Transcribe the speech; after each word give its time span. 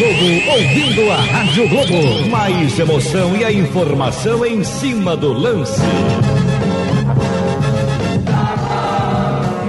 jogo 0.00 0.50
ouvindo 0.50 1.12
a 1.12 1.16
Rádio 1.16 1.68
Globo. 1.68 2.30
Mais 2.30 2.78
emoção 2.78 3.36
e 3.36 3.44
a 3.44 3.52
informação 3.52 4.46
em 4.46 4.64
cima 4.64 5.14
do 5.14 5.30
lance. 5.30 5.82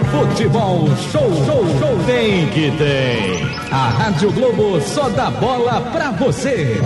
Futebol 0.10 0.88
show, 1.12 1.30
show, 1.46 1.66
show. 1.80 1.98
Tem 2.06 2.48
que 2.48 2.72
tem. 2.78 3.44
A 3.72 3.90
Rádio 3.90 4.32
Globo 4.32 4.80
só 4.80 5.10
dá 5.10 5.30
bola 5.30 5.82
pra 5.92 6.12
você. 6.12 6.80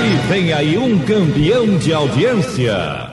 E 0.00 0.28
vem 0.28 0.50
aí 0.54 0.78
um 0.78 0.98
campeão 1.00 1.76
de 1.76 1.92
audiência. 1.92 3.07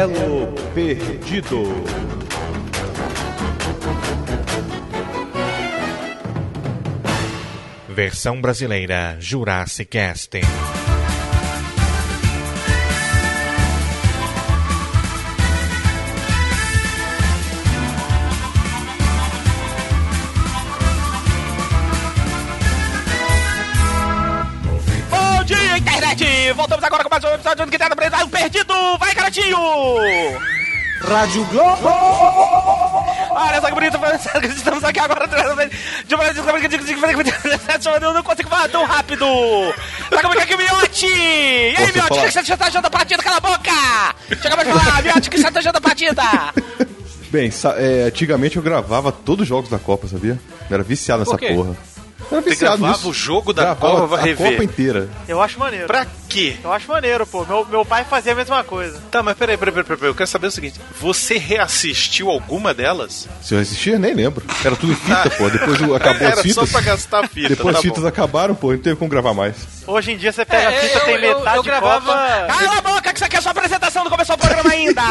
Elo 0.00 0.54
Perdido. 0.74 1.62
Versão 7.86 8.40
brasileira 8.40 9.18
Jurassic 9.20 9.90
Casting. 9.90 10.40
Bom 25.10 25.44
dia, 25.44 25.76
internet! 25.76 26.52
Voltamos 26.54 26.84
agora 26.84 27.04
com 27.04 27.10
mais 27.10 27.22
um 27.22 27.34
episódio 27.34 27.66
do 27.66 27.70
que 27.70 27.78
tá 27.78 27.94
preso 27.94 28.28
perdido! 28.30 28.99
Vai, 29.30 29.50
Caratinho! 29.50 30.40
Rádio 31.02 31.44
Globo! 31.46 31.88
Olha 33.30 33.60
só 33.60 33.68
que 33.68 33.74
bonito, 33.74 33.98
estamos 34.56 34.84
aqui 34.84 35.00
agora 35.00 35.26
de 35.26 36.14
uma 36.14 36.24
eu 38.02 38.12
não 38.12 38.22
consigo 38.22 38.50
falar 38.50 38.68
tão 38.68 38.84
rápido! 38.84 39.24
Tá 40.10 40.20
como 40.20 40.38
é 40.38 40.44
que 40.44 40.52
é, 40.52 40.56
Miote? 40.56 41.06
E 41.06 41.76
aí, 41.76 41.92
Miote, 41.92 42.18
o 42.18 42.22
que 42.22 42.30
você 42.32 42.40
está 42.40 42.66
achando 42.66 42.82
da 42.82 42.90
partida? 42.90 43.22
Cala 43.22 43.36
a 43.36 43.40
boca! 43.40 43.70
Chega 44.42 44.56
mais 44.56 44.68
falar, 44.68 45.02
Miote, 45.02 45.28
o 45.28 45.30
que 45.30 45.38
você 45.38 45.48
está 45.48 45.60
achando 45.60 45.74
da 45.74 45.80
partida? 45.80 46.22
Bem, 47.30 47.50
é, 47.78 48.02
antigamente 48.08 48.56
eu 48.56 48.62
gravava 48.62 49.12
todos 49.12 49.44
os 49.44 49.48
jogos 49.48 49.70
da 49.70 49.78
Copa, 49.78 50.08
sabia? 50.08 50.38
Eu 50.68 50.74
era 50.74 50.82
viciado 50.82 51.20
nessa 51.20 51.38
porra. 51.38 51.76
Era 52.30 52.40
Você 52.42 52.50
viciado 52.50 52.76
gravava 52.78 52.96
nisso. 52.98 53.10
o 53.10 53.12
jogo 53.12 53.52
da 53.52 53.62
Gravava 53.62 53.98
Copa 54.00 54.16
a 54.16 54.20
rever. 54.22 54.50
Copa 54.52 54.64
inteira. 54.64 55.08
Eu 55.26 55.42
acho 55.42 55.58
maneiro. 55.58 55.86
Pra 55.86 56.06
quê? 56.28 56.56
Eu 56.62 56.72
acho 56.72 56.88
maneiro, 56.88 57.26
pô. 57.26 57.44
Meu, 57.44 57.66
meu 57.66 57.84
pai 57.84 58.04
fazia 58.04 58.32
a 58.32 58.34
mesma 58.36 58.62
coisa. 58.62 59.00
Tá, 59.10 59.22
mas 59.22 59.36
peraí, 59.36 59.56
peraí, 59.56 59.72
peraí, 59.74 59.86
peraí, 59.98 60.10
eu 60.10 60.14
quero 60.14 60.28
saber 60.28 60.46
o 60.46 60.50
seguinte: 60.50 60.80
você 61.00 61.36
reassistiu 61.38 62.30
alguma 62.30 62.72
delas? 62.72 63.28
Se 63.42 63.54
eu 63.54 63.58
assistia, 63.60 63.98
nem 63.98 64.14
lembro. 64.14 64.44
Era 64.64 64.76
tudo 64.76 64.92
em 64.92 64.96
fita, 64.96 65.30
pô. 65.30 65.48
Depois 65.50 65.82
acabou 65.94 66.26
Era 66.26 66.34
as 66.34 66.42
fitas. 66.42 66.68
só 66.68 66.78
pra 66.78 66.80
gastar 66.80 67.28
fita, 67.28 67.48
Depois 67.50 67.72
tá 67.72 67.78
as 67.78 67.82
fitas 67.84 68.02
bom. 68.02 68.08
acabaram, 68.08 68.54
pô. 68.54 68.72
Não 68.72 68.78
teve 68.78 68.96
como 68.96 69.10
gravar 69.10 69.34
mais. 69.34 69.56
Hoje 69.86 70.12
em 70.12 70.16
dia 70.16 70.32
você 70.32 70.44
pega 70.44 70.68
a 70.68 70.72
É, 70.72 70.80
fita, 70.80 70.98
eu- 70.98 71.04
tem 71.04 71.14
eu- 71.24 71.38
metade 71.38 71.56
eu 71.56 71.62
de 71.62 71.68
gravava- 71.68 72.00
Copa. 72.06 72.46
Cala 72.46 72.78
a 72.78 72.80
que 73.12 73.18
isso 73.18 73.24
aqui 73.24 73.36
é 73.36 73.40
só 73.40 73.50
apresentação, 73.50 74.04
não 74.04 74.10
começou 74.10 74.36
o 74.36 74.38
programa 74.38 74.70
ainda! 74.70 75.02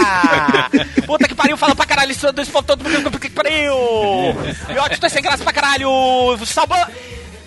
Puta 1.05 1.27
que 1.27 1.35
pariu, 1.35 1.57
fala 1.57 1.75
pra 1.75 1.85
caralho, 1.85 2.11
isso 2.11 2.31
do 2.31 2.45
povo 2.45 2.63
todo 2.65 2.83
mundo, 2.83 3.11
puta 3.11 3.19
que 3.19 3.29
pariu! 3.29 3.73
Miote, 4.67 4.99
tu 4.99 5.05
é 5.05 5.09
sem 5.09 5.21
graça 5.21 5.43
pra 5.43 5.53
caralho! 5.53 5.89
Sabão... 6.45 6.77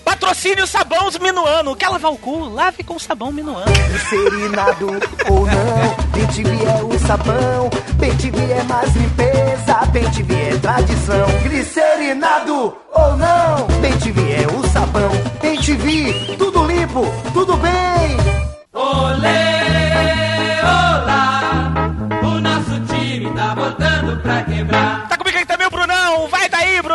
Patrocínio 0.05 0.67
Sabão 0.67 1.09
Minuano. 1.21 1.75
Quer 1.75 1.89
lavar 1.89 2.13
o 2.13 2.19
cu? 2.19 2.49
Lave 2.49 2.83
com 2.83 2.99
sabão 2.99 3.33
Minuano. 3.33 3.73
Glicelinado 3.89 5.01
ou 5.29 5.47
não, 5.47 5.97
Bem-TV 6.13 6.65
é 6.65 6.83
o 6.83 6.99
sabão, 6.99 7.71
Bem-TV 7.95 8.39
é 8.53 8.63
mais 8.65 8.95
limpeza, 8.95 9.87
Bem-TV 9.93 10.35
é 10.35 10.59
tradição. 10.59 11.27
Glicerinado 11.43 12.77
ou 12.93 13.17
não, 13.17 13.67
Bem-TV 13.81 14.33
é 14.33 14.47
o 14.47 14.67
sabão, 14.69 15.11
Bem-TV, 15.41 16.37
tudo 16.37 16.67
limpo, 16.67 17.05
tudo 17.33 17.57
bem. 17.57 17.73
Tá 18.73 19.52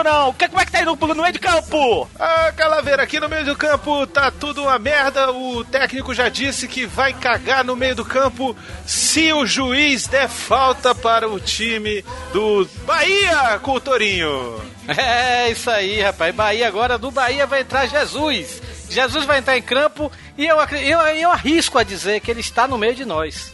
Brunão. 0.07 0.33
Que- 0.33 0.47
Como 0.47 0.61
é 0.61 0.65
que 0.65 0.71
tá 0.71 0.79
aí 0.79 0.85
no, 0.85 0.95
no 0.95 1.15
meio 1.21 1.33
de 1.33 1.39
campo? 1.39 2.09
Ah, 2.19 2.51
Calaveira, 2.55 3.03
aqui 3.03 3.19
no 3.19 3.27
meio 3.29 3.43
do 3.45 3.55
campo 3.55 4.07
tá 4.07 4.31
tudo 4.31 4.63
uma 4.63 4.79
merda. 4.79 5.31
O 5.31 5.63
técnico 5.65 6.13
já 6.13 6.29
disse 6.29 6.67
que 6.67 6.85
vai 6.85 7.13
cagar 7.13 7.63
no 7.63 7.75
meio 7.75 7.95
do 7.95 8.05
campo 8.05 8.55
se 8.85 9.31
o 9.33 9.45
juiz 9.45 10.07
der 10.07 10.29
falta 10.29 10.95
para 10.95 11.27
o 11.29 11.39
time 11.39 12.03
do 12.31 12.67
Bahia 12.85 13.59
com 13.61 13.73
o 13.73 13.81
Torinho. 13.81 14.61
É 14.87 15.49
isso 15.49 15.69
aí, 15.69 15.99
rapaz. 16.01 16.33
Bahia 16.33 16.67
agora, 16.67 16.97
do 16.97 17.11
Bahia 17.11 17.45
vai 17.45 17.61
entrar 17.61 17.85
Jesus. 17.87 18.61
Jesus 18.89 19.25
vai 19.25 19.39
entrar 19.39 19.57
em 19.57 19.61
campo 19.61 20.09
e 20.37 20.45
eu, 20.45 20.57
eu, 20.57 20.99
eu 21.01 21.31
arrisco 21.31 21.77
a 21.77 21.83
dizer 21.83 22.21
que 22.21 22.31
ele 22.31 22.39
está 22.39 22.65
no 22.67 22.77
meio 22.77 22.95
de 22.95 23.03
nós. 23.03 23.51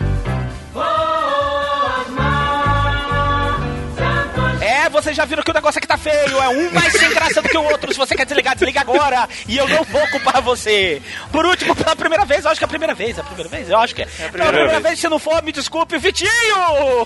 É, 4.64 4.90
vocês 4.90 5.16
já 5.16 5.26
viram 5.26 5.44
que 5.44 5.52
o 5.52 5.54
negócio 5.54 5.78
aqui 5.78 5.88
tá 5.88 5.98
feio. 5.98 6.38
É 6.42 6.50
um 6.50 6.72
mais 6.72 6.92
sem 6.94 7.10
graça 7.10 7.42
do 7.42 7.50
que 7.50 7.58
o 7.58 7.64
outro. 7.64 7.92
Se 7.92 7.98
você 7.98 8.16
quer 8.16 8.26
desligar, 8.26 8.56
desliga 8.56 8.82
agora. 8.82 9.28
E 9.48 9.58
eu 9.58 9.68
não 9.68 9.84
vou 9.84 10.08
culpar 10.08 10.42
você. 10.42 11.02
Por 11.32 11.46
último, 11.46 11.76
pela 11.76 11.96
primeira 11.96 12.26
vez, 12.26 12.46
eu 12.46 12.52
acho 12.52 12.60
que 12.60 12.64
é 12.64 12.68
a 12.68 12.70
primeira 12.70 12.94
vez. 12.94 13.18
É 13.18 13.22
a 13.22 13.24
primeira 13.24 13.50
vez? 13.50 13.70
Eu 13.70 13.78
acho 13.80 13.94
que 13.96 14.02
é. 14.04 14.06
Pela 14.06 14.30
primeira 14.30 14.52
primeira 14.54 14.74
vez. 14.80 14.84
vez, 14.84 15.00
se 15.00 15.10
não 15.10 15.20
for, 15.20 15.42
me 15.44 15.52
desculpe, 15.52 15.98
Vitinho! 15.98 16.30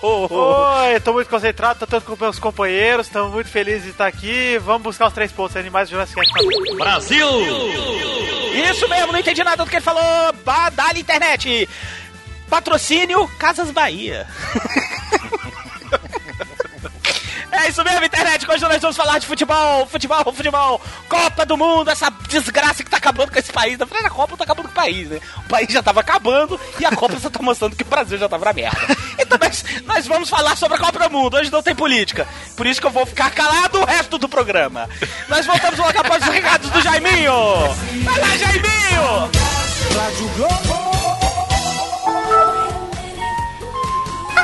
Oi, 0.01 0.99
tô 1.01 1.13
muito 1.13 1.29
concentrado, 1.29 1.79
tô 1.79 1.87
tanto 1.87 2.05
com 2.05 2.15
meus 2.23 2.37
companheiros, 2.39 3.07
estamos 3.07 3.31
muito 3.33 3.49
felizes 3.49 3.83
de 3.83 3.89
estar 3.89 4.07
aqui. 4.07 4.57
Vamos 4.59 4.83
buscar 4.83 5.07
os 5.07 5.13
três 5.13 5.31
pontos 5.31 5.55
animais 5.57 5.89
do 5.89 5.93
Jurassic 5.93 6.15
Park. 6.15 6.77
Brasil! 6.77 7.27
Isso 8.71 8.87
mesmo, 8.89 9.11
não 9.11 9.19
entendi 9.19 9.43
nada 9.43 9.63
do 9.63 9.69
que 9.69 9.75
ele 9.77 9.83
falou. 9.83 10.33
Ba- 10.45 10.69
Dali 10.69 10.99
internet. 11.01 11.67
Patrocínio 12.49 13.27
Casas 13.37 13.71
Bahia. 13.71 14.25
É 17.57 17.69
isso 17.69 17.83
mesmo, 17.83 18.05
internet. 18.05 18.45
Hoje 18.49 18.63
nós 18.63 18.79
vamos 18.79 18.95
falar 18.95 19.17
de 19.17 19.25
futebol, 19.25 19.87
futebol, 19.87 20.31
futebol. 20.31 20.81
Copa 21.09 21.43
do 21.43 21.57
Mundo, 21.57 21.89
essa 21.89 22.07
desgraça 22.29 22.83
que 22.83 22.89
tá 22.89 22.97
acabando 22.97 23.31
com 23.31 23.39
esse 23.39 23.51
país. 23.51 23.79
Na 23.79 23.85
verdade, 23.85 24.05
a 24.05 24.09
Copa 24.11 24.31
não 24.31 24.37
tá 24.37 24.43
acabando 24.43 24.65
com 24.65 24.71
o 24.71 24.75
país, 24.75 25.09
né? 25.09 25.19
O 25.37 25.49
país 25.49 25.67
já 25.67 25.81
tava 25.81 26.01
acabando 26.01 26.59
e 26.79 26.85
a 26.85 26.91
Copa 26.91 27.19
só 27.19 27.31
tá 27.31 27.41
mostrando 27.41 27.75
que 27.75 27.81
o 27.81 27.87
Brasil 27.87 28.17
já 28.17 28.29
tava 28.29 28.45
na 28.45 28.53
merda. 28.53 28.77
Então 29.19 29.39
nós, 29.41 29.65
nós 29.85 30.07
vamos 30.07 30.29
falar 30.29 30.55
sobre 30.55 30.77
a 30.77 30.79
Copa 30.79 30.99
do 30.99 31.09
Mundo. 31.09 31.35
Hoje 31.37 31.51
não 31.51 31.63
tem 31.63 31.73
política. 31.73 32.27
Por 32.55 32.67
isso 32.67 32.79
que 32.79 32.85
eu 32.85 32.91
vou 32.91 33.05
ficar 33.05 33.31
calado 33.31 33.79
o 33.79 33.85
resto 33.85 34.19
do 34.19 34.29
programa. 34.29 34.87
Nós 35.27 35.45
voltamos 35.45 35.79
logo 35.79 35.99
após 35.99 36.21
os 36.23 36.29
recados 36.29 36.69
do 36.69 36.81
Jaiminho. 36.81 37.33
Vai 38.03 38.19
lá, 38.19 38.37
Jaiminho! 38.37 39.31
Rádio 39.97 40.29
Globo. 40.35 40.87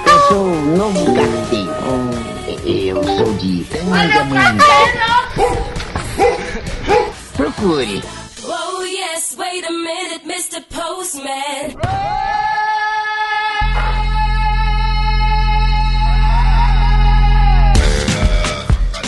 Eu 0.06 0.28
sou 0.28 0.44
o 0.44 0.78
novo 0.78 1.14
carteiro. 1.14 2.23
Eu 2.66 3.04
sou 3.04 3.34
de 3.34 3.66
Tangamanga. 3.66 4.64
Procure. 7.36 8.02
Oh 8.46 8.84
yes, 8.84 9.36
wait 9.38 9.66
a 9.66 9.72
minute, 9.72 10.26
Mr. 10.26 10.62
Postman. 10.70 11.76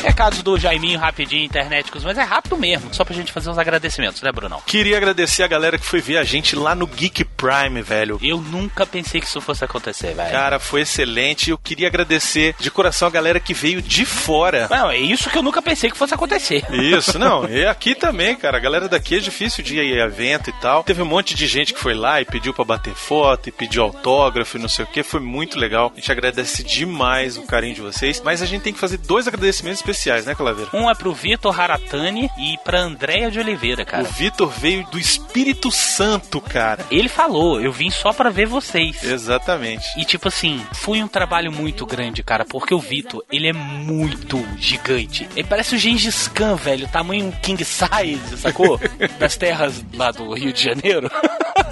Recados 0.06 0.44
do 0.44 0.56
Jaiminho 0.56 1.00
rapidinho, 1.00 1.44
internéticos, 1.44 2.04
mas 2.04 2.16
é 2.16 2.22
rápido 2.22 2.56
mesmo, 2.56 2.94
só 2.94 3.04
pra 3.04 3.16
gente 3.16 3.32
fazer 3.32 3.50
uns 3.50 3.58
agradecimentos, 3.58 4.22
né, 4.22 4.32
Brunão? 4.32 4.62
Queria 4.64 4.98
agradecer 4.98 5.42
a 5.42 5.48
galera 5.48 5.80
que 5.80 5.86
foi 5.86 6.00
ver 6.00 6.18
a 6.18 6.24
gente 6.24 6.56
lá 6.56 6.76
no 6.76 6.86
Geek 6.86 7.24
Prime, 7.24 7.82
velho. 7.82 8.20
Eu 8.22 8.40
nunca 8.40 8.86
pensei 8.86 9.20
que 9.20 9.26
isso 9.26 9.42
fosse 9.42 9.66
acontecer, 9.66 10.14
velho. 10.14 10.30
Cara, 10.30 10.60
foi 10.60 10.82
excelente. 10.82 11.50
Eu 11.50 11.58
queria 11.58 11.88
agradecer 11.88 12.54
de 12.60 12.70
coração 12.70 13.08
a 13.08 13.12
galera 13.12 13.40
que 13.40 13.52
veio 13.52 13.82
de 13.82 14.06
fora. 14.06 14.68
Não, 14.70 14.92
é 14.92 14.98
isso 14.98 15.28
que 15.28 15.38
eu 15.40 15.42
nunca 15.42 15.60
pensei 15.60 15.90
que 15.90 15.98
fosse 15.98 16.14
acontecer. 16.14 16.64
Isso, 16.72 17.18
não. 17.18 17.50
E 17.50 17.66
aqui 17.66 17.96
também, 17.96 18.36
cara. 18.36 18.58
A 18.58 18.62
galera 18.62 18.88
daqui 18.88 19.16
é 19.16 19.20
difícil 19.20 19.64
de 19.64 19.78
ir 19.78 20.00
a 20.00 20.06
evento 20.06 20.52
e 20.52 20.54
tal. 20.54 20.84
Teve 20.84 21.02
um 21.02 21.06
monte 21.06 21.34
de 21.34 21.48
gente 21.48 21.74
que 21.74 21.80
foi 21.80 21.96
lá 21.96 22.22
e 22.22 22.26
pediu 22.26 22.54
pra 22.54 22.64
bater 22.64 22.94
foto 22.94 23.50
e 23.50 23.52
pediu 23.52 23.82
autógrafo 23.82 24.58
e 24.58 24.62
não 24.62 24.70
sei 24.70 24.86
o 24.86 24.88
que. 24.88 25.02
Foi 25.02 25.20
muito 25.20 25.58
legal. 25.58 25.92
A 25.94 26.00
gente 26.00 26.12
agradece 26.12 26.64
demais 26.64 27.38
o 27.38 27.42
carinho 27.42 27.74
de 27.74 27.82
vocês. 27.82 28.22
Mas 28.24 28.44
a 28.44 28.46
gente 28.46 28.62
tem 28.62 28.74
que 28.74 28.80
fazer 28.80 28.98
dois 28.98 29.28
agradecimentos 29.28 29.80
especiais. 29.80 29.95
Especiais, 29.96 30.26
né, 30.26 30.36
Calaveira? 30.36 30.70
Um 30.74 30.90
é 30.90 30.94
pro 30.94 31.14
Vitor 31.14 31.60
Haratani 31.60 32.30
e 32.38 32.58
pra 32.64 32.80
Andréia 32.82 33.32
de 33.32 33.40
Oliveira, 33.40 33.86
cara. 33.86 34.04
O 34.04 34.08
Vitor 34.08 34.50
veio 34.50 34.86
do 34.88 35.00
Espírito 35.00 35.72
Santo, 35.72 36.42
cara. 36.42 36.86
Ele 36.92 37.10
falou, 37.10 37.62
eu 37.62 37.72
vim 37.72 37.90
só 37.90 38.12
pra 38.12 38.30
ver 38.30 38.46
vocês. 38.46 39.04
Exatamente. 39.04 39.86
E 39.98 40.04
tipo 40.06 40.28
assim, 40.28 40.66
foi 40.74 41.02
um 41.02 41.08
trabalho 41.08 41.52
muito 41.52 41.86
grande, 41.86 42.22
cara, 42.22 42.46
porque 42.46 42.74
o 42.74 42.80
Vitor, 42.80 43.24
ele 43.32 43.48
é 43.48 43.54
muito 43.54 44.46
gigante. 44.58 45.28
Ele 45.36 45.48
parece 45.48 45.76
o 45.76 45.78
Gengis 45.78 46.28
Khan, 46.28 46.56
velho, 46.56 46.88
tamanho 46.88 47.32
king 47.42 47.64
size, 47.64 48.38
sacou? 48.38 48.80
Das 49.20 49.38
terras 49.38 49.84
lá 49.94 50.12
do 50.12 50.34
Rio 50.34 50.52
de 50.52 50.64
Janeiro. 50.64 51.10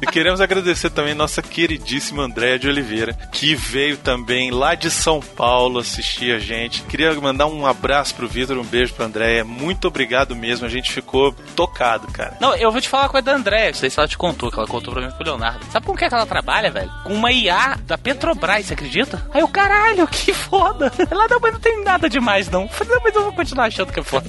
E 0.00 0.06
queremos 0.06 0.40
agradecer 0.40 0.90
também 0.90 1.14
nossa 1.14 1.40
queridíssima 1.40 2.24
Andréia 2.24 2.58
de 2.58 2.66
Oliveira, 2.68 3.14
que 3.30 3.54
veio 3.54 3.96
também 3.96 4.50
lá 4.50 4.74
de 4.74 4.90
São 4.90 5.20
Paulo 5.20 5.78
assistir 5.78 6.34
a 6.34 6.40
gente. 6.40 6.82
Queria 6.82 7.14
mandar 7.14 7.46
um 7.46 7.64
abraço 7.64 8.14
pro 8.14 8.28
Vitor, 8.28 8.58
um 8.58 8.64
beijo 8.64 8.94
pra 8.94 9.06
Andréia. 9.06 9.44
Muito 9.44 9.86
obrigado 9.86 10.34
mesmo, 10.34 10.66
a 10.66 10.68
gente 10.68 10.90
ficou 10.90 11.32
tocado, 11.54 12.08
cara. 12.08 12.36
Não, 12.40 12.54
eu 12.56 12.72
vou 12.72 12.80
te 12.80 12.88
falar 12.88 13.04
uma 13.04 13.08
coisa 13.10 13.26
da 13.26 13.36
Andréia, 13.36 13.68
não 13.68 13.74
sei 13.74 13.90
se 13.90 13.98
ela 13.98 14.08
te 14.08 14.18
contou, 14.18 14.50
que 14.50 14.58
ela 14.58 14.66
contou 14.66 14.92
pra 14.92 15.06
mim 15.06 15.12
pro 15.12 15.24
Leonardo. 15.24 15.64
Sabe 15.70 15.86
com 15.86 15.92
o 15.92 15.96
que, 15.96 16.04
é 16.04 16.08
que 16.08 16.14
ela 16.14 16.26
trabalha, 16.26 16.70
velho? 16.70 16.90
Com 17.04 17.14
uma 17.14 17.30
IA 17.30 17.78
da 17.86 17.96
Petrobras, 17.96 18.66
você 18.66 18.74
acredita? 18.74 19.24
Aí 19.32 19.42
o 19.42 19.48
caralho, 19.48 20.06
que 20.08 20.32
foda. 20.32 20.92
Ela 21.10 21.28
não, 21.28 21.38
mas 21.40 21.52
não 21.52 21.60
tem 21.60 21.84
nada 21.84 22.08
demais, 22.08 22.50
não. 22.50 22.68
Não, 22.88 23.00
mas 23.02 23.14
eu 23.14 23.22
vou 23.22 23.32
continuar 23.32 23.66
achando 23.66 23.92
que 23.92 24.00
é 24.00 24.02
foda. 24.02 24.28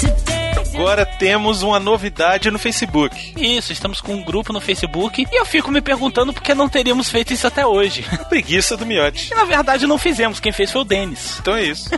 Agora 0.73 1.05
temos 1.05 1.63
uma 1.63 1.79
novidade 1.79 2.49
no 2.51 2.59
Facebook. 2.59 3.33
Isso, 3.35 3.73
estamos 3.73 3.99
com 3.99 4.13
um 4.13 4.23
grupo 4.23 4.53
no 4.53 4.61
Facebook 4.61 5.25
e 5.29 5.35
eu 5.35 5.45
fico 5.45 5.71
me 5.71 5.81
perguntando 5.81 6.31
por 6.31 6.41
que 6.41 6.53
não 6.53 6.69
teríamos 6.69 7.09
feito 7.09 7.33
isso 7.33 7.47
até 7.47 7.65
hoje. 7.65 8.05
Preguiça 8.29 8.77
do 8.77 8.85
miote. 8.85 9.31
E 9.31 9.35
na 9.35 9.45
verdade 9.45 9.87
não 9.87 9.97
fizemos, 9.97 10.39
quem 10.39 10.51
fez 10.51 10.71
foi 10.71 10.81
o 10.81 10.85
Denis. 10.85 11.39
Então 11.39 11.55
é 11.55 11.63
isso. 11.63 11.89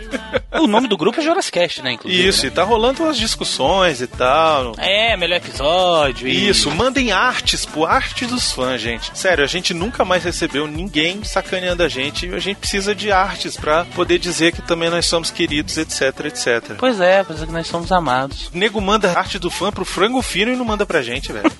o 0.52 0.66
nome 0.66 0.88
do 0.88 0.96
grupo 0.96 1.20
é 1.20 1.22
Jorascast, 1.22 1.82
né, 1.82 1.92
inclusive. 1.92 2.28
Isso, 2.28 2.42
né? 2.42 2.48
e 2.48 2.50
tá 2.50 2.62
rolando 2.62 3.02
umas 3.02 3.16
discussões 3.16 4.00
e 4.00 4.06
tal. 4.06 4.74
É, 4.78 5.16
melhor 5.16 5.36
episódio. 5.36 6.26
E... 6.26 6.48
Isso, 6.48 6.70
mandem 6.70 7.12
artes, 7.12 7.64
pô, 7.64 7.84
arte 7.84 8.26
dos 8.26 8.50
fãs, 8.52 8.80
gente. 8.80 9.10
Sério, 9.16 9.44
a 9.44 9.48
gente 9.48 9.74
nunca 9.74 10.04
mais 10.04 10.24
recebeu 10.24 10.66
ninguém 10.66 11.22
sacaneando 11.22 11.82
a 11.82 11.88
gente 11.88 12.26
e 12.26 12.34
a 12.34 12.38
gente 12.38 12.56
precisa 12.58 12.94
de 12.94 13.12
artes 13.12 13.56
pra 13.56 13.84
poder 13.84 14.18
dizer 14.18 14.52
que 14.52 14.62
também 14.62 14.90
nós 14.90 15.06
somos 15.06 15.30
queridos, 15.30 15.76
etc, 15.76 16.26
etc. 16.26 16.76
Pois 16.78 17.00
é, 17.00 17.22
pois 17.22 17.42
é 17.42 17.46
que 17.46 17.52
nós 17.52 17.66
somos 17.66 17.92
amados. 17.92 18.05
O 18.54 18.56
nego 18.58 18.80
manda 18.80 19.16
arte 19.18 19.38
do 19.38 19.50
fã 19.50 19.70
pro 19.72 19.84
frango 19.84 20.22
fino 20.22 20.52
e 20.52 20.56
não 20.56 20.64
manda 20.64 20.86
pra 20.86 21.02
gente, 21.02 21.32
velho. 21.32 21.50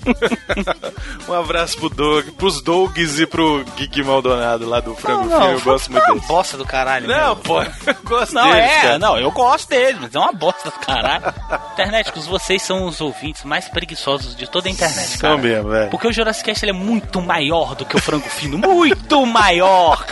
um 1.27 1.33
abraço 1.33 1.77
pro 1.77 1.89
Doug, 1.89 2.29
pros 2.37 2.61
Dougs 2.61 3.19
e 3.19 3.25
pro 3.27 3.63
Geek 3.75 4.03
Maldonado 4.03 4.67
lá 4.67 4.79
do 4.79 4.95
frango 4.95 5.25
não, 5.25 5.29
não, 5.29 5.41
fino. 5.41 5.51
Eu 5.59 5.61
gosto 5.61 5.91
muito 5.91 6.07
É 6.07 6.11
uma 6.11 6.21
bosta 6.27 6.57
do 6.57 6.65
caralho. 6.65 7.07
Não, 7.07 7.29
mesmo. 7.29 7.35
pô, 7.37 7.61
eu 7.61 7.95
gosto 8.03 8.33
Não, 8.33 8.51
deles, 8.51 8.69
é, 8.71 8.81
cara. 8.81 8.99
não, 8.99 9.17
eu 9.17 9.31
gosto 9.31 9.69
deles, 9.69 9.97
mas 10.01 10.15
é 10.15 10.19
uma 10.19 10.31
bosta 10.33 10.69
do 10.69 10.79
caralho. 10.79 11.33
Interneticos, 11.73 12.25
vocês 12.25 12.61
são 12.61 12.85
os 12.85 13.01
ouvintes 13.01 13.43
mais 13.43 13.67
preguiçosos 13.67 14.35
de 14.35 14.47
toda 14.49 14.67
a 14.67 14.71
internet, 14.71 15.17
São 15.17 15.31
cara. 15.31 15.37
mesmo, 15.37 15.69
velho. 15.69 15.89
Porque 15.89 16.07
o 16.07 16.11
Jurassic 16.13 16.45
Cast 16.45 16.67
é 16.67 16.73
muito 16.73 17.21
maior 17.21 17.75
do 17.75 17.85
que 17.85 17.95
o 17.95 18.01
Frango 18.01 18.29
Fino. 18.29 18.57
Muito 18.57 19.25
maior! 19.25 20.05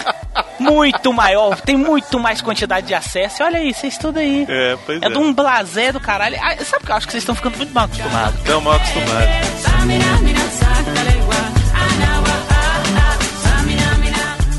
Muito 0.59 1.13
maior. 1.13 1.59
Tem 1.61 1.75
muito 1.77 2.19
mais 2.19 2.41
quantidade 2.41 2.87
de 2.87 2.93
acesso. 2.93 3.41
E 3.41 3.45
olha 3.45 3.59
aí, 3.59 3.73
vocês 3.73 3.97
tudo 3.97 4.19
aí. 4.19 4.45
É, 4.47 4.77
pois 4.85 5.01
é. 5.01 5.05
É 5.05 5.09
de 5.09 5.17
um 5.17 5.33
blazer 5.33 5.93
do 5.93 5.99
caralho. 5.99 6.24
Ah, 6.33 6.55
sabe 6.65 6.83
o 6.83 6.85
que 6.85 6.91
eu 6.91 6.95
acho 6.95 7.05
que 7.05 7.11
vocês 7.11 7.21
estão 7.21 7.35
ficando 7.35 7.57
muito 7.57 7.73
mal 7.73 7.85
acostumados? 7.85 8.39
Estão 8.39 8.61
mal 8.61 8.73
acostumados. 8.73 9.55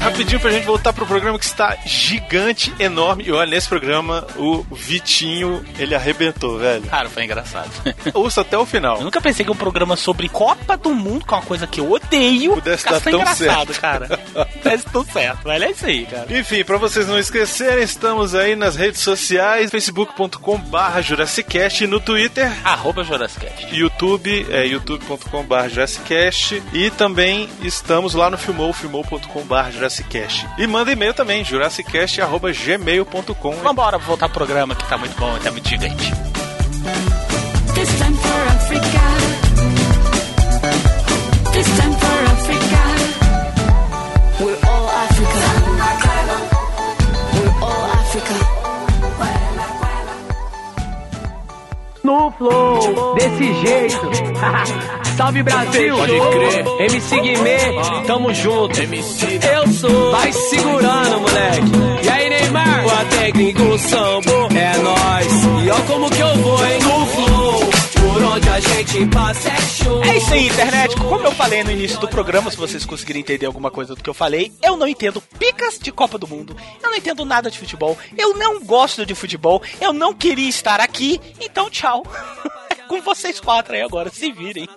Rapidinho 0.06 0.40
pra 0.40 0.50
gente 0.52 0.64
voltar 0.64 0.92
pro 0.92 1.04
programa 1.04 1.36
que 1.38 1.44
está 1.44 1.76
gigante, 1.84 2.72
enorme. 2.78 3.24
E 3.26 3.32
olha, 3.32 3.50
nesse 3.50 3.68
programa 3.68 4.24
o 4.36 4.64
Vitinho, 4.70 5.64
ele 5.78 5.94
arrebentou, 5.96 6.58
velho. 6.58 6.82
Cara, 6.84 7.08
foi 7.10 7.24
engraçado. 7.24 7.70
Ouça 8.14 8.42
até 8.42 8.56
o 8.56 8.64
final. 8.64 8.98
Eu 8.98 9.04
nunca 9.04 9.20
pensei 9.20 9.44
que 9.44 9.50
um 9.50 9.56
programa 9.56 9.96
sobre 9.96 10.28
Copa 10.28 10.76
do 10.76 10.94
Mundo, 10.94 11.26
que 11.26 11.34
é 11.34 11.36
uma 11.36 11.42
coisa 11.42 11.66
que 11.66 11.80
eu 11.80 11.90
odeio, 11.90 12.54
Pudesse 12.54 12.84
dar 12.84 13.00
tão 13.00 13.12
tão 13.12 13.20
engraçado, 13.20 13.74
certo. 13.74 13.80
cara. 13.80 14.20
Desse 14.62 14.86
tudo 14.86 15.10
certo, 15.12 15.42
velho. 15.44 15.64
É 15.64 15.70
isso 15.72 15.86
aí, 15.86 16.06
cara. 16.06 16.38
Enfim, 16.38 16.64
pra 16.64 16.78
vocês 16.78 17.08
não 17.08 17.18
esquecerem, 17.18 17.82
estamos 17.82 18.32
aí 18.34 18.54
nas 18.54 18.76
redes 18.76 19.00
sociais, 19.00 19.70
facebook.com 19.70 20.58
barra 20.58 21.02
Jurassicast 21.02 21.82
e 21.82 21.86
no 21.88 21.98
Twitter, 21.98 22.50
Arroba 22.64 23.02
Jurassicast. 23.02 23.74
YouTube, 23.74 24.46
é 24.50 24.66
youtube.com 24.66 25.42
barra 25.44 25.68
Jurassicast 25.68 26.62
e 26.72 26.90
também 26.90 27.48
estamos 27.62 28.14
lá 28.14 28.30
no 28.30 28.38
Filmou, 28.38 28.72
filmou.com 28.72 29.42
barra 29.42 29.72
Jurassicast. 29.72 29.95
E 30.58 30.66
manda 30.66 30.93
e-mail 30.93 31.14
também, 31.14 31.44
jurassicast.gmail.com 31.44 33.52
Vambora 33.56 33.98
voltar 33.98 34.28
pro 34.28 34.46
programa 34.46 34.75
que 34.75 34.88
tá 34.88 34.98
muito 34.98 35.16
bom, 35.19 35.37
tá 35.38 35.50
muito 35.50 35.69
gigante. 35.69 36.12
No 52.06 52.30
flow, 52.38 53.14
desse 53.16 53.52
jeito. 53.66 53.98
Salve 55.16 55.42
Brasil! 55.42 55.96
Pode 55.96 56.20
crer. 56.20 56.64
MC 56.92 57.20
Guimê, 57.20 57.58
tamo 58.06 58.32
junto. 58.32 58.80
Eu 58.80 59.66
sou. 59.72 60.12
Vai 60.12 60.32
segurando, 60.32 61.20
moleque. 61.20 62.04
E 62.04 62.08
aí, 62.08 62.28
Neymar? 62.30 62.86
O 62.86 63.06
técnico 63.16 63.76
sambo 63.78 64.48
é 64.54 64.78
nóis. 64.78 65.64
E 65.64 65.70
ó 65.70 65.74
como 65.92 66.08
que 66.08 66.20
eu 66.20 66.36
vou, 66.36 66.64
hein? 66.64 66.78
No 66.84 67.06
flow, 67.06 67.25
onde 68.36 68.48
a 68.50 68.60
gente 68.60 69.06
passa 69.06 69.48
é 69.48 69.60
show. 69.60 70.04
É 70.04 70.18
isso 70.18 70.32
aí, 70.34 70.46
internet. 70.48 70.94
Como 70.96 71.26
eu 71.26 71.32
falei 71.32 71.64
no 71.64 71.70
início 71.70 71.98
do 71.98 72.06
programa, 72.06 72.50
se 72.50 72.56
vocês 72.56 72.84
conseguirem 72.84 73.22
entender 73.22 73.46
alguma 73.46 73.70
coisa 73.70 73.94
do 73.94 74.02
que 74.02 74.10
eu 74.10 74.14
falei, 74.14 74.52
eu 74.62 74.76
não 74.76 74.86
entendo 74.86 75.22
picas 75.38 75.78
de 75.78 75.90
Copa 75.90 76.18
do 76.18 76.28
Mundo, 76.28 76.54
eu 76.82 76.90
não 76.90 76.96
entendo 76.96 77.24
nada 77.24 77.50
de 77.50 77.58
futebol, 77.58 77.96
eu 78.16 78.36
não 78.36 78.62
gosto 78.62 79.06
de 79.06 79.14
futebol, 79.14 79.62
eu 79.80 79.92
não 79.92 80.12
queria 80.12 80.50
estar 80.50 80.80
aqui, 80.80 81.18
então 81.40 81.70
tchau. 81.70 82.04
Com 82.88 83.00
vocês 83.02 83.40
quatro 83.40 83.74
aí 83.74 83.82
agora, 83.82 84.10
se 84.10 84.30
virem. 84.32 84.68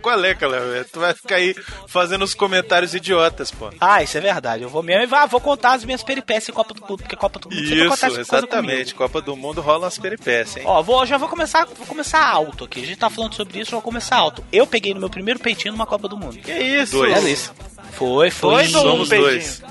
Qual 0.00 0.24
é, 0.24 0.34
galera? 0.34 0.86
Tu 0.90 1.00
vai 1.00 1.14
ficar 1.14 1.36
aí 1.36 1.54
fazendo 1.86 2.22
os 2.22 2.34
comentários 2.34 2.94
idiotas, 2.94 3.50
pô. 3.50 3.70
Ah, 3.80 4.02
isso 4.02 4.16
é 4.16 4.20
verdade. 4.20 4.62
Eu 4.62 4.68
vou 4.68 4.82
mesmo 4.82 5.02
e 5.02 5.06
vá- 5.06 5.26
vou 5.26 5.40
contar 5.40 5.72
as 5.72 5.84
minhas 5.84 6.02
peripécias 6.02 6.48
em 6.50 6.52
Copa 6.52 6.74
do 6.74 6.80
Mundo, 6.80 6.98
porque 6.98 7.16
Copa 7.16 7.38
do 7.38 7.48
Mundo 7.50 7.62
Isso, 7.62 8.06
exatamente. 8.20 8.94
Copa 8.94 9.20
do 9.20 9.36
Mundo 9.36 9.60
rola 9.60 9.84
umas 9.86 9.98
peripécias, 9.98 10.58
hein? 10.58 10.62
Ó, 10.66 10.82
vou, 10.82 11.04
já 11.06 11.16
vou 11.18 11.28
começar, 11.28 11.64
vou 11.66 11.86
começar 11.86 12.24
alto 12.26 12.64
aqui. 12.64 12.82
A 12.82 12.86
gente 12.86 12.98
tá 12.98 13.10
falando 13.10 13.34
sobre 13.34 13.58
isso, 13.60 13.70
eu 13.70 13.76
vou 13.76 13.82
começar 13.82 14.16
alto. 14.16 14.44
Eu 14.52 14.66
peguei 14.66 14.94
no 14.94 15.00
meu 15.00 15.10
primeiro 15.10 15.40
peitinho 15.40 15.72
numa 15.72 15.86
Copa 15.86 16.08
do 16.08 16.16
Mundo. 16.16 16.38
Que 16.38 16.52
isso? 16.52 16.92
Dois. 16.92 17.24
É 17.24 17.30
isso. 17.30 17.52
Foi, 17.92 18.30
foi. 18.30 18.50
Dois 18.54 18.74
ou 18.74 18.94
um 18.96 19.08
peitinho? 19.08 19.20
dois. 19.30 19.62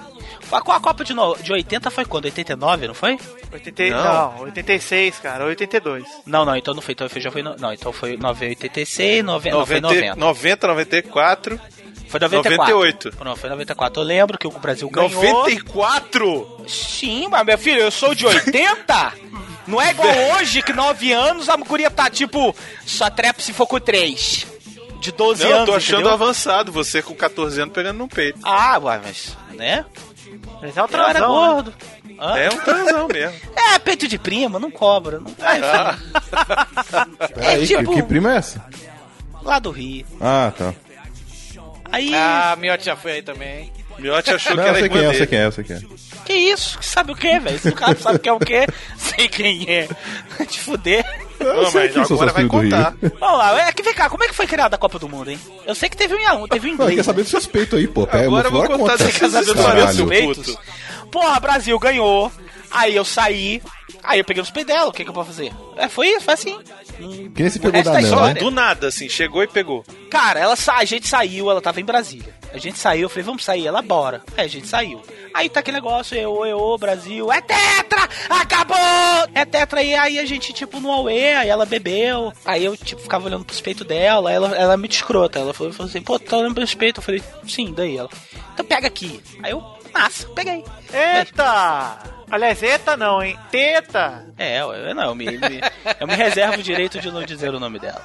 A, 0.51 0.57
a 0.57 0.79
Copa 0.79 1.03
de, 1.03 1.13
no, 1.13 1.35
de 1.37 1.51
80 1.53 1.89
foi 1.89 2.05
quando? 2.05 2.25
89, 2.25 2.87
não 2.87 2.93
foi? 2.93 3.17
80, 3.51 3.89
não. 4.03 4.41
86, 4.41 5.19
cara, 5.19 5.45
82. 5.45 6.03
Não, 6.25 6.43
não, 6.45 6.55
então 6.55 6.73
não 6.73 6.81
foi. 6.81 6.93
Então 6.93 7.07
foi- 7.09 7.21
já 7.21 7.31
foi. 7.31 7.41
no- 7.43 7.55
Não, 7.57 7.71
então 7.73 7.91
foi 7.93 8.17
9, 8.17 8.47
86, 8.47 9.23
90, 9.23 9.55
não, 9.57 9.65
foi 9.65 9.79
90, 9.81 10.15
90. 10.15 10.19
90, 10.19 10.67
94. 10.67 11.59
Foi 12.07 12.19
94. 12.19 12.75
98. 12.75 13.13
Não, 13.23 13.35
foi 13.37 13.49
94. 13.49 14.01
Eu 14.01 14.05
lembro 14.05 14.37
que 14.37 14.45
o 14.47 14.51
Brasil 14.51 14.89
ganhou. 14.89 15.09
94? 15.23 16.65
Sim, 16.67 17.27
mas 17.29 17.45
meu 17.45 17.57
filho, 17.57 17.79
eu 17.81 17.91
sou 17.91 18.13
de 18.13 18.25
80. 18.25 19.13
Não 19.67 19.79
é 19.79 19.91
igual 19.91 20.09
hoje 20.35 20.61
que 20.61 20.73
9 20.73 21.13
anos 21.13 21.47
a 21.47 21.55
guria 21.55 21.89
tá 21.89 22.09
tipo, 22.09 22.53
só 22.85 23.09
trepa 23.09 23.39
se 23.41 23.53
for 23.53 23.67
com 23.67 23.79
3. 23.79 24.47
De 24.99 25.11
12 25.11 25.43
Não, 25.43 25.49
anos. 25.51 25.59
eu 25.61 25.65
tô 25.67 25.73
achando 25.75 25.95
entendeu? 26.01 26.13
avançado. 26.13 26.71
Você 26.71 27.01
com 27.01 27.15
14 27.15 27.61
anos 27.61 27.73
pegando 27.73 27.97
no 27.97 28.07
peito. 28.07 28.39
Ah, 28.43 28.79
mas. 28.79 29.37
Né? 29.53 29.85
Mas 30.61 30.77
é 30.77 30.83
um 30.83 30.85
Eu 30.85 30.99
era 30.99 31.13
transão, 31.13 31.33
gordo. 31.33 31.73
Hã? 32.19 32.37
É 32.37 32.49
um 32.49 32.57
transão 32.57 33.07
mesmo. 33.07 33.39
É, 33.73 33.79
peito 33.79 34.07
de 34.07 34.19
prima, 34.19 34.59
não 34.59 34.69
cobra. 34.69 35.19
Não... 35.19 35.33
Ah. 35.41 35.97
Peraí, 37.33 37.65
tipo- 37.65 37.89
que, 37.89 38.01
que 38.01 38.03
prima 38.03 38.33
é 38.33 38.37
essa? 38.37 38.63
Lá 39.43 39.59
do 39.59 39.71
Rio. 39.71 40.05
Ah, 40.19 40.51
tá. 40.57 40.73
Aí. 41.91 42.11
Ah, 42.13 42.55
Miotti 42.59 42.85
já 42.85 42.95
foi 42.95 43.13
aí 43.13 43.21
também. 43.21 43.71
Miotti 43.97 44.31
achou 44.31 44.55
Não, 44.55 44.65
eu 44.65 44.75
sei 44.75 44.89
quem 44.89 45.05
é, 45.05 45.13
sei 45.13 45.27
quem 45.27 45.39
é, 45.39 45.51
sei 45.51 45.63
quem 45.63 45.75
é. 45.75 45.81
Que 46.25 46.33
isso? 46.33 46.77
Sabe 46.81 47.11
o 47.11 47.15
que, 47.15 47.39
velho? 47.39 47.59
Se 47.59 47.69
o 47.69 47.75
cara 47.75 47.95
sabe 47.97 48.17
o 48.17 48.19
que 48.19 48.29
é 48.29 48.33
o 48.33 48.39
que, 48.39 48.67
sei 48.97 49.27
quem 49.27 49.65
é. 49.67 49.87
Te 50.45 50.59
fuder. 50.59 51.00
Não, 51.43 51.71
sei 51.71 51.81
mas 51.83 51.93
quem 51.93 52.05
são 52.05 52.15
agora 52.15 52.31
vai 52.33 52.43
do 52.43 52.49
contar. 52.49 52.93
Vamos 53.19 53.37
lá, 53.37 53.67
é 53.67 53.71
que 53.71 53.83
vem 53.83 53.93
cá, 53.93 54.09
como 54.09 54.23
é 54.23 54.27
que 54.27 54.33
foi 54.35 54.47
criada 54.47 54.75
a 54.75 54.79
Copa 54.79 54.99
do 54.99 55.09
Mundo, 55.09 55.29
hein? 55.31 55.39
Eu 55.65 55.75
sei 55.75 55.89
que 55.89 55.97
teve 55.97 56.15
um, 56.15 56.47
teve 56.47 56.67
um 56.67 56.71
Não, 56.71 56.75
inglês. 56.75 56.95
quer 56.95 57.03
saber 57.03 57.21
dos 57.23 57.31
seus 57.31 57.47
peitos 57.47 57.77
aí, 57.79 57.87
pô. 57.87 58.05
Pega, 58.07 58.25
Agora 58.25 58.47
eu 58.47 58.51
vou 58.51 58.61
contar 58.63 58.77
contar 58.77 58.97
desse 58.97 59.09
essas 59.09 59.19
casamento 59.19 59.63
caralho. 59.63 59.93
seu 59.95 60.07
Peitos. 60.07 60.57
Porra, 61.11 61.39
Brasil 61.39 61.77
ganhou. 61.79 62.31
Aí 62.71 62.95
eu 62.95 63.03
saí, 63.03 63.61
Aí 64.03 64.19
eu 64.19 64.25
peguei 64.25 64.41
nos 64.41 64.51
peitos 64.51 64.73
dela, 64.73 64.89
o 64.89 64.91
que, 64.91 65.03
que 65.03 65.09
eu 65.09 65.13
posso 65.13 65.27
fazer? 65.29 65.53
É, 65.77 65.87
foi 65.87 66.07
isso, 66.07 66.25
foi 66.25 66.33
assim. 66.33 66.59
Que 66.97 67.41
nem 67.41 67.49
se 67.49 67.59
pegou 67.59 67.83
da 67.83 67.91
é 67.91 67.93
Nel, 67.93 68.03
história. 68.03 68.33
né? 68.33 68.39
Do 68.39 68.51
nada, 68.51 68.87
assim, 68.87 69.07
chegou 69.07 69.43
e 69.43 69.47
pegou. 69.47 69.83
Cara, 70.09 70.39
ela 70.39 70.55
sa... 70.55 70.77
a 70.77 70.85
gente 70.85 71.07
saiu, 71.07 71.49
ela 71.49 71.61
tava 71.61 71.79
em 71.79 71.85
Brasília. 71.85 72.35
A 72.53 72.57
gente 72.57 72.77
saiu, 72.77 73.03
eu 73.03 73.09
falei, 73.09 73.23
vamos 73.23 73.43
sair, 73.43 73.65
ela 73.65 73.81
bora. 73.81 74.21
Aí 74.37 74.45
a 74.45 74.49
gente 74.49 74.67
saiu. 74.67 75.01
Aí 75.33 75.47
tá 75.49 75.61
aquele 75.61 75.77
negócio, 75.77 76.17
eu, 76.17 76.45
eu, 76.45 76.77
Brasil, 76.77 77.31
é 77.31 77.39
tetra! 77.39 78.09
Acabou! 78.29 78.77
É 79.33 79.45
tetra, 79.45 79.81
e 79.81 79.95
aí 79.95 80.19
a 80.19 80.25
gente, 80.25 80.51
tipo, 80.51 80.79
no 80.79 80.91
Aue, 80.91 81.33
aí 81.33 81.47
ela 81.47 81.65
bebeu. 81.65 82.33
Aí 82.43 82.65
eu, 82.65 82.75
tipo, 82.75 83.01
ficava 83.01 83.25
olhando 83.27 83.45
pros 83.45 83.61
peitos 83.61 83.87
dela, 83.87 84.31
ela, 84.31 84.55
ela 84.55 84.73
é 84.73 84.77
muito 84.77 84.91
escrota. 84.91 85.39
Ela 85.39 85.53
falou, 85.53 85.71
falou 85.71 85.89
assim, 85.89 86.01
pô, 86.01 86.19
tá 86.19 86.37
olhando 86.37 86.55
pros 86.55 86.75
peitos? 86.75 87.01
Eu 87.01 87.05
falei, 87.05 87.23
sim, 87.47 87.73
daí 87.73 87.97
ela. 87.97 88.09
Então 88.53 88.65
pega 88.65 88.87
aqui. 88.87 89.21
Aí 89.41 89.51
eu, 89.51 89.63
massa, 89.93 90.27
peguei. 90.35 90.63
Eita! 90.93 91.97
Aliás, 92.31 92.63
eita 92.63 92.95
não, 92.95 93.21
hein? 93.21 93.37
Teta! 93.51 94.25
É, 94.37 94.61
eu, 94.61 94.95
não, 94.95 95.03
eu 95.09 95.15
me, 95.15 95.25
me- 95.37 95.61
eu 95.99 96.07
me 96.07 96.15
reservo 96.15 96.59
o 96.59 96.63
direito 96.63 96.99
de 96.99 97.11
não 97.11 97.23
dizer 97.23 97.53
o 97.53 97.59
nome 97.59 97.77
dela. 97.79 98.01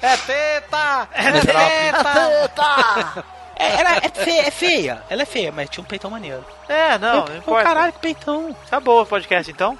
É 0.00 0.16
teta! 0.16 1.08
É 1.12 1.30
Mas 1.30 1.46
ela- 1.46 1.68
teta! 1.68 3.24
É, 3.58 3.80
ela 3.80 3.96
é 3.96 4.08
feia, 4.14 4.42
é 4.46 4.50
feia, 4.50 5.02
ela 5.08 5.22
é 5.22 5.24
feia, 5.26 5.50
mas 5.52 5.68
tinha 5.70 5.82
um 5.82 5.86
peitão 5.86 6.10
maneiro. 6.10 6.44
É, 6.68 6.98
não, 6.98 7.20
Eu- 7.20 7.28
não 7.28 7.36
importa. 7.36 7.64
caralho, 7.64 7.92
que 7.92 7.98
peitão. 8.00 8.56
Acabou 8.66 9.02
o 9.02 9.06
podcast 9.06 9.50
então? 9.50 9.78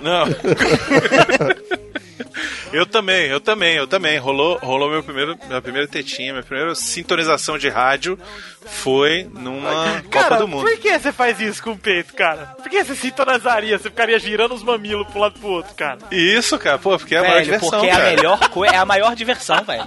Não. 0.00 0.24
eu 2.72 2.86
também, 2.86 3.26
eu 3.26 3.40
também, 3.40 3.76
eu 3.76 3.86
também. 3.86 4.18
Rolou, 4.18 4.58
rolou 4.58 4.90
meu 4.90 5.02
primeiro, 5.02 5.38
minha 5.46 5.60
primeira 5.60 5.86
tetinha, 5.88 6.32
minha 6.32 6.44
primeira 6.44 6.74
sintonização 6.74 7.58
de 7.58 7.68
rádio 7.68 8.18
foi 8.66 9.28
numa 9.32 10.02
Copa 10.02 10.08
Cara, 10.10 10.36
do 10.36 10.48
Mundo. 10.48 10.62
por 10.62 10.78
que 10.78 10.98
você 10.98 11.12
faz 11.12 11.40
isso 11.40 11.62
com 11.62 11.72
o 11.72 11.78
peito, 11.78 12.14
cara? 12.14 12.56
Por 12.60 12.68
que 12.68 12.84
você 12.84 12.94
sintonizaria? 12.94 13.78
Você 13.78 13.90
ficaria 13.90 14.18
girando 14.18 14.54
os 14.54 14.62
mamilos 14.62 15.06
pro 15.08 15.20
lado 15.20 15.38
pro 15.38 15.48
outro, 15.48 15.74
cara? 15.74 15.98
Isso, 16.10 16.58
cara, 16.58 16.78
pô, 16.78 16.98
porque 16.98 17.14
é 17.14 17.18
a 17.18 17.22
maior 17.22 17.42
diversão, 17.42 17.70
porque 17.70 17.86
é 17.86 17.90
cara. 17.90 18.06
a 18.06 18.10
melhor 18.10 18.48
coisa, 18.50 18.74
é 18.74 18.78
a 18.78 18.84
maior 18.84 19.14
diversão, 19.14 19.64
velho. 19.64 19.86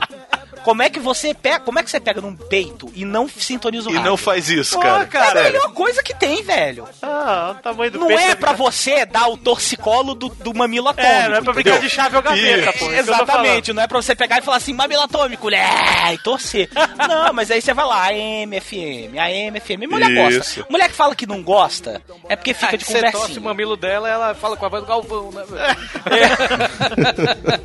Como 0.63 0.81
é 0.83 0.89
que 0.89 0.99
você 0.99 1.33
pega, 1.33 1.59
como 1.61 1.79
é 1.79 1.83
que 1.83 1.89
você 1.89 1.99
pega 1.99 2.21
num 2.21 2.35
peito 2.35 2.91
e 2.95 3.03
não 3.05 3.27
sintoniza 3.27 3.89
o 3.89 3.91
E 3.91 3.95
rádio? 3.95 4.09
não 4.11 4.17
faz 4.17 4.49
isso, 4.49 4.75
Pô, 4.75 4.81
cara. 4.81 5.39
É 5.39 5.41
a 5.41 5.43
melhor 5.51 5.71
coisa 5.73 6.03
que 6.03 6.13
tem, 6.13 6.43
velho. 6.43 6.87
Ah, 7.01 7.55
o 7.57 7.61
tamanho 7.61 7.91
do 7.91 7.99
Não 7.99 8.07
peito. 8.07 8.21
é 8.21 8.25
vai 8.27 8.35
pra 8.35 8.53
você 8.53 9.05
dar 9.05 9.27
o 9.27 9.37
torcicolo 9.37 10.13
do, 10.15 10.29
do 10.29 10.53
mamilo 10.53 10.87
atômico. 10.89 11.11
É, 11.13 11.29
não 11.29 11.35
é 11.37 11.41
pra 11.41 11.53
brincar 11.53 11.79
de 11.79 11.89
chave 11.89 12.15
ou 12.15 12.21
gaveta, 12.21 12.73
pô. 12.77 12.91
é 12.91 12.99
Exatamente, 12.99 13.73
não 13.73 13.83
é 13.83 13.87
pra 13.87 14.01
você 14.01 14.15
pegar 14.15 14.39
e 14.39 14.41
falar 14.41 14.57
assim, 14.57 14.73
mamilo 14.73 15.01
atômico, 15.01 15.49
é, 15.49 16.13
e 16.13 16.17
torcer. 16.19 16.69
não, 17.07 17.33
mas 17.33 17.49
aí 17.51 17.61
você 17.61 17.73
vai 17.73 17.85
lá, 17.85 18.07
AM, 18.09 18.59
FM, 18.59 19.17
AM, 19.19 19.59
FM. 19.59 19.89
Mulher 19.89 20.11
Isso. 20.31 20.59
gosta. 20.59 20.65
Mulher 20.69 20.89
que 20.89 20.95
fala 20.95 21.15
que 21.15 21.25
não 21.25 21.41
gosta, 21.41 22.01
é 22.29 22.35
porque 22.35 22.53
fica 22.53 22.71
Aí 22.73 22.77
de 22.77 22.85
você 22.85 23.11
torce 23.11 23.39
o 23.39 23.41
mamilo 23.41 23.75
dela 23.75 24.09
ela 24.09 24.35
fala 24.35 24.55
com 24.57 24.65
a 24.65 24.69
voz 24.69 24.83
do 24.83 24.87
Galvão, 24.87 25.31
né, 25.31 25.43
velho? 25.49 25.61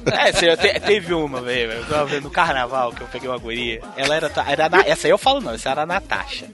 É, 0.18 0.32
você 0.32 0.56
te- 0.56 0.80
teve 0.80 1.12
uma, 1.14 1.40
velho. 1.40 1.72
Eu 1.72 1.84
tava 1.86 2.04
vendo 2.06 2.24
no 2.24 2.30
carnaval 2.30 2.85
que 2.92 3.00
eu 3.02 3.08
peguei 3.08 3.28
uma 3.28 3.38
guria. 3.38 3.82
Ela 3.96 4.14
era. 4.16 4.32
era 4.48 4.68
na- 4.68 4.82
essa 4.82 5.06
aí 5.06 5.10
eu 5.10 5.18
falo 5.18 5.40
não, 5.40 5.52
essa 5.52 5.70
era 5.70 5.82
a 5.82 5.86
Natasha. 5.86 6.50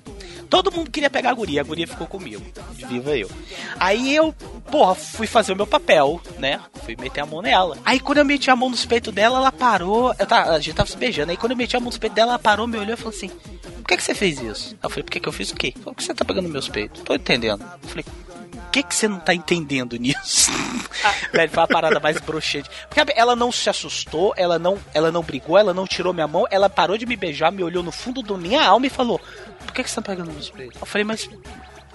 Todo 0.49 0.71
mundo 0.71 0.91
queria 0.91 1.09
pegar 1.09 1.31
a 1.31 1.35
guria, 1.35 1.63
a 1.63 1.65
guria 1.65 1.87
ficou 1.87 2.07
comigo. 2.07 2.43
Viva 2.73 3.17
eu. 3.17 3.31
Aí 3.81 4.15
eu, 4.15 4.35
porra, 4.71 4.95
fui 4.95 5.27
fazer 5.27 5.53
o 5.53 5.57
meu 5.57 5.67
papel, 5.67 6.21
né? 6.39 6.61
Fui 6.85 6.95
meter 6.95 7.23
a 7.23 7.27
mão 7.27 7.41
nela. 7.41 7.79
Aí 7.85 7.99
quando 7.99 8.19
eu 8.19 8.25
meti 8.25 8.51
a 8.51 8.57
mão 8.57 8.69
nos 8.69 8.85
peitos 8.85 9.15
dela, 9.15 9.39
ela 9.39 9.51
parou. 9.51 10.15
Eu 10.19 10.27
tava, 10.27 10.51
a 10.51 10.61
gente 10.61 10.75
tava 10.75 10.91
se 10.91 10.97
beijando. 10.99 11.31
Aí 11.31 11.39
quando 11.39 11.53
eu 11.53 11.57
meti 11.57 11.75
a 11.75 11.81
mão 11.81 11.87
nos 11.87 11.97
peitos 11.97 12.17
dela, 12.17 12.33
ela 12.33 12.39
parou, 12.39 12.67
me 12.67 12.77
olhou 12.77 12.93
e 12.93 12.97
falou 12.99 13.15
assim: 13.17 13.29
Por 13.29 13.85
que, 13.89 13.97
que 13.97 14.03
você 14.03 14.15
fez 14.15 14.41
isso? 14.43 14.77
Eu 14.83 14.91
falei: 14.91 15.05
Por 15.05 15.11
que, 15.13 15.21
que 15.21 15.29
eu 15.29 15.33
fiz 15.33 15.51
o 15.53 15.55
quê? 15.57 15.73
Por 15.83 15.95
que 15.95 16.05
você 16.05 16.13
tá 16.13 16.23
pegando 16.23 16.51
meus 16.51 16.69
peitos? 16.69 17.01
Tô 17.03 17.15
entendendo. 17.15 17.65
Eu 17.83 17.89
falei: 17.89 18.05
que, 18.73 18.83
que 18.83 18.95
você 18.95 19.07
não 19.07 19.21
tá 19.21 19.35
entendendo 19.35 19.97
nisso? 19.97 20.51
Velho, 21.33 21.53
foi 21.53 21.63
a 21.63 21.67
parada 21.67 22.01
mais 22.01 22.19
broxante. 22.19 22.71
Porque 22.89 23.13
ela 23.15 23.37
não 23.37 23.53
se 23.53 23.69
assustou, 23.69 24.33
ela 24.37 24.59
não, 24.59 24.79
ela 24.95 25.13
não 25.13 25.23
brigou, 25.23 25.59
ela 25.59 25.75
não 25.75 25.87
tirou 25.87 26.15
minha 26.15 26.27
mão, 26.27 26.47
ela 26.51 26.71
parou 26.71 26.97
de 26.97 27.05
me 27.05 27.15
beijar, 27.15 27.53
me 27.53 27.63
olhou 27.63 27.83
no 27.83 27.93
fundo 27.93 28.23
da 28.23 28.37
minha 28.37 28.65
alma 28.65 28.87
e 28.87 28.91
falou: 28.91 29.21
Por 29.67 29.73
que, 29.73 29.85
que 29.85 29.91
você 29.91 29.97
tá 29.97 30.03
pegando 30.03 30.33
meus 30.33 30.49
peitos? 30.49 30.81
Eu 30.81 30.87
falei, 30.87 31.05
mas 31.05 31.29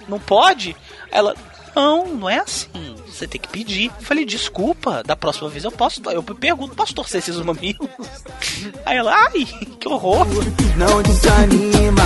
não 0.06 0.20
pode? 0.20 0.76
Ela. 1.10 1.34
Não, 1.74 2.06
não 2.14 2.28
é 2.30 2.38
assim. 2.38 2.68
Você 3.06 3.26
tem 3.26 3.40
que 3.40 3.48
pedir. 3.48 3.86
Eu 3.86 4.04
falei, 4.04 4.24
desculpa, 4.24 5.02
da 5.02 5.16
próxima 5.16 5.48
vez 5.48 5.64
eu 5.64 5.72
posso. 5.72 6.00
Eu 6.10 6.22
pergunto, 6.22 6.74
posso 6.74 6.94
torcer 6.94 7.18
esses 7.18 7.36
mamilos? 7.36 7.88
Aí 8.86 8.96
ela, 8.96 9.12
ai, 9.12 9.44
que 9.80 9.88
horror. 9.88 10.26
Não 10.76 11.02
desanima, 11.02 12.02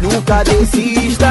nunca 0.00 0.42
desista. 0.44 1.28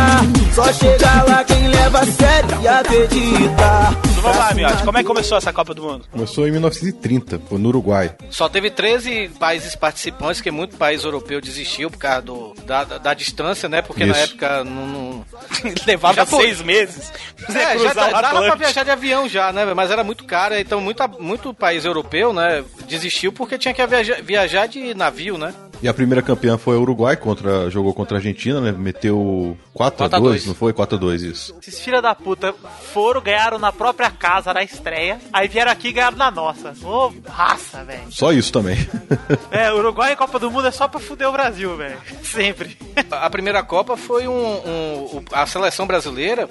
Só 0.54 0.72
chega 0.74 1.24
lá 1.24 1.44
quem 1.44 1.68
leva 1.68 2.00
a 2.00 2.06
sério 2.06 2.62
e 2.62 2.68
acredita. 2.68 4.16
Vamos 4.22 4.38
lá, 4.40 4.54
Miotti, 4.54 4.84
como 4.84 4.98
é 4.98 5.02
que 5.02 5.08
começou 5.08 5.38
essa 5.38 5.54
Copa 5.54 5.74
do 5.74 5.84
Mundo? 5.84 6.06
Começou 6.12 6.48
em 6.48 6.52
1930, 6.52 7.40
foi 7.48 7.58
no 7.60 7.70
Uruguai. 7.70 8.16
Só 8.32 8.50
teve 8.50 8.72
13 8.72 9.30
países 9.40 9.76
participantes, 9.76 10.42
que 10.42 10.50
muito 10.50 10.78
país 10.78 11.04
europeu 11.04 11.40
desistiu 11.40 11.92
por 11.92 11.98
causa 11.98 12.22
do, 12.24 12.54
da, 12.66 12.84
da, 12.84 12.98
da 12.98 13.14
distância, 13.14 13.70
né? 13.70 13.82
Porque 13.82 14.04
na 14.06 14.14
Isso. 14.14 14.32
época 14.32 14.64
não. 14.64 14.88
não... 14.88 15.26
Levava 15.86 16.16
Já 16.16 16.26
foi. 16.26 16.46
seis 16.46 16.62
meses. 16.62 17.12
É, 17.74 17.78
já 17.80 17.92
cruzar 17.92 18.10
o 18.10 18.22
dava 18.22 18.42
pra 18.44 18.56
viajar 18.56 18.84
de 18.84 18.92
avião 18.92 19.28
já, 19.28 19.52
né? 19.52 19.66
Mas 19.74 19.92
era 19.92 20.04
muito 20.04 20.24
caro, 20.26 20.56
então 20.56 20.80
muita, 20.82 21.08
muito 21.08 21.54
país 21.54 21.86
europeu, 21.86 22.32
né? 22.34 22.64
Desistiu 22.88 23.32
porque 23.32 23.58
tinha 23.58 23.74
que 23.74 23.86
viajar, 23.86 24.22
viajar 24.22 24.68
de 24.68 24.94
navio, 24.94 25.38
né? 25.38 25.54
E 25.84 25.90
a 25.90 25.94
primeira 25.94 26.22
campeã 26.22 26.58
foi 26.58 26.78
o 26.78 26.82
Uruguai, 26.82 27.18
contra, 27.18 27.70
jogou 27.70 27.94
contra 27.94 28.16
a 28.16 28.20
Argentina, 28.20 28.62
né? 28.62 28.72
Meteu 28.72 29.58
4 29.74 30.06
a 30.06 30.10
4 30.10 30.16
a 30.16 30.20
2 30.20 30.32
2. 30.32 30.46
não 30.48 30.56
foi? 30.56 30.72
4 30.72 30.96
a 30.96 31.00
2 31.00 31.22
isso. 31.22 31.56
Esses 31.62 31.82
filha 31.82 32.02
da 32.02 32.16
puta 32.16 32.56
foram, 32.94 33.20
ganharam 33.22 33.60
na 33.60 33.74
própria 33.74 34.10
casa, 34.10 34.54
na 34.54 34.64
estreia. 34.64 35.20
Aí 35.34 35.50
vieram 35.50 35.72
aqui 35.72 35.90
e 35.90 35.92
ganharam 35.92 36.18
na 36.18 36.32
nossa. 36.32 36.74
Ô, 36.82 37.14
raça, 37.28 37.84
velho. 37.84 38.04
Só 38.10 38.32
isso 38.32 38.52
também. 38.52 38.78
É, 39.52 39.72
Uruguai 39.72 40.14
e 40.14 40.16
Copa 40.16 40.40
do 40.40 40.50
Mundo 40.52 40.68
é 40.68 40.72
só 40.72 40.88
pra 40.88 41.00
fuder 41.00 41.28
o 41.30 41.32
Brasil, 41.32 41.76
velho. 41.76 41.98
Sempre. 42.24 42.78
A 43.12 43.30
primeira 43.30 43.62
Copa 43.64 43.96
foi 43.98 44.28
um, 44.28 44.34
um- 44.34 45.24
a 45.32 45.46
seleção 45.46 45.86
brasileira 45.88 46.48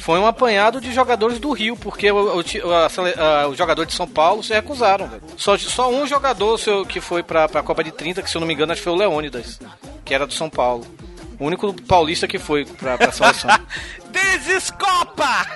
foi 0.00 0.18
um 0.18 0.26
apanhado 0.26 0.80
de 0.80 0.92
jogadores 0.92 1.38
do 1.38 1.52
Rio, 1.52 1.76
porque 1.76 2.10
o, 2.10 2.38
o, 2.38 2.40
a 2.74 2.86
a- 3.44 3.46
os 3.48 3.56
jogadores 3.56 3.90
de 3.92 3.96
São 3.96 4.08
Paulo 4.08 4.42
se 4.42 4.52
recusaram. 4.52 5.10
Só, 5.36 5.56
só 5.58 5.90
um 5.90 6.06
jogador 6.06 6.58
seu, 6.58 6.84
que 6.86 7.00
foi 7.00 7.22
pra, 7.22 7.48
pra 7.48 7.62
Copa 7.62 7.84
de 7.84 7.92
30, 7.92 8.22
que 8.22 8.30
se 8.30 8.36
eu 8.36 8.40
não 8.40 8.48
me 8.48 8.54
engano, 8.54 8.72
acho 8.72 8.80
que 8.80 8.84
foi 8.84 8.92
o 8.92 8.96
Leônidas, 8.96 9.60
que 10.04 10.14
era 10.14 10.26
do 10.26 10.32
São 10.34 10.48
Paulo. 10.50 10.86
O 11.38 11.44
único 11.46 11.72
paulista 11.84 12.26
que 12.28 12.38
foi 12.38 12.64
pra, 12.64 12.98
pra 12.98 13.12
seleção. 13.12 13.50
Desescopa! 14.10 15.46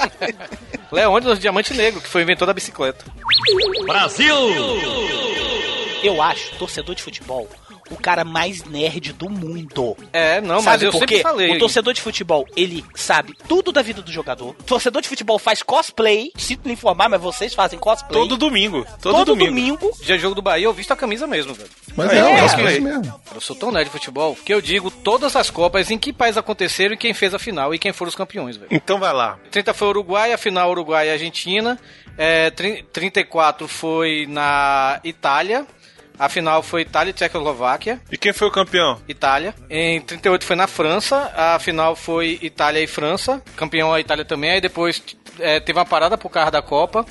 Leônidas, 0.92 1.38
Diamante 1.38 1.74
Negro, 1.74 2.00
que 2.00 2.08
foi 2.08 2.22
o 2.22 2.24
inventor 2.24 2.46
da 2.46 2.52
bicicleta. 2.54 3.04
Brasil! 3.86 4.34
Eu 6.02 6.20
acho, 6.22 6.54
torcedor 6.58 6.94
de 6.94 7.02
futebol, 7.02 7.48
o 7.90 7.96
cara 7.96 8.24
mais 8.24 8.64
nerd 8.64 9.12
do 9.12 9.28
mundo. 9.30 9.96
É, 10.12 10.40
não, 10.40 10.56
mas 10.56 10.64
Sabe 10.64 10.84
eu 10.86 10.92
por 10.92 10.98
sempre 11.00 11.16
quê? 11.16 11.22
falei. 11.22 11.56
O 11.56 11.58
torcedor 11.58 11.92
de 11.94 12.00
futebol, 12.00 12.46
ele 12.56 12.84
sabe 12.94 13.34
tudo 13.48 13.70
da 13.72 13.82
vida 13.82 14.02
do 14.02 14.10
jogador. 14.12 14.50
O 14.50 14.62
torcedor 14.64 15.02
de 15.02 15.08
futebol 15.08 15.38
faz 15.38 15.62
cosplay. 15.62 16.30
Sinto 16.36 16.66
lhe 16.66 16.72
informar, 16.72 17.08
mas 17.08 17.20
vocês 17.20 17.54
fazem 17.54 17.78
cosplay. 17.78 18.12
Todo 18.20 18.36
domingo. 18.36 18.84
Todo, 19.00 19.14
Todo 19.14 19.24
domingo. 19.36 19.78
domingo. 19.78 19.90
Dia 20.02 20.18
jogo 20.18 20.34
do 20.34 20.42
Bahia, 20.42 20.64
eu 20.66 20.72
visto 20.72 20.92
a 20.92 20.96
camisa 20.96 21.26
mesmo, 21.26 21.54
velho. 21.54 21.68
Mas 21.96 22.10
É, 22.12 22.18
é, 22.18 22.30
é, 22.32 22.40
cosplay. 22.42 22.72
isso 22.74 22.82
mesmo. 22.82 23.20
Eu 23.34 23.40
sou 23.40 23.56
tão 23.56 23.70
nerd 23.70 23.86
de 23.86 23.90
futebol 23.92 24.36
que 24.44 24.52
eu 24.52 24.60
digo 24.60 24.90
todas 24.90 25.34
as 25.36 25.50
Copas 25.50 25.90
em 25.90 25.98
que 25.98 26.12
país 26.12 26.36
aconteceram 26.36 26.94
e 26.94 26.96
quem 26.96 27.14
fez 27.14 27.32
a 27.34 27.38
final 27.38 27.74
e 27.74 27.78
quem 27.78 27.92
foram 27.92 28.08
os 28.08 28.14
campeões, 28.16 28.56
velho. 28.56 28.68
Então 28.70 28.98
vai 28.98 29.12
lá. 29.12 29.38
30 29.50 29.72
foi 29.74 29.88
Uruguai, 29.88 30.32
a 30.32 30.38
final 30.38 30.70
Uruguai 30.70 31.08
e 31.08 31.12
Argentina. 31.12 31.78
É, 32.18 32.50
tri- 32.50 32.82
34 32.92 33.68
foi 33.68 34.26
na 34.28 35.00
Itália. 35.04 35.66
A 36.18 36.28
final 36.28 36.62
foi 36.62 36.82
Itália 36.82 37.10
e 37.10 37.14
Tchecoslováquia. 37.14 38.00
E 38.10 38.16
quem 38.16 38.32
foi 38.32 38.48
o 38.48 38.50
campeão? 38.50 39.00
Itália. 39.08 39.54
Em 39.68 40.00
38 40.00 40.44
foi 40.44 40.56
na 40.56 40.66
França. 40.66 41.30
A 41.36 41.58
final 41.58 41.94
foi 41.94 42.38
Itália 42.42 42.80
e 42.80 42.86
França. 42.86 43.42
Campeão 43.56 43.92
a 43.92 44.00
Itália 44.00 44.24
também. 44.24 44.50
Aí 44.50 44.60
depois 44.60 45.02
é, 45.38 45.60
teve 45.60 45.78
uma 45.78 45.84
parada 45.84 46.16
por 46.16 46.30
causa 46.30 46.50
da 46.50 46.62
Copa. 46.62 47.04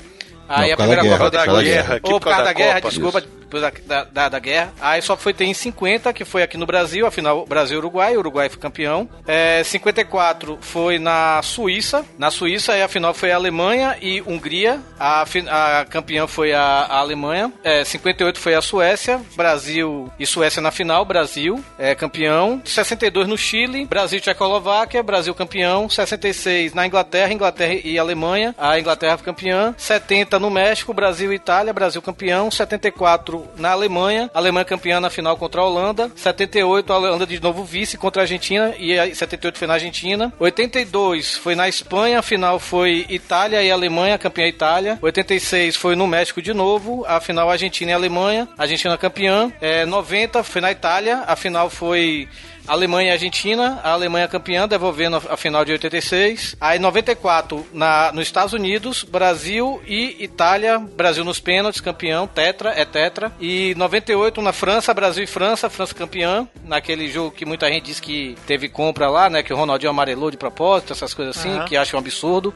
Aí 0.48 0.68
Não, 0.68 0.74
a 0.74 0.76
por 0.76 0.86
causa 0.86 0.96
primeira 0.96 1.02
da 1.02 1.02
guerra, 1.02 1.18
Copa 1.18 1.30
por 1.30 1.44
causa 1.44 1.52
da 1.52 1.62
guerra. 1.62 2.00
Ou 2.02 2.20
por 2.20 2.28
causa 2.28 2.44
da 2.44 2.52
guerra, 2.52 2.80
Copa. 2.80 2.88
desculpa, 2.88 3.22
depois 3.60 3.84
da, 3.86 4.04
da, 4.04 4.28
da- 4.28 4.38
guerra. 4.38 4.72
Aí 4.80 5.00
só 5.00 5.16
foi 5.16 5.32
ter 5.32 5.44
em 5.46 5.54
50, 5.54 6.12
que 6.12 6.24
foi 6.24 6.42
aqui 6.42 6.56
no 6.56 6.66
Brasil, 6.66 7.06
a 7.06 7.10
final 7.10 7.46
Brasil-Uruguai, 7.46 8.16
Uruguai 8.16 8.48
foi 8.48 8.58
campeão. 8.60 9.08
É, 9.26 9.62
54 9.64 10.58
foi 10.60 10.98
na 10.98 11.40
Suíça. 11.42 12.04
Na 12.18 12.30
Suíça, 12.30 12.74
a 12.84 12.88
final 12.88 13.14
foi 13.14 13.32
a 13.32 13.36
Alemanha 13.36 13.96
e 14.00 14.20
Hungria. 14.22 14.80
A, 14.98 15.24
a 15.50 15.84
campeã 15.86 16.26
foi 16.26 16.52
a, 16.52 16.60
a 16.62 16.98
Alemanha. 16.98 17.52
É, 17.64 17.82
58 17.84 18.38
foi 18.38 18.54
a 18.54 18.60
Suécia, 18.60 19.20
Brasil 19.34 20.12
e 20.18 20.26
Suécia 20.26 20.60
na 20.60 20.70
final, 20.70 21.04
Brasil 21.04 21.62
é 21.78 21.94
campeão. 21.94 22.60
62 22.64 23.26
no 23.26 23.38
Chile, 23.38 23.86
Brasil 23.86 24.18
e 24.18 24.20
Tchecoslováquia, 24.20 25.02
Brasil 25.02 25.34
campeão. 25.34 25.88
66 25.88 26.74
na 26.74 26.86
Inglaterra, 26.86 27.32
Inglaterra 27.32 27.74
e 27.82 27.98
Alemanha, 27.98 28.54
a 28.58 28.78
Inglaterra 28.78 29.16
campeã. 29.18 29.74
70 29.78 30.38
no 30.38 30.50
México, 30.50 30.92
Brasil 30.92 31.32
e 31.32 31.36
Itália, 31.36 31.72
Brasil 31.72 32.02
campeão. 32.02 32.50
74 32.50 33.45
na 33.56 33.70
Alemanha, 33.70 34.30
a 34.32 34.38
Alemanha 34.38 34.64
campeã 34.64 35.00
na 35.00 35.10
final 35.10 35.36
contra 35.36 35.60
a 35.60 35.64
Holanda. 35.64 36.10
78, 36.14 36.92
a 36.92 36.96
Holanda 36.96 37.26
de 37.26 37.40
novo 37.40 37.64
vice 37.64 37.96
contra 37.96 38.22
a 38.22 38.24
Argentina 38.24 38.74
e 38.78 38.98
a 38.98 39.14
78 39.14 39.58
foi 39.58 39.66
na 39.66 39.74
Argentina. 39.74 40.32
82 40.38 41.36
foi 41.36 41.54
na 41.54 41.68
Espanha, 41.68 42.18
a 42.18 42.22
final 42.22 42.58
foi 42.58 43.06
Itália 43.08 43.62
e 43.62 43.70
Alemanha, 43.70 44.18
campeã 44.18 44.46
Itália. 44.46 44.98
86 45.00 45.76
foi 45.76 45.96
no 45.96 46.06
México 46.06 46.40
de 46.42 46.52
novo, 46.52 47.04
a 47.06 47.20
final 47.20 47.50
Argentina 47.50 47.90
e 47.90 47.94
Alemanha, 47.94 48.48
Argentina 48.56 48.96
campeã. 48.96 49.52
É, 49.60 49.84
90 49.84 50.42
foi 50.42 50.60
na 50.60 50.70
Itália, 50.70 51.24
a 51.26 51.36
final 51.36 51.70
foi 51.70 52.28
Alemanha 52.66 53.10
e 53.10 53.12
Argentina, 53.12 53.80
a 53.82 53.92
Alemanha 53.92 54.28
campeã, 54.28 54.66
devolvendo 54.66 55.16
a 55.16 55.36
final 55.36 55.64
de 55.64 55.72
86. 55.72 56.56
Aí 56.60 56.78
94 56.78 57.66
na, 57.72 58.12
nos 58.12 58.24
Estados 58.24 58.52
Unidos, 58.52 59.04
Brasil 59.04 59.80
e 59.86 60.16
Itália, 60.22 60.78
Brasil 60.78 61.24
nos 61.24 61.40
pênaltis, 61.40 61.80
campeão, 61.80 62.26
tetra, 62.26 62.70
é 62.70 62.84
tetra. 62.84 63.32
E 63.40 63.74
98 63.76 64.40
na 64.42 64.52
França, 64.52 64.92
Brasil 64.92 65.24
e 65.24 65.26
França, 65.26 65.70
França 65.70 65.94
campeã, 65.94 66.48
naquele 66.64 67.08
jogo 67.08 67.30
que 67.30 67.44
muita 67.44 67.68
gente 67.68 67.84
diz 67.84 68.00
que 68.00 68.36
teve 68.46 68.68
compra 68.68 69.08
lá, 69.08 69.30
né, 69.30 69.42
que 69.42 69.52
o 69.52 69.56
Ronaldinho 69.56 69.90
amarelou 69.90 70.30
de 70.30 70.36
propósito, 70.36 70.92
essas 70.92 71.14
coisas 71.14 71.36
assim, 71.36 71.50
Aham. 71.50 71.64
que 71.64 71.76
acham 71.76 71.98
um 71.98 72.02
absurdo. 72.02 72.52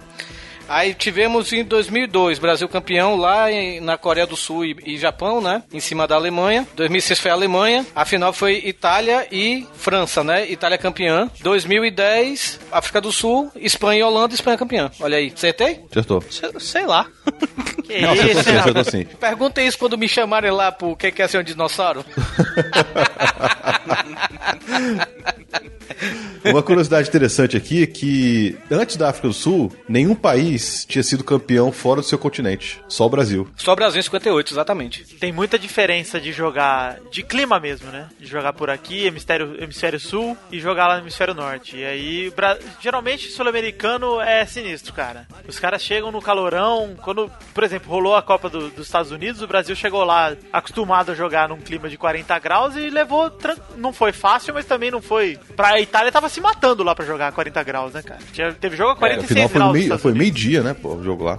Aí 0.73 0.95
tivemos 0.95 1.53
em 1.53 1.65
2002 1.65 2.39
Brasil 2.39 2.69
campeão 2.69 3.17
lá 3.17 3.51
em- 3.51 3.81
na 3.81 3.99
Coreia 3.99 4.25
do 4.27 4.37
Sul 4.37 4.65
e, 4.65 4.77
e 4.87 4.97
Japão, 4.97 5.41
né? 5.41 5.65
Em 5.73 5.81
cima 5.81 6.07
da 6.07 6.15
Alemanha. 6.15 6.65
2006 6.77 7.19
foi 7.19 7.31
a 7.31 7.35
Alemanha. 7.35 7.85
A 7.95 8.05
final 8.05 8.33
foi 8.33 8.63
Itália 8.65 9.27
e 9.33 9.67
França, 9.75 10.23
né? 10.23 10.49
Itália 10.49 10.79
campeã. 10.79 11.29
2010 11.41 12.61
África 12.71 13.01
do 13.01 13.11
Sul, 13.11 13.51
Espanha 13.57 14.01
e 14.01 14.03
Holanda, 14.05 14.33
Espanha 14.33 14.57
campeã. 14.57 14.91
Olha 15.01 15.19
aí, 15.19 15.33
acertei? 15.35 15.81
Acertou. 15.91 16.23
Sei 16.61 16.87
lá. 16.87 17.07
Que 17.83 18.01
Não, 18.01 18.13
acertou 18.13 18.43
sim, 18.43 18.57
acertou 18.57 18.85
sim. 18.85 19.05
Pergunta 19.19 19.63
isso 19.63 19.79
quando 19.79 19.99
me 19.99 20.09
chamarem 20.09 20.51
lá 20.51 20.71
pro 20.71 20.97
que 20.97 21.11
que 21.11 21.23
é 21.23 21.29
ser 21.29 21.39
um 21.39 21.43
dinossauro. 21.43 22.05
Uma 26.45 26.63
curiosidade 26.63 27.09
interessante 27.09 27.57
aqui 27.57 27.83
é 27.83 27.87
que 27.87 28.57
antes 28.71 28.97
da 28.97 29.11
África 29.11 29.29
do 29.29 29.35
Sul, 29.35 29.73
nenhum 29.89 30.15
país 30.15 30.85
tinha 30.89 31.03
sido 31.03 31.23
campeão 31.23 31.71
fora 31.71 32.01
do 32.01 32.07
seu 32.07 32.19
continente. 32.19 32.81
Só 32.89 33.07
o 33.07 33.11
Brasil. 33.11 33.49
Só 33.57 33.75
Brasil 33.77 34.01
em 34.01 34.03
58, 34.03 34.53
exatamente. 34.53 35.05
Tem 35.17 35.33
muita 35.33 35.59
diferença 35.59 36.21
de 36.21 36.33
jogar 36.33 36.99
de 37.11 37.23
clima 37.23 37.61
mesmo, 37.61 37.91
né? 37.91 38.09
De 38.19 38.27
jogar 38.27 38.53
por 38.53 38.71
aqui, 38.71 39.07
hemisfério, 39.07 39.63
hemisfério 39.63 40.01
sul, 40.01 40.37
e 40.51 40.59
jogar 40.59 40.89
lá 40.89 40.97
no 40.97 41.03
hemisfério 41.03 41.35
norte. 41.35 41.77
E 41.77 41.85
aí, 41.85 42.33
geralmente, 42.81 43.31
sul-americano 43.31 44.21
é 44.21 44.45
sinistro, 44.47 44.93
cara. 44.93 45.27
Os 45.47 45.59
caras 45.59 45.83
chegam 45.83 46.11
no 46.11 46.23
calorão. 46.23 46.97
Quando, 47.03 47.20
por 47.53 47.65
exemplo, 47.65 47.91
rolou 47.91 48.15
a 48.17 48.23
Copa 48.23 48.49
do- 48.49 48.71
dos 48.71 48.87
Estados 48.87 49.11
Unidos, 49.11 49.43
o 49.43 49.47
Brasil 49.49 49.75
chegou 49.75 50.05
lá 50.05 50.33
acostumado 50.53 51.11
a 51.11 51.15
jogar 51.15 51.49
num 51.49 51.59
clima 51.59 51.89
de 51.89 51.97
40 51.99 52.39
graus 52.39 52.77
e 52.77 52.89
levou. 52.89 53.29
tran- 53.31 53.57
Não 53.77 53.93
foi 53.93 54.13
fácil, 54.13 54.55
mas 54.55 54.65
também 54.65 54.91
não 54.91 55.03
foi. 55.03 55.39
Pra 55.57 55.81
Itália 55.81 56.13
tava 56.13 56.29
se 56.29 56.41
matando 56.41 56.83
lá 56.85 56.95
pra 56.95 57.05
jogar 57.05 57.29
a 57.29 57.33
40 57.33 57.63
graus, 57.63 57.93
né, 57.95 58.03
cara? 58.03 58.21
Tinha- 58.33 58.53
teve 58.53 58.77
jogo 58.77 58.91
a 58.91 58.95
É, 58.95 58.97
46 58.97 59.31
afinal 59.31 59.49
foi 59.49 59.59
graus. 59.59 59.73
nos 59.73 59.87
meio, 59.89 59.99
foi 59.99 60.11
Unidos. 60.13 60.25
meio 60.27 60.33
dia, 60.35 60.63
né, 60.63 60.75
pô, 60.75 60.95
o 60.95 61.03
jogo 61.03 61.25
lá. 61.25 61.39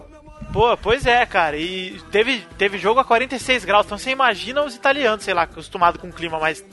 Pô, 0.51 0.75
pois 0.75 1.05
é, 1.05 1.25
cara. 1.25 1.55
E 1.55 1.97
teve, 2.11 2.45
teve 2.57 2.77
jogo 2.77 2.99
a 2.99 3.05
46 3.05 3.63
graus. 3.63 3.85
Então 3.85 3.97
você 3.97 4.09
imagina 4.11 4.61
os 4.63 4.75
italianos, 4.75 5.23
sei 5.23 5.33
lá, 5.33 5.43
acostumados 5.43 6.01
com 6.01 6.07
um 6.07 6.11
clima 6.11 6.39
mais 6.39 6.63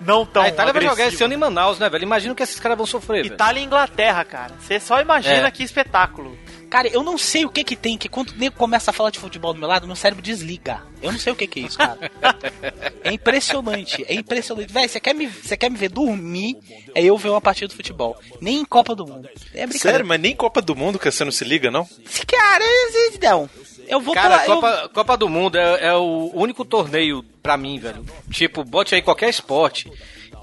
não 0.00 0.24
tão 0.26 0.42
a 0.42 0.48
Itália 0.48 0.72
vai 0.72 0.82
jogar 0.82 0.92
agressivo. 0.94 1.14
esse 1.16 1.24
ano 1.24 1.34
em 1.34 1.36
Manaus, 1.38 1.78
né, 1.78 1.88
velho? 1.90 2.02
Imagina 2.04 2.32
o 2.32 2.36
que 2.36 2.42
esses 2.42 2.58
caras 2.60 2.76
vão 2.78 2.86
sofrer, 2.86 3.22
velho. 3.22 3.34
Itália 3.34 3.60
e 3.60 3.64
Inglaterra, 3.64 4.24
cara. 4.24 4.52
Você 4.60 4.78
só 4.80 5.00
imagina 5.00 5.48
É. 5.48 5.50
que 5.50 5.62
espetáculo. 5.62 6.36
Cara, 6.68 6.88
eu 6.88 7.02
não 7.02 7.16
sei 7.16 7.44
o 7.44 7.48
que 7.50 7.62
que 7.62 7.76
tem, 7.76 7.96
que 7.96 8.08
quando 8.08 8.30
o 8.30 8.36
nego 8.36 8.56
começa 8.56 8.90
a 8.90 8.94
falar 8.94 9.10
de 9.10 9.18
futebol 9.18 9.52
do 9.54 9.58
meu 9.60 9.68
lado, 9.68 9.86
meu 9.86 9.94
cérebro 9.96 10.22
desliga. 10.22 10.82
Eu 11.00 11.12
não 11.12 11.18
sei 11.18 11.32
o 11.32 11.36
que 11.36 11.46
que 11.46 11.60
é 11.60 11.62
isso, 11.64 11.78
cara. 11.78 11.98
É 13.04 13.12
impressionante, 13.12 14.04
é 14.08 14.14
impressionante. 14.14 14.72
Véi, 14.72 14.88
você 14.88 14.98
quer, 14.98 15.14
me, 15.14 15.26
você 15.28 15.56
quer 15.56 15.70
me 15.70 15.76
ver 15.78 15.88
dormir, 15.90 16.56
é 16.94 17.02
eu 17.02 17.16
ver 17.16 17.28
uma 17.30 17.40
partida 17.40 17.68
de 17.68 17.74
futebol. 17.76 18.16
Nem 18.40 18.58
em 18.60 18.64
Copa 18.64 18.94
do 18.94 19.06
Mundo. 19.06 19.28
É 19.54 19.66
brincadeira. 19.66 19.78
Sério, 19.78 20.06
mas 20.06 20.20
nem 20.20 20.34
Copa 20.34 20.60
do 20.60 20.74
Mundo 20.74 20.98
que 20.98 21.10
você 21.10 21.24
não 21.24 21.32
se 21.32 21.44
liga, 21.44 21.70
não? 21.70 21.88
Cara, 22.26 22.64
não. 23.22 23.48
Eu 23.88 24.00
vou 24.00 24.14
Cara, 24.14 24.40
pela- 24.40 24.46
eu- 24.56 24.60
Copa, 24.60 24.90
Copa 24.92 25.16
do 25.16 25.28
Mundo 25.28 25.56
é, 25.56 25.86
é 25.86 25.94
o 25.94 26.32
único 26.34 26.64
torneio 26.64 27.22
pra 27.42 27.56
mim, 27.56 27.78
velho. 27.78 28.04
Tipo, 28.30 28.64
bote 28.64 28.94
aí 28.94 29.02
qualquer 29.02 29.28
esporte. 29.30 29.90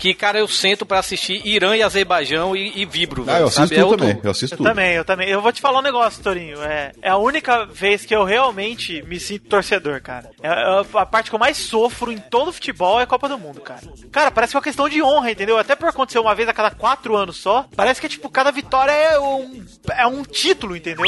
Que, 0.04 0.14
cara, 0.14 0.38
eu 0.38 0.50
sento 0.50 0.86
pra 0.86 1.00
assistir 1.00 1.42
Irã 1.48 1.78
e 1.78 1.82
Azerbaijão 1.82 2.54
e, 2.58 2.82
e 2.82 2.86
vibro, 2.86 3.22
Ah, 3.22 3.26
velho. 3.26 3.38
eu 3.44 3.48
assisto 3.48 3.68
sabe? 3.70 3.80
É 3.80 3.98
também. 3.98 4.20
Eu 4.22 4.32
assisto 4.32 4.54
Eu 4.54 4.58
tudo. 4.58 4.68
também, 4.68 4.94
eu 4.96 5.06
também. 5.06 5.30
Eu 5.30 5.42
vou 5.42 5.50
te 5.54 5.62
falar 5.62 5.80
um 5.80 5.82
negócio, 5.82 6.22
Torinho. 6.22 6.62
É, 6.62 6.92
é 7.02 7.10
a 7.10 7.16
única 7.16 7.64
vez 7.66 8.04
que 8.06 8.14
eu 8.14 8.26
realmente 8.26 9.02
me 9.04 9.18
sinto 9.18 9.46
torcedor, 9.48 10.02
cara. 10.02 10.30
É, 10.42 10.50
é 10.50 11.00
a 11.00 11.06
parte 11.06 11.30
que 11.30 11.36
eu 11.38 11.40
mais 11.40 11.56
sofro 11.56 12.12
em 12.12 12.18
todo 12.18 12.50
o 12.50 12.52
futebol 12.52 13.00
é 13.00 13.04
a 13.04 13.08
Copa 13.08 13.30
do 13.30 13.38
Mundo, 13.40 13.62
cara. 13.62 13.80
Cara, 14.12 14.30
parece 14.30 14.52
que 14.52 14.58
é 14.58 14.60
uma 14.60 14.64
questão 14.66 14.90
de 14.90 15.02
honra, 15.02 15.32
entendeu? 15.32 15.58
Até 15.58 15.74
por 15.74 15.88
acontecer 15.88 16.20
uma 16.20 16.36
vez 16.36 16.50
a 16.50 16.54
cada 16.54 16.72
quatro 16.72 17.16
anos 17.16 17.38
só. 17.38 17.66
Parece 17.74 18.02
que, 18.02 18.10
tipo, 18.10 18.30
cada 18.30 18.52
vitória 18.52 18.92
é 18.92 19.18
um, 19.18 19.64
é 19.98 20.06
um 20.06 20.24
título, 20.24 20.76
entendeu? 20.76 21.06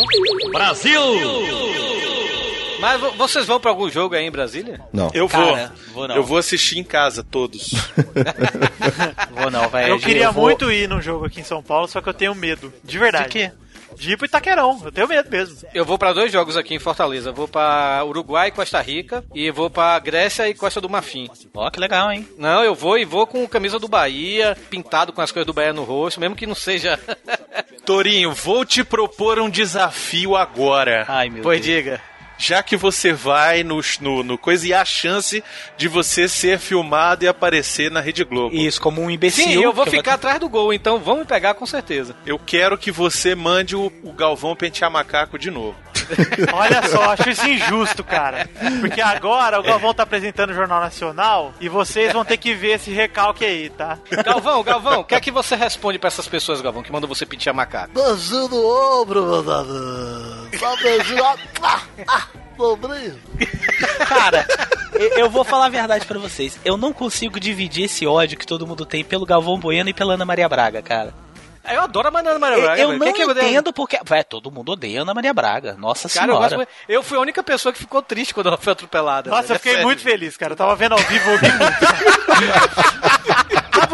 Brasil! 0.53 1.01
Mas 2.85 3.01
vo- 3.01 3.11
vocês 3.11 3.45
vão 3.45 3.59
pra 3.59 3.71
algum 3.71 3.89
jogo 3.89 4.15
aí 4.15 4.25
em 4.25 4.31
Brasília? 4.31 4.79
Não. 4.93 5.09
Eu 5.13 5.27
vou. 5.27 5.53
Cara, 5.55 5.71
vou 5.93 6.07
não. 6.07 6.15
Eu 6.15 6.23
vou 6.23 6.37
assistir 6.37 6.77
em 6.77 6.83
casa, 6.83 7.23
todos. 7.23 7.71
Vou 9.31 9.51
não, 9.51 9.67
velho. 9.69 9.89
Eu 9.89 9.99
queria 9.99 10.31
vou- 10.31 10.43
muito 10.45 10.71
ir 10.71 10.87
num 10.87 11.01
jogo 11.01 11.25
aqui 11.25 11.41
em 11.41 11.43
São 11.43 11.61
Paulo, 11.61 11.87
só 11.87 12.01
que 12.01 12.09
eu 12.09 12.13
tenho 12.13 12.33
medo. 12.35 12.73
De 12.83 12.97
verdade. 12.97 13.25
De 13.25 13.29
quê? 13.31 13.51
De 13.97 14.11
ir 14.11 14.17
pro 14.17 14.25
Itaquerão. 14.25 14.81
Eu 14.83 14.91
tenho 14.91 15.07
medo 15.07 15.29
mesmo. 15.29 15.57
Eu 15.73 15.85
vou 15.85 15.97
pra 15.97 16.11
dois 16.13 16.31
jogos 16.31 16.57
aqui 16.57 16.73
em 16.75 16.79
Fortaleza. 16.79 17.29
Eu 17.29 17.33
vou 17.33 17.47
pra 17.47 18.03
Uruguai 18.05 18.49
e 18.49 18.51
Costa 18.51 18.81
Rica. 18.81 19.23
E 19.33 19.49
vou 19.51 19.69
pra 19.69 19.97
Grécia 19.99 20.47
e 20.49 20.53
Costa 20.53 20.81
do 20.81 20.89
Marfim. 20.89 21.29
Ó, 21.53 21.69
que 21.69 21.79
legal, 21.79 22.11
hein? 22.11 22.27
Não, 22.37 22.63
eu 22.63 22.75
vou 22.75 22.97
e 22.97 23.05
vou 23.05 23.25
com 23.25 23.47
camisa 23.47 23.79
do 23.79 23.87
Bahia, 23.87 24.57
pintado 24.69 25.13
com 25.13 25.21
as 25.21 25.31
coisas 25.31 25.47
do 25.47 25.53
Bahia 25.53 25.71
no 25.73 25.83
rosto, 25.83 26.19
mesmo 26.19 26.35
que 26.35 26.45
não 26.45 26.55
seja. 26.55 26.99
Torinho, 27.85 28.33
vou 28.33 28.65
te 28.65 28.83
propor 28.83 29.39
um 29.39 29.49
desafio 29.49 30.35
agora. 30.35 31.05
Ai, 31.07 31.29
meu 31.29 31.41
pois 31.43 31.61
Deus. 31.61 31.77
diga. 31.77 32.01
Já 32.37 32.61
que 32.61 32.75
você 32.75 33.13
vai 33.13 33.63
no, 33.63 33.79
no, 34.01 34.23
no 34.23 34.37
coisa 34.37 34.67
e 34.67 34.73
há 34.73 34.81
a 34.81 34.85
chance 34.85 35.43
de 35.77 35.87
você 35.87 36.27
ser 36.27 36.59
filmado 36.59 37.25
e 37.25 37.27
aparecer 37.27 37.89
na 37.89 38.01
Rede 38.01 38.23
Globo. 38.23 38.55
Isso, 38.55 38.81
como 38.81 39.01
um 39.01 39.09
imbecil. 39.09 39.45
Sim, 39.45 39.63
eu 39.63 39.73
vou 39.73 39.85
ficar 39.85 40.15
atrás 40.15 40.39
do 40.39 40.49
gol, 40.49 40.73
então 40.73 40.99
vão 40.99 41.17
me 41.17 41.25
pegar 41.25 41.53
com 41.53 41.65
certeza. 41.65 42.15
Eu 42.25 42.39
quero 42.39 42.77
que 42.77 42.91
você 42.91 43.35
mande 43.35 43.75
o, 43.75 43.91
o 44.03 44.11
Galvão 44.11 44.55
pentear 44.55 44.91
macaco 44.91 45.37
de 45.37 45.49
novo. 45.49 45.75
Olha 46.53 46.87
só, 46.87 47.11
acho 47.11 47.29
isso 47.29 47.47
injusto, 47.47 48.03
cara. 48.03 48.49
Porque 48.79 49.01
agora 49.01 49.59
o 49.59 49.63
Galvão 49.63 49.93
tá 49.93 50.03
apresentando 50.03 50.51
o 50.51 50.53
Jornal 50.53 50.79
Nacional 50.79 51.53
e 51.59 51.69
vocês 51.69 52.13
vão 52.13 52.25
ter 52.25 52.37
que 52.37 52.53
ver 52.53 52.75
esse 52.75 52.91
recalque 52.91 53.43
aí, 53.43 53.69
tá? 53.69 53.97
Galvão, 54.23 54.63
Galvão, 54.63 55.01
o 55.01 55.03
que 55.03 55.15
é 55.15 55.19
que 55.19 55.31
você 55.31 55.55
responde 55.55 55.97
pra 55.97 56.07
essas 56.07 56.27
pessoas, 56.27 56.61
Galvão, 56.61 56.83
que 56.83 56.91
mandam 56.91 57.07
você 57.07 57.25
pentear 57.25 57.55
macaco? 57.55 57.93
Beijinho 57.93 58.47
no 58.49 59.01
ombro, 59.01 59.25
meus 59.25 59.45
Só 60.59 60.75
beijinho. 60.77 61.23
Ah, 61.61 61.81
ah, 62.07 62.27
dobrinho. 62.57 63.19
Cara, 64.07 64.45
eu- 64.93 65.17
eu 65.19 65.29
vou 65.29 65.43
falar 65.43 65.65
a 65.65 65.69
verdade 65.69 66.05
pra 66.05 66.19
vocês. 66.19 66.57
Eu 66.63 66.77
não 66.77 66.93
consigo 66.93 67.39
dividir 67.39 67.85
esse 67.85 68.05
ódio 68.07 68.37
que 68.37 68.45
todo 68.45 68.65
mundo 68.67 68.85
tem 68.85 69.03
pelo 69.03 69.25
Galvão 69.25 69.59
Bueno 69.59 69.89
e 69.89 69.93
pela 69.93 70.13
Ana 70.13 70.25
Maria 70.25 70.47
Braga, 70.49 70.81
cara. 70.81 71.13
Eu 71.67 71.81
adoro 71.81 72.07
a 72.09 72.11
Mariana 72.11 72.37
Maria 72.37 72.57
Eu, 72.57 72.61
Braga. 72.61 72.81
eu 72.83 72.93
não 72.99 73.11
que 73.13 73.23
eu 73.23 73.29
odeio? 73.29 73.47
entendo 73.47 73.73
porque. 73.73 73.99
Vai, 74.05 74.23
todo 74.23 74.51
mundo 74.51 74.73
odeia 74.73 74.99
a 74.99 75.01
Ana 75.01 75.15
Maria 75.15 75.33
Braga. 75.33 75.73
Nossa 75.79 76.07
Cara, 76.07 76.27
eu, 76.31 76.35
senhora. 76.37 76.55
gosto, 76.57 76.71
eu 76.87 77.01
fui 77.01 77.17
a 77.17 77.21
única 77.21 77.41
pessoa 77.43 77.73
que 77.73 77.79
ficou 77.79 78.03
triste 78.03 78.35
quando 78.35 78.47
ela 78.49 78.57
foi 78.57 78.73
atropelada. 78.73 79.31
Nossa, 79.31 79.41
velho. 79.47 79.55
eu 79.55 79.59
fiquei 79.59 79.75
É 79.77 79.83
muito 79.83 80.03
feliz, 80.03 80.37
cara. 80.37 80.53
Eu 80.53 80.57
tava 80.57 80.75
vendo 80.75 80.91
ao 80.91 80.99
vivo, 80.99 81.27
eu 81.31 81.39
muito. 81.39 81.55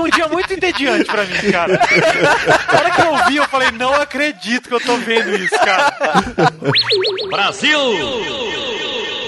Tava 0.01 0.03
um 0.03 0.09
dia 0.09 0.27
muito 0.27 0.53
entediante 0.53 1.05
pra 1.05 1.25
mim, 1.25 1.51
cara. 1.51 1.79
Na 2.71 2.79
hora 2.79 2.91
que 2.91 3.01
eu 3.01 3.25
vi, 3.25 3.35
eu 3.37 3.47
falei, 3.47 3.71
não 3.71 3.93
acredito 3.93 4.67
que 4.67 4.75
eu 4.75 4.79
tô 4.79 4.97
vendo 4.97 5.35
isso, 5.35 5.55
cara. 5.59 5.93
Brasil! 7.29 7.79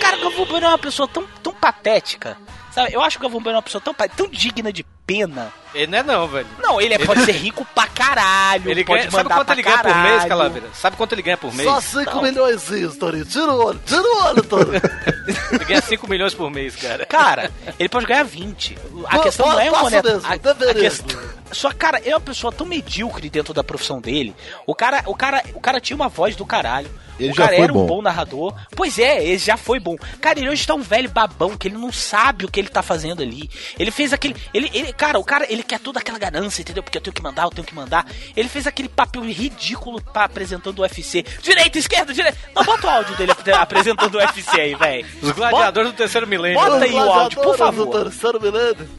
Cara, 0.01 0.17
o 0.17 0.21
Galvão 0.21 0.45
Bueno 0.45 0.65
é 0.65 0.69
uma 0.69 0.77
pessoa 0.77 1.07
tão, 1.07 1.25
tão 1.41 1.53
patética. 1.53 2.37
Sabe? 2.71 2.93
Eu 2.93 3.01
acho 3.01 3.17
que 3.17 3.21
o 3.21 3.29
Galvão 3.29 3.41
Bueno 3.41 3.55
é 3.55 3.57
uma 3.57 3.63
pessoa 3.63 3.81
tão, 3.81 3.93
tão 3.93 4.27
digna 4.27 4.73
de 4.73 4.83
pena. 5.05 5.51
Ele 5.73 5.87
não 5.87 5.97
é 5.97 6.03
não, 6.03 6.27
velho. 6.27 6.47
Não, 6.61 6.79
ele 6.79 6.93
é- 6.93 6.99
pode 6.99 7.25
ser 7.25 7.31
rico 7.31 7.65
pra 7.73 7.87
caralho. 7.87 8.69
Ele 8.69 8.85
pode 8.85 8.99
ganha, 9.01 9.11
sabe 9.11 9.27
quanto 9.29 9.45
pra 9.45 9.53
ele 9.55 9.63
ganha 9.63 9.77
por 9.79 9.85
mês, 9.95 9.95
caralho. 10.05 10.29
Calaveira? 10.29 10.67
Sabe 10.73 10.97
quanto 10.97 11.13
ele 11.13 11.21
ganha 11.23 11.37
por 11.37 11.53
mês? 11.53 11.67
Só 11.67 11.81
5 11.81 12.21
milhões, 12.21 12.63
Torinho. 12.99 13.25
Tira 13.25 13.51
o 13.51 13.65
olho, 13.65 13.81
tira 13.85 14.01
o 14.01 14.23
olho, 14.25 14.43
Torinho. 14.43 14.81
Ele 15.51 15.65
ganha 15.65 15.81
5 15.81 16.07
milhões 16.09 16.33
por 16.33 16.49
mês, 16.51 16.75
cara. 16.75 17.05
Cara, 17.05 17.49
ele 17.79 17.87
pode 17.89 18.05
ganhar 18.05 18.23
20. 18.23 18.77
A 19.05 19.17
Pô, 19.17 19.23
questão 19.23 19.47
não 19.47 19.59
é 19.59 19.69
moneta. 19.71 20.13
mesmo, 20.13 20.27
a, 20.27 20.33
a 20.33 20.35
deveria. 20.37 20.73
questão, 20.89 21.19
só, 21.53 21.71
cara, 21.71 22.01
é 22.03 22.09
uma 22.13 22.19
pessoa 22.21 22.51
tão 22.51 22.65
medíocre 22.65 23.29
dentro 23.29 23.53
da 23.53 23.63
profissão 23.63 23.99
dele. 24.01 24.35
O 24.65 24.73
cara, 24.75 25.03
o 25.07 25.15
cara, 25.15 25.43
o 25.53 25.59
cara 25.59 25.79
tinha 25.79 25.95
uma 25.95 26.09
voz 26.09 26.35
do 26.35 26.45
caralho. 26.45 26.89
Ele 27.19 27.29
o 27.31 27.35
já 27.35 27.43
cara 27.43 27.55
foi 27.55 27.63
era 27.65 27.73
bom. 27.73 27.83
um 27.83 27.85
bom 27.85 28.01
narrador. 28.01 28.55
Pois 28.75 28.97
é, 28.97 29.23
ele 29.23 29.37
já 29.37 29.55
foi 29.55 29.79
bom. 29.79 29.95
Cara, 30.19 30.39
ele 30.39 30.49
hoje 30.49 30.65
tá 30.65 30.73
um 30.73 30.81
velho 30.81 31.07
babão 31.09 31.55
que 31.55 31.67
ele 31.67 31.77
não 31.77 31.91
sabe 31.91 32.43
o 32.45 32.51
que 32.51 32.59
ele 32.59 32.69
tá 32.69 32.81
fazendo 32.81 33.21
ali. 33.21 33.47
Ele 33.77 33.91
fez 33.91 34.11
aquele. 34.13 34.35
Ele, 34.51 34.69
ele, 34.73 34.91
cara, 34.93 35.19
o 35.19 35.23
cara, 35.23 35.45
ele 35.47 35.61
quer 35.61 35.79
toda 35.79 35.99
aquela 35.99 36.17
ganância, 36.17 36.61
entendeu? 36.63 36.81
Porque 36.81 36.97
eu 36.97 37.01
tenho 37.01 37.13
que 37.13 37.21
mandar, 37.21 37.43
eu 37.43 37.51
tenho 37.51 37.67
que 37.67 37.75
mandar. 37.75 38.07
Ele 38.35 38.49
fez 38.49 38.65
aquele 38.65 38.89
papel 38.89 39.21
ridículo 39.25 40.01
pra, 40.01 40.23
apresentando 40.23 40.79
o 40.79 40.81
UFC. 40.81 41.23
Direita, 41.43 41.77
esquerda, 41.77 42.11
direita. 42.13 42.37
Não, 42.55 42.63
bota 42.63 42.87
o 42.87 42.89
áudio 42.89 43.15
dele 43.15 43.31
ap- 43.31 43.47
apresentando 43.61 44.15
o 44.15 44.17
UFC 44.17 44.59
aí, 44.59 44.73
velho. 44.75 45.05
Os 45.21 45.31
gladiadores 45.31 45.91
do 45.91 45.95
terceiro 45.95 46.25
milênio. 46.25 46.59
Bota 46.59 46.83
aí 46.83 46.93
o 46.93 46.99
áudio, 46.99 47.41
por 47.41 47.55
Gladiadores 47.55 47.59
favor. 47.59 47.85
do 47.85 48.03
terceiro 48.09 48.41
milênio. 48.41 48.89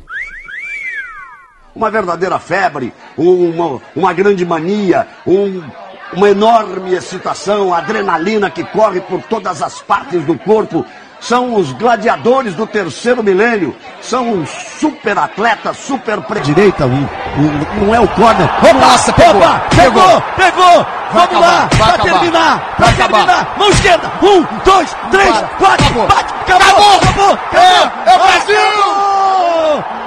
Uma 1.75 1.91
verdadeira 1.91 2.39
febre, 2.39 2.93
uma, 3.17 3.81
uma 3.95 4.13
grande 4.13 4.45
mania, 4.45 5.07
um- 5.27 5.63
uma 6.13 6.31
enorme 6.31 6.95
excitação, 6.95 7.75
adrenalina 7.75 8.49
que 8.51 8.63
corre 8.65 9.01
por 9.01 9.21
todas 9.23 9.61
as 9.63 9.81
partes 9.83 10.23
do 10.25 10.39
corpo. 10.39 10.85
São 11.21 11.55
os 11.55 11.73
gladiadores 11.73 12.55
do 12.55 12.67
terceiro 12.67 13.23
milênio. 13.23 13.75
São 14.03 14.29
uns 14.29 14.51
super 14.79 15.17
atletas, 15.19 15.79
super 15.79 16.21
pre... 16.21 16.39
Direita, 16.41 16.85
um, 16.85 17.09
não 17.81 17.95
é 17.95 17.99
o 17.99 18.07
corner. 18.09 18.47
Nossa, 18.79 19.11
pegou, 19.15 19.41
pegou, 19.75 20.21
pegou. 20.37 20.87
Vamos 21.13 21.25
acabar, 21.31 21.41
lá, 21.41 21.69
pra 21.69 21.87
acabar. 21.87 22.03
terminar, 22.21 22.75
pra 22.77 22.89
acabar. 22.89 23.09
terminar. 23.17 23.55
Mão 23.59 23.71
esquerda, 23.71 24.13
um, 24.23 24.45
dois, 24.65 24.97
três, 25.11 25.31
Para, 25.31 25.49
bate, 25.59 25.83
acabou. 25.85 26.07
bate, 26.09 26.35
acabou, 26.35 26.67
acabou, 26.69 26.95
acabou. 26.95 27.39
É, 27.55 28.11
é 28.13 28.17
o 28.17 28.19
Brasil! 28.19 29.13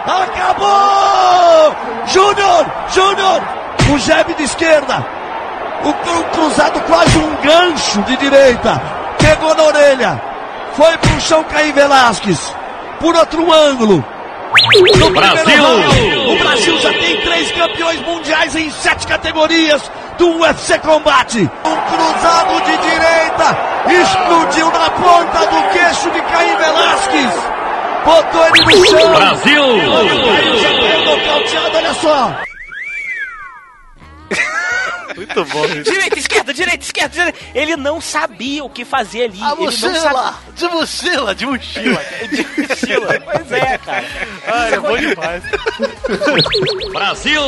Acabou! 0.05 1.75
Júnior, 2.07 2.65
Júnior, 2.89 3.41
o 3.93 3.97
jab 3.99 4.33
de 4.33 4.43
esquerda, 4.43 5.05
o, 5.83 5.93
cru- 5.93 6.23
cruzado 6.33 6.79
quase 6.81 7.17
um 7.17 7.35
gancho 7.41 8.01
de 8.03 8.17
direita, 8.17 8.81
pegou 9.19 9.53
na 9.55 9.63
orelha, 9.63 10.21
foi 10.73 10.97
pro 10.97 11.21
chão 11.21 11.43
Caim 11.45 11.71
Velasquez, 11.73 12.53
por 12.99 13.15
outro 13.15 13.51
ângulo. 13.51 14.03
No 14.97 15.09
Brasil! 15.11 15.57
round, 15.57 16.31
O 16.31 16.39
Brasil 16.39 16.79
já 16.79 16.89
tem 16.93 17.21
três 17.21 17.51
campeões 17.51 18.01
mundiais 18.01 18.55
em 18.55 18.69
sete 18.71 19.05
categorias 19.05 19.91
do 20.17 20.39
UFC 20.39 20.79
Combate. 20.79 21.39
Um 21.65 21.75
cruzado 21.75 22.61
de 22.61 22.77
direita 22.77 23.57
explodiu 24.01 24.65
na 24.71 24.89
ponta 24.89 25.45
do 25.47 25.69
queixo 25.73 26.09
de 26.11 26.21
Caim 26.21 26.55
Velasquez. 26.55 27.56
Botou 28.07 28.55
ele 28.55 28.63
no 28.77 28.85
chão. 28.85 29.15
Brasil! 29.15 29.63
Caim 30.25 30.57
já 30.59 30.69
foi 30.69 31.05
nocauteado, 31.05 31.77
olha 31.77 31.93
só. 31.93 32.41
Muito 35.17 35.45
bom. 35.45 35.67
Direita, 35.83 36.19
esquerda, 36.19 36.53
direita, 36.53 36.83
esquerda, 36.85 37.09
direita. 37.09 37.39
Ele 37.53 37.75
não 37.75 37.99
sabia 37.99 38.63
o 38.63 38.69
que 38.69 38.85
fazer 38.85 39.23
ali. 39.23 39.41
A 39.41 39.47
ele 39.47 39.55
não 39.55 39.65
mochila, 39.65 39.99
sabia. 39.99 40.33
de 40.55 40.67
mochila, 40.67 41.35
de 41.35 41.45
mochila. 41.45 42.01
De 42.29 42.61
mochila. 42.61 43.19
Pois 43.25 43.51
é, 43.51 43.77
cara. 43.79 44.05
Ah, 44.47 44.69
é 44.69 44.79
bom 44.79 44.97
demais. 44.97 45.43
Brasil! 46.93 47.41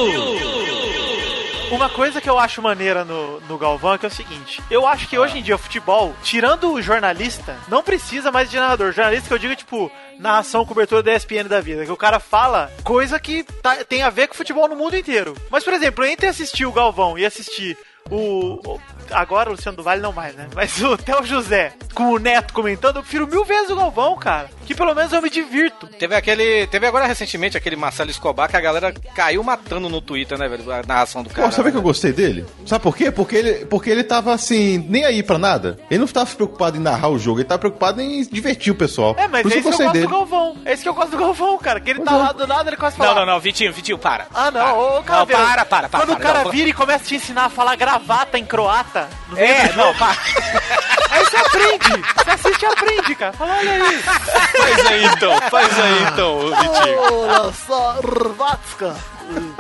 Uma 1.72 1.88
coisa 1.90 2.20
que 2.20 2.30
eu 2.30 2.40
acho 2.40 2.62
maneira 2.64 3.06
no, 3.06 3.40
no 3.42 3.58
Galvão 3.58 3.94
é 3.94 3.98
que 3.98 4.06
é 4.06 4.10
o 4.10 4.12
seguinte: 4.12 4.62
eu 4.72 4.88
acho 4.88 5.08
que 5.08 5.20
hoje 5.20 5.38
em 5.38 5.42
dia 5.44 5.56
o 5.56 5.60
futebol, 5.60 6.16
tirando 6.24 6.72
o 6.74 6.82
jornalista, 6.82 7.56
não 7.68 7.84
precisa 7.84 8.32
mais 8.32 8.50
de 8.50 8.58
narrador. 8.58 8.92
Jornalista 8.92 9.28
que 9.28 9.34
eu 9.34 9.38
digo, 9.40 9.56
tipo, 9.56 9.92
narração, 10.18 10.66
cobertura 10.66 11.04
da 11.04 11.14
ESPN 11.14 11.48
da 11.48 11.62
vida, 11.62 11.86
que 11.86 11.92
o 11.92 11.98
cara 11.98 12.20
fala 12.20 12.72
coisa 12.84 13.20
que 13.20 13.44
tá- 13.44 13.84
tem 13.86 14.02
a 14.02 14.10
ver 14.10 14.28
com 14.28 14.34
futebol 14.34 14.68
no 14.68 14.76
mundo 14.76 14.98
inteiro. 14.98 15.36
Mas, 15.52 15.64
por 15.64 15.74
exemplo, 15.74 16.04
entre 16.06 16.28
assistir 16.28 16.66
o 16.66 16.72
Galvão 16.72 17.18
e 17.20 17.26
assistir 17.26 17.78
o. 18.12 18.60
o- 18.66 18.80
agora 19.12 19.50
o 19.50 19.54
Luciano 19.54 19.76
do 19.78 19.84
Vale 19.84 20.02
não 20.02 20.12
mais, 20.14 20.36
né? 20.36 20.48
Mas 20.56 20.80
o 20.84 20.96
Theo 20.98 21.26
José 21.26 21.74
com 21.96 22.12
o 22.14 22.20
Neto 22.20 22.54
comentando, 22.54 22.98
eu 22.98 23.02
prefiro 23.02 23.28
mil 23.28 23.44
vezes 23.44 23.70
o 23.72 23.76
Galvão, 23.76 24.16
cara. 24.16 24.50
Que 24.66 24.76
pelo 24.76 24.94
menos 24.94 25.12
eu 25.12 25.22
me 25.22 25.30
divirto. 25.30 25.88
Teve 25.88 26.16
aquele. 26.16 26.68
Teve 26.68 26.86
agora 26.86 27.08
recentemente 27.08 27.58
aquele 27.58 27.76
Marcelo 27.76 28.10
Escobar 28.12 28.48
que 28.50 28.56
a 28.56 28.62
galera 28.62 28.94
caiu 29.16 29.44
matando 29.44 29.90
no 29.90 30.00
Twitter, 30.00 30.38
né, 30.38 30.48
velho? 30.48 30.72
A 30.72 30.84
narração 30.86 31.24
do 31.24 31.30
cara. 31.30 31.48
Pô, 31.48 31.54
sabe 31.54 31.72
que 31.72 31.78
eu 31.78 31.82
gostei 31.82 32.14
dele? 32.14 32.46
Sabe 32.66 32.84
por 32.84 32.96
quê? 32.96 33.10
Porque 33.12 33.36
ele, 33.36 33.66
porque 33.66 33.90
ele 33.90 34.04
tava 34.04 34.32
assim, 34.34 34.78
nem 34.88 35.04
aí 35.06 35.24
pra 35.24 35.40
nada. 35.40 35.80
Ele 35.90 36.00
não 36.02 36.08
tava 36.08 36.30
preocupado 36.36 36.78
em 36.78 36.80
narrar 36.80 37.10
o 37.10 37.18
jogo, 37.18 37.40
ele 37.40 37.48
tava 37.48 37.60
preocupado 37.60 38.00
em 38.00 38.22
divertir 38.24 38.72
o 38.72 38.76
pessoal. 38.76 39.16
É, 39.18 39.28
mas 39.28 39.42
Por 39.42 39.52
é 39.52 39.56
isso 39.58 39.68
que 39.70 39.74
eu 39.74 39.78
gosto 39.78 39.92
dele. 39.94 40.06
do 40.06 40.12
Galvão. 40.12 40.58
É 40.66 40.74
isso 40.74 40.84
que 40.84 40.90
eu 40.90 40.94
gosto 40.94 41.12
do 41.12 41.18
Galvão, 41.18 41.58
cara. 41.58 41.80
Que 41.80 41.90
ele 41.90 42.02
tá 42.02 42.16
lá 42.16 42.32
do 42.32 42.46
nada, 42.46 42.70
ele 42.70 42.78
começa 42.78 42.96
a 42.96 42.98
falar. 43.00 43.16
Não, 43.16 43.26
não, 43.26 43.34
não, 43.34 43.40
Vitinho, 43.40 43.74
Vitinho, 43.74 43.98
para. 43.98 44.28
Ah, 44.34 44.52
não, 44.52 45.00
ô, 45.00 45.04
cara. 45.04 45.20
Não, 45.22 45.26
para, 45.28 45.66
para, 45.66 45.90
para. 45.90 46.00
Quando 46.06 46.12
o 46.12 46.18
para, 46.18 46.24
cara 46.34 46.44
não, 46.44 46.52
vira 46.52 46.70
e 46.70 46.74
começa 46.74 47.04
a 47.04 47.08
te 47.08 47.16
ensinar 47.16 47.46
a 47.46 47.50
falar 47.50 47.76
gravata 48.00 48.38
em 48.38 48.46
croata. 48.46 49.10
no 49.28 49.38
É, 49.38 49.72
não, 49.74 49.94
para. 49.96 50.16
Aí 51.12 51.26
você 51.26 51.38
aprende. 51.38 52.04
Você 52.24 52.30
assiste 52.32 52.62
e 52.62 52.66
aprende, 52.66 53.16
cara. 53.16 53.34
Fala, 53.34 53.58
olha 53.58 53.72
aí. 53.84 53.98
Faz 54.04 54.86
aí 54.86 55.06
então, 55.06 55.42
faz 55.50 55.80
aí 55.80 56.04
então, 56.04 56.40
Vitinho. 56.40 57.00
Olha 57.24 57.54
só, 57.54 58.00
Rvatska. 58.02 58.96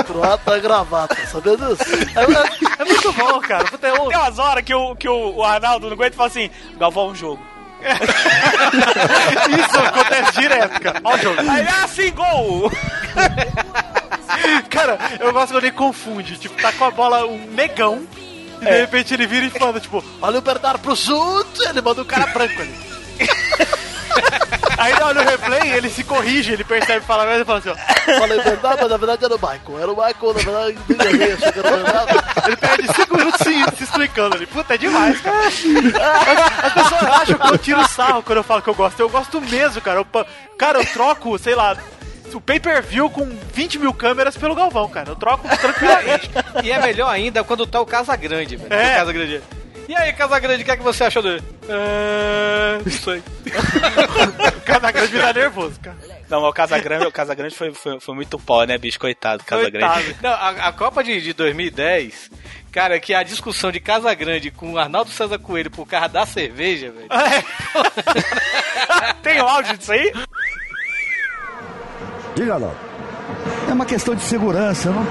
Croata 0.05 0.55
é 0.57 0.59
gravata, 0.59 1.15
sabia 1.27 1.57
disso? 1.57 1.83
É, 2.15 2.21
é- 2.21 2.81
é 2.81 2.85
muito 2.85 3.11
bom, 3.13 3.39
cara. 3.41 3.65
Tem 3.65 3.91
umas 3.93 4.37
horas 4.39 4.63
que 4.63 4.73
o, 4.75 4.95
que 4.95 5.09
o, 5.09 5.37
o 5.37 5.43
Arnaldo 5.43 5.87
não 5.87 5.93
aguenta 5.93 6.13
e 6.13 6.17
fala 6.17 6.29
assim: 6.29 6.51
Galvão, 6.77 7.09
um 7.09 7.15
jogo. 7.15 7.43
Isso 9.59 9.79
acontece 9.79 10.31
direto, 10.39 10.79
cara. 10.81 11.01
Olha 11.03 11.17
o 11.17 11.21
jogo. 11.35 11.49
Aí, 11.51 11.67
ah, 11.67 11.87
sim, 11.87 12.11
gol! 12.11 12.71
Cara, 14.69 14.97
eu 15.19 15.33
gosto 15.33 15.53
quando 15.53 15.63
ele 15.63 15.71
confunde. 15.71 16.37
Tipo, 16.37 16.61
tá 16.61 16.71
com 16.73 16.85
a 16.85 16.91
bola 16.91 17.25
um 17.25 17.37
negão. 17.51 18.05
E 18.61 18.65
de 18.65 18.79
repente 18.81 19.13
ele 19.13 19.27
vira 19.27 19.45
e 19.45 19.49
fala, 19.49 19.79
tipo, 19.79 20.03
Olha 20.21 20.39
o 20.39 20.41
Bernardo 20.41 20.79
pro 20.79 20.95
chute, 20.95 21.67
ele 21.67 21.81
manda 21.81 22.01
o 22.01 22.05
cara 22.05 22.27
branco 22.27 22.61
ali. 22.61 22.89
aí 24.77 24.93
olha 25.01 25.21
o 25.21 25.25
replay, 25.25 25.71
ele 25.71 25.89
se 25.89 26.03
corrige, 26.03 26.53
ele 26.53 26.63
percebe, 26.63 27.05
fala 27.05 27.25
merda 27.25 27.41
e 27.41 27.45
fala 27.45 27.59
assim, 27.59 27.69
ó. 27.69 28.19
Falei 28.19 28.41
Bernardo, 28.41 28.81
mas 28.81 28.89
na 28.89 28.97
verdade 28.97 29.25
era 29.25 29.35
o 29.35 29.39
Michael. 29.39 29.79
Era 29.79 29.91
o 29.91 29.95
Michael, 29.95 30.33
na 30.33 30.41
verdade, 30.41 30.79
nem 30.89 31.07
errei, 31.07 31.33
achei 31.33 31.51
que 31.51 31.59
era 31.59 31.67
o 31.67 31.71
Bernardo. 31.71 32.23
Ele 32.47 32.57
perde 32.57 32.93
5 32.95 33.17
minutos 33.17 33.41
se, 33.41 33.77
se 33.77 33.83
explicando 33.83 34.35
ali. 34.35 34.45
Puta, 34.45 34.73
é 34.73 34.77
demais, 34.77 35.21
cara. 35.21 35.47
As, 35.47 36.65
as 36.65 36.73
pessoas 36.73 37.03
acham 37.03 37.37
que 37.37 37.47
eu 37.47 37.57
tiro 37.57 37.87
sarro 37.87 38.23
quando 38.23 38.37
eu 38.37 38.43
falo 38.43 38.61
que 38.61 38.69
eu 38.69 38.75
gosto. 38.75 38.99
Eu 38.99 39.09
gosto 39.09 39.41
mesmo, 39.41 39.81
cara. 39.81 39.99
Eu, 39.99 40.07
cara, 40.57 40.79
eu 40.79 40.85
troco, 40.85 41.37
sei 41.37 41.55
lá, 41.55 41.77
o 42.33 42.41
pay-per-view 42.41 43.09
com 43.09 43.25
20 43.53 43.79
mil 43.79 43.93
câmeras 43.93 44.37
pelo 44.37 44.55
Galvão, 44.55 44.89
cara. 44.89 45.09
Eu 45.09 45.15
troco 45.15 45.47
tranquilamente. 45.57 46.29
E 46.63 46.71
é 46.71 46.81
melhor 46.81 47.09
ainda 47.09 47.43
quando 47.43 47.65
tá 47.65 47.79
o 47.79 47.85
Casa 47.85 48.15
Grande, 48.15 48.55
velho. 48.55 48.73
É. 48.73 48.93
O 48.93 48.95
Casa 48.97 49.13
Grande. 49.13 49.41
E 49.87 49.95
aí, 49.95 50.13
Casa 50.13 50.39
Grande, 50.39 50.61
o 50.61 50.65
que 50.65 50.71
é 50.71 50.77
que 50.77 50.83
você 50.83 51.05
achou 51.05 51.23
dele? 51.23 51.41
É... 51.67 52.79
Isso 52.85 53.09
aí. 53.09 53.23
Cada 54.63 54.91
grande 54.91 55.13
me 55.13 55.19
dá 55.19 55.33
nervoso, 55.33 55.79
cara. 55.79 55.97
Não, 56.29 56.41
mas 56.41 56.49
o 56.51 56.53
Casagrande, 56.53 57.07
o 57.07 57.11
Casagrande 57.11 57.55
foi, 57.55 57.73
foi, 57.73 57.99
foi 57.99 58.15
muito 58.15 58.37
pó, 58.37 58.63
né, 58.65 58.77
bicho? 58.77 58.99
Coitado, 58.99 59.43
Casagrande. 59.43 60.15
Não, 60.21 60.29
a, 60.29 60.49
a 60.49 60.71
Copa 60.71 61.03
de, 61.03 61.19
de 61.19 61.33
2010, 61.33 62.29
cara, 62.71 62.99
que 62.99 63.15
a 63.15 63.23
discussão 63.23 63.71
de 63.71 63.79
Casa 63.79 64.13
Grande 64.13 64.51
com 64.51 64.73
o 64.73 64.77
Arnaldo 64.77 65.09
César 65.09 65.39
Coelho 65.39 65.71
por 65.71 65.87
causa 65.87 66.07
da 66.07 66.23
cerveja, 66.23 66.91
velho. 66.91 67.09
Tem 69.23 69.39
áudio 69.39 69.75
disso 69.75 69.91
aí? 69.91 70.13
Diga 72.39 72.55
lá. 72.55 72.71
É 73.67 73.73
uma 73.73 73.85
questão 73.85 74.15
de 74.15 74.21
segurança, 74.21 74.89
não? 74.89 75.05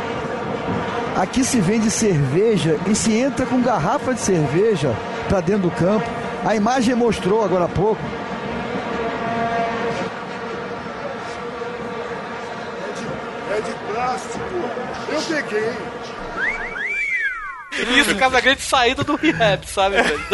Aqui 1.20 1.44
se 1.44 1.60
vende 1.60 1.90
cerveja 1.90 2.80
e 2.86 2.94
se 2.94 3.12
entra 3.12 3.44
com 3.44 3.60
garrafa 3.60 4.14
de 4.14 4.20
cerveja 4.20 4.96
pra 5.28 5.42
dentro 5.42 5.68
do 5.68 5.70
campo. 5.70 6.08
A 6.42 6.56
imagem 6.56 6.94
mostrou 6.94 7.44
agora 7.44 7.66
há 7.66 7.68
pouco. 7.68 8.00
É 13.50 13.60
de 13.60 13.72
plástico. 13.92 14.38
Eu 15.12 15.20
peguei. 15.20 15.76
Isso, 18.00 18.16
Casa 18.16 18.40
Grande 18.40 18.62
saído 18.62 19.04
do 19.04 19.16
rehab, 19.16 19.66
sabe, 19.66 20.00
velho? 20.00 20.18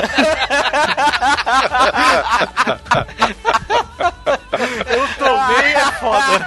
Eu 4.87 5.09
tomei 5.19 5.73
é 5.73 5.93
foda. 5.93 6.47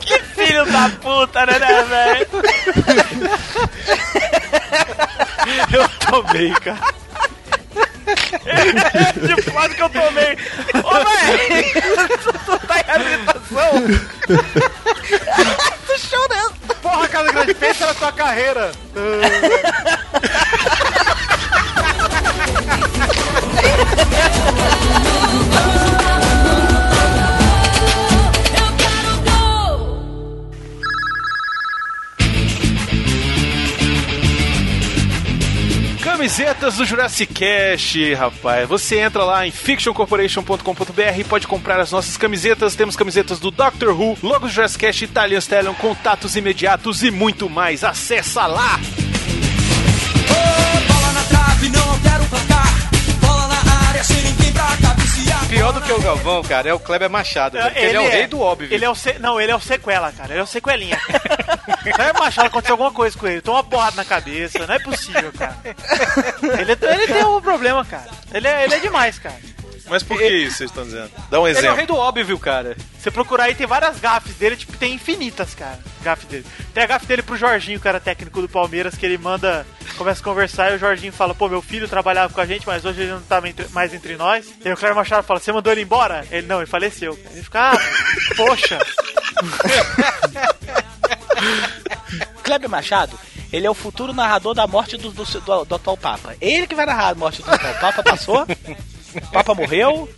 Que 0.00 0.18
filho 0.20 0.64
da 0.66 0.90
puta, 1.00 1.46
né, 1.46 1.58
né, 1.58 1.82
velho? 1.84 2.28
Eu 5.72 5.88
tomei, 6.06 6.52
cara. 6.52 6.78
De 9.26 9.42
foda 9.42 9.74
que 9.74 9.82
eu 9.82 9.90
tomei. 9.90 10.36
Ô, 10.82 10.92
velho! 11.04 12.08
Tu, 12.44 12.58
tá 12.66 12.78
em 12.78 12.84
reabilitação? 12.84 13.70
Tô 15.86 15.98
chorando. 15.98 16.54
Porra, 16.80 17.08
Casa 17.08 17.32
Grande, 17.32 17.54
pensa 17.54 17.86
na 17.86 17.94
tua 17.94 18.12
carreira. 18.12 18.72
Camisetas 36.68 36.76
do 36.76 36.84
Jurassic 36.84 37.34
Cast, 37.34 38.14
rapaz. 38.14 38.68
Você 38.68 38.98
entra 38.98 39.24
lá 39.24 39.46
em 39.46 39.50
fictioncorporation.com.br 39.50 41.18
e 41.18 41.24
pode 41.24 41.46
comprar 41.46 41.80
as 41.80 41.90
nossas 41.90 42.16
camisetas. 42.16 42.74
Temos 42.74 42.94
camisetas 42.94 43.38
do 43.38 43.50
Doctor 43.50 43.98
Who, 43.98 44.18
logo 44.22 44.46
do 44.46 44.52
Jurassic 44.52 44.84
Cast, 44.84 45.04
Italian 45.04 45.38
Stallion, 45.38 45.74
contatos 45.74 46.36
imediatos 46.36 47.02
e 47.02 47.10
muito 47.10 47.48
mais. 47.48 47.84
Acessa 47.84 48.46
lá! 48.46 48.78
Bola 50.88 51.12
na 51.12 51.22
trave, 51.22 51.68
não 51.70 51.98
quero 52.00 52.24
placar. 52.26 52.90
Bola 53.20 53.48
na 53.48 53.88
área, 53.88 54.04
sem 54.04 54.22
ninguém 54.22 54.52
pra 54.52 54.76
cabecear. 54.82 55.46
Pior 55.48 55.72
do 55.72 55.80
que 55.80 55.92
o 55.92 56.00
Galvão, 56.00 56.42
cara, 56.42 56.68
é 56.68 56.74
o 56.74 56.78
Kleber 56.78 57.08
Machado. 57.08 57.56
velho, 57.56 57.70
porque 57.70 57.86
ele, 57.86 57.96
é 57.96 58.00
o 58.00 58.10
rei 58.10 58.26
do 58.26 58.40
óbvio. 58.40 58.68
Ele 58.70 58.84
é 58.84 58.90
o 58.90 58.94
se... 58.94 59.18
Não, 59.18 59.40
ele 59.40 59.52
é 59.52 59.56
o 59.56 59.60
sequela, 59.60 60.12
cara. 60.12 60.32
Ele 60.32 60.40
é 60.40 60.44
o 60.44 60.46
sequelinha. 60.46 60.98
não 61.68 62.04
é 62.04 62.12
Machado, 62.12 62.48
aconteceu 62.48 62.74
alguma 62.74 62.92
coisa 62.92 63.16
com 63.16 63.26
ele. 63.26 63.40
Toma 63.40 63.58
uma 63.58 63.64
porrada 63.64 63.96
na 63.96 64.04
cabeça. 64.04 64.66
Não 64.66 64.74
é 64.74 64.78
possível, 64.78 65.32
cara. 65.32 65.56
Ele, 66.58 66.72
ele 66.72 67.06
tem 67.06 67.24
um 67.24 67.40
problema, 67.40 67.84
cara. 67.84 68.10
Ele 68.32 68.46
é, 68.46 68.64
ele 68.64 68.74
é 68.74 68.80
demais, 68.80 69.18
cara. 69.18 69.38
Mas 69.88 70.02
por 70.02 70.18
que 70.18 70.28
isso 70.28 70.58
vocês 70.58 70.70
estão 70.70 70.84
dizendo? 70.84 71.10
Dá 71.30 71.40
um 71.40 71.48
Ele 71.48 71.56
é 71.56 71.56
o 71.56 71.60
exemplo. 71.60 71.76
rei 71.76 71.86
do 71.86 71.96
óbvio, 71.96 72.38
cara. 72.38 72.76
Você 72.98 73.10
procurar 73.10 73.44
aí, 73.44 73.54
tem 73.54 73.66
várias 73.66 73.98
gafes 73.98 74.34
dele, 74.34 74.56
tipo, 74.56 74.76
tem 74.76 74.94
infinitas, 74.94 75.54
cara. 75.54 75.78
Gafe 76.02 76.26
dele. 76.26 76.46
Tem 76.74 76.82
a 76.82 76.86
gafe 76.86 77.06
dele 77.06 77.22
pro 77.22 77.36
Jorginho, 77.36 77.80
cara 77.80 77.98
técnico 77.98 78.40
do 78.40 78.48
Palmeiras, 78.48 78.96
que 78.96 79.06
ele 79.06 79.16
manda, 79.16 79.66
começa 79.96 80.20
a 80.20 80.24
conversar 80.24 80.72
e 80.72 80.76
o 80.76 80.78
Jorginho 80.78 81.12
fala, 81.12 81.34
pô, 81.34 81.48
meu 81.48 81.62
filho 81.62 81.88
trabalhava 81.88 82.32
com 82.32 82.40
a 82.40 82.46
gente, 82.46 82.66
mas 82.66 82.84
hoje 82.84 83.02
ele 83.02 83.12
não 83.12 83.22
tá 83.22 83.40
mais 83.70 83.94
entre 83.94 84.16
nós. 84.16 84.46
E 84.64 84.70
o 84.70 84.76
Cléber 84.76 84.96
Machado 84.96 85.26
fala, 85.26 85.40
você 85.40 85.52
mandou 85.52 85.72
ele 85.72 85.82
embora? 85.82 86.26
Ele, 86.30 86.46
não, 86.46 86.58
ele 86.58 86.66
faleceu. 86.66 87.18
Ele 87.30 87.42
fica, 87.42 87.72
ah, 87.72 87.78
poxa. 88.36 88.78
Kleber 92.42 92.68
Machado, 92.70 93.18
ele 93.52 93.66
é 93.66 93.70
o 93.70 93.74
futuro 93.74 94.12
narrador 94.12 94.54
da 94.54 94.66
morte 94.66 94.96
do, 94.96 95.10
do, 95.10 95.24
do- 95.24 95.64
do 95.64 95.74
atual 95.74 95.96
Papa. 95.96 96.34
Ele 96.40 96.66
que 96.66 96.74
vai 96.74 96.86
narrar 96.86 97.08
a 97.10 97.14
morte 97.14 97.42
do 97.42 97.50
atual 97.50 97.74
Papa. 97.74 98.02
Passou, 98.02 98.42
o 98.42 99.20
Papa 99.32 99.54
morreu. 99.54 100.08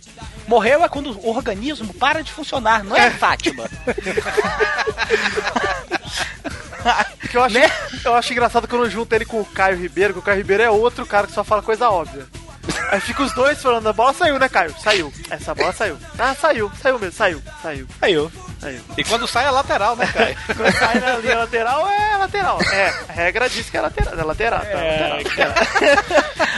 Morreu 0.47 0.83
é 0.83 0.89
quando 0.89 1.11
o 1.11 1.29
organismo 1.29 1.93
para 1.93 2.23
de 2.23 2.31
funcionar, 2.31 2.83
não 2.83 2.95
é 2.95 3.09
Fátima. 3.11 3.69
Que 7.29 7.37
eu 7.37 7.43
acho, 7.43 7.55
eu 8.03 8.15
acho 8.15 8.31
engraçado 8.33 8.67
quando 8.67 8.89
junta 8.89 9.15
ele 9.15 9.23
com 9.25 9.39
o 9.39 9.45
Caio 9.45 9.77
Ribeiro, 9.77 10.13
que 10.13 10.19
o 10.19 10.21
Caio 10.21 10.37
Ribeiro 10.39 10.63
é 10.63 10.69
outro 10.69 11.05
cara 11.05 11.27
que 11.27 11.33
só 11.33 11.43
fala 11.43 11.61
coisa 11.61 11.89
óbvia. 11.89 12.25
Aí 12.91 12.99
fica 12.99 13.23
os 13.23 13.33
dois 13.33 13.61
falando, 13.61 13.87
a 13.87 13.93
bola 13.93 14.13
saiu, 14.13 14.37
né, 14.37 14.47
Caio? 14.49 14.75
Saiu. 14.83 15.13
Essa 15.29 15.55
bola 15.55 15.71
saiu. 15.71 15.97
Ah, 16.19 16.35
saiu, 16.35 16.71
saiu 16.81 16.99
mesmo, 16.99 17.13
saiu, 17.15 17.41
saiu. 17.61 17.87
Saiu. 17.99 18.31
Saiu. 18.59 18.79
E 18.95 19.03
quando 19.03 19.25
sai 19.27 19.45
é 19.45 19.49
lateral, 19.49 19.95
né, 19.95 20.05
cara? 20.05 20.35
Quando 20.55 20.71
sai 20.77 20.99
na 20.99 21.17
linha 21.17 21.37
lateral, 21.39 21.89
é 21.89 22.15
lateral. 22.17 22.59
É, 22.71 22.93
a 23.09 23.11
regra 23.13 23.49
diz 23.49 23.67
que 23.71 23.75
é 23.77 23.81
lateral. 23.81 24.13
É 24.19 24.23
lateral, 24.23 24.59
tá, 24.61 24.67
É, 24.67 25.23
lateral. 25.23 25.53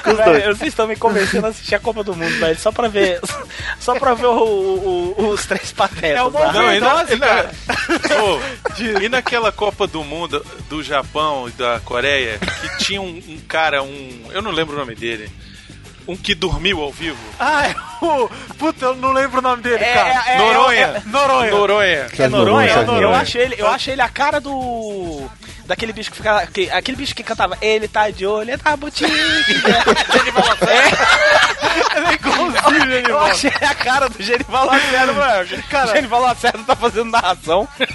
Velho, 0.34 0.56
vocês 0.56 0.70
estão 0.74 0.86
me 0.86 0.98
convencendo 0.98 1.46
a 1.48 1.50
assistir 1.50 1.76
a 1.76 1.80
Copa 1.80 2.04
do 2.04 2.14
Mundo, 2.14 2.38
velho. 2.40 2.60
Só 2.60 2.74
pra 2.74 2.90
ver. 2.90 3.22
Só 3.80 3.98
pra 3.98 4.14
ver 4.14 4.26
o- 4.26 4.32
o- 4.38 5.16
o- 5.18 5.30
os 5.30 5.46
três 5.46 5.72
patetas. 5.72 6.18
É 6.18 6.22
uma 6.22 6.40
lá. 6.42 6.52
Não, 6.54 6.74
e, 6.74 6.80
na, 6.82 7.06
e, 8.78 9.06
e 9.06 9.10
naquela 9.10 9.52
Copa 9.52 9.88
do 9.88 10.04
Mundo 10.04 10.46
do 10.70 10.84
Japão 10.84 11.48
e 11.48 11.52
da 11.52 11.80
Coreia, 11.80 12.38
que 12.40 12.84
tinha 12.84 13.02
um, 13.02 13.08
um 13.30 13.40
cara, 13.48 13.82
um. 13.82 14.26
Eu 14.32 14.42
não 14.42 14.52
lembro 14.52 14.76
o 14.76 14.80
nome 14.80 14.94
dele. 14.96 15.32
Um 16.08 16.16
que 16.18 16.36
dormiu 16.36 16.82
ao 16.82 16.92
vivo. 16.92 17.18
Ah, 17.40 17.68
é 17.68 17.76
o. 18.06 18.30
Puta, 18.58 18.86
eu 18.88 18.96
não 18.96 19.14
lembro 19.14 19.40
o 19.40 19.42
nome 19.42 19.62
dele, 19.64 19.82
É, 19.84 19.94
cara. 19.94 20.10
é, 20.28 20.34
é, 20.34 20.38
Noronha. 20.38 20.80
é, 20.80 20.98
é, 20.98 21.02
Noronha. 21.06 21.52
Noronha. 21.52 22.08
É 22.20 22.28
Noronha? 22.28 22.72
Eu 22.74 22.86
Noronha. 22.86 23.18
acho 23.20 23.38
ele, 23.38 23.56
eu 23.58 23.68
acho 23.68 23.90
ele 23.90 24.02
a 24.02 24.10
cara 24.10 24.40
do 24.42 25.30
daquele 25.66 25.94
bicho 25.94 26.12
que 26.12 26.18
fica, 26.18 26.46
que, 26.48 26.70
aquele 26.72 26.98
bicho 26.98 27.16
que 27.16 27.24
cantava, 27.24 27.58
ele 27.62 27.88
tá 27.88 28.10
de 28.10 28.26
olho, 28.26 28.50
ele 28.52 28.58
tá 28.58 28.76
botinho. 28.76 29.10
é. 30.68 30.92
Eu 33.10 33.18
achei 33.20 33.50
a 33.62 33.74
cara 33.74 34.10
do 34.10 34.22
Genival 34.22 34.66
Lacerda, 34.66 35.14
mano. 35.14 35.64
Cara, 35.70 35.94
Genival 35.96 36.22
Lacerda 36.22 36.60
tá 36.66 36.76
fazendo 36.76 37.12
narração. 37.12 37.66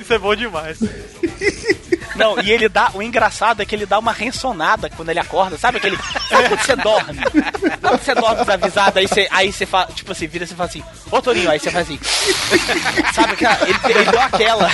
Isso 0.00 0.12
é 0.12 0.18
bom 0.18 0.34
demais. 0.34 0.78
Não, 2.16 2.40
e 2.40 2.50
ele 2.50 2.68
dá, 2.68 2.90
o 2.94 3.02
engraçado 3.02 3.60
é 3.60 3.64
que 3.64 3.74
ele 3.74 3.86
dá 3.86 3.98
uma 3.98 4.12
rensonada 4.12 4.88
quando 4.90 5.08
ele 5.10 5.18
acorda, 5.18 5.58
sabe 5.58 5.78
aquele, 5.78 5.96
sabe 6.28 6.48
quando 6.48 6.60
você 6.60 6.76
dorme? 6.76 7.18
Quando 7.80 8.00
você 8.00 8.14
dorme 8.14 8.36
desavisado, 8.40 8.98
aí 8.98 9.08
você, 9.08 9.28
aí 9.30 9.52
você 9.52 9.66
fala, 9.66 9.86
tipo 9.94 10.12
assim, 10.12 10.26
vira 10.26 10.44
e 10.44 10.46
você 10.48 10.54
fala 10.54 10.68
assim, 10.68 10.84
ô 11.10 11.20
Torinho, 11.20 11.50
aí 11.50 11.58
você 11.58 11.70
faz 11.70 11.86
assim, 11.86 11.98
sabe, 13.12 13.36
cara, 13.36 13.58
ele, 13.68 13.78
ele 13.88 14.10
deu 14.10 14.20
aquela. 14.20 14.70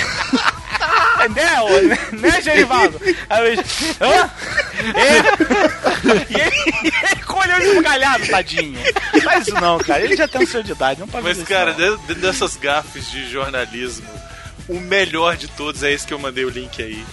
Né, 1.35 1.61
ô, 1.61 2.15
né, 2.17 2.41
Genivaldo? 2.41 2.99
Aí 3.29 3.55
eu, 3.55 3.63
hã? 4.07 4.29
E 6.29 6.33
ele, 6.41 6.51
ele 7.13 7.21
colheu 7.23 7.59
esbugalhado, 7.59 8.27
tadinho. 8.27 8.79
Isso 9.39 9.53
não, 9.61 9.77
cara, 9.79 10.01
ele 10.03 10.15
já 10.15 10.27
tem 10.27 10.41
um 10.41 10.47
seu 10.47 10.63
de 10.63 10.71
idade, 10.71 10.99
não 10.99 11.07
pode 11.07 11.23
Mas, 11.23 11.43
cara, 11.43 11.71
isso, 11.71 11.79
não. 11.79 11.97
de- 11.97 12.13
de- 12.15 12.21
dessas 12.21 12.55
gafes 12.55 13.09
de 13.11 13.29
jornalismo, 13.29 14.07
o 14.67 14.79
melhor 14.79 15.37
de 15.37 15.47
todos 15.47 15.83
é 15.83 15.91
esse 15.91 16.07
que 16.07 16.13
eu 16.13 16.19
mandei 16.19 16.43
o 16.45 16.49
link 16.49 16.81
aí. 16.81 17.05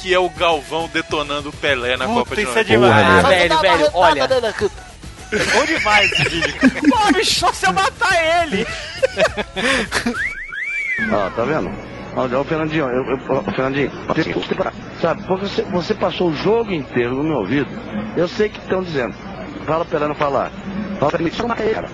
Que 0.00 0.14
é 0.14 0.18
o 0.18 0.28
Galvão 0.30 0.88
detonando 0.92 1.48
o 1.48 1.52
Pelé 1.52 1.96
na 1.96 2.06
Copa 2.06 2.34
de 2.36 2.42
isso 2.42 2.50
é 2.52 2.64
90. 2.64 2.64
demais. 2.64 3.06
Ah, 3.06 3.20
Só 3.22 3.28
velho, 3.28 3.58
velho, 3.60 3.90
olha. 3.94 4.28
É 5.30 5.44
bom 5.52 5.64
demais 5.66 6.12
esse 6.12 6.28
vídeo. 6.28 6.54
Pô, 6.88 7.12
bicho, 7.12 7.40
só 7.40 7.52
se 7.52 7.66
eu 7.66 7.72
matar 7.72 8.42
ele. 8.44 8.66
Ó, 11.12 11.30
tá 11.36 11.44
vendo? 11.44 11.70
Olha, 12.16 12.38
ô 12.38 12.44
Fernandinho, 12.44 12.86
eu, 12.86 13.04
eu, 13.04 13.16
ô, 13.16 13.42
Fernandinho, 13.52 13.90
sabe, 15.00 15.22
porque 15.24 15.46
você, 15.46 15.62
você 15.62 15.94
passou 15.94 16.30
o 16.30 16.34
jogo 16.34 16.72
inteiro 16.72 17.14
no 17.14 17.22
meu 17.22 17.36
ouvido. 17.38 17.68
Eu 18.16 18.26
sei 18.26 18.48
que 18.48 18.58
estão 18.58 18.82
dizendo. 18.82 19.14
Fala 19.66 19.84
pra 19.84 19.98
ela 19.98 20.08
não 20.08 20.14
falar. 20.14 20.50
Fala 20.98 21.12
pra 21.12 21.22
mim, 21.22 21.30
só 21.30 21.46
matar 21.46 21.64
ele, 21.64 21.74
cara. 21.74 21.90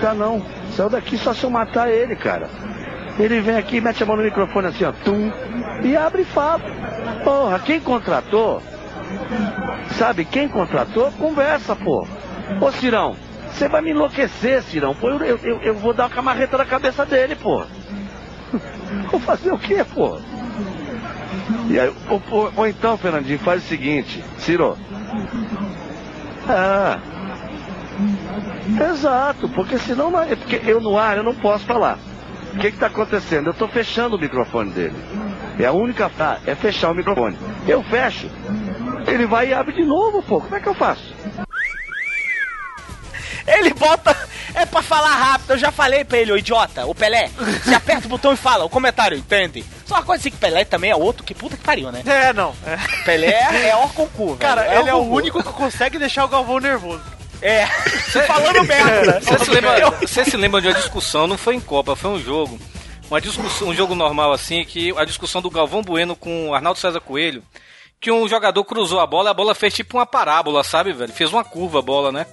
Tá 0.00 0.14
não. 0.14 0.44
Saiu 0.76 0.90
daqui 0.90 1.16
só 1.16 1.32
se 1.32 1.44
eu 1.44 1.50
matar 1.50 1.88
ele, 1.90 2.16
cara. 2.16 2.50
Ele 3.18 3.40
vem 3.40 3.56
aqui, 3.56 3.80
mete 3.80 4.02
a 4.02 4.06
mão 4.06 4.16
no 4.16 4.22
microfone 4.22 4.68
assim, 4.68 4.84
ó, 4.84 4.92
tum, 4.92 5.32
e 5.82 5.96
abre 5.96 6.22
e 6.22 6.24
fala. 6.24 6.60
Porra, 7.24 7.58
quem 7.60 7.80
contratou, 7.80 8.62
sabe, 9.98 10.24
quem 10.24 10.48
contratou, 10.48 11.10
conversa, 11.12 11.74
pô. 11.74 12.06
Ô, 12.60 12.72
Cirão, 12.72 13.16
você 13.50 13.68
vai 13.68 13.82
me 13.82 13.90
enlouquecer, 13.90 14.62
Cirão. 14.62 14.94
Pô, 14.94 15.08
eu, 15.10 15.36
eu, 15.38 15.60
eu- 15.62 15.74
vou 15.78 15.92
dar 15.92 16.04
uma 16.04 16.10
camarreta 16.10 16.56
na 16.56 16.64
cabeça 16.64 17.04
dele, 17.04 17.34
pô. 17.36 17.64
Vou 19.10 19.20
fazer 19.20 19.50
o 19.52 19.58
quê, 19.58 19.84
pô? 19.84 20.18
E 21.68 21.78
aí, 21.78 21.92
ou, 22.08 22.22
ou- 22.30 22.52
ou 22.56 22.66
então, 22.66 22.96
Fernandinho, 22.96 23.38
faz 23.40 23.62
o 23.62 23.66
seguinte, 23.68 24.24
Ciro. 24.38 24.78
Ah. 26.48 26.98
Exato, 28.90 29.48
porque 29.50 29.78
senão 29.78 30.10
não- 30.10 30.22
é 30.22 30.34
porque 30.36 30.60
eu 30.64 30.80
no 30.80 30.96
ar 30.98 31.16
eu 31.18 31.22
não 31.22 31.34
posso 31.34 31.66
falar. 31.66 31.98
O 32.54 32.58
que 32.58 32.68
está 32.68 32.86
acontecendo? 32.86 33.46
Eu 33.46 33.52
estou 33.52 33.68
fechando 33.68 34.16
o 34.16 34.18
microfone 34.18 34.70
dele. 34.70 34.96
É 35.58 35.66
a 35.66 35.72
única 35.72 36.08
frase, 36.08 36.48
é 36.48 36.54
fechar 36.54 36.90
o 36.90 36.94
microfone. 36.94 37.38
Eu 37.66 37.82
fecho. 37.84 38.30
Ele 39.06 39.26
vai 39.26 39.48
e 39.48 39.54
abre 39.54 39.74
de 39.74 39.84
novo, 39.84 40.22
pô. 40.22 40.40
Como 40.40 40.54
é 40.54 40.60
que 40.60 40.68
eu 40.68 40.74
faço? 40.74 41.14
Ele 43.46 43.72
bota. 43.74 44.16
É 44.54 44.66
pra 44.66 44.82
falar 44.82 45.14
rápido, 45.14 45.50
eu 45.52 45.58
já 45.58 45.70
falei 45.70 46.04
pra 46.04 46.18
ele, 46.18 46.32
ô 46.32 46.36
idiota, 46.36 46.84
o 46.86 46.94
Pelé. 46.94 47.28
Você 47.62 47.74
aperta 47.74 48.06
o 48.06 48.08
botão 48.08 48.32
e 48.32 48.36
fala, 48.36 48.64
o 48.64 48.68
comentário, 48.68 49.16
entende? 49.16 49.64
Só 49.86 49.96
uma 49.96 50.02
coisa 50.02 50.20
assim 50.20 50.30
que 50.30 50.36
Pelé 50.36 50.64
também 50.64 50.90
é 50.90 50.96
outro, 50.96 51.22
que 51.22 51.34
puta 51.34 51.56
que 51.56 51.62
pariu, 51.62 51.92
né? 51.92 52.02
É, 52.04 52.32
não. 52.32 52.54
É. 52.66 52.76
Pelé 53.04 53.30
é 53.30 53.76
ó 53.76 53.86
concurso. 53.88 54.38
Cara, 54.38 54.66
ele 54.74 54.88
é 54.88 54.94
o 54.94 55.02
único 55.02 55.42
que 55.42 55.52
consegue 55.52 55.98
deixar 55.98 56.24
o 56.24 56.28
Galvão 56.28 56.58
nervoso. 56.58 57.02
É, 57.40 57.66
falando 58.26 58.64
merda. 58.64 59.20
Você 59.20 59.44
se, 59.44 59.50
lembra, 59.50 59.90
você 59.90 60.24
se 60.24 60.36
lembra 60.36 60.60
de 60.60 60.68
uma 60.68 60.74
discussão, 60.74 61.26
não 61.26 61.38
foi 61.38 61.54
em 61.54 61.60
Copa, 61.60 61.94
foi 61.94 62.10
um 62.10 62.18
jogo. 62.18 62.58
Uma 63.10 63.20
discussão, 63.20 63.68
um 63.68 63.74
jogo 63.74 63.94
normal 63.94 64.32
assim, 64.32 64.64
que 64.64 64.92
a 64.96 65.04
discussão 65.04 65.40
do 65.40 65.50
Galvão 65.50 65.82
Bueno 65.82 66.14
com 66.14 66.50
o 66.50 66.54
Arnaldo 66.54 66.78
César 66.78 67.00
Coelho, 67.00 67.42
que 68.00 68.10
um 68.10 68.28
jogador 68.28 68.62
cruzou 68.64 69.00
a 69.00 69.06
bola, 69.06 69.30
a 69.30 69.34
bola 69.34 69.54
fez 69.54 69.72
tipo 69.72 69.96
uma 69.96 70.06
parábola, 70.06 70.62
sabe, 70.62 70.92
velho? 70.92 71.12
Fez 71.12 71.32
uma 71.32 71.44
curva 71.44 71.78
a 71.78 71.82
bola, 71.82 72.12
né? 72.12 72.26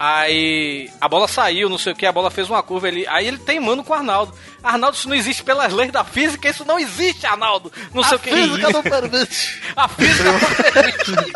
Aí 0.00 0.90
a 1.00 1.08
bola 1.08 1.28
saiu, 1.28 1.68
não 1.68 1.76
sei 1.76 1.92
o 1.92 1.96
que, 1.96 2.06
a 2.06 2.12
bola 2.12 2.30
fez 2.30 2.48
uma 2.48 2.62
curva 2.62 2.86
ali. 2.86 3.06
Aí 3.06 3.26
ele 3.26 3.38
teimando 3.38 3.84
com 3.84 3.92
o 3.92 3.96
Arnaldo. 3.96 4.34
Arnaldo, 4.62 4.96
isso 4.96 5.08
não 5.08 5.16
existe 5.16 5.42
pelas 5.42 5.72
leis 5.72 5.92
da 5.92 6.04
física, 6.04 6.48
isso 6.48 6.64
não 6.64 6.78
existe, 6.78 7.26
Arnaldo. 7.26 7.70
Não 7.92 8.02
sei 8.02 8.16
o 8.16 8.20
que. 8.20 8.30
Física 8.30 8.70
não 8.70 8.82
permite. 8.82 9.62
A 9.76 9.88
física 9.88 10.32
não 10.32 10.38
permite. 10.38 11.32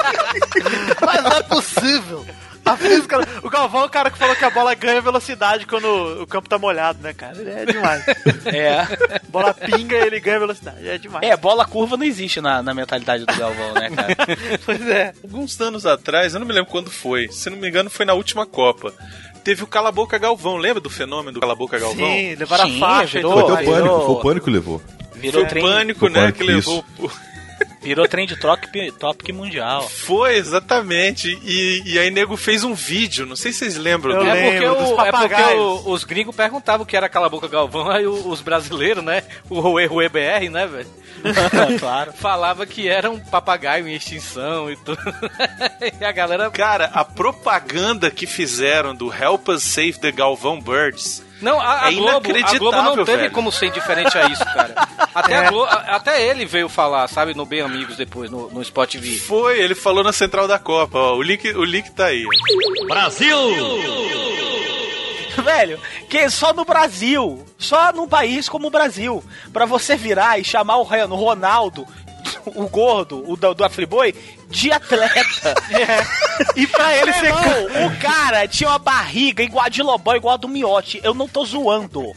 Mas 1.04 1.22
não 1.22 1.32
é 1.32 1.42
possível. 1.42 2.26
A 2.64 2.76
física. 2.76 3.18
O 3.42 3.50
Galvão 3.50 3.82
é 3.82 3.86
o 3.86 3.90
cara 3.90 4.10
que 4.10 4.16
falou 4.18 4.36
que 4.36 4.44
a 4.44 4.50
bola 4.50 4.74
ganha 4.74 5.00
velocidade 5.00 5.66
quando 5.66 6.22
o 6.22 6.26
campo 6.26 6.48
tá 6.48 6.58
molhado, 6.58 7.02
né, 7.02 7.12
cara? 7.12 7.36
Ele 7.38 7.50
é 7.50 7.64
demais. 7.66 8.04
É. 8.46 8.86
Bola 9.28 9.52
pinga 9.52 9.96
e 9.96 10.06
ele 10.06 10.20
ganha 10.20 10.38
velocidade. 10.38 10.86
É 10.88 10.96
demais. 10.96 11.26
É, 11.28 11.36
bola 11.36 11.64
curva 11.66 11.96
não 11.96 12.04
existe 12.04 12.40
na, 12.40 12.62
na 12.62 12.72
mentalidade 12.72 13.24
do 13.26 13.34
Galvão, 13.36 13.72
né, 13.74 13.90
cara? 13.90 14.16
Pois 14.64 14.80
é. 14.88 15.12
Alguns 15.24 15.60
anos 15.60 15.84
atrás, 15.86 16.34
eu 16.34 16.40
não 16.40 16.46
me 16.46 16.52
lembro 16.52 16.70
quando 16.70 16.90
foi, 16.90 17.28
se 17.28 17.50
não 17.50 17.56
me 17.56 17.68
engano 17.68 17.90
foi 17.90 18.06
na 18.06 18.14
última 18.14 18.46
Copa. 18.46 18.92
Teve 19.42 19.64
o 19.64 19.66
Cala 19.66 19.90
Boca 19.90 20.16
Galvão, 20.18 20.56
lembra 20.56 20.80
do 20.80 20.88
fenômeno 20.88 21.32
do 21.32 21.40
Cala 21.40 21.56
Boca 21.56 21.76
Galvão? 21.78 22.06
Sim, 22.06 22.36
levaram 22.36 22.68
Sim, 22.68 22.76
a 22.76 22.80
faixa 22.80 23.18
virou- 23.18 23.32
Foi 23.32 23.42
o 23.42 23.46
pânico, 23.56 23.72
virou- 23.72 24.06
foi 24.06 24.14
o 24.14 24.20
pânico 24.20 24.44
que 24.46 24.50
levou. 24.52 24.82
Virou 25.16 25.48
Foi 25.48 25.58
o 25.58 25.62
pânico, 25.62 26.08
né, 26.08 26.20
Pânico, 26.20 26.38
que 26.38 26.44
levou 26.44 26.84
isso. 26.98 27.10
Virou 27.82 28.06
trend 28.06 28.36
topic, 28.36 28.92
topic 28.98 29.28
mundial. 29.34 29.88
Foi, 29.88 30.36
exatamente. 30.36 31.38
E, 31.42 31.82
e 31.84 31.98
aí 31.98 32.10
nego 32.10 32.36
fez 32.36 32.62
um 32.64 32.74
vídeo, 32.74 33.26
não 33.26 33.34
sei 33.36 33.52
se 33.52 33.58
vocês 33.58 33.76
lembram. 33.76 34.22
é 34.22 34.32
dele. 34.34 34.50
porque, 34.50 34.66
o- 34.68 35.00
é 35.00 35.10
porque 35.12 35.54
o- 35.58 35.90
os 35.90 36.04
gringos 36.04 36.34
perguntavam 36.36 36.84
o 36.84 36.86
que 36.86 36.96
era 36.96 37.08
Cala 37.08 37.26
a 37.26 37.30
Boca 37.30 37.48
Galvão, 37.48 37.90
aí 37.90 38.06
os 38.06 38.40
brasileiros, 38.40 39.02
né? 39.04 39.22
O 39.50 39.60
Rue 39.60 39.86
Rue 39.86 40.08
BR, 40.08 40.48
né, 40.50 40.66
velho? 40.66 40.88
claro. 41.78 42.12
Falava 42.12 42.66
que 42.66 42.88
era 42.88 43.10
um 43.10 43.18
papagaio 43.18 43.86
em 43.86 43.94
extinção 43.94 44.70
e 44.70 44.76
tudo. 44.76 44.98
e 46.00 46.04
a 46.04 46.12
galera. 46.12 46.50
Cara, 46.50 46.86
a 46.94 47.04
propaganda 47.04 48.10
que 48.10 48.26
fizeram 48.26 48.94
do 48.94 49.12
Help 49.12 49.48
Us 49.48 49.62
Save 49.62 49.94
the 50.00 50.10
Galvão 50.12 50.60
Birds. 50.60 51.22
Não, 51.42 51.60
a, 51.60 51.84
a 51.86 51.92
é 51.92 51.94
Globo, 51.94 52.28
a 52.44 52.58
Globo 52.58 52.82
não 52.82 53.04
teve 53.04 53.18
velho. 53.22 53.30
como 53.32 53.50
ser 53.52 53.66
indiferente 53.66 54.16
a 54.16 54.28
isso, 54.28 54.44
cara. 54.44 54.74
Até, 55.14 55.36
a 55.36 55.44
É. 55.44 55.50
Glo- 55.50 55.64
a- 55.64 55.96
até 55.96 56.26
ele 56.26 56.46
veio 56.46 56.68
falar, 56.70 57.06
sabe, 57.08 57.34
no 57.34 57.44
Bem 57.44 57.60
Amigos 57.60 57.96
depois, 57.98 58.30
no, 58.30 58.48
no 58.50 58.62
Spot 58.62 58.88
TV. 58.90 59.18
Foi, 59.18 59.60
ele 59.60 59.74
falou 59.74 60.02
na 60.02 60.12
central 60.12 60.48
da 60.48 60.58
Copa, 60.58 60.96
ó. 60.98 61.16
O 61.16 61.22
link, 61.22 61.46
o 61.52 61.64
link 61.64 61.90
tá 61.90 62.06
aí. 62.06 62.24
Brasil! 62.88 63.36
Velho, 65.42 65.80
que 66.08 66.28
só 66.30 66.52
no 66.52 66.64
Brasil, 66.64 67.44
só 67.58 67.92
num 67.92 68.06
país 68.06 68.48
como 68.48 68.68
o 68.68 68.70
Brasil, 68.70 69.22
pra 69.52 69.64
você 69.66 69.96
virar 69.96 70.38
e 70.38 70.44
chamar 70.44 70.76
o 70.76 70.82
Ronaldo, 70.82 71.86
o 72.46 72.68
gordo, 72.68 73.22
o 73.30 73.36
do, 73.36 73.54
do 73.54 73.64
Afriboi, 73.64 74.14
de 74.48 74.70
atleta. 74.70 75.54
E 76.56 76.66
pra 76.66 76.96
ele 76.96 77.12
ser. 77.12 77.26
Irmão, 77.26 77.86
o 77.86 78.00
cara 78.00 78.48
tinha 78.48 78.68
uma 78.68 78.78
barriga 78.78 79.42
igual 79.42 79.64
a 79.64 79.68
de 79.68 79.82
Lobão, 79.82 80.16
igual 80.16 80.34
a 80.34 80.36
do 80.36 80.48
Miote. 80.48 81.00
Eu 81.04 81.14
não 81.14 81.28
tô 81.28 81.44
zoando. 81.44 82.12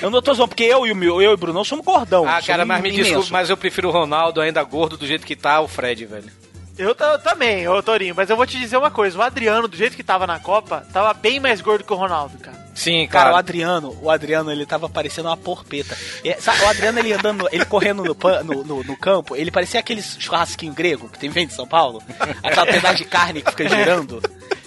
Eu 0.00 0.10
não 0.10 0.20
tô 0.20 0.34
zoando, 0.34 0.48
porque 0.48 0.64
eu 0.64 0.86
e 0.86 0.92
o, 0.92 0.96
meu, 0.96 1.20
eu 1.22 1.30
e 1.30 1.34
o 1.34 1.36
Bruno 1.36 1.64
somos 1.64 1.84
gordão. 1.84 2.26
Ah, 2.26 2.40
cara, 2.42 2.64
mas 2.64 2.82
me 2.82 2.88
imenso. 2.88 3.04
desculpe, 3.04 3.30
mas 3.32 3.48
eu 3.50 3.56
prefiro 3.56 3.88
o 3.88 3.92
Ronaldo 3.92 4.40
ainda 4.40 4.62
gordo 4.62 4.96
do 4.96 5.06
jeito 5.06 5.26
que 5.26 5.36
tá, 5.36 5.60
o 5.60 5.68
Fred, 5.68 6.04
velho. 6.06 6.30
Eu, 6.78 6.96
eu 6.98 7.18
também, 7.18 7.68
ô 7.68 7.82
Torinho, 7.82 8.14
mas 8.16 8.30
eu 8.30 8.36
vou 8.36 8.46
te 8.46 8.58
dizer 8.58 8.76
uma 8.76 8.90
coisa: 8.90 9.18
o 9.18 9.22
Adriano, 9.22 9.68
do 9.68 9.76
jeito 9.76 9.96
que 9.96 10.02
tava 10.02 10.26
na 10.26 10.38
Copa, 10.38 10.86
tava 10.92 11.12
bem 11.12 11.38
mais 11.38 11.60
gordo 11.60 11.84
que 11.84 11.92
o 11.92 11.96
Ronaldo, 11.96 12.38
cara. 12.38 12.58
Sim, 12.74 13.06
Cara, 13.08 13.24
cara. 13.24 13.34
o 13.34 13.38
Adriano, 13.38 13.98
o 14.00 14.08
Adriano, 14.10 14.50
ele 14.50 14.64
tava 14.64 14.88
parecendo 14.88 15.28
uma 15.28 15.36
porpeta. 15.36 15.94
E, 16.24 16.32
sabe, 16.40 16.62
o 16.62 16.68
Adriano, 16.68 16.98
ele 17.00 17.12
andando, 17.12 17.46
ele 17.52 17.64
correndo 17.66 18.02
no, 18.02 18.14
pan- 18.14 18.42
no, 18.42 18.64
no- 18.64 18.82
no 18.82 18.96
campo, 18.96 19.36
ele 19.36 19.50
parecia 19.50 19.78
aqueles 19.80 20.16
churrasquinho 20.18 20.72
grego 20.72 21.06
que 21.10 21.18
tem 21.18 21.28
vende 21.28 21.52
em 21.52 21.56
São 21.56 21.66
Paulo. 21.66 22.02
Aquela 22.42 22.64
pedaço 22.64 22.96
de 22.96 23.04
carne 23.04 23.42
que 23.42 23.50
fica 23.50 23.68
girando. 23.68 24.22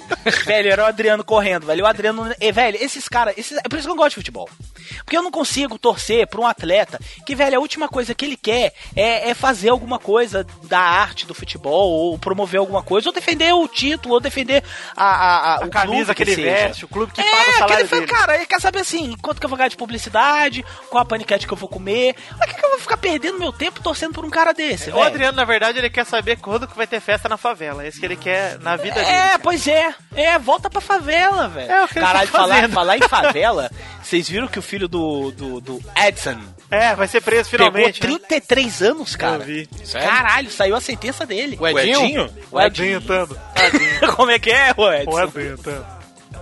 velho, 0.45 0.71
era 0.71 0.83
o 0.83 0.85
Adriano 0.85 1.23
correndo, 1.23 1.65
velho. 1.65 1.83
O 1.83 1.87
Adriano, 1.87 2.33
e, 2.39 2.51
velho, 2.51 2.77
esses 2.81 3.07
caras, 3.07 3.35
esses, 3.37 3.57
é 3.57 3.63
por 3.63 3.77
isso 3.77 3.87
que 3.87 3.91
eu 3.91 3.95
não 3.95 4.01
gosto 4.01 4.11
de 4.11 4.15
futebol. 4.15 4.49
Porque 5.03 5.17
eu 5.17 5.23
não 5.23 5.31
consigo 5.31 5.77
torcer 5.77 6.27
pra 6.27 6.41
um 6.41 6.47
atleta 6.47 6.99
que, 7.25 7.35
velho, 7.35 7.57
a 7.57 7.59
última 7.59 7.87
coisa 7.87 8.13
que 8.13 8.25
ele 8.25 8.37
quer 8.37 8.73
é, 8.95 9.29
é 9.29 9.33
fazer 9.33 9.69
alguma 9.69 9.99
coisa 9.99 10.45
da 10.63 10.79
arte 10.79 11.25
do 11.25 11.33
futebol, 11.33 11.89
ou 11.89 12.19
promover 12.19 12.59
alguma 12.59 12.83
coisa, 12.83 13.09
ou 13.09 13.13
defender 13.13 13.53
o 13.53 13.67
título, 13.67 14.15
ou 14.15 14.19
defender 14.19 14.63
a, 14.95 15.05
a, 15.05 15.55
a, 15.55 15.65
o 15.65 15.69
camisa 15.69 16.13
clube 16.13 16.15
que 16.15 16.23
ele 16.23 16.35
seja. 16.35 16.49
veste, 16.49 16.85
o 16.85 16.87
clube 16.87 17.11
que 17.11 17.21
é, 17.21 17.23
paga 17.23 17.41
o 17.41 17.45
que 17.45 17.53
salário 17.53 17.81
ele 17.81 17.87
fala, 17.87 18.01
dele. 18.01 18.13
Cara, 18.13 18.35
ele 18.35 18.45
quer 18.45 18.61
saber 18.61 18.79
assim, 18.79 19.15
quanto 19.21 19.39
que 19.39 19.45
eu 19.45 19.49
vou 19.49 19.57
ganhar 19.57 19.69
de 19.69 19.77
publicidade, 19.77 20.65
qual 20.89 21.01
a 21.01 21.05
paniquete 21.05 21.47
que 21.47 21.53
eu 21.53 21.57
vou 21.57 21.69
comer. 21.69 22.15
Mas 22.37 22.51
que, 22.51 22.59
que 22.59 22.65
eu 22.65 22.69
vou 22.69 22.79
ficar 22.79 22.97
perdendo 22.97 23.39
meu 23.39 23.51
tempo 23.51 23.81
torcendo 23.81 24.13
por 24.13 24.25
um 24.25 24.29
cara 24.29 24.53
desse, 24.53 24.89
O 24.89 24.93
velho? 24.93 25.05
Adriano, 25.05 25.37
na 25.37 25.45
verdade, 25.45 25.77
ele 25.77 25.89
quer 25.89 26.05
saber 26.05 26.37
quando 26.37 26.67
que 26.67 26.75
vai 26.75 26.87
ter 26.87 26.99
festa 26.99 27.27
na 27.27 27.37
favela. 27.37 27.83
É 27.83 27.87
isso 27.87 27.99
que 27.99 28.05
ele 28.05 28.15
quer 28.15 28.59
na 28.59 28.75
vida 28.75 28.95
dele. 28.95 29.07
É, 29.07 29.37
pois 29.37 29.67
é. 29.67 29.92
É, 30.15 30.37
volta 30.37 30.69
pra 30.69 30.79
favela, 30.81 31.47
velho. 31.47 31.71
É, 31.71 31.83
o 31.83 31.87
que 31.87 31.97
ele 31.97 32.05
Caralho, 32.05 32.27
tá 32.29 32.37
falar, 32.37 32.69
falar 32.69 32.97
em 32.97 33.01
favela, 33.09 33.71
vocês 34.01 34.27
viram 34.29 34.47
que 34.47 34.59
o 34.59 34.61
filho 34.61 34.87
do, 34.87 35.31
do, 35.31 35.59
do 35.61 35.81
Edson 35.95 36.39
É, 36.69 36.93
vai 36.95 37.07
ser 37.07 37.21
preso 37.21 37.49
pegou 37.49 37.67
finalmente. 37.71 38.01
né? 38.01 38.07
33 38.19 38.81
anos, 38.83 39.15
cara. 39.15 39.37
Eu 39.43 39.45
vi. 39.45 39.67
Sério? 39.83 40.07
Caralho, 40.07 40.51
saiu 40.51 40.75
a 40.75 40.81
sentença 40.81 41.25
dele. 41.25 41.57
O 41.59 41.67
Edinho? 41.67 41.99
O 41.99 42.03
Edinho? 42.03 42.29
O 42.51 42.61
Edinho, 42.61 43.01
Tando. 43.01 43.39
Como 44.15 44.29
é 44.31 44.37
que 44.39 44.51
é, 44.51 44.73
o 44.77 44.91
Edson? 44.91 45.11
O 45.11 45.19
Edinho, 45.21 45.57
Tando. 45.57 45.85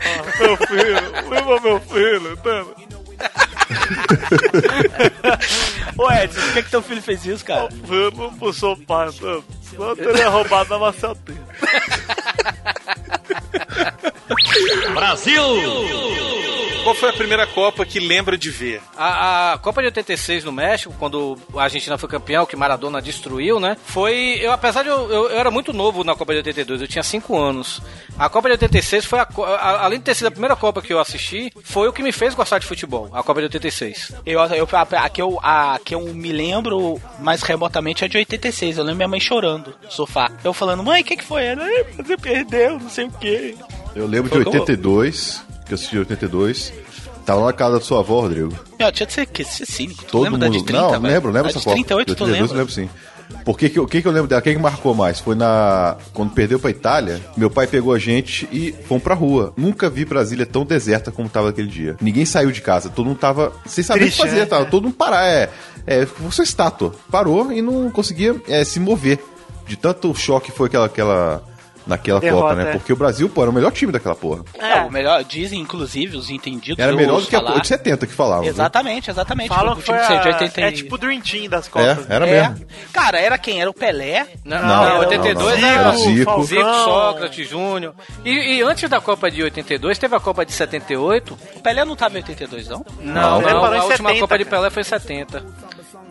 Ah, 0.04 0.24
meu 0.40 0.58
filho, 0.58 1.30
viva 1.30 1.60
meu 1.62 1.80
filho, 1.82 2.38
Tando. 2.38 2.76
Ô, 5.98 6.12
Edson, 6.12 6.42
por 6.42 6.54
que, 6.54 6.64
que 6.64 6.70
teu 6.72 6.82
filho 6.82 7.02
fez 7.02 7.26
isso, 7.26 7.46
cara? 7.46 7.70
Eu 7.88 8.12
não 8.12 8.34
puxou 8.34 8.74
o 8.74 8.78
pai, 8.78 9.10
Tando. 9.12 9.44
Senão 9.70 9.90
eu 9.90 9.96
teria 9.96 10.30
roubado 10.30 10.70
na 10.72 10.80
maceteira. 10.80 11.42
Brasil! 14.94 15.44
Qual 16.84 16.96
foi 16.96 17.10
a 17.10 17.14
primeira 17.14 17.46
Copa 17.46 17.86
que 17.86 18.00
lembra 18.00 18.36
de 18.36 18.50
ver? 18.50 18.82
A, 18.98 19.54
a 19.54 19.58
Copa 19.60 19.82
de 19.82 19.86
86 19.90 20.44
no 20.44 20.52
México, 20.52 20.92
quando 20.98 21.38
a 21.56 21.62
Argentina 21.62 21.96
foi 21.96 22.10
campeão, 22.10 22.44
que 22.44 22.56
Maradona 22.56 23.00
destruiu, 23.00 23.60
né? 23.60 23.78
Foi. 23.86 24.40
Eu, 24.42 24.52
apesar 24.52 24.82
de 24.82 24.90
eu, 24.90 24.98
eu, 25.12 25.30
eu 25.30 25.38
era 25.40 25.52
muito 25.52 25.74
novo 25.74 26.04
na 26.04 26.16
Copa 26.16 26.34
de 26.34 26.38
82, 26.40 26.82
eu 26.82 26.88
tinha 26.88 27.04
5 27.04 27.38
anos. 27.38 27.80
A 28.18 28.28
Copa 28.30 28.48
de 28.50 28.54
86 28.54 29.06
foi 29.06 29.20
a, 29.20 29.28
a- 29.28 29.86
Além 29.86 30.00
de 30.00 30.06
ter 30.06 30.16
sido 30.16 30.26
a 30.26 30.32
primeira 30.32 30.56
Copa 30.56 30.82
que 30.82 30.92
eu 30.92 31.00
assisti, 31.00 31.54
foi 31.64 31.88
o 31.88 31.94
que 31.94 32.02
me 32.02 32.12
fez 32.12 32.34
gostar 32.34 32.58
de 32.58 32.66
futebol, 32.66 33.10
a 33.14 33.22
Copa 33.22 33.42
de 33.42 33.46
86. 33.46 34.14
Eu, 34.26 34.40
eu, 34.40 34.68
a, 34.74 35.10
que 35.10 35.22
eu, 35.22 35.40
a 35.44 35.80
que 35.86 35.94
eu 35.94 36.02
me 36.16 36.32
lembro 36.32 37.00
mais 37.20 37.44
remotamente 37.44 38.04
é 38.04 38.08
de 38.08 38.18
86. 38.18 38.80
Eu 38.80 38.84
lembro 38.86 38.98
minha 38.98 39.08
mãe 39.08 39.20
chorando 39.20 39.76
no 39.84 39.92
sofá. 39.92 40.32
Eu 40.44 40.52
falando, 40.52 40.82
mãe, 40.84 41.04
o 41.04 41.06
que, 41.06 41.16
que 41.16 41.24
foi? 41.24 41.44
Ela, 41.46 41.62
"Ai, 41.64 41.84
você 41.96 42.18
perdeu, 42.18 42.80
não 42.80 42.90
sei 42.90 43.01
o 43.08 43.12
quê. 43.12 43.56
Eu 43.96 44.06
lembro 44.08 44.30
de 44.30 44.36
Foi 44.36 44.44
como- 44.46 44.60
82, 44.60 45.42
que 45.66 45.74
eu 45.74 45.76
assisti 45.76 45.98
82. 45.98 46.74
Tava 47.26 47.46
na 47.46 47.54
casa 47.54 47.76
da 47.76 47.82
sua 47.82 48.00
avó, 48.00 48.22
Rodrigo. 48.22 48.58
Meu, 48.80 48.92
tinha 48.92 49.06
de 49.06 49.14
ser, 49.14 49.26
que, 49.28 49.44
ser 49.44 49.66
cínico. 49.66 50.04
Tu 50.06 50.12
Todo 50.12 50.24
lembra 50.24 50.40
mundo. 50.40 50.52
da 50.54 50.58
de 50.60 50.66
30? 50.66 50.82
não, 50.82 50.90
velho? 50.92 51.04
lembro, 51.14 51.32
lembro 51.32 51.48
a 51.48 51.50
essa 51.52 51.60
de 51.60 51.66
Copa. 51.66 51.76
38 51.76 52.08
De 52.08 52.16
tu 52.16 52.24
82 52.24 52.42
lembra? 52.42 52.54
eu 52.54 52.58
lembro 52.60 52.74
sim. 52.74 52.90
Por 53.46 53.58
que 53.58 53.70
que, 53.70 53.80
o 53.80 53.88
que 53.88 54.02
que 54.02 54.08
eu 54.08 54.12
lembro 54.12 54.28
dela? 54.28 54.42
Quem 54.42 54.56
que 54.56 54.62
marcou 54.62 54.94
mais? 54.94 55.20
Foi 55.20 55.36
na. 55.36 55.96
Quando 56.14 56.32
perdeu 56.34 56.60
pra 56.60 56.70
Itália, 56.70 57.22
meu 57.38 57.50
pai 57.50 57.66
pegou 57.66 57.94
a 57.94 57.98
gente 58.00 58.48
e 58.52 58.74
fomos 58.88 59.02
pra 59.04 59.16
rua. 59.16 59.54
Nunca 59.56 59.90
vi 59.90 60.04
Brasília 60.04 60.46
tão 60.46 60.66
deserta 60.66 61.12
como 61.12 61.30
tava 61.30 61.50
aquele 61.50 61.68
dia. 61.70 61.96
Ninguém 62.02 62.26
saiu 62.26 62.52
de 62.52 62.60
casa, 62.62 62.90
todo 62.90 63.06
mundo 63.06 63.18
tava 63.20 63.54
sem 63.66 63.84
saber 63.84 64.06
o 64.06 64.12
que 64.12 64.18
fazer, 64.18 64.40
né? 64.40 64.46
tava 64.46 64.66
todo 64.66 64.84
mundo 64.84 64.96
parar. 64.96 65.26
É, 65.26 65.50
é, 65.88 66.06
fosse 66.06 66.42
estátua. 66.42 66.94
Parou 67.10 67.52
e 67.54 67.62
não 67.62 67.90
conseguia 67.90 68.36
é, 68.50 68.64
se 68.66 68.80
mover. 68.82 69.18
De 69.66 69.78
tanto 69.78 70.14
choque 70.14 70.52
foi 70.52 70.68
aquela. 70.68 70.88
aquela 70.88 71.44
naquela 71.86 72.20
Derrota, 72.20 72.42
Copa, 72.44 72.56
né? 72.56 72.70
é. 72.70 72.74
Porque 72.74 72.94
o 72.94 72.96
Brasil, 72.96 73.30
pô, 73.30 73.42
era 73.42 73.52
o 73.52 73.54
melhor 73.54 73.72
time 73.72 73.92
daquela 73.92 74.16
porra. 74.16 74.44
É, 74.58 74.82
o 74.82 74.92
melhor, 74.92 75.24
dizem 75.24 75.60
inclusive 75.60 76.16
os 76.18 76.30
entendidos. 76.30 76.80
Era 76.80 76.92
eu 76.92 76.96
melhor 76.98 77.20
do 77.22 77.28
que 77.28 77.36
a 77.36 77.40
falar. 77.40 77.52
porra 77.52 77.62
de 77.62 77.68
70 77.68 78.08
que 78.08 78.14
falavam. 78.14 78.44
viu? 78.44 78.52
Exatamente, 78.52 79.10
exatamente. 79.10 79.50
Falam 79.50 79.74
O 79.74 79.76
que 79.78 79.84
time 79.84 80.00
foi 80.00 80.20
de 80.20 80.28
a- 80.30 80.32
80 80.34 80.62
e- 80.62 80.64
é 80.64 80.72
tipo 80.72 80.96
o 80.96 80.98
Dream 80.98 81.22
Team 81.22 81.50
das 81.50 81.68
Copas. 81.68 82.10
É, 82.10 82.14
era 82.16 82.28
É. 82.28 82.42
mesmo. 82.50 82.66
Cara, 82.94 83.20
era 83.20 83.38
quem? 83.38 83.62
Era 83.62 83.70
o 83.70 83.74
Pelé? 83.74 84.28
Não, 84.46 84.60
Não, 84.60 84.68
não, 84.68 84.90
não, 84.90 85.00
82 85.00 85.60
não, 85.62 85.68
não. 85.68 85.68
era 85.80 85.90
o 85.92 85.98
Zico. 85.98 86.44
Zico. 86.44 86.62
Sócrates, 86.84 87.50
Júnior. 87.50 87.94
E, 88.24 88.30
e 88.58 88.62
antes 88.62 88.90
da 88.90 89.02
Copa 89.02 89.30
de 89.32 89.44
82, 89.44 89.98
teve 89.98 90.16
a 90.16 90.20
Copa 90.20 90.46
de 90.46 90.52
78. 90.54 91.38
O 91.56 91.60
Pelé 91.62 91.84
não 91.86 91.96
tava 91.96 92.16
em 92.16 92.18
82, 92.22 92.68
não? 92.68 92.86
Não, 93.02 93.42
Não, 93.42 93.42
não, 93.42 93.66
a 93.66 93.84
última 93.86 94.10
70, 94.10 94.20
Copa 94.22 94.38
de 94.38 94.46
cara. 94.46 94.58
Pelé 94.58 94.70
foi 94.70 94.82
em 94.82 94.86
70. 94.86 95.44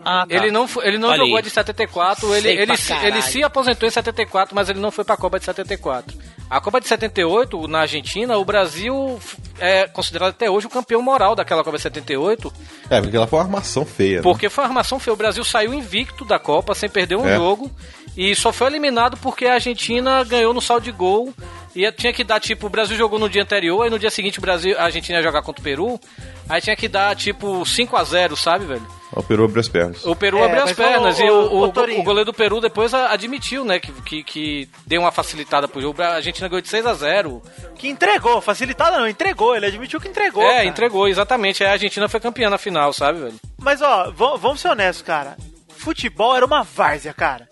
Ah, 0.04 0.26
tá. 0.26 0.34
Ele 0.34 0.50
não, 0.50 0.66
foi- 0.66 0.86
ele 0.86 0.98
não 0.98 1.08
Olha 1.08 1.18
jogou 1.18 1.36
aí. 1.36 1.40
a 1.40 1.42
de 1.42 1.50
74, 1.50 2.34
ele, 2.34 2.48
ele, 2.48 2.76
se- 2.76 2.92
ele 2.92 3.20
se 3.22 3.42
aposentou 3.42 3.86
em 3.88 3.90
74, 3.92 4.54
mas 4.54 4.68
ele 4.68 4.80
não 4.80 4.90
foi 4.90 5.04
pra 5.04 5.16
Copa 5.16 5.38
de 5.38 5.44
74. 5.44 6.16
A 6.48 6.60
Copa 6.60 6.80
de 6.80 6.88
78, 6.88 7.68
na 7.68 7.80
Argentina, 7.80 8.36
o 8.36 8.44
Brasil 8.44 9.20
é 9.58 9.86
considerado 9.86 10.30
até 10.30 10.50
hoje 10.50 10.66
o 10.66 10.70
campeão 10.70 11.00
moral 11.02 11.34
daquela 11.36 11.62
Copa 11.62 11.76
de 11.76 11.82
78, 11.82 12.52
É, 12.88 13.00
porque 13.00 13.16
ela 13.16 13.26
foi 13.26 13.38
uma 13.38 13.44
armação 13.44 13.84
feia. 13.84 14.16
né? 14.16 14.22
porque 14.22 14.48
foi 14.48 14.64
uma 14.64 14.70
armação 14.70 14.98
feia. 14.98 15.14
O 15.14 15.16
Brasil 15.16 15.44
saiu 15.44 15.72
invicto 15.74 16.24
da 16.24 16.38
Copa, 16.38 16.74
sem 16.74 16.88
perder 16.88 17.16
um 17.16 17.28
É. 17.28 17.36
jogo, 17.36 17.70
e 18.16 18.35
só 18.35 18.53
foi 18.53 18.66
eliminado 18.68 19.16
porque 19.18 19.46
a 19.46 19.55
Argentina 19.55 20.23
ganhou 20.25 20.53
no 20.55 20.61
saldo 20.61 20.85
de 20.85 20.92
gol. 20.92 21.33
E 21.75 21.90
tinha 21.92 22.12
que 22.12 22.25
dar, 22.25 22.40
tipo, 22.40 22.66
o 22.66 22.68
Brasil 22.70 22.96
jogou 22.96 23.16
no 23.16 23.29
dia 23.29 23.42
anterior, 23.42 23.83
aí 23.85 23.90
no 23.90 23.99
dia 23.99 24.11
seguinte 24.11 24.40
o 24.40 24.42
Brasil, 24.42 24.77
a 24.77 24.83
Argentina 24.87 25.18
ia 25.18 25.23
jogar 25.23 25.40
contra 25.40 25.61
o 25.61 25.64
Peru, 25.64 26.01
aí 26.49 26.61
tinha 26.61 26.75
que 26.75 26.88
dar, 26.88 27.14
tipo, 27.14 27.64
5 27.64 27.96
a 27.96 28.03
0 28.03 28.37
sabe, 28.37 28.64
velho? 28.64 28.85
O 29.12 29.23
Peru 29.23 29.44
abriu 29.44 29.61
as 29.61 29.68
pernas. 29.68 30.05
O 30.05 30.16
Peru 30.16 30.38
É, 30.38 30.46
abriu 30.46 30.62
as 30.64 30.73
pernas 30.73 31.16
o- 31.16 31.23
e 31.23 31.31
o- 31.31 31.35
o, 31.53 31.64
o, 31.68 32.03
goleiro 32.03 32.25
do 32.25 32.35
Peru 32.35 32.61
depois 32.61 32.92
admitiu, 32.92 33.64
né, 33.64 33.79
que, 33.79 33.92
que, 34.03 34.25
que 34.25 34.68
deu 34.85 35.01
uma 35.01 35.12
facilitada 35.12 35.68
pro 35.68 35.81
jogo. 35.81 36.03
A 36.03 36.14
Argentina 36.14 36.49
ganhou 36.49 36.61
de 36.61 36.68
6 36.68 36.85
a 36.85 36.92
0 36.94 37.40
Que 37.77 37.87
entregou, 37.88 38.40
facilitada 38.40 38.99
não, 38.99 39.07
entregou. 39.07 39.55
Ele 39.55 39.66
admitiu 39.66 40.01
que 40.01 40.09
entregou. 40.09 40.42
É, 40.42 40.57
cara. 40.57 40.64
entregou, 40.64 41.07
exatamente. 41.07 41.62
Aí 41.62 41.70
a 41.70 41.73
Argentina 41.75 42.09
foi 42.09 42.18
campeã 42.18 42.51
na 42.51 42.59
final, 42.59 42.92
sabe, 42.92 43.20
velho? 43.20 43.35
Mas 43.61 43.81
ó, 43.81 44.11
vamos 44.11 44.61
ser 44.61 44.70
honestos, 44.70 45.03
cara. 45.03 45.37
Futebol 45.68 46.35
era 46.37 46.44
uma 46.44 46.64
várzea, 46.64 47.14
cara. 47.14 47.49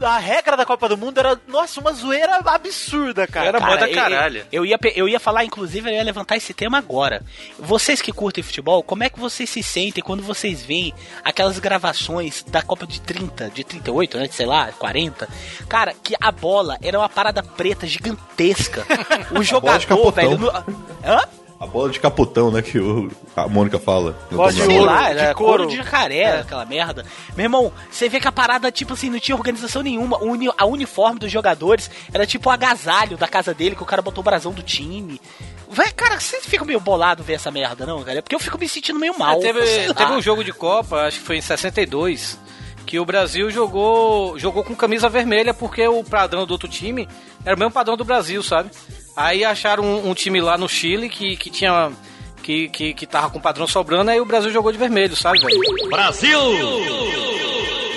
A 0.00 0.18
regra 0.18 0.56
da 0.56 0.64
Copa 0.66 0.88
do 0.88 0.96
Mundo 0.96 1.18
era, 1.18 1.40
nossa, 1.46 1.80
uma 1.80 1.92
zoeira 1.92 2.40
absurda, 2.44 3.26
cara. 3.26 3.46
Era 3.48 3.58
Cara, 3.60 3.70
moda 3.72 3.88
caralho. 3.88 4.38
Eu, 4.50 4.64
eu 4.64 4.66
ia, 4.66 4.78
eu 4.96 5.08
ia 5.08 5.20
falar, 5.20 5.44
inclusive, 5.44 5.88
eu 5.90 5.94
ia 5.94 6.02
levantar 6.02 6.36
esse 6.36 6.52
tema 6.52 6.78
agora. 6.78 7.22
Vocês 7.58 8.00
que 8.02 8.12
curtem 8.12 8.42
futebol, 8.42 8.82
como 8.82 9.04
é 9.04 9.10
que 9.10 9.18
vocês 9.20 9.48
se 9.48 9.62
sentem 9.62 10.02
quando 10.02 10.22
vocês 10.22 10.62
veem 10.62 10.92
aquelas 11.24 11.58
gravações 11.58 12.42
da 12.48 12.62
Copa 12.62 12.86
de 12.86 13.00
30, 13.00 13.50
de 13.50 13.64
38, 13.64 14.18
né? 14.18 14.28
Sei 14.30 14.46
lá, 14.46 14.72
40? 14.72 15.28
Cara, 15.68 15.94
que 16.02 16.14
a 16.20 16.32
bola 16.32 16.76
era 16.82 16.98
uma 16.98 17.08
parada 17.08 17.42
preta 17.42 17.86
gigantesca. 17.86 18.84
O 19.30 19.60
bola 19.60 19.78
jogador, 19.78 20.12
velho. 20.12 20.38
no- 20.38 20.50
Hã? 20.50 21.20
A 21.62 21.66
bola 21.68 21.90
de 21.90 22.00
capotão, 22.00 22.50
né, 22.50 22.60
que 22.60 22.76
o, 22.80 23.08
a 23.36 23.46
Mônica 23.46 23.78
fala. 23.78 24.18
Tom 24.28 24.50
sei 24.50 24.66
Brady. 24.66 24.78
lá, 24.84 25.12
de 25.12 25.34
couro 25.34 25.58
couro. 25.58 25.66
de 25.68 25.76
jacaré, 25.76 26.40
aquela 26.40 26.64
merda. 26.66 27.04
Meu 27.36 27.44
irmão, 27.44 27.72
você 27.88 28.08
vê 28.08 28.18
que 28.18 28.26
a 28.26 28.32
parada, 28.32 28.72
tipo 28.72 28.94
assim, 28.94 29.08
não 29.08 29.20
tinha 29.20 29.36
organização 29.36 29.80
nenhuma. 29.80 30.18
O 30.18 30.32
uni- 30.32 30.50
a 30.58 30.66
uniforme 30.66 31.20
dos 31.20 31.30
jogadores 31.30 31.88
era 32.12 32.26
tipo 32.26 32.48
o 32.48 32.52
agasalho 32.52 33.16
da 33.16 33.28
casa 33.28 33.54
dele, 33.54 33.76
que 33.76 33.82
o 33.82 33.86
cara 33.86 34.02
botou 34.02 34.22
o 34.22 34.24
brasão 34.24 34.50
do 34.50 34.60
time. 34.60 35.20
Vai, 35.70 35.92
cara, 35.92 36.18
vocês 36.18 36.44
ficam 36.44 36.66
meio 36.66 36.80
bolado 36.80 37.22
ver 37.22 37.34
essa 37.34 37.50
merda, 37.52 37.86
não, 37.86 38.02
cara? 38.02 38.18
É 38.18 38.22
porque 38.22 38.34
eu 38.34 38.40
fico 38.40 38.58
me 38.58 38.68
sentindo 38.68 38.98
meio 38.98 39.16
mal. 39.16 39.36
É, 39.38 39.40
teve, 39.40 39.94
teve 39.94 40.12
um 40.12 40.20
jogo 40.20 40.42
de 40.42 40.52
Copa, 40.52 41.02
acho 41.06 41.20
que 41.20 41.24
foi 41.26 41.36
em 41.36 41.40
62, 41.40 42.40
que 42.84 42.98
o 42.98 43.04
Brasil 43.06 43.48
jogou 43.52 44.36
jogou 44.36 44.64
com 44.64 44.74
camisa 44.74 45.08
vermelha 45.08 45.54
porque 45.54 45.86
o 45.86 46.02
padrão 46.02 46.44
do 46.44 46.50
outro 46.50 46.68
time 46.68 47.08
era 47.44 47.54
o 47.54 47.58
mesmo 47.58 47.70
padrão 47.72 47.96
do 47.96 48.04
Brasil, 48.04 48.42
sabe? 48.42 48.68
Aí 49.16 49.44
acharam 49.44 49.84
um, 49.84 50.10
um 50.10 50.14
time 50.14 50.40
lá 50.40 50.56
no 50.56 50.68
Chile 50.68 51.08
que, 51.08 51.36
que 51.36 51.50
tinha. 51.50 51.92
Que, 52.42 52.68
que, 52.70 52.92
que 52.92 53.06
tava 53.06 53.30
com 53.30 53.38
padrão 53.40 53.68
sobrando, 53.68 54.10
aí 54.10 54.20
o 54.20 54.24
Brasil 54.24 54.50
jogou 54.50 54.72
de 54.72 54.78
vermelho, 54.78 55.14
sabe, 55.14 55.38
velho? 55.38 55.60
Brasil! 55.88 56.40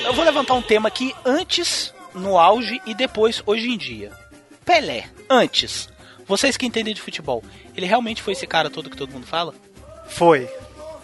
Eu 0.05 0.13
vou 0.13 0.23
levantar 0.23 0.53
um 0.53 0.61
tema 0.61 0.87
aqui 0.87 1.15
antes, 1.25 1.91
no 2.13 2.37
auge 2.37 2.79
e 2.85 2.93
depois, 2.93 3.41
hoje 3.45 3.67
em 3.69 3.77
dia. 3.77 4.11
Pelé, 4.63 5.05
antes. 5.27 5.89
Vocês 6.27 6.57
que 6.57 6.65
entendem 6.65 6.93
de 6.93 7.01
futebol, 7.01 7.43
ele 7.75 7.87
realmente 7.87 8.21
foi 8.21 8.33
esse 8.33 8.45
cara 8.45 8.69
todo 8.69 8.87
que 8.89 8.97
todo 8.97 9.11
mundo 9.11 9.25
fala? 9.25 9.53
Foi. 10.07 10.47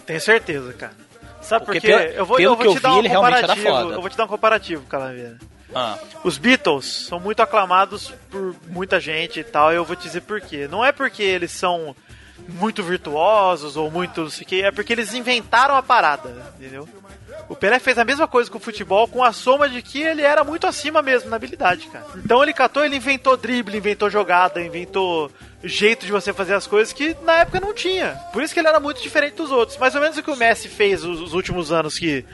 Tenho 0.06 0.22
certeza, 0.22 0.74
cara. 0.74 0.94
Sabe 1.42 1.66
por 1.66 1.74
quê? 1.74 1.82
pelo- 1.82 2.00
eu 2.00 2.26
vou, 2.26 2.38
pelo 2.38 2.54
eu 2.54 2.56
vou 2.56 2.66
que 2.66 2.72
te 2.74 2.76
eu 2.78 2.82
dar 2.82 2.90
vi, 2.90 2.96
um 2.96 3.00
ele 3.00 3.08
realmente 3.08 3.44
era 3.44 3.56
foda. 3.56 3.96
Eu 3.96 4.02
vou 4.02 4.10
te 4.10 4.18
dar 4.18 4.26
um 4.26 4.28
comparativo, 4.28 4.86
Calaveira. 4.86 5.40
Ah. 5.74 5.98
Os 6.24 6.38
Beatles 6.38 6.86
são 7.08 7.20
muito 7.20 7.42
aclamados 7.42 8.14
por 8.30 8.56
muita 8.68 9.00
gente 9.00 9.40
e 9.40 9.44
tal, 9.44 9.72
e 9.72 9.76
eu 9.76 9.86
vou 9.86 9.96
te 9.96 10.04
dizer 10.04 10.22
por 10.22 10.42
quê. 10.42 10.68
Não 10.70 10.84
é 10.84 10.92
porque 10.92 11.24
eles 11.24 11.52
são 11.52 11.96
muito 12.48 12.84
virtuosos 12.84 13.78
ou 13.78 13.90
muito 13.90 14.22
não 14.22 14.30
sei 14.30 14.44
o 14.44 14.48
que, 14.48 14.62
é 14.64 14.72
porque 14.72 14.94
eles 14.94 15.14
inventaram 15.14 15.76
a 15.76 15.84
parada, 15.84 16.54
entendeu? 16.58 16.88
O 17.48 17.56
Pelé 17.56 17.80
fez 17.80 17.98
a 17.98 18.06
mesma 18.06 18.28
coisa 18.28 18.50
com 18.50 18.58
o 18.58 18.62
futebol, 18.62 19.08
com 19.08 19.24
a 19.24 19.34
soma 19.34 19.68
de 19.68 19.82
que 19.82 20.02
ele 20.02 20.22
era 20.22 20.44
muito 20.44 20.68
acima 20.68 21.02
mesmo 21.02 21.30
na 21.30 21.36
habilidade, 21.36 21.88
cara. 21.88 22.06
Então 22.16 22.42
ele 22.42 22.54
catou, 22.54 22.86
ele 22.86 22.96
inventou 22.96 23.36
drible, 23.36 23.76
inventou 23.76 24.10
jogada, 24.10 24.62
inventou 24.62 25.30
jeito 25.64 26.06
de 26.06 26.12
você 26.12 26.32
fazer 26.34 26.54
as 26.54 26.66
coisas 26.66 26.94
que 26.94 27.16
na 27.24 27.40
época 27.40 27.60
não 27.60 27.74
tinha. 27.74 28.20
Por 28.32 28.42
isso 28.42 28.54
que 28.54 28.60
ele 28.60 28.70
era 28.70 28.80
muito 28.80 29.02
diferente 29.02 29.36
dos 29.36 29.52
outros. 29.52 29.78
Mais 29.78 29.94
ou 29.96 30.02
menos 30.02 30.18
o 30.18 30.24
que 30.24 30.32
o 30.32 30.36
Messi 30.36 30.70
fez 30.70 31.04
os, 31.04 31.20
os 31.20 31.34
últimos 31.34 31.72
anos, 31.72 32.00
que 32.00 32.26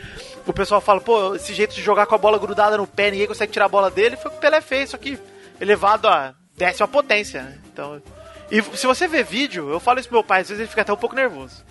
o 0.51 0.53
pessoal 0.53 0.81
fala, 0.81 1.01
pô, 1.01 1.35
esse 1.35 1.53
jeito 1.53 1.75
de 1.75 1.81
jogar 1.81 2.05
com 2.05 2.15
a 2.15 2.17
bola 2.17 2.39
grudada 2.39 2.77
no 2.77 2.87
pé, 2.87 3.11
ninguém 3.11 3.27
consegue 3.27 3.51
tirar 3.51 3.65
a 3.65 3.69
bola 3.69 3.91
dele, 3.91 4.15
foi 4.15 4.29
o 4.29 4.31
que 4.31 4.37
o 4.37 4.41
Pelé 4.41 4.61
fez, 4.61 4.89
só 4.89 4.97
que 4.97 5.19
elevado 5.59 6.07
a 6.07 6.33
décima 6.55 6.87
potência, 6.87 7.43
né? 7.43 7.57
Então. 7.71 8.01
E 8.49 8.61
se 8.61 8.87
você 8.87 9.07
vê 9.07 9.23
vídeo, 9.23 9.69
eu 9.69 9.79
falo 9.79 9.99
isso 9.99 10.07
pro 10.07 10.17
meu 10.17 10.23
pai, 10.23 10.41
às 10.41 10.47
vezes 10.47 10.61
ele 10.61 10.69
fica 10.69 10.81
até 10.81 10.93
um 10.93 10.97
pouco 10.97 11.15
nervoso. 11.15 11.65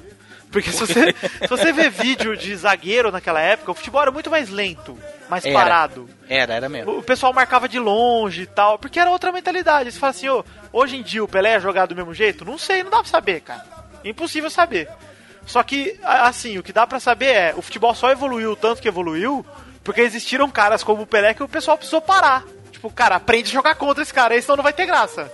Porque 0.50 0.70
se 0.70 0.78
você, 0.78 1.12
se 1.42 1.48
você 1.48 1.72
vê 1.72 1.88
vídeo 1.88 2.36
de 2.36 2.54
zagueiro 2.54 3.10
naquela 3.10 3.40
época, 3.40 3.72
o 3.72 3.74
futebol 3.74 4.02
era 4.02 4.10
muito 4.10 4.30
mais 4.30 4.48
lento, 4.48 4.96
mais 5.28 5.44
Era. 5.44 5.54
parado. 5.54 6.08
Era, 6.28 6.54
era 6.54 6.68
mesmo. 6.68 6.98
O 6.98 7.02
pessoal 7.02 7.32
marcava 7.32 7.68
de 7.68 7.78
longe 7.78 8.42
e 8.42 8.46
tal, 8.46 8.78
porque 8.78 9.00
era 9.00 9.10
outra 9.10 9.32
mentalidade. 9.32 9.90
Você 9.90 9.98
fala 9.98 10.10
assim, 10.10 10.28
ô, 10.28 10.44
hoje 10.72 10.96
em 10.96 11.02
dia 11.02 11.24
o 11.24 11.28
Pelé 11.28 11.54
é 11.54 11.60
jogado 11.60 11.90
do 11.90 11.96
mesmo 11.96 12.14
jeito? 12.14 12.44
Não 12.44 12.58
sei, 12.58 12.82
não 12.82 12.90
dá 12.90 12.98
pra 12.98 13.06
saber, 13.06 13.40
cara. 13.40 13.64
Impossível 14.04 14.50
saber. 14.50 14.88
Só 15.46 15.62
que, 15.62 15.98
assim, 16.02 16.58
o 16.58 16.62
que 16.62 16.72
dá 16.72 16.86
pra 16.86 17.00
saber 17.00 17.26
é, 17.26 17.54
o 17.56 17.62
futebol 17.62 17.94
só 17.94 18.10
evoluiu 18.10 18.52
o 18.52 18.56
tanto 18.56 18.82
que 18.82 18.88
evoluiu, 18.88 19.46
porque 19.84 20.00
existiram 20.00 20.50
caras 20.50 20.82
como 20.82 21.02
o 21.02 21.06
Pelé 21.06 21.32
que 21.32 21.42
o 21.42 21.48
pessoal 21.48 21.78
precisou 21.78 22.00
parar. 22.00 22.44
Tipo, 22.72 22.90
cara, 22.90 23.16
aprende 23.16 23.48
a 23.50 23.52
jogar 23.52 23.76
contra 23.76 24.02
esse 24.02 24.12
cara, 24.12 24.34
aí 24.34 24.42
senão 24.42 24.56
não 24.56 24.64
vai 24.64 24.72
ter 24.72 24.84
graça. 24.84 25.32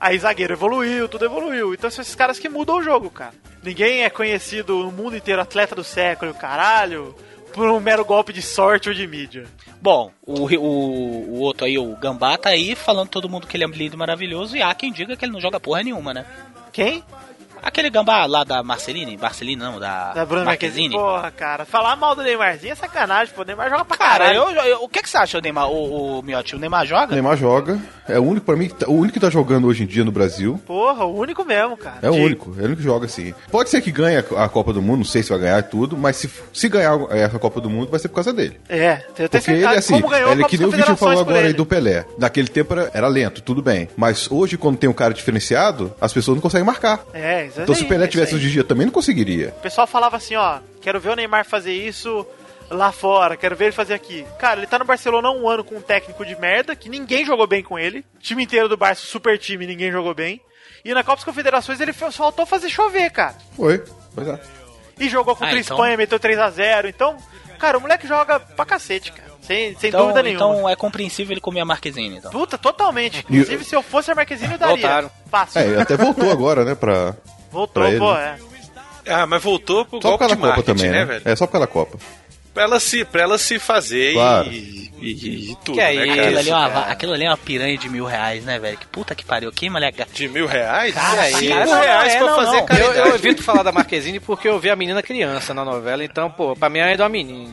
Aí 0.00 0.18
zagueiro 0.18 0.54
evoluiu, 0.54 1.08
tudo 1.08 1.24
evoluiu. 1.24 1.74
Então 1.74 1.90
são 1.90 2.02
esses 2.02 2.14
caras 2.14 2.38
que 2.38 2.48
mudam 2.48 2.76
o 2.76 2.82
jogo, 2.82 3.10
cara. 3.10 3.34
Ninguém 3.62 4.04
é 4.04 4.10
conhecido 4.10 4.76
no 4.78 4.90
mundo 4.90 5.16
inteiro 5.16 5.42
atleta 5.42 5.74
do 5.74 5.84
século, 5.84 6.34
caralho, 6.34 7.14
por 7.52 7.68
um 7.68 7.78
mero 7.78 8.04
golpe 8.04 8.32
de 8.32 8.42
sorte 8.42 8.88
ou 8.88 8.94
de 8.94 9.06
mídia. 9.06 9.46
Bom, 9.80 10.12
o, 10.26 10.46
o, 10.56 11.36
o 11.36 11.40
outro 11.40 11.66
aí, 11.66 11.78
o 11.78 11.94
Gambá, 11.96 12.36
tá 12.36 12.50
aí 12.50 12.74
falando 12.74 13.08
todo 13.08 13.28
mundo 13.28 13.46
que 13.46 13.56
ele 13.56 13.64
é 13.64 13.66
lindo 13.68 13.94
e 13.94 13.98
maravilhoso, 13.98 14.56
e 14.56 14.62
há 14.62 14.74
quem 14.74 14.92
diga 14.92 15.16
que 15.16 15.24
ele 15.24 15.32
não 15.32 15.40
joga 15.40 15.60
porra 15.60 15.82
nenhuma, 15.82 16.12
né? 16.14 16.26
Quem? 16.72 17.04
Aquele 17.62 17.90
Gambá 17.90 18.26
lá 18.26 18.44
da 18.44 18.62
Marceline, 18.62 19.16
Marcelino 19.16 19.64
não, 19.64 19.78
da, 19.80 20.12
Da 20.12 20.26
Bruna 20.26 20.44
Marquezine. 20.44 20.94
Porra, 20.94 21.30
cara. 21.30 21.64
Falar 21.64 21.94
mal 21.96 22.14
do 22.14 22.22
Neymarzinho 22.22 22.72
é 22.72 22.74
sacanagem, 22.74 23.32
pô. 23.34 23.42
O 23.42 23.44
Neymar 23.44 23.70
joga 23.70 23.84
pra 23.84 23.96
Cara, 23.96 24.24
caralho. 24.26 24.38
eu, 24.38 24.50
eu- 24.64 24.82
o 24.82 24.88
que, 24.88 25.02
que 25.02 25.08
você 25.08 25.16
acha, 25.16 25.38
o 25.38 25.40
Neymar, 25.40 25.68
o, 25.70 26.18
o 26.18 26.22
Miotti? 26.22 26.56
O 26.56 26.58
Neymar 26.58 26.82
O 26.82 26.86
joga? 26.86 27.12
Neymar 27.12 27.36
joga. 27.36 27.78
É 28.08 28.18
o 28.18 28.22
único, 28.22 28.44
pra 28.44 28.56
mim, 28.56 28.68
que 28.68 28.74
tá- 28.74 28.86
o 28.88 28.94
único 28.94 29.14
que 29.14 29.20
tá 29.20 29.30
jogando 29.30 29.68
hoje 29.68 29.84
em 29.84 29.86
dia 29.86 30.04
no 30.04 30.10
Brasil. 30.10 30.60
Porra, 30.66 31.04
o 31.04 31.16
único 31.16 31.44
mesmo, 31.44 31.76
cara. 31.76 31.98
É 32.02 32.10
o 32.10 32.14
De- 32.14 32.20
único, 32.20 32.54
é 32.58 32.62
o 32.62 32.64
único 32.64 32.76
que 32.78 32.82
joga 32.82 33.06
assim. 33.06 33.32
Pode 33.50 33.70
ser 33.70 33.80
que 33.80 33.92
ganhe 33.92 34.18
a 34.18 34.48
Copa 34.48 34.72
do 34.72 34.82
Mundo, 34.82 34.98
não 34.98 35.04
sei 35.04 35.22
se 35.22 35.30
vai 35.30 35.38
ganhar 35.38 35.62
tudo, 35.62 35.96
mas 35.96 36.16
se, 36.16 36.28
se 36.52 36.68
ganhar 36.68 36.98
é, 37.10 37.24
a 37.24 37.28
Copa 37.38 37.60
do 37.60 37.70
Mundo 37.70 37.90
vai 37.90 38.00
ser 38.00 38.08
por 38.08 38.16
causa 38.16 38.32
dele. 38.32 38.60
É, 38.68 38.94
eu 38.94 39.28
tenho 39.28 39.28
Porque 39.28 39.40
certeza. 39.40 39.68
ele, 39.70 39.78
assim, 39.78 39.94
ele 39.94 40.04
é 40.04 40.08
que 40.48 40.58
Copa 40.58 40.58
nem 40.58 40.66
o 40.66 40.70
Vitinho 40.72 40.96
falou 40.96 41.20
agora 41.20 41.38
aí 41.38 41.44
ele. 41.46 41.52
do 41.54 41.64
Pelé. 41.64 42.04
Naquele 42.18 42.48
tempo 42.48 42.72
era, 42.74 42.90
era 42.92 43.06
lento, 43.08 43.40
tudo 43.40 43.62
bem. 43.62 43.88
Mas 43.96 44.28
hoje, 44.30 44.58
quando 44.58 44.76
tem 44.78 44.90
um 44.90 44.92
cara 44.92 45.14
diferenciado, 45.14 45.94
as 46.00 46.12
pessoas 46.12 46.34
não 46.36 46.42
conseguem 46.42 46.66
marcar. 46.66 47.00
É, 47.14 47.44
isso 47.52 47.62
Então, 47.62 47.74
se 47.74 47.84
o 47.84 47.88
Pelé 47.88 48.04
é 48.04 48.08
tivesse 48.08 48.34
hoje 48.34 48.48
em 48.48 48.50
dia, 48.50 48.64
também 48.64 48.86
não 48.86 48.92
conseguiria. 48.92 49.48
O 49.56 49.60
pessoal 49.62 49.86
falava 49.86 50.16
assim, 50.16 50.34
ó, 50.36 50.58
quero 50.80 50.98
ver 51.00 51.10
o 51.10 51.16
Neymar 51.16 51.44
fazer 51.44 51.72
isso 51.72 52.26
lá 52.70 52.90
fora, 52.90 53.36
quero 53.36 53.54
ver 53.54 53.66
ele 53.66 53.72
fazer 53.72 53.94
aqui. 53.94 54.24
Cara, 54.38 54.60
ele 54.60 54.66
tá 54.66 54.78
no 54.78 54.84
Barcelona 54.84 55.28
há 55.28 55.32
um 55.32 55.48
ano 55.48 55.62
com 55.62 55.76
um 55.76 55.80
técnico 55.82 56.24
de 56.24 56.34
merda, 56.40 56.74
que 56.74 56.88
ninguém 56.88 57.24
jogou 57.24 57.46
bem 57.46 57.62
com 57.62 57.78
ele. 57.78 58.04
O 58.16 58.18
time 58.18 58.42
inteiro 58.44 58.68
do 58.68 58.76
Barça, 58.76 59.02
super 59.06 59.38
time, 59.38 59.66
ninguém 59.66 59.92
jogou 59.92 60.14
bem. 60.14 60.40
E 60.84 60.92
na 60.94 61.02
Copa 61.04 61.16
das 61.16 61.24
Confederações 61.24 61.80
ele 61.80 61.92
fe- 61.92 62.10
faltou 62.10 62.44
fazer 62.46 62.68
chover, 62.70 63.10
cara. 63.10 63.36
Foi, 63.56 63.84
pois 64.14 64.26
é. 64.26 64.40
E 64.98 65.08
jogou 65.08 65.34
contra 65.36 65.54
Ah, 65.54 65.56
a 65.56 65.60
então- 65.60 65.76
Espanha, 65.76 65.96
meteu 65.96 66.18
3x0. 66.18 66.88
Então, 66.88 67.16
cara, 67.58 67.78
o 67.78 67.80
moleque 67.80 68.06
joga 68.06 68.40
pra 68.40 68.64
cacete, 68.64 69.12
cara. 69.12 69.30
Sem, 69.42 69.76
sem 69.76 69.88
então, 69.88 70.02
dúvida 70.02 70.22
nenhuma. 70.22 70.44
Então 70.54 70.68
é 70.68 70.76
compreensível 70.76 71.32
ele 71.32 71.40
comer 71.40 71.60
a 71.60 71.64
Marquezine, 71.64 72.16
então. 72.18 72.30
Puta, 72.30 72.56
totalmente. 72.56 73.20
Inclusive, 73.28 73.64
se 73.64 73.74
eu 73.74 73.82
fosse 73.82 74.10
a 74.10 74.14
Marquezine, 74.14 74.52
eu 74.52 74.58
daria. 74.58 74.76
Voltaram. 74.76 75.10
Fácil. 75.30 75.60
É, 75.60 75.80
até 75.82 75.96
voltou 75.96 76.30
agora, 76.30 76.64
né, 76.64 76.74
pra... 76.76 77.16
Voltou, 77.52 77.82
pra 77.82 77.90
ele, 77.90 77.98
pô, 77.98 78.14
né? 78.14 78.38
é. 79.06 79.12
Ah, 79.12 79.26
mas 79.26 79.42
voltou 79.42 79.84
pro 79.84 80.00
Só 80.00 80.10
golpe 80.10 80.26
de 80.26 80.34
Copa 80.36 80.46
marketing, 80.46 80.66
também, 80.74 80.90
né, 80.90 80.98
né? 81.00 81.04
velho? 81.04 81.22
É, 81.24 81.36
só 81.36 81.46
da 81.46 81.66
Copa. 81.66 81.98
Pra 82.54 82.62
ela 82.64 82.78
se, 82.80 83.04
pra 83.04 83.22
ela 83.22 83.38
se 83.38 83.58
fazer 83.58 84.12
Claro. 84.12 84.52
e, 84.52 84.92
e, 85.00 85.50
e 85.52 85.56
tudo, 85.64 85.74
Que 85.74 85.80
é 85.80 85.94
né, 85.94 86.06
isso, 86.06 86.16
cara? 86.16 86.22
Aquilo 86.22 86.38
ali, 86.38 86.50
é 86.50 86.54
uma, 86.54 86.80
aquilo 86.82 87.12
ali 87.14 87.24
é 87.24 87.28
uma 87.30 87.36
piranha 87.36 87.78
de 87.78 87.88
mil 87.88 88.04
reais, 88.04 88.44
né, 88.44 88.58
velho? 88.58 88.76
Que 88.76 88.86
puta 88.86 89.14
que 89.14 89.24
pariu. 89.24 89.50
Que 89.50 89.70
moleque. 89.70 90.04
De 90.12 90.28
mil 90.28 90.46
reais? 90.46 90.94
Cara, 90.94 91.16
cara, 91.30 91.40
Mil 91.40 91.50
não, 91.66 91.80
reais 91.80 92.12
é, 92.12 92.18
pra 92.18 92.26
não, 92.26 92.36
fazer 92.36 92.56
não. 92.58 92.66
caridade. 92.66 92.98
Eu, 92.98 93.06
eu 93.06 93.14
evito 93.14 93.42
falar 93.42 93.62
da 93.62 93.72
Marquezine 93.72 94.20
porque 94.20 94.46
eu 94.48 94.58
vi 94.60 94.68
a 94.70 94.76
menina 94.76 95.02
criança 95.02 95.52
na 95.54 95.64
novela, 95.64 96.04
então, 96.04 96.30
pô, 96.30 96.54
pra 96.54 96.68
mim 96.68 96.78
ela 96.78 96.90
é 96.90 96.96
uma 96.96 97.08
menina. 97.08 97.50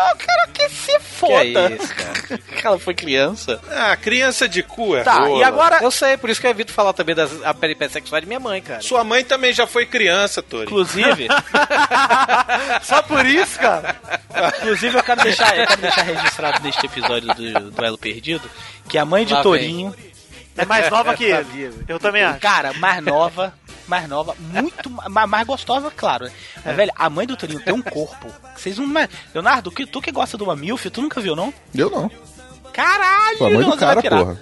Ah, 0.00 0.14
cara, 0.16 0.48
que 0.54 0.68
se 0.68 0.92
Que 0.92 1.00
foda. 1.00 1.34
é 1.42 1.72
isso, 1.74 1.94
cara? 1.94 2.40
Ela 2.64 2.78
foi 2.78 2.94
criança. 2.94 3.60
Ah, 3.70 3.96
criança 3.96 4.48
de 4.48 4.62
cu 4.62 4.94
é 4.96 5.02
Tá, 5.02 5.18
rola. 5.20 5.40
e 5.40 5.42
agora, 5.44 5.78
Eu 5.82 5.90
sei, 5.90 6.16
por 6.16 6.30
isso 6.30 6.40
que 6.40 6.46
eu 6.46 6.50
evito 6.50 6.72
falar 6.72 6.92
também 6.92 7.14
das 7.14 7.30
a 7.42 7.52
peripécia 7.52 7.94
sexual 7.94 8.20
de 8.20 8.26
minha 8.26 8.38
mãe, 8.38 8.60
cara. 8.62 8.80
Sua 8.80 9.02
mãe 9.02 9.24
também 9.24 9.52
já 9.52 9.66
foi 9.66 9.86
criança, 9.86 10.40
Tori. 10.42 10.64
inclusive, 10.66 11.26
Só 12.82 13.02
por 13.02 13.24
isso, 13.26 13.58
cara. 13.58 13.96
inclusive 14.58 14.96
eu 14.98 15.02
quero 15.02 15.22
deixar, 15.22 15.56
eu 15.58 15.66
quero 15.66 15.80
deixar 15.80 16.02
registrado 16.02 16.62
neste 16.62 16.86
episódio 16.86 17.34
do 17.34 17.70
Duelo 17.70 17.98
Perdido 17.98 18.48
que 18.88 18.96
a 18.98 19.04
mãe 19.04 19.24
de 19.26 19.34
Lá 19.34 19.42
Torinho 19.42 19.94
É 20.58 20.64
mais 20.66 20.90
nova 20.90 21.14
que 21.16 21.24
ele. 21.24 21.72
Eu 21.88 21.98
também 21.98 22.22
acho. 22.22 22.40
Cara, 22.40 22.72
mais 22.74 23.02
nova, 23.02 23.52
mais 23.86 24.08
nova, 24.08 24.34
muito 24.38 24.90
ma- 24.90 25.26
mais 25.26 25.46
gostosa, 25.46 25.90
claro. 25.94 26.24
né? 26.26 26.32
Mas, 26.64 26.76
velho, 26.76 26.92
a 26.96 27.08
mãe 27.08 27.26
do 27.26 27.36
Torinho 27.36 27.60
tem 27.60 27.72
um 27.72 27.82
corpo. 27.82 28.28
Vocês 28.56 28.76
não. 28.78 28.86
Leonardo, 29.34 29.70
tu 29.70 30.00
que 30.00 30.10
gosta 30.12 30.36
de 30.36 30.42
uma 30.42 30.56
MILF, 30.56 30.90
tu 30.90 31.02
nunca 31.02 31.20
viu, 31.20 31.34
não? 31.36 31.52
Eu 31.74 31.90
não. 31.90 32.10
Caralho, 32.72 33.38
Pô, 33.38 33.46
a 33.46 33.50
mãe 33.50 33.64
do 33.64 33.76
cara, 33.76 34.02
porra. 34.02 34.40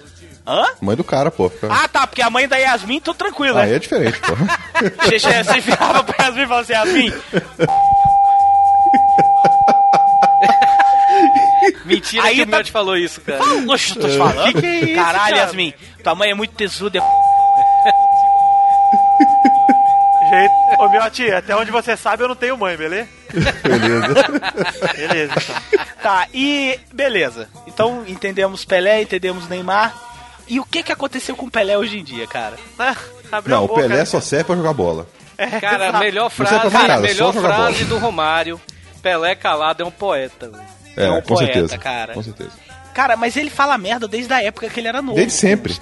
Hã? 0.49 0.65
Mãe 0.79 0.95
do 0.95 1.03
cara, 1.03 1.29
pô. 1.31 1.51
Ah, 1.69 1.87
tá, 1.89 2.07
porque 2.07 2.21
a 2.21 2.29
mãe 2.29 2.47
da 2.47 2.55
Yasmin, 2.57 2.99
tô 3.01 3.13
tranquilo, 3.13 3.57
Aí 3.57 3.69
né? 3.69 3.75
é 3.75 3.79
diferente, 3.79 4.19
pô. 4.21 4.33
Você 5.09 5.61
virava 5.61 6.03
pra 6.03 6.25
Yasmin 6.25 6.43
e 6.43 6.47
falava 6.47 6.61
assim, 6.61 6.73
Yasmin, 6.73 7.13
Mentira 11.87 12.23
Aí 12.23 12.35
que 12.35 12.41
o 12.41 12.45
tá- 12.45 12.51
Miotti 12.57 12.71
falou 12.71 12.97
isso, 12.97 13.21
cara. 13.21 13.39
fala, 13.43 13.71
oxe, 13.73 13.95
tô 13.97 14.07
te 14.07 14.17
falando. 14.17 14.53
Que 14.53 14.61
que 14.61 14.65
é 14.67 14.79
isso, 14.85 14.95
Caralho, 14.95 15.35
cara? 15.35 15.37
Yasmin, 15.37 15.73
tua 16.03 16.15
mãe 16.15 16.29
é 16.29 16.33
muito 16.33 16.53
tesuda. 16.53 17.01
Jeito. 20.29 20.53
Ô, 20.81 20.89
Miotti, 20.89 21.31
até 21.31 21.55
onde 21.55 21.71
você 21.71 21.95
sabe 21.95 22.23
eu 22.23 22.27
não 22.27 22.35
tenho 22.35 22.57
mãe, 22.57 22.75
beleza? 22.75 23.07
Beleza. 23.63 24.07
Beleza, 24.97 25.33
então. 25.37 25.85
Tá, 26.03 26.27
e 26.33 26.79
beleza. 26.93 27.47
Então 27.65 28.03
entendemos 28.05 28.65
Pelé, 28.65 29.01
entendemos 29.01 29.47
Neymar. 29.47 29.95
E 30.47 30.59
o 30.59 30.65
que 30.65 30.83
que 30.83 30.91
aconteceu 30.91 31.35
com 31.35 31.45
o 31.45 31.51
Pelé 31.51 31.77
hoje 31.77 31.97
em 31.99 32.03
dia, 32.03 32.27
cara? 32.27 32.55
Ah, 32.77 32.95
abriu 33.31 33.55
Não, 33.55 33.63
o 33.65 33.67
boca, 33.67 33.81
Pelé 33.81 33.97
né? 33.97 34.05
só 34.05 34.19
serve 34.19 34.45
pra 34.45 34.55
jogar 34.55 34.73
bola. 34.73 35.07
É, 35.37 35.59
Cara, 35.61 35.91
melhor 35.99 36.29
frase, 36.29 36.69
nada, 36.73 36.99
melhor 36.99 37.31
frase 37.33 37.83
bola. 37.85 37.89
do 37.89 37.97
Romário, 37.99 38.59
Pelé 39.01 39.35
calado 39.35 39.83
é 39.83 39.85
um 39.85 39.91
poeta. 39.91 40.49
velho. 40.49 40.76
É, 40.97 41.09
um 41.11 41.21
com 41.21 41.35
poeta, 41.35 41.53
certeza. 41.53 41.77
cara. 41.77 42.13
Com 42.13 42.23
certeza. 42.23 42.51
Cara, 42.93 43.15
mas 43.15 43.37
ele 43.37 43.51
fala 43.51 43.77
merda 43.77 44.07
desde 44.07 44.33
a 44.33 44.41
época 44.41 44.69
que 44.69 44.79
ele 44.79 44.87
era 44.87 45.01
novo. 45.01 45.15
Desde 45.15 45.33
sempre. 45.33 45.77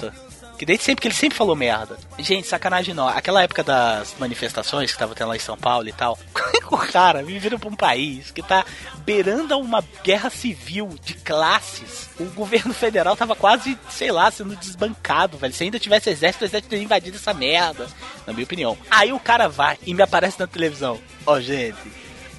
Que 0.57 0.65
desde 0.65 0.83
sempre 0.83 1.01
que 1.01 1.07
ele 1.07 1.15
sempre 1.15 1.37
falou 1.37 1.55
merda. 1.55 1.97
Gente, 2.19 2.47
sacanagem 2.47 2.93
não. 2.93 3.07
Aquela 3.07 3.41
época 3.43 3.63
das 3.63 4.15
manifestações 4.19 4.91
que 4.91 4.97
tava 4.97 5.15
tendo 5.15 5.29
lá 5.29 5.35
em 5.35 5.39
São 5.39 5.57
Paulo 5.57 5.87
e 5.87 5.93
tal. 5.93 6.17
o 6.71 6.77
cara 6.77 7.21
me 7.23 7.37
vira 7.39 7.57
pra 7.59 7.69
um 7.69 7.75
país 7.75 8.31
que 8.31 8.41
tá 8.41 8.65
beirando 8.99 9.53
a 9.53 9.57
uma 9.57 9.83
guerra 10.03 10.29
civil 10.29 10.95
de 11.03 11.13
classes. 11.13 12.09
O 12.19 12.25
governo 12.25 12.73
federal 12.73 13.15
tava 13.15 13.35
quase, 13.35 13.77
sei 13.89 14.11
lá, 14.11 14.29
sendo 14.31 14.55
desbancado, 14.55 15.37
velho. 15.37 15.53
Se 15.53 15.63
ainda 15.63 15.79
tivesse 15.79 16.09
exército, 16.09 16.43
o 16.43 16.47
exército 16.47 16.69
teria 16.69 16.85
invadido 16.85 17.17
essa 17.17 17.33
merda. 17.33 17.87
Na 18.25 18.33
minha 18.33 18.45
opinião. 18.45 18.77
Aí 18.89 19.11
o 19.11 19.19
cara 19.19 19.47
vai 19.47 19.77
e 19.85 19.93
me 19.93 20.01
aparece 20.01 20.39
na 20.39 20.47
televisão. 20.47 20.99
Ó, 21.25 21.39
gente, 21.39 21.77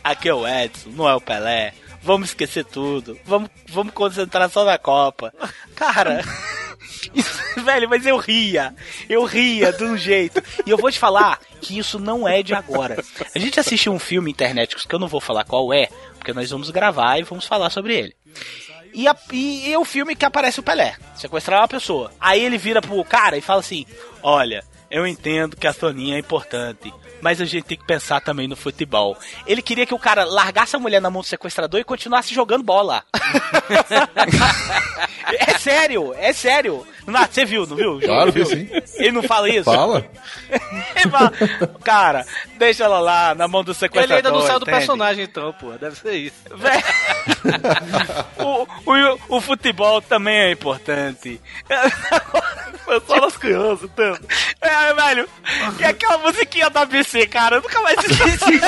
aqui 0.03 0.29
é 0.29 0.35
o 0.35 0.47
Edson, 0.47 0.91
não 0.91 1.09
é 1.09 1.15
o 1.15 1.21
Pelé. 1.21 1.73
Vamos 2.07 2.29
esquecer 2.29 2.65
tudo. 2.65 3.19
Vamos, 3.25 3.51
vamos 3.69 3.93
concentrar 3.93 4.49
só 4.49 4.65
na 4.65 4.79
Copa. 4.79 5.35
Cara. 5.75 6.23
Isso, 7.13 7.65
velho, 7.65 7.89
mas 7.89 8.07
eu 8.07 8.17
ria. 8.17 8.73
Eu 9.09 9.25
ria 9.25 9.73
de 9.73 9.83
um 9.83 9.97
jeito. 9.97 10.41
E 10.65 10.71
eu 10.71 10.79
vou 10.79 10.91
te 10.91 11.01
falar 11.01 11.41
que 11.61 11.79
isso 11.79 11.99
não 11.99 12.27
é 12.29 12.43
de 12.43 12.55
agora. 12.55 13.03
A 13.35 13.39
gente 13.39 13.59
assistiu 13.59 13.93
um 13.93 13.99
filme 13.99 14.31
internet 14.31 14.77
que 14.77 14.95
eu 14.95 14.99
não 14.99 15.09
vou 15.09 15.21
falar 15.21 15.45
qual 15.45 15.73
é, 15.73 15.89
porque 16.17 16.33
nós 16.33 16.51
vamos 16.51 16.71
gravar 16.71 17.19
e 17.19 17.25
vamos 17.25 17.45
falar 17.45 17.71
sobre 17.71 17.97
ele. 17.97 18.17
E, 18.95 19.09
a, 19.09 19.17
e, 19.33 19.69
e 19.69 19.73
é 19.73 19.79
o 19.79 19.85
filme 19.85 20.15
que 20.15 20.25
aparece 20.25 20.61
o 20.61 20.63
Pelé, 20.63 20.97
sequestrar 21.17 21.61
uma 21.61 21.69
pessoa. 21.69 22.13
Aí 22.21 22.45
ele 22.45 22.57
vira 22.57 22.81
pro 22.81 23.05
cara 23.05 23.37
e 23.37 23.43
fala 23.43 23.61
assim: 23.61 23.85
Olha, 24.23 24.63
eu 24.91 25.07
entendo 25.07 25.57
que 25.57 25.67
a 25.67 25.73
Soninha 25.73 26.17
é 26.17 26.19
importante, 26.19 26.93
mas 27.21 27.41
a 27.41 27.45
gente 27.45 27.65
tem 27.65 27.79
que 27.79 27.85
pensar 27.87 28.21
também 28.21 28.47
no 28.47 28.57
futebol. 28.57 29.17
Ele 29.47 29.63
queria 29.63 29.87
que 29.87 29.95
o 29.95 29.99
cara 29.99 30.25
largasse 30.25 30.77
a 30.77 30.79
mulher 30.79 31.01
na 31.01 31.11
mão 31.11 31.23
do 31.23 31.29
sequestrador 31.29 31.81
e 31.81 31.85
continuasse 31.85 32.35
jogando 32.35 32.63
bola. 32.63 33.03
é 35.27 35.59
sério, 35.59 36.15
é 36.17 36.33
sério. 36.33 36.87
Nath, 37.07 37.33
você 37.33 37.45
viu, 37.45 37.67
não 37.67 37.77
viu? 37.77 38.01
Claro, 38.01 38.33
viu? 38.33 38.45
sim. 38.47 38.69
Ele 38.97 39.13
não 39.13 39.23
fala 39.23 39.49
isso? 39.49 39.65
Fala. 39.65 40.05
Ele 40.97 41.11
fala, 41.11 41.33
cara, 41.85 42.27
deixa 42.59 42.85
ela 42.85 42.99
lá 42.99 43.35
na 43.35 43.47
mão 43.47 43.63
do 43.63 43.71
Ele 43.71 43.79
sequestrador. 43.79 44.17
ainda 44.17 44.31
não 44.31 44.41
saiu 44.41 44.59
do 44.59 44.65
entende? 44.65 44.79
personagem, 44.79 45.25
então, 45.25 45.53
pô. 45.53 45.71
Deve 45.73 45.97
ser 45.97 46.15
isso. 46.15 46.37
o, 48.39 48.67
o, 48.91 49.37
o 49.37 49.41
futebol 49.41 50.01
também 50.03 50.37
é 50.37 50.51
importante. 50.53 51.41
Foi 52.85 53.01
só 53.07 53.21
nas 53.21 53.37
crianças, 53.37 53.89
tanto. 53.95 54.27
É, 54.61 54.95
velho, 54.95 55.29
que 55.77 55.85
é 55.85 55.89
aquela 55.89 56.19
musiquinha 56.19 56.71
da 56.71 56.83
ABC, 56.83 57.27
cara. 57.27 57.57
Eu 57.57 57.63
nunca 57.63 57.81
mais 57.81 57.99
esqueci 58.05 58.59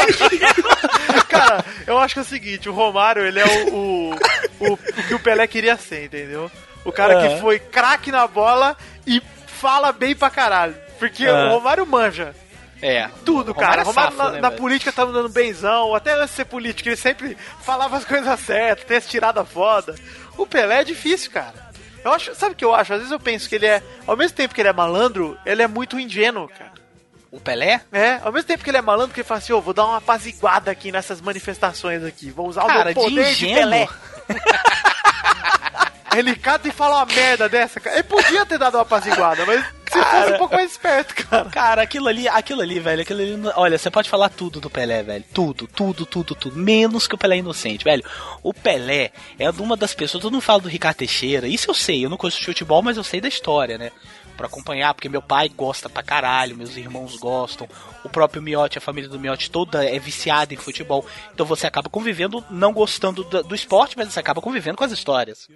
Cara, 1.29 1.65
eu 1.87 1.99
acho 1.99 2.15
que 2.15 2.21
é 2.21 2.23
o 2.23 2.27
seguinte, 2.27 2.69
o 2.69 2.73
Romário, 2.73 3.25
ele 3.25 3.41
é 3.41 3.45
o, 3.47 3.75
o, 3.75 4.11
o, 4.61 4.73
o 4.73 4.79
que 5.09 5.15
o 5.15 5.21
Pelé 5.21 5.47
queria 5.47 5.77
ser, 5.77 6.05
entendeu? 6.05 6.51
O 6.89 6.93
cara 6.93 7.14
É. 7.24 7.28
que 7.34 7.41
foi 7.41 7.59
craque 7.59 8.11
na 8.11 8.26
bola 8.26 8.76
e 9.07 9.22
fala 9.47 9.93
bem 9.93 10.14
pra 10.14 10.30
caralho. 10.30 10.74
Porque 10.99 11.24
É. 11.24 11.32
o 11.32 11.51
Romário 11.51 11.86
manja. 11.86 12.34
É. 12.80 13.09
Tudo, 13.24 13.55
cara. 13.55 13.82
Romário 13.82 13.82
é 13.82 13.84
Romário 13.84 14.16
safo, 14.16 14.28
na, 14.30 14.34
né, 14.36 14.41
na 14.41 14.51
política 14.53 14.93
tava 14.93 15.12
dando 15.12 15.28
benzão, 15.28 15.95
até 15.95 16.12
antes 16.14 16.30
de 16.30 16.36
ser 16.36 16.45
político, 16.45 16.89
ele 16.89 16.97
sempre 16.97 17.36
falava 17.62 17.97
as 17.97 18.05
coisas 18.05 18.39
certas, 18.41 18.84
tem 18.86 18.97
essa 18.97 19.09
tirada 19.09 19.45
foda. 19.45 19.95
O 20.36 20.47
Pelé 20.47 20.80
é 20.80 20.84
difícil, 20.84 21.30
cara. 21.32 21.55
Eu 22.05 22.12
acho, 22.12 22.32
sabe 22.36 22.53
o 22.53 22.57
que 22.57 22.64
eu 22.64 22.72
acho? 22.74 22.93
Às 22.93 22.99
vezes 23.01 23.12
eu 23.12 23.18
penso 23.18 23.49
que 23.49 23.57
ele 23.57 23.66
é, 23.66 23.82
ao 24.07 24.16
mesmo 24.16 24.36
tempo 24.36 24.55
que 24.55 24.61
ele 24.61 24.68
é 24.68 24.72
malandro, 24.72 25.36
ele 25.45 25.61
é 25.62 25.66
muito 25.66 25.99
ingênuo, 25.99 26.49
cara. 26.49 26.70
O 27.32 27.41
Pelé? 27.41 27.80
É, 27.93 28.20
ao 28.22 28.32
mesmo 28.32 28.47
tempo 28.47 28.62
que 28.62 28.70
ele 28.70 28.78
é 28.78 28.82
malandro, 28.82 29.12
que 29.12 29.20
ele 29.20 29.26
fala 29.28 29.39
assim, 29.39 29.53
ô, 29.53 29.61
vou 29.61 29.74
dar 29.74 29.84
uma 29.84 29.97
apaziguada 29.99 30.70
aqui 30.70 30.93
nessas 30.93 31.20
manifestações 31.20 32.03
aqui, 32.05 32.30
vou 32.30 32.47
usar 32.47 32.64
Cara, 32.64 32.82
o 32.82 32.84
meu 32.84 32.95
poder 32.95 33.24
de 33.24 33.34
de, 33.36 33.47
ingênuo. 33.47 33.70
Pelé. 33.70 33.89
ele 36.17 36.35
cata 36.37 36.69
e 36.69 36.73
fala 36.73 36.97
uma 36.97 37.07
merda 37.07 37.49
dessa, 37.49 37.81
cara. 37.81 37.97
Ele 37.97 38.05
podia 38.05 38.47
ter 38.47 38.59
dado 38.59 38.75
uma 38.75 38.83
apaziguada, 38.83 39.45
mas 39.45 39.65
se 39.91 40.03
fosse 40.03 40.33
um 40.33 40.39
pouco 40.39 40.55
mais 40.55 40.71
esperto, 40.71 41.15
cara. 41.15 41.45
Cara, 41.51 41.83
aquilo 41.83 42.09
ali, 42.09 42.29
aquilo 42.29 42.61
ali, 42.61 42.79
velho, 42.79 43.03
aquilo 43.03 43.21
ali. 43.21 43.41
Olha, 43.57 43.79
você 43.79 43.91
pode 43.91 44.09
falar 44.09 44.29
tudo 44.29 44.61
do 44.61 44.71
Pelé, 44.71 45.03
velho. 45.03 45.25
Tudo, 45.33 45.67
tudo, 45.67 46.05
tudo, 46.05 46.35
tudo. 46.35 46.57
Menos 46.57 47.07
que 47.07 47.15
o 47.15 47.19
Pelé 47.19 47.37
é 47.37 47.39
inocente, 47.39 47.85
velho. 47.85 48.05
O 48.43 48.53
Pelé 48.53 49.11
é 49.39 49.51
uma 49.51 49.77
das 49.77 49.95
pessoas. 49.95 50.23
Todo 50.23 50.33
mundo 50.33 50.43
fala 50.43 50.61
do 50.61 50.69
Ricardo 50.69 50.99
Teixeira. 50.99 51.49
Isso 51.49 51.71
eu 51.71 51.75
sei. 51.75 52.05
Eu 52.05 52.11
não 52.11 52.17
conheço 52.17 52.45
futebol, 52.45 52.83
mas 52.83 52.97
eu 52.97 53.05
sei 53.05 53.21
da 53.21 53.29
história, 53.29 53.79
né? 53.79 53.91
Pra 54.39 54.47
acompanhar, 54.47 54.95
porque 54.95 55.09
meu 55.09 55.20
pai 55.20 55.49
gosta 55.49 55.89
pra 55.91 56.01
caralho, 56.01 56.57
meus 56.57 56.76
irmãos 56.76 57.16
gostam, 57.16 57.68
o 58.05 58.09
próprio 58.09 58.41
Miotti, 58.41 58.78
a 58.78 58.80
família 58.80 59.11
do 59.11 59.18
Miotti 59.18 59.51
toda 59.51 59.84
é 59.84 59.99
viciada 59.99 60.55
em 60.55 60.57
futebol. 60.57 61.05
Então 61.34 61.45
você 61.45 61.66
acaba 61.66 61.91
convivendo, 61.91 62.43
não 62.49 62.72
gostando 62.72 63.24
do, 63.24 63.43
do 63.43 63.55
esporte, 63.55 63.97
mas 63.97 64.12
você 64.12 64.20
acaba 64.20 64.41
convivendo 64.41 64.76
com 64.76 64.84
as 64.84 64.93
histórias. 64.93 65.49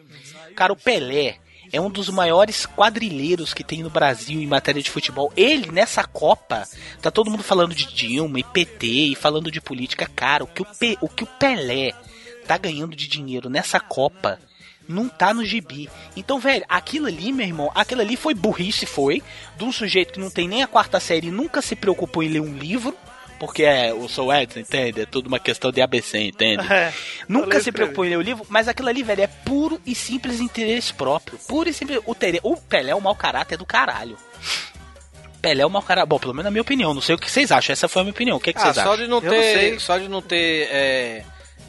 Cara, 0.56 0.72
o 0.72 0.76
Pelé 0.76 1.36
é 1.72 1.80
um 1.80 1.88
dos 1.88 2.08
maiores 2.08 2.66
quadrilheiros 2.66 3.54
que 3.54 3.62
tem 3.62 3.84
no 3.84 3.88
Brasil 3.88 4.42
em 4.42 4.46
matéria 4.48 4.82
de 4.82 4.90
futebol. 4.90 5.32
Ele, 5.36 5.70
nessa 5.70 6.02
Copa, 6.04 6.66
tá 7.00 7.08
todo 7.08 7.30
mundo 7.30 7.44
falando 7.44 7.74
de 7.76 7.86
Dilma 7.86 8.40
e 8.40 8.44
PT 8.44 8.86
e 8.86 9.14
falando 9.14 9.48
de 9.48 9.60
política. 9.60 10.10
Cara, 10.14 10.42
o 10.42 10.46
que 10.48 10.60
o, 10.62 10.66
Pe- 10.66 10.98
o, 11.00 11.08
que 11.08 11.22
o 11.22 11.26
Pelé 11.28 11.92
tá 12.48 12.58
ganhando 12.58 12.96
de 12.96 13.06
dinheiro 13.06 13.48
nessa 13.48 13.78
Copa 13.78 14.40
não 14.92 15.08
tá 15.08 15.32
no 15.34 15.44
gibi. 15.44 15.88
Então, 16.16 16.38
velho, 16.38 16.64
aquilo 16.68 17.06
ali, 17.06 17.32
meu 17.32 17.46
irmão, 17.46 17.70
aquilo 17.74 18.00
ali 18.00 18.16
foi 18.16 18.34
burrice, 18.34 18.86
foi, 18.86 19.22
de 19.56 19.64
um 19.64 19.72
sujeito 19.72 20.12
que 20.12 20.20
não 20.20 20.30
tem 20.30 20.46
nem 20.46 20.62
a 20.62 20.66
quarta 20.68 21.00
série 21.00 21.28
e 21.28 21.30
nunca 21.32 21.60
se 21.62 21.74
preocupou 21.74 22.22
em 22.22 22.28
ler 22.28 22.40
um 22.40 22.54
livro. 22.56 22.96
Porque 23.40 23.64
é, 23.64 23.90
eu 23.90 24.08
sou 24.08 24.32
Edson, 24.32 24.60
entende? 24.60 25.00
É 25.00 25.06
tudo 25.06 25.26
uma 25.26 25.40
questão 25.40 25.72
de 25.72 25.82
ABC, 25.82 26.16
entende? 26.16 26.62
É, 26.70 26.92
Nunca 27.28 27.60
se 27.60 27.72
preocupou 27.72 28.04
em 28.04 28.10
ler 28.10 28.16
o 28.18 28.20
livro, 28.22 28.46
mas 28.48 28.68
aquilo 28.68 28.88
ali, 28.88 29.02
velho, 29.02 29.22
é 29.22 29.26
puro 29.26 29.80
e 29.84 29.96
simples 29.96 30.38
interesse 30.38 30.92
próprio. 30.94 31.36
Puro 31.48 31.68
e 31.68 31.72
simples. 31.72 31.98
O, 32.06 32.14
tere- 32.14 32.38
o 32.44 32.56
Pelé 32.56 32.92
é 32.92 32.94
o 32.94 33.00
mau 33.00 33.16
caráter 33.16 33.58
do 33.58 33.66
caralho. 33.66 34.16
Pelé 35.40 35.62
é 35.62 35.66
o 35.66 35.70
mau 35.70 35.82
caráter. 35.82 36.06
Bom, 36.08 36.20
pelo 36.20 36.32
menos 36.32 36.44
na 36.44 36.50
minha 36.52 36.62
opinião. 36.62 36.94
Não 36.94 37.00
sei 37.02 37.16
o 37.16 37.18
que 37.18 37.28
vocês 37.28 37.50
acham. 37.50 37.72
Essa 37.72 37.88
foi 37.88 38.02
a 38.02 38.04
minha 38.04 38.12
opinião. 38.12 38.36
O 38.36 38.40
que, 38.40 38.52
que 38.52 38.60
Ah, 38.60 38.62
vocês 38.62 38.74
só 38.76 38.80
acham? 38.92 38.96
de 39.04 39.08
não 39.10 39.20
ter, 39.20 39.80
só 39.80 39.98
de 39.98 40.08
não 40.08 40.22
ter 40.22 40.68
é, 40.70 41.24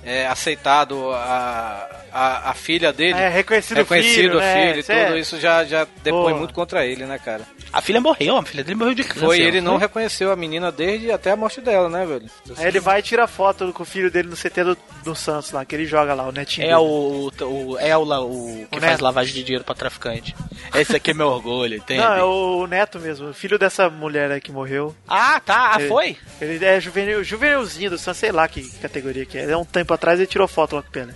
é, 0.06 0.28
aceitado 0.28 1.12
a, 1.12 1.90
a, 2.12 2.50
a 2.52 2.54
filha 2.54 2.92
dele, 2.94 3.14
É, 3.18 3.30
reconhecido 3.30 3.78
o 3.78 3.80
reconhecido 3.80 4.14
filho, 4.16 4.38
a 4.38 4.42
né? 4.42 4.54
filha 4.54 4.76
e 4.76 4.80
Isso 4.80 4.92
tudo 4.92 5.16
é- 5.16 5.20
isso 5.20 5.40
já, 5.40 5.64
já 5.64 5.88
depõe 6.04 6.34
Pô. 6.34 6.40
muito 6.40 6.54
contra 6.54 6.86
ele, 6.86 7.06
né, 7.06 7.18
cara? 7.18 7.44
A 7.72 7.82
filha 7.82 8.00
morreu, 8.02 8.38
a 8.38 8.44
filha 8.44 8.64
dele 8.64 8.76
morreu 8.78 8.94
de 8.94 9.04
câncer. 9.04 9.26
Foi, 9.26 9.40
ele 9.40 9.62
não 9.62 9.74
foi? 9.74 9.82
reconheceu 9.82 10.32
a 10.32 10.36
menina 10.36 10.72
desde 10.72 11.12
até 11.12 11.32
a 11.32 11.36
morte 11.36 11.60
dela, 11.62 11.90
né, 11.90 12.06
velho? 12.06 12.26
Aí 12.58 12.68
ele 12.68 12.80
vai 12.80 13.00
e 13.00 13.04
tira 13.04 13.26
foto 13.28 13.72
com 13.74 13.82
o 13.84 13.86
filho 13.86 14.12
dele 14.12 14.30
no 14.30 14.36
CT 14.36 14.64
do, 14.64 14.78
do 15.04 15.16
Santos 15.16 15.52
lá, 15.52 15.66
que 15.66 15.74
ele 15.76 15.86
joga 15.86 16.14
lá, 16.14 16.28
o 16.28 16.32
netinho. 16.32 16.66
É 16.66 16.68
dele. 16.70 16.80
o, 16.82 17.32
o, 17.42 17.78
é 17.80 17.98
o, 17.98 18.04
o 18.04 18.68
que 18.70 18.78
O 18.78 18.82
faz 18.82 18.92
Neto. 18.94 19.04
lavagem 19.04 19.34
de 19.34 19.44
dinheiro 19.44 19.64
pra 19.64 19.74
traficante. 19.74 20.36
Esse 20.76 20.96
aqui 20.96 21.12
é 21.12 21.14
meu 21.14 21.28
orgulho, 21.28 21.78
entende? 21.78 22.00
Não, 22.02 22.14
é 22.14 22.24
o 22.24 22.68
neto 22.68 23.00
mesmo, 23.00 23.30
o 23.30 23.34
filho 23.34 23.58
dessa 23.58 23.90
mulher 23.90 24.30
aí 24.32 24.40
que 24.42 24.52
morreu. 24.52 24.96
Ah, 25.08 25.40
tá, 25.44 25.72
ah, 25.74 25.80
Ele- 25.80 25.88
foi? 25.88 26.18
Ele 26.42 26.64
é 26.64 26.80
juvenil, 26.80 27.24
juvenilzinho 27.24 27.90
do 27.92 27.98
Santos, 27.98 28.20
sei 28.20 28.32
lá 28.32 28.48
que 28.48 28.64
categoria 28.80 29.26
que 29.26 29.38
é. 29.38 29.50
É 29.50 29.58
um 29.58 29.66
tempo 29.66 29.93
atrás 29.94 30.20
ele 30.20 30.28
tirou 30.28 30.48
foto 30.48 30.76
lá 30.76 30.82
com 30.82 30.90
o 30.90 30.92
Pelé. 30.92 31.14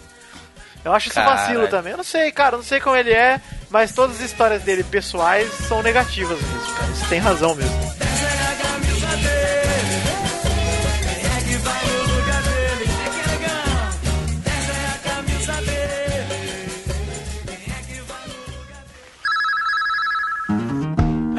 Eu 0.84 0.94
acho 0.94 1.10
isso 1.10 1.20
vacilo 1.20 1.68
também. 1.68 1.92
Eu 1.92 1.98
não 1.98 2.04
sei, 2.04 2.32
cara, 2.32 2.56
eu 2.56 2.60
não 2.60 2.66
sei 2.66 2.80
como 2.80 2.96
ele 2.96 3.12
é, 3.12 3.42
mas 3.70 3.92
todas 3.92 4.18
as 4.18 4.22
histórias 4.22 4.62
dele 4.64 4.84
pessoais 4.84 5.52
são 5.68 5.84
negativas 5.84 6.40
mesmo, 6.42 6.76
cara. 6.76 6.92
Isso 6.92 7.10
tem 7.10 7.20
razão 7.20 7.56
mesmo. 7.56 8.07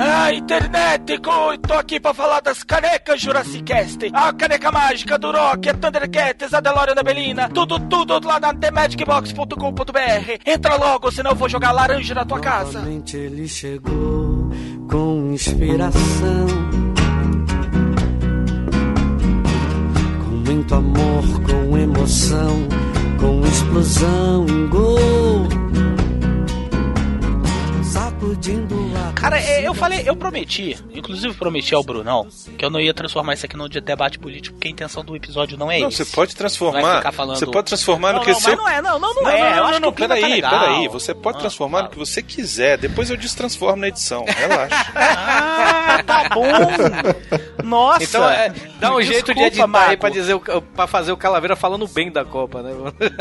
Ah, 0.00 0.32
internet, 0.32 1.20
tô 1.66 1.74
aqui 1.74 1.98
pra 1.98 2.14
falar 2.14 2.38
das 2.40 2.62
canecas 2.62 3.20
Jurassic 3.20 3.64
Cast. 3.64 4.08
A 4.12 4.32
caneca 4.32 4.70
mágica 4.70 5.18
do 5.18 5.32
Rock, 5.32 5.68
a 5.68 5.74
Thundercats, 5.74 6.54
a 6.54 6.60
DeLorean 6.60 6.94
da 6.94 7.02
Belina. 7.02 7.48
Tudo, 7.48 7.80
tudo 7.80 8.20
lá 8.24 8.38
na 8.38 8.54
TheMagicBox.com.br. 8.54 10.38
Entra 10.46 10.76
logo, 10.76 11.10
senão 11.10 11.32
eu 11.32 11.36
vou 11.36 11.48
jogar 11.48 11.72
laranja 11.72 12.14
na 12.14 12.24
tua 12.24 12.38
casa. 12.38 12.78
Finalmente 12.78 13.16
ele 13.16 13.48
chegou 13.48 14.50
com 14.88 15.32
inspiração, 15.32 16.46
com 20.24 20.30
muito 20.30 20.74
amor, 20.76 21.24
com 21.42 21.76
emoção, 21.76 22.68
com 23.18 23.40
explosão, 23.40 24.46
um 24.48 24.68
gol, 24.68 25.48
sacudindo 27.82 28.87
Cara, 29.20 29.40
é, 29.40 29.66
eu 29.66 29.74
falei, 29.74 30.02
eu 30.06 30.14
prometi, 30.16 30.76
inclusive 30.94 31.34
prometi 31.34 31.74
ao 31.74 31.82
Brunão, 31.82 32.26
que 32.56 32.64
eu 32.64 32.70
não 32.70 32.80
ia 32.80 32.94
transformar 32.94 33.34
isso 33.34 33.44
aqui 33.46 33.56
num 33.56 33.68
de 33.68 33.80
debate 33.80 34.18
político, 34.18 34.54
porque 34.56 34.68
a 34.68 34.70
intenção 34.70 35.04
do 35.04 35.14
episódio 35.16 35.56
não 35.58 35.70
é 35.70 35.80
Não, 35.80 35.88
esse. 35.88 36.04
você 36.04 36.14
pode 36.14 36.32
Vai 36.32 36.38
transformar. 36.38 37.12
falando- 37.12 37.38
Você 37.38 37.46
pode 37.46 37.66
transformar 37.66 38.12
Não, 38.12 38.18
no 38.20 38.24
que 38.24 38.32
não, 38.32 38.40
seu. 38.40 38.50
mas 38.56 38.58
não 38.60 38.68
é, 38.68 38.82
não, 38.82 38.98
não, 38.98 39.14
não, 39.14 39.22
não, 39.22 39.30
é. 39.30 39.40
Não, 39.40 39.48
eu 39.48 39.56
não, 39.56 39.66
acho 39.70 39.80
não, 39.80 39.92
que 39.92 40.06
peraí, 40.06 40.40
tá 40.42 40.50
peraí. 40.50 40.88
Você 40.88 41.14
pode 41.14 41.38
transformar 41.38 41.82
no 41.82 41.88
que 41.90 41.98
você 41.98 42.22
quiser. 42.22 42.78
Depois 42.78 43.10
eu 43.10 43.16
destransformo 43.16 43.76
na 43.80 43.88
edição. 43.88 44.24
Relaxa. 44.24 44.86
Ah, 45.90 46.02
tá 46.04 46.28
bom. 46.34 46.44
Nossa. 47.64 48.04
Então, 48.04 48.28
é, 48.28 48.52
dá 48.78 48.94
um 48.94 49.00
jeito 49.02 49.34
de 49.34 49.40
editar 49.42 49.64
aí 49.64 49.68
Marco. 49.70 49.96
pra, 49.98 50.10
dizer, 50.10 50.34
o- 50.34 50.40
pra 50.62 50.86
fazer 50.86 51.12
o 51.12 51.16
Calaveira 51.16 51.56
falando 51.56 51.88
bem 51.88 52.10
da 52.10 52.24
Copa, 52.24 52.62
né? 52.62 52.72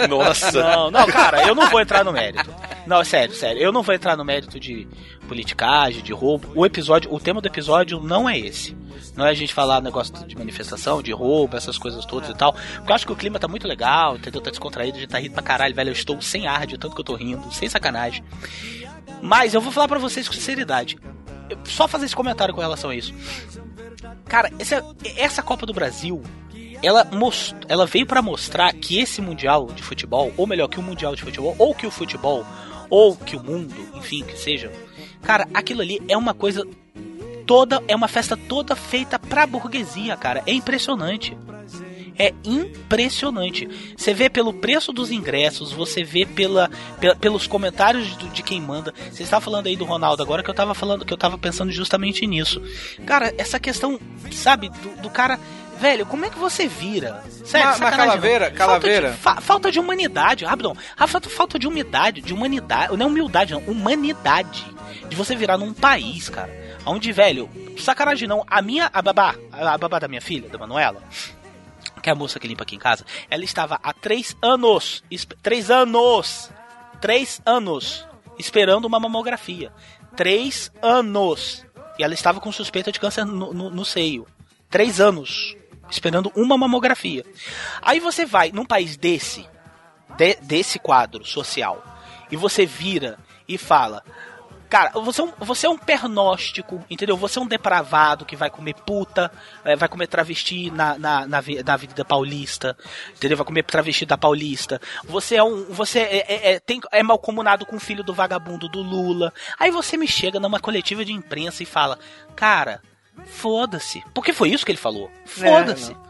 Não, 0.09 0.91
não, 0.91 1.05
cara, 1.07 1.47
eu 1.47 1.55
não 1.55 1.67
vou 1.69 1.79
entrar 1.81 2.03
no 2.03 2.11
mérito. 2.11 2.53
Não, 2.85 3.01
é 3.01 3.03
sério, 3.03 3.33
sério. 3.33 3.61
Eu 3.61 3.71
não 3.71 3.81
vou 3.81 3.95
entrar 3.95 4.15
no 4.17 4.23
mérito 4.25 4.59
de 4.59 4.87
politicagem, 5.27 6.01
de 6.01 6.13
roubo. 6.13 6.49
O 6.55 6.65
episódio, 6.65 7.13
o 7.13 7.19
tema 7.19 7.41
do 7.41 7.47
episódio 7.47 7.99
não 8.01 8.27
é 8.29 8.37
esse. 8.37 8.75
Não 9.15 9.25
é 9.25 9.29
a 9.29 9.33
gente 9.33 9.53
falar 9.53 9.81
negócio 9.81 10.13
de 10.25 10.35
manifestação, 10.37 11.01
de 11.01 11.11
roubo, 11.11 11.55
essas 11.57 11.77
coisas 11.77 12.05
todas 12.05 12.29
e 12.29 12.33
tal. 12.35 12.53
Porque 12.53 12.91
eu 12.91 12.95
acho 12.95 13.05
que 13.05 13.11
o 13.11 13.15
clima 13.15 13.37
tá 13.39 13.47
muito 13.47 13.67
legal, 13.67 14.15
entendeu? 14.15 14.41
Tá 14.41 14.49
descontraído, 14.49 14.97
a 14.97 15.01
gente 15.01 15.09
tá 15.09 15.19
rindo 15.19 15.33
pra 15.33 15.43
caralho, 15.43 15.73
velho. 15.75 15.89
Eu 15.89 15.93
estou 15.93 16.19
sem 16.21 16.47
ar 16.47 16.65
de 16.65 16.77
tanto 16.77 16.95
que 16.95 17.01
eu 17.01 17.05
tô 17.05 17.15
rindo, 17.15 17.51
sem 17.53 17.67
sacanagem. 17.69 18.23
Mas 19.21 19.53
eu 19.53 19.61
vou 19.61 19.71
falar 19.71 19.87
pra 19.87 19.99
vocês 19.99 20.27
com 20.27 20.33
sinceridade. 20.33 20.97
Eu- 21.49 21.57
só 21.65 21.87
fazer 21.87 22.05
esse 22.05 22.15
comentário 22.15 22.53
com 22.53 22.61
relação 22.61 22.89
a 22.89 22.95
isso. 22.95 23.13
Cara, 24.25 24.51
essa, 24.59 24.83
essa 25.15 25.41
Copa 25.41 25.65
do 25.65 25.73
Brasil, 25.73 26.21
ela, 26.83 27.03
most, 27.05 27.55
ela 27.67 27.85
veio 27.85 28.05
pra 28.05 28.21
mostrar 28.21 28.73
que 28.73 28.99
esse 28.99 29.21
Mundial 29.21 29.67
de 29.67 29.81
Futebol, 29.81 30.31
ou 30.37 30.45
melhor, 30.45 30.67
que 30.67 30.79
o 30.79 30.83
Mundial 30.83 31.15
de 31.15 31.21
Futebol, 31.23 31.55
ou 31.57 31.73
que 31.73 31.87
o 31.87 31.91
futebol, 31.91 32.45
ou 32.89 33.15
que 33.15 33.35
o 33.35 33.43
mundo, 33.43 33.73
enfim, 33.95 34.23
que 34.23 34.37
seja, 34.37 34.71
cara, 35.27 35.45
aquilo 35.53 35.81
ali 35.81 36.01
é 36.07 36.15
uma 36.17 36.33
coisa 36.33 36.65
toda, 37.45 37.83
é 37.87 37.93
uma 37.95 38.07
festa 38.07 38.37
toda 38.37 38.75
feita 38.77 39.19
pra 39.19 39.45
burguesia, 39.45 40.15
cara. 40.15 40.41
É 40.47 40.53
impressionante. 40.53 41.37
É 42.19 42.33
impressionante. 42.43 43.67
Você 43.95 44.13
vê 44.13 44.29
pelo 44.29 44.51
preço 44.53 44.91
dos 44.91 45.11
ingressos, 45.11 45.71
você 45.71 46.03
vê 46.03 46.25
pela, 46.25 46.69
pela- 46.99 47.15
pelos 47.15 47.45
comentários 47.45 48.17
de, 48.17 48.29
de 48.29 48.41
quem 48.41 48.59
manda. 48.61 48.93
Você 49.11 49.21
está 49.21 49.39
falando 49.39 49.67
aí 49.67 49.75
do 49.75 49.85
Ronaldo 49.85 50.23
agora 50.23 50.41
que 50.41 50.49
eu 50.49 50.53
tava 50.53 50.73
falando, 50.73 51.05
que 51.05 51.13
eu 51.13 51.17
tava 51.17 51.37
pensando 51.37 51.71
justamente 51.71 52.25
nisso. 52.25 52.59
Cara, 53.05 53.33
essa 53.37 53.59
questão, 53.59 53.99
sabe, 54.31 54.69
do, 54.69 55.01
do 55.03 55.09
cara. 55.09 55.37
Velho, 55.79 56.07
como 56.07 56.25
é 56.25 56.29
que 56.31 56.39
você 56.39 56.67
vira? 56.67 57.23
Sério, 57.45 57.67
Mas- 57.67 57.79
mas 57.79 57.95
Calaveira. 57.95 58.49
Calaveira. 58.49 59.09
Falta 59.13 59.17
de, 59.17 59.21
fa- 59.21 59.41
falta 59.41 59.71
de 59.71 59.79
humanidade, 59.79 60.43
rapidão. 60.43 60.75
Ah, 60.97 61.05
falta, 61.05 61.29
falta 61.29 61.59
de 61.59 61.67
humildade, 61.67 62.19
de 62.19 62.33
humanidade. 62.33 62.97
Não 62.97 63.05
é 63.05 63.09
humildade, 63.09 63.53
não. 63.53 63.59
Humanidade. 63.61 64.65
De 65.09 65.15
você 65.15 65.35
virar 65.35 65.57
num 65.57 65.73
país, 65.73 66.29
cara. 66.29 66.77
Onde, 66.85 67.11
velho, 67.11 67.49
sacanagem 67.79 68.27
não. 68.27 68.43
A 68.47 68.61
minha, 68.61 68.89
a 68.93 69.01
babá, 69.01 69.35
a 69.51 69.77
babá 69.77 69.99
da 69.99 70.07
minha 70.07 70.21
filha, 70.21 70.49
da 70.49 70.57
Manuela, 70.57 71.01
que 72.01 72.09
é 72.09 72.11
a 72.13 72.15
moça 72.15 72.39
que 72.39 72.47
limpa 72.47 72.63
aqui 72.63 72.75
em 72.75 72.79
casa, 72.79 73.05
ela 73.29 73.43
estava 73.43 73.79
há 73.83 73.93
três 73.93 74.35
anos, 74.41 75.03
três 75.41 75.69
anos, 75.71 76.49
três 77.01 77.41
anos, 77.45 78.07
esperando 78.39 78.85
uma 78.85 78.99
mamografia. 78.99 79.71
Três 80.15 80.71
anos. 80.81 81.65
E 81.99 82.03
ela 82.03 82.13
estava 82.13 82.39
com 82.39 82.51
suspeita 82.51 82.91
de 82.91 82.99
câncer 82.99 83.25
no, 83.25 83.53
no- 83.53 83.69
no 83.69 83.85
seio. 83.85 84.25
Três 84.69 84.99
anos. 85.01 85.55
Esperando 85.89 86.31
uma 86.35 86.57
mamografia. 86.57 87.23
Aí 87.81 87.99
você 87.99 88.25
vai 88.25 88.51
num 88.51 88.65
país 88.65 88.97
desse, 88.97 89.47
de- 90.17 90.35
desse 90.41 90.79
quadro 90.79 91.23
social, 91.25 91.81
e 92.29 92.35
você 92.35 92.65
vira 92.65 93.17
e 93.47 93.57
fala. 93.57 94.03
Cara, 94.69 94.91
você 94.99 95.21
é, 95.21 95.23
um, 95.23 95.31
você 95.39 95.65
é 95.65 95.69
um 95.69 95.77
pernóstico, 95.77 96.83
entendeu? 96.89 97.15
Você 97.15 97.39
é 97.39 97.41
um 97.41 97.47
depravado 97.47 98.25
que 98.25 98.35
vai 98.35 98.49
comer 98.49 98.73
puta, 98.73 99.31
eh, 99.63 99.75
vai 99.75 99.87
comer 99.87 100.07
travesti 100.07 100.69
na, 100.71 100.97
na, 100.97 101.25
na, 101.25 101.41
na 101.65 101.73
Avenida 101.73 102.03
Paulista, 102.03 102.77
entendeu? 103.15 103.37
Vai 103.37 103.45
comer 103.45 103.63
travesti 103.63 104.05
da 104.05 104.17
Paulista. 104.17 104.81
Você 105.05 105.35
é 105.35 105.43
um. 105.43 105.65
Você 105.65 105.99
é, 105.99 106.17
é, 106.17 106.51
é, 106.53 106.59
tem, 106.59 106.81
é 106.91 107.01
malcomunado 107.01 107.65
com 107.65 107.77
o 107.77 107.79
filho 107.79 108.03
do 108.03 108.13
vagabundo 108.13 108.67
do 108.67 108.81
Lula. 108.81 109.33
Aí 109.57 109.71
você 109.71 109.95
me 109.95 110.07
chega 110.07 110.39
numa 110.39 110.59
coletiva 110.59 111.05
de 111.05 111.13
imprensa 111.13 111.63
e 111.63 111.65
fala, 111.65 111.97
cara, 112.35 112.81
foda-se. 113.25 114.03
Porque 114.13 114.33
foi 114.33 114.49
isso 114.49 114.65
que 114.65 114.71
ele 114.71 114.77
falou. 114.77 115.09
Foda-se. 115.25 115.93
É, 115.93 116.06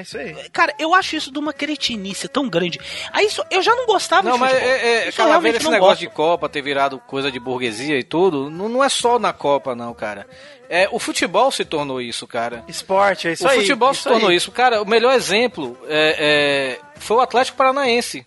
isso 0.00 0.18
aí. 0.18 0.34
Cara, 0.52 0.74
eu 0.78 0.94
acho 0.94 1.14
isso 1.16 1.30
de 1.32 1.38
uma 1.38 1.52
cretinice 1.52 2.26
tão 2.28 2.48
grande. 2.48 2.80
Aí 3.12 3.26
isso, 3.26 3.42
eu 3.50 3.62
já 3.62 3.74
não 3.74 3.86
gostava 3.86 4.28
Não, 4.28 4.34
de 4.34 4.40
mas 4.40 4.50
futebol. 4.52 4.70
é, 4.72 4.76
é, 4.80 5.08
Isso 5.08 5.08
eu 5.08 5.12
Calaveira, 5.12 5.28
realmente 5.28 5.56
esse 5.56 5.64
não 5.64 5.70
negócio 5.72 5.94
gosto. 5.94 6.00
de 6.00 6.08
Copa 6.08 6.48
ter 6.48 6.62
virado 6.62 6.98
coisa 6.98 7.30
de 7.30 7.38
burguesia 7.38 7.98
e 7.98 8.02
tudo, 8.02 8.50
não, 8.50 8.68
não 8.68 8.82
é 8.84 8.88
só 8.88 9.18
na 9.18 9.32
Copa, 9.32 9.74
não, 9.74 9.94
cara. 9.94 10.26
É, 10.68 10.88
o 10.90 10.98
futebol 10.98 11.50
se 11.50 11.64
tornou 11.64 12.00
isso, 12.00 12.26
cara. 12.26 12.64
Esporte, 12.68 13.28
é 13.28 13.32
isso 13.32 13.44
o 13.46 13.48
aí. 13.48 13.60
futebol 13.60 13.90
isso 13.92 14.02
se 14.02 14.08
tornou 14.08 14.28
aí. 14.30 14.36
isso. 14.36 14.52
Cara, 14.52 14.82
o 14.82 14.86
melhor 14.86 15.14
exemplo 15.14 15.78
é, 15.86 16.78
é, 16.78 17.00
foi 17.00 17.16
o 17.16 17.20
Atlético 17.20 17.56
Paranaense, 17.56 18.26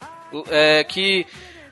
é, 0.49 0.83
que 0.83 1.27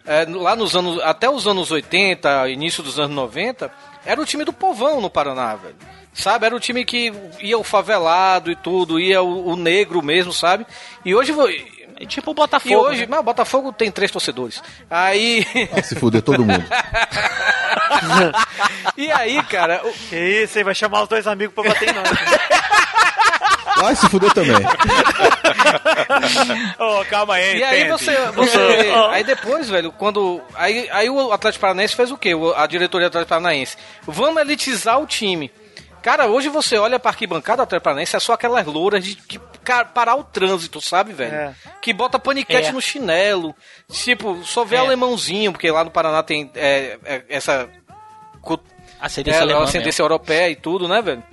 é, 0.06 0.26
lá 0.30 0.56
nos 0.56 0.76
anos, 0.76 1.00
até 1.02 1.30
os 1.30 1.48
anos 1.48 1.72
80, 1.72 2.50
início 2.50 2.84
dos 2.84 3.00
anos 3.00 3.16
90, 3.16 3.72
era 4.06 4.22
o 4.22 4.26
time 4.26 4.44
do 4.44 4.54
povão 4.54 5.02
no 5.02 5.10
Paraná, 5.10 5.56
velho. 5.56 5.76
Sabe, 6.20 6.46
era 6.46 6.56
o 6.56 6.60
time 6.60 6.84
que 6.84 7.14
ia 7.40 7.58
o 7.58 7.64
favelado 7.64 8.52
e 8.52 8.56
tudo, 8.56 9.00
ia 9.00 9.22
o, 9.22 9.52
o 9.52 9.56
negro 9.56 10.04
mesmo, 10.04 10.34
sabe? 10.34 10.66
E 11.06 11.16
hoje 11.16 11.34
É 11.98 12.06
tipo 12.06 12.32
o 12.32 12.34
Botafogo. 12.34 12.74
e 12.74 12.76
hoje, 12.76 13.02
né? 13.02 13.08
não, 13.12 13.20
o 13.20 13.24
Botafogo 13.24 13.72
tem 13.72 13.90
três 13.90 14.12
torcedores. 14.12 14.62
Aí. 14.90 15.46
Ah, 15.72 15.82
se 15.82 15.96
fuder 15.96 16.22
todo 16.22 16.44
mundo. 16.44 16.66
e 18.98 19.10
aí, 19.12 19.42
cara. 19.44 19.82
O... 19.86 19.94
Que 19.94 20.44
isso, 20.44 20.58
aí 20.58 20.64
vai 20.64 20.76
chamar 20.76 21.04
os 21.04 21.08
dois 21.08 21.26
amigos 21.26 21.56
pra 21.56 21.64
bater 21.64 21.90
em 21.90 21.94
nós. 21.94 22.10
Ai, 23.82 23.96
se 23.96 24.10
fuder 24.10 24.34
também. 24.34 24.58
Ô, 26.80 27.06
calma 27.06 27.36
aí. 27.36 27.60
E 27.60 27.64
aí 27.64 27.84
entende? 27.84 27.98
você, 27.98 28.14
você 28.32 28.58
aí 29.12 29.24
depois, 29.24 29.70
velho, 29.70 29.94
quando 29.94 30.42
aí, 30.56 30.90
aí 30.92 31.10
o 31.10 31.32
Atlético 31.32 31.62
Paranaense 31.62 31.96
fez 31.96 32.12
o 32.12 32.18
quê? 32.18 32.32
A 32.58 32.68
diretoria 32.68 33.08
do 33.08 33.12
Atlético 33.12 33.30
Paranaense, 33.30 33.78
vamos 34.06 34.42
elitizar 34.42 35.00
o 35.00 35.08
time. 35.08 35.50
Cara, 36.02 36.28
hoje 36.28 36.50
você 36.50 36.78
olha 36.78 37.00
pra 37.00 37.12
arquibancada 37.12 37.66
Paranaense, 37.66 38.16
é 38.16 38.20
só 38.20 38.34
aquelas 38.34 38.66
louras 38.66 39.04
de, 39.04 39.16
ca- 39.64 39.86
parar 39.86 40.16
o 40.16 40.24
trânsito, 40.24 40.80
sabe, 40.82 41.14
velho? 41.14 41.34
É. 41.34 41.54
Que 41.82 41.94
bota 41.94 42.18
paniquete 42.18 42.70
É. 42.70 42.72
no 42.72 42.82
chinelo. 42.82 43.56
Tipo, 43.92 44.44
só 44.44 44.64
vê 44.64 44.76
É. 44.78 44.80
alemãozinho, 44.80 45.52
porque 45.52 45.70
lá 45.70 45.84
no 45.84 45.92
Paraná 45.92 46.24
tem 46.24 46.50
é, 46.56 46.98
é, 47.06 47.24
essa 47.30 47.70
Ascendência 49.00 49.40
é, 49.40 49.42
alemã 49.44 49.62
a 49.62 49.64
ascendência 49.64 50.02
europeia 50.02 50.50
e 50.50 50.56
tudo, 50.56 50.88
né, 50.88 51.02
velho? 51.02 51.24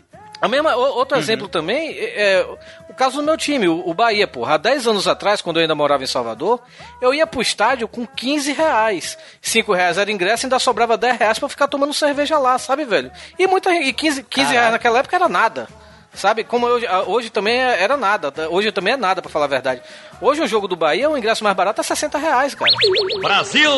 A 0.40 0.48
mesma, 0.48 0.74
outro 0.76 1.16
exemplo 1.16 1.48
também 1.48 1.90
é, 1.98 2.32
é 2.40 2.46
o 2.90 2.94
caso 2.94 3.16
do 3.16 3.22
meu 3.22 3.36
time, 3.38 3.68
o, 3.68 3.94
Bahia, 3.94 4.26
porra. 4.26 4.54
Há 4.54 4.58
10 4.58 4.86
anos 4.86 5.08
atrás, 5.08 5.40
quando 5.40 5.56
eu 5.56 5.62
ainda 5.62 5.74
morava 5.74 6.04
em 6.04 6.06
Salvador, 6.06 6.60
eu 7.00 7.14
ia 7.14 7.26
pro 7.26 7.40
estádio 7.40 7.88
com 7.88 8.06
15 8.06 8.52
reais. 8.52 9.16
5 9.40 9.72
reais 9.72 9.96
era 9.96 10.12
ingresso 10.12 10.44
e 10.44 10.46
ainda 10.46 10.58
sobrava 10.58 10.96
10 10.98 11.18
reais 11.18 11.38
pra 11.38 11.46
eu 11.46 11.50
ficar 11.50 11.68
tomando 11.68 11.94
cerveja 11.94 12.38
lá, 12.38 12.58
sabe, 12.58 12.84
velho? 12.84 13.10
E, 13.38 13.46
muita, 13.46 13.72
e 13.74 13.92
15, 13.92 14.22
15 14.24 14.52
reais 14.52 14.72
naquela 14.72 14.98
época 14.98 15.16
era 15.16 15.28
nada. 15.28 15.68
Sabe? 16.12 16.44
Como 16.44 16.66
hoje, 16.66 16.86
hoje 17.06 17.30
também 17.30 17.58
é- 17.58 17.82
era 17.82 17.96
nada. 17.96 18.30
tá? 18.32 18.48
Hoje 18.48 18.72
também 18.72 18.94
é 18.94 18.96
nada, 18.96 19.20
pra 19.20 19.30
falar 19.30 19.44
a 19.44 19.48
verdade. 19.48 19.82
Hoje 20.20 20.40
o 20.42 20.46
jogo 20.46 20.66
do 20.68 20.74
Bahia, 20.76 21.10
o 21.10 21.16
ingresso 21.18 21.44
mais 21.44 21.54
barato 21.56 21.80
é 21.80 21.84
60 21.84 22.16
reais, 22.18 22.54
cara. 22.54 22.72
Brasil! 23.20 23.70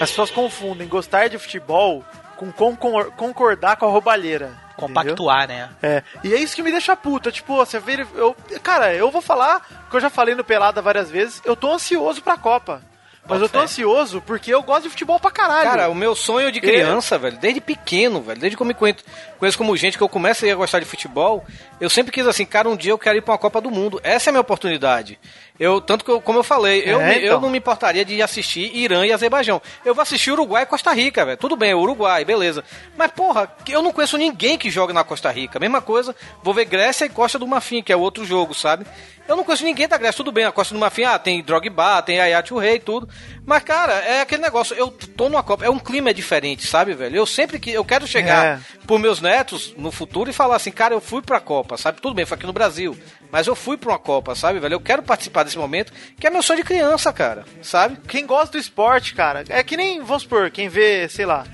As 0.00 0.10
pessoas 0.10 0.30
confundem 0.30 0.86
gostar 0.88 1.28
de 1.28 1.38
futebol 1.38 2.04
com 2.36 2.52
concor- 2.52 3.10
concordar 3.16 3.76
com 3.76 3.86
a 3.86 3.88
roubalheira. 3.88 4.52
Compactuar, 4.76 5.48
né? 5.48 5.70
É, 5.82 6.02
e 6.22 6.34
é 6.34 6.38
isso 6.38 6.54
que 6.54 6.62
me 6.62 6.70
deixa 6.70 6.94
puta. 6.96 7.32
Tipo, 7.32 7.56
você 7.56 7.78
vira. 7.78 8.06
Eu, 8.14 8.36
cara, 8.62 8.94
eu 8.94 9.10
vou 9.10 9.22
falar, 9.22 9.60
que 9.90 9.96
eu 9.96 10.00
já 10.00 10.10
falei 10.10 10.34
no 10.34 10.44
Pelada 10.44 10.82
várias 10.82 11.10
vezes, 11.10 11.40
eu 11.44 11.56
tô 11.56 11.72
ansioso 11.72 12.22
pra 12.22 12.36
Copa. 12.36 12.82
Mas 13.28 13.42
eu 13.42 13.48
tô 13.48 13.58
ansioso 13.60 14.22
porque 14.24 14.52
eu 14.54 14.62
gosto 14.62 14.84
de 14.84 14.90
futebol 14.90 15.18
pra 15.18 15.30
caralho. 15.30 15.64
Cara, 15.68 15.88
o 15.88 15.94
meu 15.94 16.14
sonho 16.14 16.50
de 16.52 16.60
criança, 16.60 17.18
velho, 17.18 17.36
desde 17.38 17.60
pequeno, 17.60 18.20
velho, 18.20 18.38
desde 18.40 18.56
que 18.56 18.62
eu 18.62 18.66
me 18.66 18.74
conheço, 18.74 19.04
conheço 19.38 19.58
como 19.58 19.76
gente 19.76 19.96
que 19.98 20.02
eu 20.02 20.08
comecei 20.08 20.50
a 20.50 20.54
gostar 20.54 20.78
de 20.78 20.84
futebol, 20.84 21.44
eu 21.80 21.90
sempre 21.90 22.12
quis 22.12 22.26
assim, 22.26 22.44
cara, 22.46 22.68
um 22.68 22.76
dia 22.76 22.92
eu 22.92 22.98
quero 22.98 23.18
ir 23.18 23.22
pra 23.22 23.32
uma 23.32 23.38
Copa 23.38 23.60
do 23.60 23.70
Mundo. 23.70 24.00
Essa 24.02 24.28
é 24.28 24.30
a 24.30 24.32
minha 24.32 24.40
oportunidade. 24.40 25.18
Eu, 25.58 25.80
tanto 25.80 26.04
que, 26.04 26.10
eu, 26.10 26.20
como 26.20 26.38
eu 26.38 26.42
falei, 26.44 26.82
eu, 26.84 27.00
É, 27.00 27.06
me- 27.08 27.14
então. 27.16 27.28
eu 27.28 27.40
não 27.40 27.48
me 27.50 27.58
importaria 27.58 28.04
de 28.04 28.20
assistir 28.22 28.70
Irã 28.76 29.06
e 29.06 29.12
Azerbaijão. 29.12 29.60
Eu 29.84 29.94
vou 29.94 30.02
assistir 30.02 30.30
Uruguai 30.30 30.64
e 30.64 30.66
Costa 30.66 30.92
Rica, 30.92 31.24
velho. 31.24 31.38
Tudo 31.38 31.56
bem, 31.56 31.70
é 31.70 31.74
Uruguai, 31.76 32.24
beleza. 32.26 32.62
Mas, 32.96 33.10
porra, 33.10 33.50
eu 33.68 33.82
não 33.82 33.90
conheço 33.92 34.18
ninguém 34.18 34.58
que 34.58 34.70
joga 34.70 34.92
na 34.92 35.02
Costa 35.02 35.30
Rica. 35.30 35.58
Mesma 35.58 35.80
coisa, 35.80 36.14
vou 36.42 36.52
ver 36.52 36.66
Grécia 36.66 37.06
e 37.06 37.08
Costa 37.08 37.38
do 37.38 37.46
Marfim, 37.46 37.82
que 37.82 37.92
é 37.92 37.96
outro 37.96 38.24
jogo, 38.24 38.52
sabe? 38.54 38.86
Eu 39.28 39.34
não 39.36 39.42
conheço 39.44 39.64
ninguém 39.64 39.88
da 39.88 39.96
Grécia. 39.98 40.16
Tudo 40.16 40.30
bem, 40.32 40.44
a 40.44 40.52
Costa 40.52 40.72
do 40.72 40.78
Marfim, 40.80 41.02
ah, 41.04 41.18
tem 41.18 41.42
Drogba, 41.42 42.00
tem 42.02 42.20
Ayat 42.20 42.52
o 42.54 42.58
Rei 42.58 42.76
e 42.76 42.80
tudo. 42.80 43.08
Mas, 43.44 43.62
cara, 43.64 43.92
é 43.94 44.20
aquele 44.20 44.42
negócio, 44.42 44.74
eu 44.76 44.88
tô 44.90 45.28
numa 45.28 45.42
Copa, 45.42 45.64
é 45.64 45.70
um 45.70 45.78
clima 45.78 46.12
diferente, 46.14 46.66
sabe, 46.66 46.94
velho? 46.94 47.16
Eu 47.16 47.26
sempre 47.26 47.58
que, 47.58 47.70
eu 47.70 47.84
quero 47.84 48.06
chegar 48.06 48.44
É. 48.44 48.58
pros 48.86 49.00
meus 49.00 49.20
netos 49.20 49.74
no 49.76 49.90
futuro 49.90 50.30
e 50.30 50.32
falar 50.32 50.56
assim, 50.56 50.70
cara, 50.70 50.94
eu 50.94 51.00
fui 51.00 51.22
pra 51.22 51.40
Copa, 51.40 51.76
sabe? 51.76 52.00
Tudo 52.00 52.14
bem, 52.14 52.24
foi 52.26 52.36
aqui 52.36 52.46
no 52.46 52.52
Brasil, 52.52 52.96
mas 53.30 53.46
eu 53.46 53.54
fui 53.56 53.76
pra 53.76 53.90
uma 53.92 53.98
Copa, 53.98 54.34
sabe, 54.34 54.58
velho? 54.58 54.74
Eu 54.74 54.80
quero 54.80 55.02
participar 55.02 55.42
desse 55.44 55.58
momento, 55.58 55.92
que 56.18 56.26
é 56.26 56.30
meu 56.30 56.42
sonho 56.42 56.60
de 56.60 56.64
criança, 56.66 57.12
cara, 57.12 57.44
sabe? 57.62 57.98
Quem 58.08 58.26
gosta 58.26 58.52
do 58.52 58.60
esporte, 58.60 59.14
cara, 59.14 59.44
é 59.48 59.62
que 59.62 59.76
nem, 59.76 60.02
vamos 60.02 60.22
supor, 60.24 60.50
quem 60.50 60.68
vê, 60.68 61.08
sei 61.08 61.26
lá. 61.26 61.44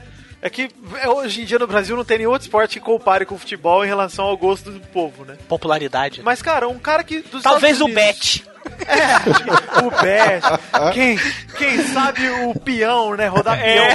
É 0.43 0.51
que 0.51 0.68
é, 1.01 1.09
hoje 1.09 1.43
em 1.43 1.45
dia 1.45 1.57
no 1.59 1.68
Brasil 1.68 1.97
não 1.97 2.05
tem 2.05 2.18
nenhum 2.18 2.30
outro 2.32 2.47
esporte 2.47 2.80
que 2.80 2.84
compare 2.84 3.24
com 3.24 3.36
o 3.36 3.38
futebol 3.38 3.84
em 3.84 3.88
relação 3.88 4.24
ao 4.24 4.36
gosto 4.36 4.72
do 4.72 4.80
povo, 4.88 5.24
né? 5.24 5.36
Popularidade. 5.49 6.20
Mas, 6.24 6.43
cara, 6.43 6.68
um 6.68 6.80
cara 6.80 7.05
que. 7.05 7.20
Dos 7.20 7.43
Talvez 7.45 7.74
Estados 7.76 7.80
o 7.80 7.84
Unidos- 7.84 8.43
Bet. 8.43 8.45
o 9.86 10.03
Bet. 10.03 10.93
Quem, 10.93 11.16
quem 11.57 11.84
sabe 11.93 12.28
o 12.28 12.59
peão, 12.59 13.14
né? 13.14 13.28
Rodar 13.28 13.61
peão. 13.61 13.86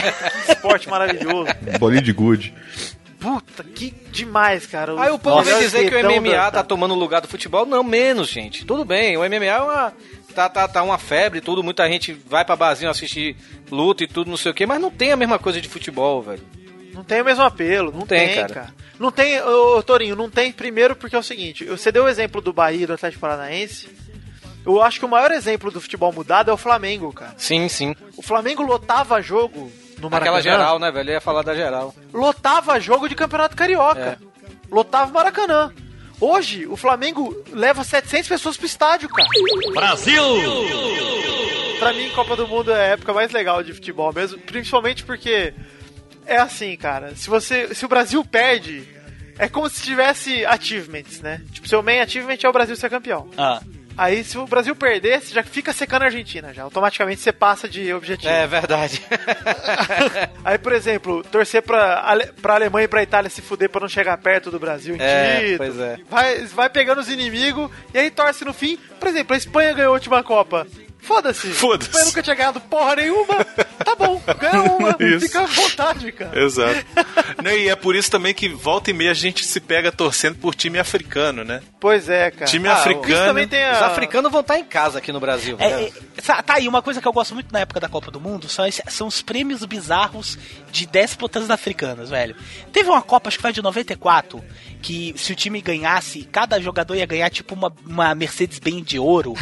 Que 0.45 0.51
esporte 0.53 0.89
maravilhoso. 0.89 1.49
Bolinho 1.79 2.01
de 2.01 2.13
gude. 2.13 2.53
Puta, 3.19 3.63
que 3.63 3.91
demais, 4.11 4.65
cara. 4.67 4.93
Aí 5.01 5.09
o 5.09 5.17
povo 5.19 5.41
vem 5.41 5.57
dizer 5.59 5.89
que 5.89 5.95
o 5.95 6.21
MMA 6.21 6.51
tá 6.51 6.63
tomando 6.63 6.93
o 6.93 6.97
lugar 6.97 7.19
do 7.19 7.27
futebol. 7.27 7.65
Não, 7.65 7.83
menos, 7.83 8.29
gente. 8.29 8.63
Tudo 8.63 8.85
bem, 8.85 9.17
o 9.17 9.21
MMA 9.21 9.45
é 9.45 9.59
uma. 9.59 9.93
Tá, 10.37 10.47
tá, 10.47 10.67
tá 10.67 10.83
uma 10.83 10.99
febre, 10.99 11.41
tudo. 11.41 11.63
Muita 11.63 11.87
gente 11.87 12.13
vai 12.13 12.45
pra 12.45 12.55
barzinho 12.55 12.91
assistir 12.91 13.35
luta 13.71 14.03
e 14.03 14.07
tudo, 14.07 14.29
não 14.29 14.37
sei 14.37 14.51
o 14.51 14.53
quê, 14.53 14.67
mas 14.67 14.79
não 14.79 14.91
tem 14.91 15.11
a 15.11 15.15
mesma 15.15 15.39
coisa 15.39 15.59
de 15.59 15.67
futebol, 15.67 16.21
velho. 16.21 16.43
Não 16.93 17.03
tem 17.03 17.23
o 17.23 17.25
mesmo 17.25 17.43
apelo, 17.43 17.91
não, 17.91 18.05
tem, 18.05 18.27
tem, 18.27 18.35
cara. 18.35 18.53
cara. 18.53 18.73
Não 18.99 19.11
tem, 19.11 19.41
ô, 19.41 19.81
Torinho, 19.81 20.15
não 20.15 20.29
tem 20.29 20.51
primeiro 20.51 20.95
porque 20.95 21.15
é 21.15 21.19
o 21.19 21.23
seguinte, 21.23 21.65
você 21.65 21.91
deu 21.91 22.03
o 22.03 22.07
exemplo 22.07 22.39
do 22.39 22.53
Bahia 22.53 22.83
e 22.83 22.85
do 22.85 22.93
Atlético 22.93 23.21
Paranaense. 23.21 23.89
Eu 24.63 24.79
acho 24.79 24.99
que 24.99 25.05
o 25.05 25.09
maior 25.09 25.31
exemplo 25.31 25.71
do 25.71 25.81
futebol 25.81 26.13
mudado 26.13 26.51
é 26.51 26.53
o 26.53 26.57
Flamengo, 26.57 27.11
cara. 27.11 27.33
Sim, 27.35 27.67
sim. 27.67 27.95
O 28.15 28.21
Flamengo 28.21 28.61
lotava 28.61 29.19
jogo 29.23 29.71
no 29.97 30.07
Maracanã. 30.07 30.37
Aquela 30.37 30.41
geral, 30.41 30.77
né, 30.77 30.91
velho? 30.91 31.09
Eu 31.09 31.13
ia 31.13 31.21
falar 31.21 31.41
da 31.41 31.55
geral. 31.55 31.95
Lotava 32.13 32.79
jogo 32.79 33.09
de 33.09 33.15
Campeonato 33.15 33.55
Carioca. 33.55 34.19
Lotava 34.69 35.09
o 35.09 35.13
Maracanã. 35.15 35.73
Hoje, 36.19 36.65
o 36.65 36.75
Flamengo 36.75 37.43
leva 37.51 37.83
700 37.83 38.27
pessoas 38.27 38.57
pro 38.57 38.65
estádio, 38.65 39.07
cara. 39.09 39.27
Brasil! 39.73 40.23
Pra 41.79 41.93
mim, 41.93 42.09
Copa 42.09 42.35
do 42.35 42.47
Mundo 42.47 42.71
é 42.71 42.81
a 42.81 42.93
época 42.93 43.13
mais 43.13 43.31
legal 43.31 43.61
de 43.61 43.73
futebol 43.73 44.11
mesmo, 44.11 44.39
principalmente 44.39 45.03
porque 45.03 45.53
é 46.25 46.37
assim, 46.37 46.75
cara. 46.75 47.15
Se 47.15 47.29
você, 47.29 47.73
se 47.75 47.85
o 47.85 47.87
Brasil 47.87 48.25
perde, 48.25 48.87
é 49.37 49.47
como 49.47 49.69
se 49.69 49.83
tivesse 49.83 50.43
achievements, 50.45 51.21
né? 51.21 51.41
Tipo, 51.51 51.67
seu 51.67 51.83
main 51.83 51.99
achievement 51.99 52.37
é 52.41 52.49
o 52.49 52.53
Brasil 52.53 52.75
ser 52.75 52.89
campeão. 52.89 53.29
Ah. 53.37 53.61
Aí, 53.97 54.23
se 54.23 54.37
o 54.37 54.45
Brasil 54.45 54.75
perder, 54.75 55.19
você 55.21 55.33
já 55.33 55.41
fica 55.43 55.73
secando 55.73 56.03
a 56.03 56.05
Argentina, 56.05 56.53
já. 56.53 56.63
Automaticamente 56.63 57.19
você 57.19 57.31
passa 57.31 57.67
de 57.67 57.91
objetivo. 57.93 58.31
É 58.31 58.45
verdade. 58.45 59.01
Aí, 60.45 60.57
por 60.57 60.71
exemplo, 60.73 61.23
torcer 61.23 61.61
pra, 61.61 62.01
Ale- 62.01 62.27
pra 62.41 62.53
Alemanha 62.55 62.85
e 62.85 62.87
pra 62.87 63.01
Itália 63.03 63.29
se 63.29 63.41
fuder 63.41 63.69
pra 63.69 63.81
não 63.81 63.89
chegar 63.89 64.17
perto 64.17 64.51
do 64.51 64.59
Brasil 64.59 64.95
em 64.95 64.99
É, 65.01 65.39
título. 65.39 65.57
pois 65.57 65.79
é. 65.79 65.97
Vai, 66.09 66.45
vai 66.45 66.69
pegando 66.69 67.01
os 67.01 67.09
inimigos 67.09 67.69
e 67.93 67.97
aí 67.97 68.11
torce 68.11 68.45
no 68.45 68.53
fim. 68.53 68.77
Por 68.99 69.07
exemplo, 69.07 69.33
a 69.33 69.37
Espanha 69.37 69.73
ganhou 69.73 69.89
a 69.91 69.93
última 69.93 70.23
Copa. 70.23 70.67
Foda-se. 70.99 71.47
Foda-se. 71.47 71.87
A 71.87 71.91
Espanha 71.91 72.05
nunca 72.05 72.21
tinha 72.23 72.35
ganhado 72.35 72.59
porra 72.61 72.95
nenhuma. 72.97 73.35
Tá 73.83 73.95
bom, 73.95 74.21
ganhou 74.39 74.77
uma. 74.77 74.95
Isso. 74.99 75.27
Fica 75.27 75.41
à 75.41 75.45
vontade, 75.45 76.11
cara. 76.11 76.43
Exato. 76.43 76.85
E 77.45 77.69
é 77.69 77.75
por 77.75 77.95
isso 77.95 78.09
também 78.11 78.33
que 78.33 78.49
volta 78.49 78.89
e 78.89 78.93
meia 78.93 79.11
a 79.11 79.13
gente 79.13 79.45
se 79.45 79.59
pega 79.59 79.91
torcendo 79.91 80.35
por 80.37 80.55
time 80.55 80.79
africano, 80.79 81.43
né? 81.43 81.61
Pois 81.79 82.09
é, 82.09 82.31
cara. 82.31 82.45
Time 82.49 82.67
Ah, 82.67 82.73
africano. 82.73 83.13
isso 83.13 83.23
também 83.25 83.47
tem 83.47 83.63
a- 83.63 83.73
Os 83.73 83.81
africanos 83.83 84.31
vão 84.31 84.41
estar 84.41 84.57
em 84.59 84.63
casa 84.65 84.97
aqui 84.97 85.11
no 85.11 85.19
Brasil. 85.19 85.55
É, 85.59 85.69
né? 85.69 85.89
é, 86.17 86.21
sa- 86.21 86.41
tá 86.41 86.55
aí, 86.55 86.67
uma 86.67 86.81
coisa 86.81 87.01
que 87.01 87.07
eu 87.07 87.13
gosto 87.13 87.33
muito 87.33 87.51
na 87.53 87.59
época 87.59 87.79
da 87.79 87.87
Copa 87.87 88.09
do 88.11 88.19
Mundo 88.19 88.47
são, 88.49 88.65
esse- 88.65 88.83
são 88.89 89.07
os 89.07 89.21
prêmios 89.21 89.63
bizarros 89.65 90.37
de 90.71 90.85
déspotas 90.85 91.49
africanas, 91.49 92.09
velho. 92.09 92.35
Teve 92.71 92.89
uma 92.89 93.01
Copa, 93.01 93.29
acho 93.29 93.37
que 93.37 93.41
foi 93.41 93.53
de 93.53 93.61
94, 93.61 94.43
que 94.81 95.13
se 95.17 95.31
o 95.31 95.35
time 95.35 95.61
ganhasse, 95.61 96.23
cada 96.31 96.59
jogador 96.59 96.95
ia 96.95 97.05
ganhar 97.05 97.29
tipo 97.29 97.53
uma, 97.53 97.71
uma 97.85 98.13
Mercedes-Benz 98.15 98.85
de 98.85 98.99
ouro, 98.99 99.33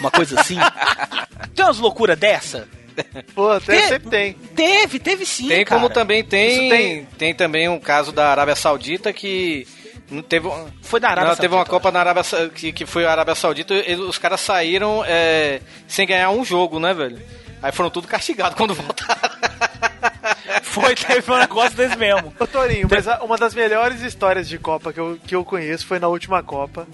uma 0.00 0.10
coisa 0.10 0.40
assim. 0.40 0.56
tem 1.54 1.64
umas 1.64 1.78
loucuras 1.78 2.18
dessa? 2.18 2.68
Pô, 3.34 3.58
tem, 3.60 3.80
Te- 3.80 3.88
sempre 3.88 4.10
tem. 4.10 4.32
Teve, 4.54 4.98
teve 4.98 5.26
sim, 5.26 5.48
Tem 5.48 5.64
cara. 5.64 5.80
como 5.80 5.92
também 5.92 6.22
tem, 6.24 6.68
tem. 6.68 7.04
tem. 7.18 7.34
também 7.34 7.68
um 7.68 7.78
caso 7.80 8.12
da 8.12 8.30
Arábia 8.30 8.54
Saudita 8.56 9.12
que 9.12 9.66
não 10.10 10.22
teve 10.22 10.48
Foi 10.82 11.00
da 11.00 11.08
Arábia 11.08 11.30
não, 11.30 11.36
teve 11.36 11.48
uma 11.54 11.58
Saudita, 11.64 11.70
Copa 11.70 11.90
na 11.90 12.00
Arábia 12.00 12.22
que, 12.54 12.72
que 12.72 12.84
foi 12.86 13.04
a 13.06 13.10
Arábia 13.12 13.34
Saudita, 13.34 13.72
e 13.74 13.94
os 13.94 14.18
caras 14.18 14.40
saíram 14.40 15.02
é, 15.06 15.60
sem 15.88 16.06
ganhar 16.06 16.30
um 16.30 16.44
jogo, 16.44 16.78
né, 16.78 16.92
velho? 16.92 17.20
Aí 17.62 17.72
foram 17.72 17.88
tudo 17.90 18.06
castigados 18.08 18.56
quando 18.58 18.74
voltaram. 18.74 19.32
Foi, 20.62 20.94
teve 20.94 21.30
um 21.30 21.38
negócio 21.38 21.76
desse 21.76 21.96
mesmo. 21.96 22.32
Ô, 22.38 22.46
Torinho, 22.46 22.88
mas 22.90 23.06
a- 23.06 23.22
uma 23.22 23.36
das 23.36 23.54
melhores 23.54 24.00
histórias 24.02 24.48
de 24.48 24.58
Copa 24.58 24.92
que 24.92 25.00
eu, 25.00 25.18
que 25.26 25.34
eu 25.34 25.44
conheço 25.44 25.86
foi 25.86 25.98
na 25.98 26.08
última 26.08 26.42
Copa, 26.42 26.86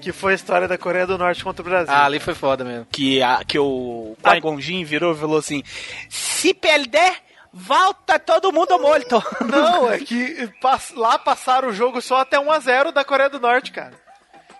que 0.00 0.12
foi 0.12 0.32
a 0.32 0.34
história 0.34 0.66
da 0.66 0.78
Coreia 0.78 1.06
do 1.06 1.18
Norte 1.18 1.44
contra 1.44 1.62
o 1.62 1.64
Brasil. 1.64 1.92
Ah, 1.94 2.04
ali 2.06 2.18
foi 2.18 2.34
foda 2.34 2.64
mesmo. 2.64 2.86
Que, 2.90 3.22
a, 3.22 3.42
que 3.44 3.58
o 3.58 4.16
Pai 4.22 4.40
Gonjin 4.40 4.82
virou 4.84 5.14
e 5.14 5.18
falou 5.18 5.38
assim: 5.38 5.62
se 6.08 6.52
perder, 6.54 7.12
volta 7.52 8.18
todo 8.18 8.52
mundo 8.52 8.78
morto. 8.78 9.22
Não, 9.44 9.90
é 9.90 9.98
que 9.98 10.48
pass- 10.60 10.92
lá 10.96 11.18
passaram 11.18 11.68
o 11.68 11.72
jogo 11.72 12.00
só 12.00 12.18
até 12.20 12.38
1x0 12.38 12.92
da 12.92 13.04
Coreia 13.04 13.28
do 13.30 13.40
Norte, 13.40 13.70
cara. 13.72 13.92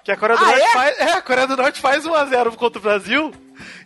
Que 0.05 0.11
a 0.13 0.17
Coreia 0.17 0.39
do 0.39 0.45
Ah, 0.45 0.49
Norte 0.49 0.63
é? 0.63 0.73
faz. 0.73 0.99
É, 0.99 1.13
a 1.13 1.23
Coreia 1.23 1.47
do 1.47 1.57
Norte 1.57 1.81
faz 1.81 2.05
1x0 2.07 2.57
contra 2.57 2.79
o 2.79 2.83
Brasil 2.83 3.33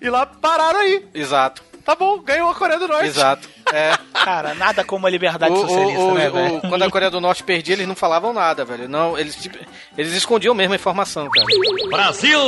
e 0.00 0.08
lá 0.08 0.24
pararam 0.26 0.78
aí. 0.80 1.06
Exato. 1.14 1.62
Tá 1.84 1.94
bom, 1.94 2.18
ganhou 2.20 2.48
a 2.50 2.54
Coreia 2.54 2.78
do 2.78 2.88
Norte. 2.88 3.06
Exato. 3.06 3.48
É. 3.72 3.92
Cara, 4.24 4.54
nada 4.54 4.82
como 4.84 5.06
a 5.06 5.10
liberdade 5.10 5.52
O- 5.52 5.60
socialista, 5.60 6.00
o- 6.00 6.14
né, 6.14 6.28
o- 6.28 6.32
velho? 6.32 6.60
quando 6.68 6.82
a 6.82 6.90
Coreia 6.90 7.10
do 7.10 7.20
Norte 7.20 7.42
perdia, 7.44 7.74
eles 7.74 7.86
não 7.86 7.94
falavam 7.94 8.32
nada, 8.32 8.64
velho. 8.64 8.88
Não, 8.88 9.18
eles, 9.18 9.36
tipo, 9.36 9.58
eles 9.98 10.12
escondiam 10.14 10.54
mesmo 10.54 10.72
a 10.72 10.76
informação, 10.76 11.28
cara. 11.30 11.46
Brasil! 11.90 12.40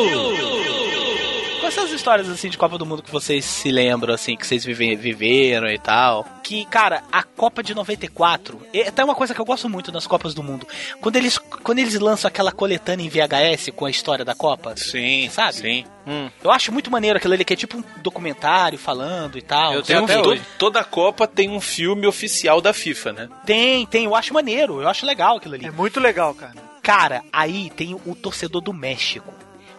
Quais 1.66 1.74
são 1.74 1.84
as 1.84 1.90
histórias 1.90 2.28
assim 2.28 2.48
de 2.48 2.56
Copa 2.56 2.78
do 2.78 2.86
Mundo 2.86 3.02
que 3.02 3.10
vocês 3.10 3.44
se 3.44 3.72
lembram, 3.72 4.14
assim, 4.14 4.36
que 4.36 4.46
vocês 4.46 4.64
vive- 4.64 4.94
viveram 4.94 5.68
e 5.68 5.76
tal? 5.78 6.24
Que, 6.44 6.64
cara, 6.66 7.02
a 7.10 7.24
Copa 7.24 7.60
de 7.60 7.74
94 7.74 8.60
é 8.72 8.86
até 8.86 9.04
uma 9.04 9.16
coisa 9.16 9.34
que 9.34 9.40
eu 9.40 9.44
gosto 9.44 9.68
muito 9.68 9.90
nas 9.90 10.06
Copas 10.06 10.32
do 10.32 10.44
Mundo. 10.44 10.64
Quando 11.00 11.16
eles, 11.16 11.38
quando 11.38 11.80
eles 11.80 11.98
lançam 11.98 12.28
aquela 12.28 12.52
coletânea 12.52 13.04
em 13.04 13.08
VHS 13.08 13.70
com 13.74 13.84
a 13.84 13.90
história 13.90 14.24
da 14.24 14.32
Copa. 14.32 14.76
Sim, 14.76 15.28
sabe? 15.28 15.54
sim. 15.54 15.84
Hum. 16.06 16.30
Eu 16.44 16.52
acho 16.52 16.70
muito 16.70 16.88
maneiro 16.88 17.16
aquilo 17.18 17.34
ali, 17.34 17.44
que 17.44 17.52
é 17.52 17.56
tipo 17.56 17.78
um 17.78 17.84
documentário 18.00 18.78
falando 18.78 19.36
e 19.36 19.42
tal. 19.42 19.82
Tem 19.82 19.98
um- 19.98 20.06
to- 20.06 20.40
toda 20.56 20.78
a 20.80 20.84
Copa 20.84 21.26
tem 21.26 21.50
um 21.50 21.60
filme 21.60 22.06
oficial 22.06 22.60
da 22.60 22.72
FIFA, 22.72 23.12
né? 23.12 23.28
Tem, 23.44 23.84
tem, 23.86 24.04
eu 24.04 24.14
acho 24.14 24.32
maneiro, 24.32 24.80
eu 24.80 24.88
acho 24.88 25.04
legal 25.04 25.38
aquilo 25.38 25.56
ali. 25.56 25.66
É 25.66 25.70
muito 25.72 25.98
legal, 25.98 26.32
cara. 26.32 26.54
Cara, 26.80 27.22
aí 27.32 27.70
tem 27.70 27.92
o 28.06 28.14
torcedor 28.14 28.60
do 28.62 28.72
México. 28.72 29.34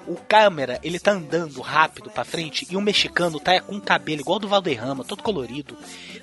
O 0.08 0.16
câmera, 0.16 0.80
ele 0.84 1.00
tá 1.00 1.12
andando 1.12 1.60
rápido 1.60 2.10
pra 2.10 2.24
frente 2.24 2.66
e 2.72 2.78
o 2.78 2.82
mexicano 2.82 3.40
tá 3.40 3.60
com 3.60 3.76
um 3.76 3.80
cabelo 3.80 4.22
igual 4.22 4.40
do 4.40 4.48
Valderrama, 4.48 5.04
todo 5.04 5.22
colorido, 5.22 5.78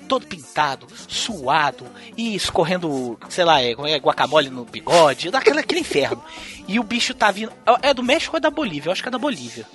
todo 0.07 0.25
pintado, 0.25 0.87
suado 1.07 1.85
e 2.17 2.35
escorrendo, 2.35 3.17
sei 3.29 3.45
lá, 3.45 3.61
é, 3.61 3.71
é 3.71 3.97
guacamole 3.99 4.49
no 4.49 4.65
bigode, 4.65 5.29
daquele 5.29 5.59
aquele 5.59 5.81
inferno. 5.81 6.23
E 6.67 6.79
o 6.79 6.83
bicho 6.83 7.13
tá 7.13 7.29
vindo. 7.29 7.51
É 7.83 7.93
do 7.93 8.01
México 8.01 8.35
ou 8.35 8.37
é 8.39 8.41
da 8.41 8.49
Bolívia? 8.49 8.89
Eu 8.89 8.91
acho 8.93 9.03
que 9.03 9.07
é 9.07 9.11
da 9.11 9.19
Bolívia. 9.19 9.67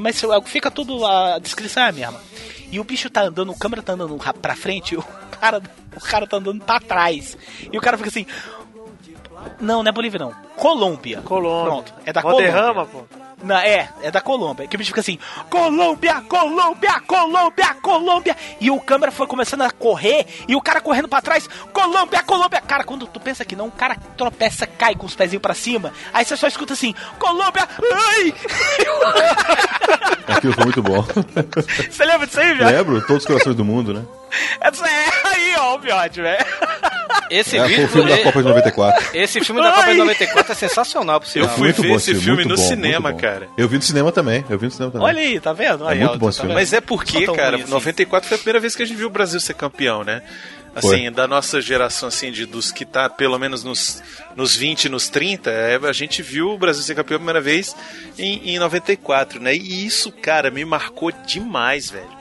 Mas 0.00 0.22
fica 0.44 0.70
tudo. 0.70 1.04
A 1.04 1.40
descrição 1.40 1.82
é 1.82 1.88
a 1.88 1.92
mesma. 1.92 2.20
E 2.70 2.78
o 2.78 2.84
bicho 2.84 3.10
tá 3.10 3.22
andando, 3.22 3.50
o 3.50 3.58
câmera 3.58 3.82
tá 3.82 3.94
andando 3.94 4.16
ra- 4.16 4.32
pra 4.32 4.54
frente 4.54 4.96
o 4.96 5.02
cara, 5.40 5.60
o 5.96 6.00
cara 6.00 6.24
tá 6.26 6.36
andando 6.36 6.64
pra 6.64 6.78
trás. 6.78 7.36
E 7.72 7.76
o 7.76 7.80
cara 7.80 7.96
fica 7.98 8.10
assim. 8.10 8.26
Não, 9.60 9.82
não 9.82 9.88
é 9.88 9.92
Bolívia, 9.92 10.18
não. 10.18 10.32
Colômbia. 10.56 11.20
Colômbia. 11.22 11.70
Pronto, 11.70 11.94
é 12.04 12.12
da 12.12 12.20
Valderrama, 12.20 12.86
Colômbia. 12.86 13.26
Não, 13.42 13.56
é, 13.56 13.88
é 14.02 14.10
da 14.10 14.20
Colômbia. 14.20 14.66
Que 14.66 14.76
o 14.76 14.78
bicho 14.78 14.88
fica 14.88 15.00
assim: 15.00 15.18
Colômbia, 15.50 16.22
Colômbia, 16.22 17.00
Colômbia, 17.06 17.74
Colômbia. 17.82 18.36
E 18.60 18.70
o 18.70 18.80
câmera 18.80 19.12
foi 19.12 19.26
começando 19.26 19.62
a 19.62 19.70
correr 19.70 20.26
e 20.48 20.56
o 20.56 20.60
cara 20.60 20.80
correndo 20.80 21.06
pra 21.06 21.20
trás: 21.20 21.48
Colômbia, 21.72 22.22
Colômbia. 22.22 22.60
Cara, 22.62 22.82
quando 22.82 23.06
tu 23.06 23.20
pensa 23.20 23.44
que 23.44 23.54
não, 23.54 23.66
o 23.66 23.72
cara 23.72 23.96
tropeça, 24.16 24.66
cai 24.66 24.94
com 24.94 25.06
os 25.06 25.14
pezinhos 25.14 25.42
pra 25.42 25.54
cima. 25.54 25.92
Aí 26.14 26.24
você 26.24 26.36
só 26.36 26.48
escuta 26.48 26.72
assim: 26.72 26.94
Colômbia, 27.18 27.68
ai! 27.92 28.34
Aquilo 30.34 30.54
foi 30.54 30.64
muito 30.64 30.82
bom. 30.82 31.04
Você 31.90 32.04
lembra 32.04 32.26
disso 32.26 32.40
aí, 32.40 32.54
velho? 32.54 32.76
Lembro? 32.76 33.00
Todos 33.02 33.22
os 33.22 33.26
corações 33.26 33.54
do 33.54 33.64
mundo, 33.64 33.92
né? 33.92 34.02
Essa 34.60 34.86
é 34.88 35.04
aí, 35.24 35.54
ó, 35.58 35.74
o 35.74 35.78
biote, 35.78 36.20
velho. 36.20 36.44
Esse 37.30 37.56
É, 37.56 37.68
foi 37.68 37.84
o 37.84 37.88
filme 37.88 38.10
da 38.10 38.18
Copa 38.22 38.42
de 38.42 38.48
94. 38.48 39.08
Esse 39.14 39.40
filme 39.44 39.62
da 39.62 39.72
Copa 39.72 39.92
de 39.92 39.98
94 39.98 40.52
é 40.52 40.54
sensacional, 40.54 41.22
sinal. 41.24 41.48
Eu 41.48 41.54
fui 41.54 41.64
Muito 41.68 41.82
ver 41.82 41.92
esse 41.92 42.14
filme 42.14 42.44
no 42.44 42.56
bom, 42.56 42.62
cinema, 42.62 43.12
cara. 43.14 43.48
Eu 43.56 43.68
vi 43.68 43.76
no 43.76 43.82
cinema 43.82 44.12
também. 44.12 44.44
Eu 44.48 44.58
vi 44.58 44.66
no 44.66 44.70
cinema 44.70 44.92
também. 44.92 45.06
Olha 45.06 45.20
aí, 45.20 45.40
tá 45.40 45.52
vendo? 45.52 45.88
É 45.88 45.92
Aí, 45.92 45.98
muito 46.00 46.14
ó, 46.14 46.18
bom 46.18 46.26
tá 46.26 46.30
esse 46.30 46.40
filme. 46.40 46.54
Mas 46.54 46.72
é 46.72 46.80
porque, 46.80 47.26
cara, 47.26 47.56
ruim 47.56 47.62
assim. 47.62 47.72
94 47.72 48.28
foi 48.28 48.36
a 48.36 48.38
primeira 48.38 48.60
vez 48.60 48.76
que 48.76 48.82
a 48.82 48.86
gente 48.86 48.96
viu 48.96 49.06
o 49.08 49.10
Brasil 49.10 49.40
ser 49.40 49.54
campeão, 49.54 50.04
né? 50.04 50.22
Assim, 50.74 50.88
Foi. 50.88 51.10
da 51.10 51.26
nossa 51.26 51.58
geração, 51.58 52.08
assim, 52.08 52.30
de, 52.30 52.44
dos 52.44 52.70
que 52.70 52.84
tá 52.84 53.08
pelo 53.08 53.38
menos 53.38 53.64
nos, 53.64 54.02
nos 54.36 54.54
20, 54.54 54.90
nos 54.90 55.08
30, 55.08 55.50
é, 55.50 55.80
a 55.82 55.92
gente 55.92 56.20
viu 56.22 56.50
o 56.50 56.58
Brasil 56.58 56.82
ser 56.82 56.94
campeão 56.94 57.16
a 57.16 57.18
primeira 57.18 57.40
vez 57.40 57.74
em, 58.18 58.50
em 58.50 58.58
94, 58.58 59.40
né? 59.40 59.56
E 59.56 59.86
isso, 59.86 60.12
cara, 60.12 60.50
me 60.50 60.62
marcou 60.66 61.10
demais, 61.26 61.90
velho. 61.90 62.14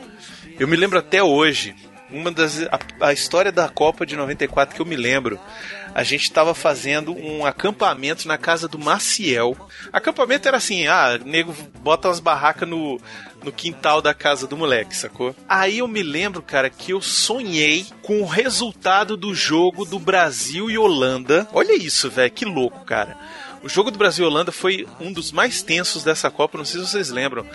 Eu 0.58 0.70
me 0.70 0.78
lembro 0.78 0.98
até 0.98 1.22
hoje, 1.22 1.76
uma 2.10 2.32
das. 2.32 2.62
A, 2.64 3.08
a 3.08 3.14
história 3.14 3.52
da 3.52 3.68
Copa 3.68 4.06
de 4.06 4.16
94 4.16 4.76
que 4.76 4.82
eu 4.82 4.86
me 4.86 4.96
lembro. 4.96 5.40
A 5.94 6.04
gente 6.04 6.24
estava 6.24 6.54
fazendo 6.54 7.16
um 7.16 7.46
acampamento 7.46 8.28
na 8.28 8.38
casa 8.38 8.68
do 8.68 8.78
Maciel. 8.78 9.56
Acampamento 9.94 10.46
era 10.46 10.58
assim, 10.58 10.88
ah, 10.88 11.18
nego 11.24 11.56
bota 11.80 12.10
umas 12.10 12.20
barracas 12.20 12.68
no, 12.68 13.00
no 13.42 13.50
quintal 13.50 14.02
da 14.02 14.14
casa 14.14 14.46
do 14.46 14.58
moleque, 14.58 14.94
sacou? 14.94 15.34
Aí 15.48 15.78
eu 15.78 15.88
me 15.88 16.04
lembro, 16.04 16.42
cara, 16.42 16.70
que 16.70 16.92
eu 16.92 17.02
sonhei 17.02 17.86
com 18.02 18.22
o 18.22 18.26
resultado 18.26 19.16
do 19.16 19.34
jogo 19.34 19.86
do 19.86 19.98
Brasil 19.98 20.70
e 20.70 20.78
Holanda. 20.78 21.48
Olha 21.54 21.78
isso, 21.78 22.10
velho, 22.10 22.30
que 22.30 22.44
louco, 22.44 22.84
cara. 22.84 23.16
O 23.64 23.70
jogo 23.70 23.90
do 23.90 23.98
Brasil 23.98 24.26
e 24.26 24.28
Holanda 24.28 24.52
foi 24.52 24.86
um 25.00 25.14
dos 25.14 25.32
mais 25.32 25.62
tensos 25.64 26.04
dessa 26.04 26.30
Copa, 26.30 26.58
não 26.58 26.66
sei 26.66 26.82
se 26.82 26.88
vocês 26.88 27.10
lembram. 27.10 27.46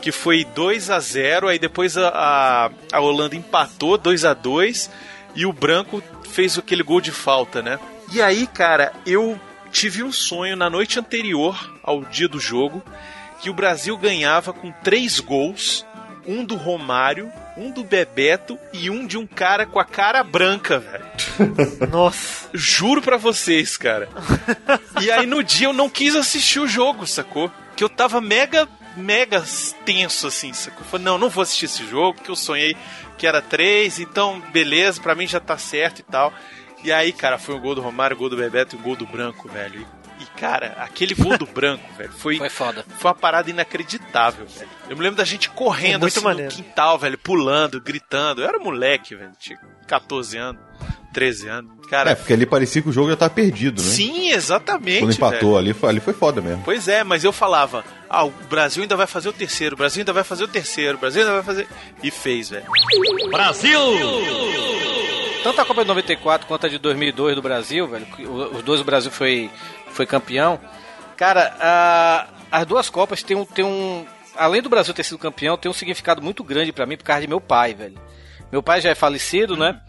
Que 0.00 0.12
foi 0.12 0.44
2 0.44 0.90
a 0.90 1.00
0 1.00 1.48
aí 1.48 1.58
depois 1.58 1.96
a, 1.96 2.08
a, 2.08 2.70
a 2.92 3.00
Holanda 3.00 3.34
empatou 3.36 3.98
2 3.98 4.24
a 4.24 4.34
2 4.34 4.90
e 5.34 5.44
o 5.44 5.52
branco 5.52 6.02
fez 6.30 6.56
aquele 6.58 6.82
gol 6.82 7.00
de 7.00 7.10
falta, 7.10 7.60
né? 7.60 7.78
E 8.12 8.22
aí, 8.22 8.46
cara, 8.46 8.92
eu 9.04 9.38
tive 9.70 10.02
um 10.02 10.12
sonho 10.12 10.56
na 10.56 10.70
noite 10.70 10.98
anterior 10.98 11.78
ao 11.82 12.04
dia 12.04 12.28
do 12.28 12.40
jogo 12.40 12.82
que 13.40 13.50
o 13.50 13.54
Brasil 13.54 13.96
ganhava 13.96 14.52
com 14.52 14.72
três 14.82 15.20
gols, 15.20 15.86
um 16.26 16.44
do 16.44 16.56
Romário, 16.56 17.30
um 17.56 17.70
do 17.70 17.84
Bebeto 17.84 18.58
e 18.72 18.90
um 18.90 19.06
de 19.06 19.16
um 19.16 19.26
cara 19.26 19.64
com 19.64 19.78
a 19.78 19.84
cara 19.84 20.22
branca, 20.22 20.78
velho. 20.78 21.04
Nossa. 21.90 22.48
Juro 22.52 23.00
pra 23.00 23.16
vocês, 23.16 23.76
cara. 23.76 24.08
E 25.00 25.10
aí 25.10 25.26
no 25.26 25.42
dia 25.42 25.68
eu 25.68 25.72
não 25.72 25.88
quis 25.88 26.14
assistir 26.16 26.60
o 26.60 26.68
jogo, 26.68 27.06
sacou? 27.06 27.50
Que 27.76 27.84
eu 27.84 27.88
tava 27.88 28.20
mega, 28.20 28.68
mega 28.98 29.42
tenso, 29.84 30.26
assim, 30.26 30.52
sacou? 30.52 30.84
Falei, 30.84 31.04
não, 31.04 31.18
não 31.18 31.28
vou 31.28 31.42
assistir 31.42 31.66
esse 31.66 31.86
jogo, 31.86 32.20
que 32.20 32.30
eu 32.30 32.36
sonhei 32.36 32.76
que 33.16 33.26
era 33.26 33.42
três, 33.42 33.98
então 33.98 34.40
beleza, 34.52 35.00
pra 35.00 35.14
mim 35.14 35.26
já 35.26 35.40
tá 35.40 35.58
certo 35.58 36.00
e 36.00 36.02
tal. 36.02 36.32
E 36.84 36.92
aí, 36.92 37.12
cara, 37.12 37.38
foi 37.38 37.56
o 37.56 37.60
gol 37.60 37.74
do 37.74 37.80
Romário, 37.80 38.14
o 38.14 38.18
gol 38.18 38.28
do 38.28 38.36
Bebeto 38.36 38.76
e 38.76 38.78
o 38.78 38.82
gol 38.82 38.94
do 38.94 39.04
Branco, 39.06 39.48
velho. 39.48 39.80
E, 39.80 39.97
cara, 40.38 40.76
aquele 40.78 41.14
gol 41.14 41.36
do 41.36 41.46
Branco, 41.50 41.84
velho, 41.96 42.12
foi, 42.12 42.36
Foi 42.38 42.48
foda. 42.48 42.84
foi 42.98 43.10
uma 43.10 43.14
parada 43.16 43.50
inacreditável, 43.50 44.46
velho. 44.46 44.68
Eu 44.88 44.96
me 44.96 45.02
lembro 45.02 45.16
da 45.16 45.24
gente 45.24 45.48
correndo 45.50 46.00
muito 46.02 46.16
assim 46.16 46.24
maneiro. 46.24 46.50
no 46.50 46.56
quintal, 46.56 46.98
velho, 46.98 47.18
pulando, 47.18 47.80
gritando. 47.80 48.42
Eu 48.42 48.48
era 48.48 48.58
moleque, 48.58 49.14
velho, 49.14 49.32
tinha 49.38 49.58
14 49.86 50.36
anos, 50.38 50.60
13 51.12 51.48
anos. 51.48 51.86
Cara, 51.88 52.10
É, 52.10 52.14
porque 52.14 52.32
ali 52.34 52.44
parecia 52.44 52.82
que 52.82 52.88
o 52.88 52.92
jogo 52.92 53.08
já 53.10 53.16
tava 53.16 53.30
perdido, 53.34 53.80
né? 53.82 53.88
sim, 53.88 54.28
exatamente. 54.30 55.00
Quando 55.00 55.12
empatou 55.14 55.54
velho. 55.54 55.56
ali, 55.58 55.72
foi- 55.72 55.88
ali 55.88 56.00
foi 56.00 56.12
foda 56.12 56.40
mesmo. 56.42 56.62
Pois 56.64 56.86
é, 56.86 57.02
mas 57.02 57.24
eu 57.24 57.32
falava, 57.32 57.82
ah, 58.10 58.24
o 58.24 58.30
Brasil 58.30 58.82
ainda 58.82 58.94
vai 58.96 59.06
fazer 59.06 59.28
o 59.30 59.32
terceiro, 59.32 59.74
o 59.74 59.78
Brasil 59.78 60.02
ainda 60.02 60.12
vai 60.12 60.22
fazer 60.24 60.44
o 60.44 60.48
terceiro, 60.48 60.96
o 60.98 61.00
Brasil 61.00 61.22
ainda 61.22 61.32
vai 61.34 61.42
fazer. 61.42 61.66
E 62.02 62.10
fez, 62.10 62.50
velho. 62.50 62.66
Brasil! 63.30 63.80
Tanto 65.42 65.60
a 65.60 65.64
Copa 65.64 65.82
de 65.82 65.88
94 65.88 66.46
quanto 66.46 66.66
a 66.66 66.68
de 66.68 66.78
2002 66.78 67.36
do 67.36 67.40
Brasil, 67.42 67.86
velho, 67.88 68.06
os 68.52 68.62
dois 68.62 68.80
o 68.80 68.84
Brasil 68.84 69.10
foi, 69.10 69.48
foi 69.92 70.06
campeão. 70.06 70.58
Cara, 71.16 71.54
a- 71.60 72.26
as 72.50 72.66
duas 72.66 72.88
Copas 72.90 73.22
tem 73.22 73.36
um, 73.36 73.44
tem 73.44 73.64
um. 73.64 74.06
Além 74.36 74.62
do 74.62 74.68
Brasil 74.68 74.94
ter 74.94 75.02
sido 75.02 75.18
campeão, 75.18 75.56
tem 75.56 75.68
um 75.70 75.74
significado 75.74 76.22
muito 76.22 76.44
grande 76.44 76.72
pra 76.72 76.86
mim 76.86 76.96
por 76.96 77.04
causa 77.04 77.22
de 77.22 77.26
meu 77.28 77.40
pai, 77.40 77.74
velho. 77.74 78.00
Meu 78.52 78.62
pai 78.62 78.80
já 78.80 78.90
é 78.90 78.94
falecido, 78.94 79.56
né? 79.56 79.80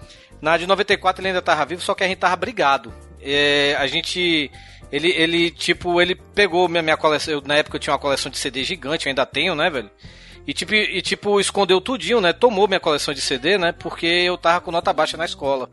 Na 0.41 0.58
de 0.58 0.66
94 0.66 1.22
ele 1.22 1.30
ainda 1.30 1.41
tava 1.41 1.66
vivo, 1.66 1.82
só 1.82 1.93
que 1.93 2.04
a 2.04 2.08
gente 2.08 2.18
tava 2.18 2.36
brigado. 2.36 2.93
É, 3.22 3.76
a 3.78 3.86
gente. 3.88 4.50
Ele, 4.91 5.10
ele, 5.12 5.52
tipo, 5.52 6.02
ele 6.02 6.16
pegou 6.16 6.68
minha, 6.68 6.82
minha 6.82 6.97
coleção. 6.97 7.32
eu- 7.36 7.41
na 7.45 7.56
época 7.58 7.76
eu 7.76 7.80
tinha 7.80 7.93
uma 7.93 8.00
coleção 8.00 8.32
de 8.32 8.38
CD 8.39 8.64
gigante, 8.64 9.06
eu 9.06 9.12
ainda 9.12 9.26
tenho, 9.26 9.54
né, 9.54 9.70
velho? 9.70 9.89
E 10.47 10.54
tipo, 10.54 10.74
e, 10.74 11.00
tipo, 11.04 11.39
escondeu 11.39 11.80
tudinho, 11.80 12.20
né? 12.20 12.34
Tomou 12.34 12.68
minha 12.68 12.80
coleção 12.80 13.14
de 13.14 13.22
CD, 13.22 13.58
né? 13.60 13.72
Porque 13.72 14.08
eu 14.08 14.36
tava 14.36 14.62
com 14.62 14.72
nota 14.72 14.91
baixa 14.91 15.16
na 15.16 15.26
escola. 15.26 15.70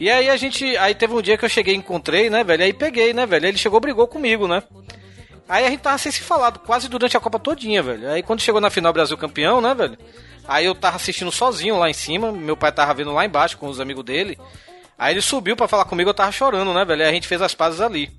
E 0.00 0.08
aí 0.08 0.30
a 0.30 0.36
gente. 0.36 0.76
Aí 0.78 0.94
teve 0.94 1.12
um 1.12 1.20
dia 1.20 1.36
que 1.36 1.44
eu 1.44 1.48
cheguei 1.48 1.74
e 1.74 1.76
encontrei, 1.76 2.30
né, 2.30 2.42
velho? 2.42 2.64
Aí 2.64 2.72
peguei, 2.72 3.12
né, 3.12 3.26
velho? 3.26 3.46
Ele 3.46 3.58
chegou 3.58 3.78
brigou 3.78 4.08
comigo, 4.08 4.48
né? 4.48 4.62
Aí 5.46 5.66
a 5.66 5.68
gente 5.68 5.80
tava 5.80 5.98
sem 5.98 6.10
se 6.10 6.22
falar 6.22 6.52
quase 6.52 6.88
durante 6.88 7.16
a 7.16 7.20
Copa 7.20 7.38
todinha, 7.38 7.82
velho. 7.82 8.10
Aí 8.10 8.22
quando 8.22 8.40
chegou 8.40 8.62
na 8.62 8.70
final 8.70 8.94
Brasil 8.94 9.18
campeão, 9.18 9.60
né, 9.60 9.74
velho? 9.74 9.98
Aí 10.48 10.64
eu 10.64 10.74
tava 10.74 10.96
assistindo 10.96 11.30
sozinho 11.30 11.78
lá 11.78 11.90
em 11.90 11.92
cima, 11.92 12.32
meu 12.32 12.56
pai 12.56 12.72
tava 12.72 12.94
vendo 12.94 13.12
lá 13.12 13.26
embaixo 13.26 13.58
com 13.58 13.68
os 13.68 13.78
amigos 13.78 14.02
dele. 14.02 14.38
Aí 14.98 15.12
ele 15.12 15.20
subiu 15.20 15.54
pra 15.54 15.68
falar 15.68 15.84
comigo, 15.84 16.08
eu 16.08 16.14
tava 16.14 16.32
chorando, 16.32 16.72
né, 16.72 16.82
velho? 16.84 17.02
Aí 17.02 17.08
a 17.08 17.12
gente 17.12 17.28
fez 17.28 17.42
as 17.42 17.54
pazes 17.54 17.80
ali. 17.80 18.10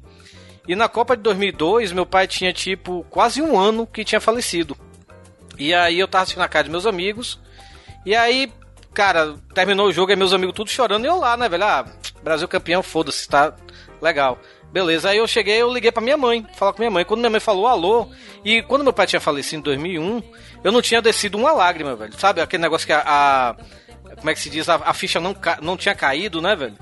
E 0.67 0.75
na 0.75 0.87
Copa 0.87 1.17
de 1.17 1.23
2002, 1.23 1.91
meu 1.91 2.05
pai 2.05 2.27
tinha 2.27 2.53
tipo 2.53 3.03
quase 3.09 3.41
um 3.41 3.59
ano 3.59 3.87
que 3.87 4.05
tinha 4.05 4.21
falecido. 4.21 4.77
E 5.57 5.73
aí 5.73 5.99
eu 5.99 6.07
tava 6.07 6.23
assistindo 6.23 6.41
na 6.41 6.47
casa 6.47 6.65
de 6.65 6.69
meus 6.69 6.85
amigos. 6.85 7.39
E 8.05 8.15
aí, 8.15 8.51
cara, 8.93 9.35
terminou 9.53 9.87
o 9.87 9.91
jogo 9.93 10.11
e 10.11 10.15
meus 10.15 10.33
amigos 10.33 10.55
tudo 10.55 10.69
chorando 10.69 11.05
e 11.05 11.07
eu 11.07 11.17
lá, 11.17 11.35
né, 11.37 11.47
velho? 11.49 11.63
Ah, 11.63 11.85
Brasil 12.23 12.47
campeão, 12.47 12.83
foda-se, 12.83 13.27
tá 13.27 13.53
legal. 14.01 14.37
Beleza, 14.71 15.09
aí 15.09 15.17
eu 15.17 15.27
cheguei, 15.27 15.61
eu 15.61 15.71
liguei 15.73 15.91
pra 15.91 16.01
minha 16.01 16.15
mãe, 16.17 16.45
falar 16.55 16.71
com 16.71 16.79
minha 16.79 16.89
mãe. 16.91 17.03
Quando 17.03 17.19
minha 17.19 17.29
mãe 17.29 17.39
falou 17.41 17.67
alô, 17.67 18.09
e 18.45 18.61
quando 18.63 18.83
meu 18.83 18.93
pai 18.93 19.05
tinha 19.05 19.19
falecido 19.19 19.59
em 19.59 19.63
2001, 19.63 20.23
eu 20.63 20.71
não 20.71 20.81
tinha 20.81 21.01
descido 21.01 21.37
uma 21.37 21.51
lágrima, 21.51 21.93
velho. 21.95 22.13
Sabe 22.17 22.39
aquele 22.41 22.61
negócio 22.61 22.87
que 22.87 22.93
a. 22.93 23.03
a- 23.05 23.55
como 24.15 24.29
é 24.29 24.33
que 24.33 24.39
se 24.39 24.49
diz? 24.49 24.69
A, 24.69 24.75
a 24.75 24.93
ficha 24.93 25.19
não, 25.19 25.35
não 25.61 25.75
tinha 25.75 25.95
caído, 25.95 26.41
né, 26.41 26.55
velho? 26.55 26.75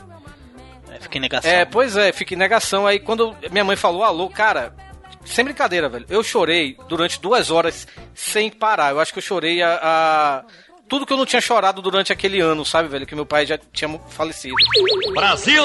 É, 0.91 0.99
fica 0.99 1.17
em 1.17 1.21
negação. 1.21 1.49
É, 1.49 1.65
pois 1.65 1.95
é, 1.97 2.11
fica 2.11 2.33
em 2.33 2.37
negação. 2.37 2.85
Aí 2.85 2.99
quando 2.99 3.35
minha 3.51 3.63
mãe 3.63 3.75
falou 3.75 4.03
alô, 4.03 4.29
cara, 4.29 4.73
sem 5.25 5.43
brincadeira, 5.45 5.87
velho, 5.89 6.05
eu 6.09 6.21
chorei 6.23 6.77
durante 6.87 7.19
duas 7.21 7.49
horas 7.49 7.87
sem 8.13 8.49
parar. 8.51 8.91
Eu 8.91 8.99
acho 8.99 9.11
que 9.13 9.17
eu 9.19 9.23
chorei 9.23 9.61
a. 9.63 9.79
a- 9.81 10.43
Tudo 10.89 11.05
que 11.05 11.13
eu 11.13 11.17
não 11.17 11.25
tinha 11.25 11.39
chorado 11.39 11.81
durante 11.81 12.11
aquele 12.11 12.41
ano, 12.41 12.65
sabe, 12.65 12.89
velho? 12.89 13.05
Que 13.05 13.15
meu 13.15 13.25
pai 13.25 13.45
já 13.45 13.59
tinha 13.71 13.99
falecido. 14.09 14.55
Brasil! 15.13 15.63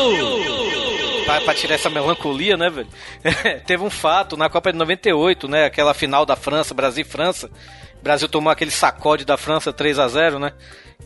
Pra, 1.24 1.40
pra 1.40 1.54
tirar 1.54 1.74
essa 1.74 1.88
melancolia, 1.88 2.56
né, 2.56 2.68
velho? 2.68 2.88
Teve 3.66 3.82
um 3.82 3.88
fato 3.88 4.36
na 4.36 4.50
Copa 4.50 4.70
de 4.70 4.78
98, 4.78 5.48
né? 5.48 5.64
Aquela 5.64 5.94
final 5.94 6.26
da 6.26 6.36
França, 6.36 6.74
Brasil 6.74 7.04
França. 7.06 7.50
O 7.98 8.04
Brasil 8.04 8.28
tomou 8.28 8.50
aquele 8.50 8.70
sacode 8.70 9.24
da 9.24 9.38
França 9.38 9.72
3 9.72 9.98
a 9.98 10.06
0 10.06 10.38
né? 10.38 10.52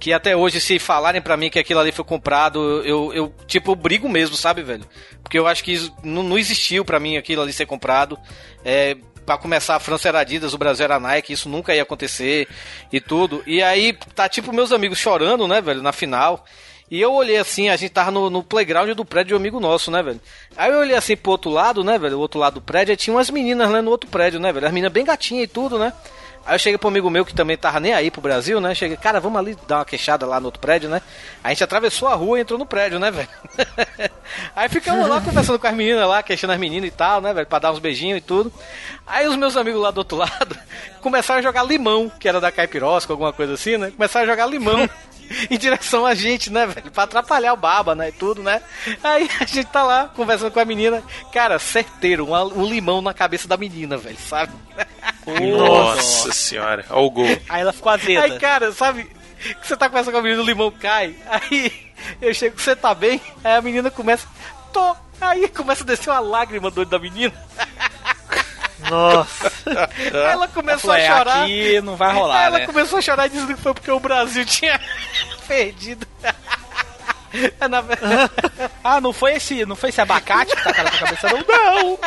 Que 0.00 0.12
até 0.12 0.36
hoje, 0.36 0.60
se 0.60 0.80
falarem 0.80 1.22
pra 1.22 1.36
mim 1.36 1.48
que 1.48 1.58
aquilo 1.58 1.78
ali 1.78 1.92
foi 1.92 2.04
comprado, 2.04 2.82
eu, 2.84 3.12
eu 3.12 3.34
tipo, 3.46 3.70
eu 3.70 3.76
brigo 3.76 4.08
mesmo, 4.08 4.36
sabe, 4.36 4.62
velho? 4.62 4.84
Porque 5.22 5.38
eu 5.38 5.46
acho 5.46 5.62
que 5.62 5.72
isso 5.72 5.94
não, 6.02 6.24
não 6.24 6.36
existiu 6.36 6.84
pra 6.84 6.98
mim 6.98 7.16
aquilo 7.16 7.42
ali 7.42 7.52
ser 7.52 7.66
comprado. 7.66 8.18
É, 8.64 8.96
para 9.28 9.36
começar, 9.36 9.76
a 9.76 9.78
França 9.78 10.08
era 10.08 10.20
Adidas, 10.20 10.54
o 10.54 10.58
Brasil 10.58 10.86
era 10.86 10.98
Nike, 10.98 11.34
isso 11.34 11.50
nunca 11.50 11.74
ia 11.74 11.82
acontecer 11.82 12.48
e 12.90 12.98
tudo. 12.98 13.42
E 13.46 13.62
aí, 13.62 13.92
tá 14.14 14.26
tipo 14.26 14.54
meus 14.54 14.72
amigos 14.72 14.96
chorando, 14.96 15.46
né, 15.46 15.60
velho, 15.60 15.82
na 15.82 15.92
final. 15.92 16.46
E 16.90 16.98
eu 16.98 17.12
olhei 17.12 17.36
assim, 17.36 17.68
a 17.68 17.76
gente 17.76 17.90
tava 17.90 18.10
no, 18.10 18.30
no 18.30 18.42
playground 18.42 18.88
do 18.92 19.04
prédio 19.04 19.28
de 19.28 19.34
um 19.34 19.36
amigo 19.36 19.60
nosso, 19.60 19.90
né, 19.90 20.02
velho? 20.02 20.18
Aí 20.56 20.72
eu 20.72 20.78
olhei 20.78 20.96
assim 20.96 21.14
pro 21.14 21.32
outro 21.32 21.50
lado, 21.50 21.84
né, 21.84 21.98
velho? 21.98 22.16
O 22.16 22.20
outro 22.20 22.40
lado 22.40 22.54
do 22.54 22.62
prédio, 22.62 22.92
aí 22.92 22.96
tinha 22.96 23.14
umas 23.14 23.28
meninas 23.28 23.70
lá 23.70 23.82
no 23.82 23.90
outro 23.90 24.08
prédio, 24.08 24.40
né, 24.40 24.50
velho? 24.50 24.66
As 24.66 24.72
meninas 24.72 24.92
bem 24.94 25.04
gatinhas 25.04 25.44
e 25.44 25.46
tudo, 25.46 25.78
né? 25.78 25.92
Aí 26.44 26.54
eu 26.54 26.58
cheguei 26.58 26.78
pro 26.78 26.88
amigo 26.88 27.10
meu 27.10 27.24
que 27.24 27.34
também 27.34 27.56
tava 27.56 27.78
nem 27.78 27.92
aí 27.92 28.10
pro 28.10 28.20
Brasil, 28.20 28.60
né? 28.60 28.74
Cheguei, 28.74 28.96
cara, 28.96 29.20
vamos 29.20 29.38
ali 29.38 29.56
dar 29.66 29.78
uma 29.78 29.84
queixada 29.84 30.24
lá 30.24 30.40
no 30.40 30.46
outro 30.46 30.60
prédio, 30.60 30.88
né? 30.88 31.02
A 31.44 31.50
gente 31.50 31.62
atravessou 31.62 32.08
a 32.08 32.14
rua 32.14 32.38
e 32.38 32.42
entrou 32.42 32.58
no 32.58 32.64
prédio, 32.64 32.98
né, 32.98 33.10
velho? 33.10 33.28
aí 34.56 34.68
ficamos 34.68 35.06
lá 35.06 35.20
conversando 35.20 35.58
com 35.58 35.66
as 35.66 35.74
meninas 35.74 36.08
lá, 36.08 36.22
queixando 36.22 36.52
as 36.52 36.58
meninas 36.58 36.88
e 36.88 36.92
tal, 36.92 37.20
né, 37.20 37.34
velho? 37.34 37.46
Pra 37.46 37.58
dar 37.58 37.72
uns 37.72 37.78
beijinhos 37.78 38.18
e 38.18 38.22
tudo. 38.22 38.52
Aí 39.06 39.26
os 39.28 39.36
meus 39.36 39.56
amigos 39.56 39.80
lá 39.80 39.90
do 39.90 39.98
outro 39.98 40.16
lado 40.18 40.56
começaram 41.00 41.40
a 41.40 41.42
jogar 41.42 41.64
limão, 41.64 42.10
que 42.18 42.28
era 42.28 42.40
da 42.40 42.50
Caipirosca, 42.50 43.12
alguma 43.12 43.32
coisa 43.32 43.54
assim, 43.54 43.76
né? 43.76 43.90
Começaram 43.90 44.24
a 44.24 44.28
jogar 44.28 44.46
limão. 44.46 44.88
em 45.50 45.58
direção 45.58 46.06
a 46.06 46.14
gente, 46.14 46.50
né, 46.50 46.66
velho? 46.66 46.90
Pra 46.90 47.04
atrapalhar 47.04 47.52
o 47.52 47.56
baba, 47.56 47.94
né? 47.94 48.08
E 48.08 48.12
tudo, 48.12 48.42
né? 48.42 48.62
Aí 49.02 49.28
a 49.40 49.44
gente 49.44 49.66
tá 49.66 49.82
lá 49.82 50.10
conversando 50.14 50.50
com 50.50 50.60
a 50.60 50.64
menina. 50.64 51.02
Cara, 51.32 51.58
certeiro, 51.58 52.26
um, 52.26 52.34
um 52.34 52.66
limão 52.66 53.00
na 53.00 53.14
cabeça 53.14 53.46
da 53.46 53.56
menina, 53.56 53.96
velho, 53.96 54.18
sabe? 54.18 54.52
Nossa 55.26 56.32
senhora, 56.32 56.84
olha 56.90 57.00
o 57.00 57.10
gol. 57.10 57.38
Aí 57.48 57.60
ela 57.60 57.72
ficou 57.72 57.92
azeda. 57.92 58.22
Aí, 58.22 58.38
cara, 58.38 58.72
sabe? 58.72 59.04
Que 59.38 59.66
você 59.66 59.76
tá 59.76 59.88
conversando 59.88 60.14
com 60.14 60.18
a 60.18 60.22
menina, 60.22 60.42
o 60.42 60.46
limão 60.46 60.70
cai. 60.70 61.14
Aí 61.26 61.72
eu 62.20 62.32
chego, 62.34 62.60
você 62.60 62.74
tá 62.74 62.94
bem? 62.94 63.20
Aí 63.44 63.54
a 63.54 63.62
menina 63.62 63.90
começa, 63.90 64.26
tô. 64.72 64.96
Aí 65.20 65.48
começa 65.48 65.82
a 65.82 65.86
descer 65.86 66.10
uma 66.10 66.20
lágrima 66.20 66.70
do 66.70 66.80
olho 66.80 66.90
da 66.90 66.98
menina. 66.98 67.34
Nossa. 68.90 69.52
Aí 69.66 70.32
ela 70.32 70.48
começou 70.48 70.92
Ela 70.94 70.94
falou, 70.94 70.96
a 70.96 70.98
"É, 70.98 71.08
chorar. 71.18 71.42
aqui 71.44 71.80
não 71.80 71.96
vai 71.96 72.14
rolar, 72.14 72.38
Aí 72.38 72.46
ela 72.46 72.58
né?" 72.60 72.66
começou 72.66 72.98
a 72.98 73.02
chorar 73.02 73.26
e 73.26 73.30
disse 73.30 73.46
que 73.46 73.56
foi 73.56 73.74
porque 73.74 73.90
o 73.90 73.98
Brasil 74.00 74.44
tinha 74.44 74.80
perdido. 75.48 76.06
É, 76.22 76.34
Ah, 78.82 79.00
não 79.00 79.12
foi 79.12 79.34
esse, 79.34 79.66
não 79.66 79.76
foi 79.76 79.90
esse 79.90 80.00
abacate 80.00 80.54
que 80.56 80.62
tá 80.62 80.82
na 80.82 80.90
tua 80.90 80.98
cabeça, 81.00 81.28
não? 81.28 81.38
Não! 81.46 81.98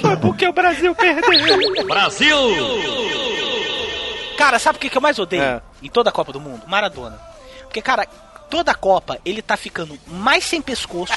Foi 0.00 0.16
porque 0.18 0.46
o 0.46 0.52
Brasil 0.52 0.94
perdeu. 0.94 1.86
Brasil! 1.86 2.36
Cara, 4.36 4.58
sabe 4.58 4.76
o 4.76 4.80
que, 4.80 4.88
que 4.90 4.96
eu 4.96 5.02
mais 5.02 5.18
odeio 5.18 5.42
É. 5.42 5.60
em 5.82 5.88
toda 5.88 6.10
a 6.10 6.12
Copa 6.12 6.32
do 6.32 6.40
Mundo? 6.40 6.62
Maradona. 6.66 7.18
Porque, 7.62 7.80
cara, 7.82 8.06
toda 8.50 8.70
a 8.72 8.74
Copa 8.74 9.18
ele 9.24 9.40
tá 9.42 9.56
ficando 9.56 9.98
mais 10.06 10.44
sem 10.44 10.60
pescoço, 10.62 11.12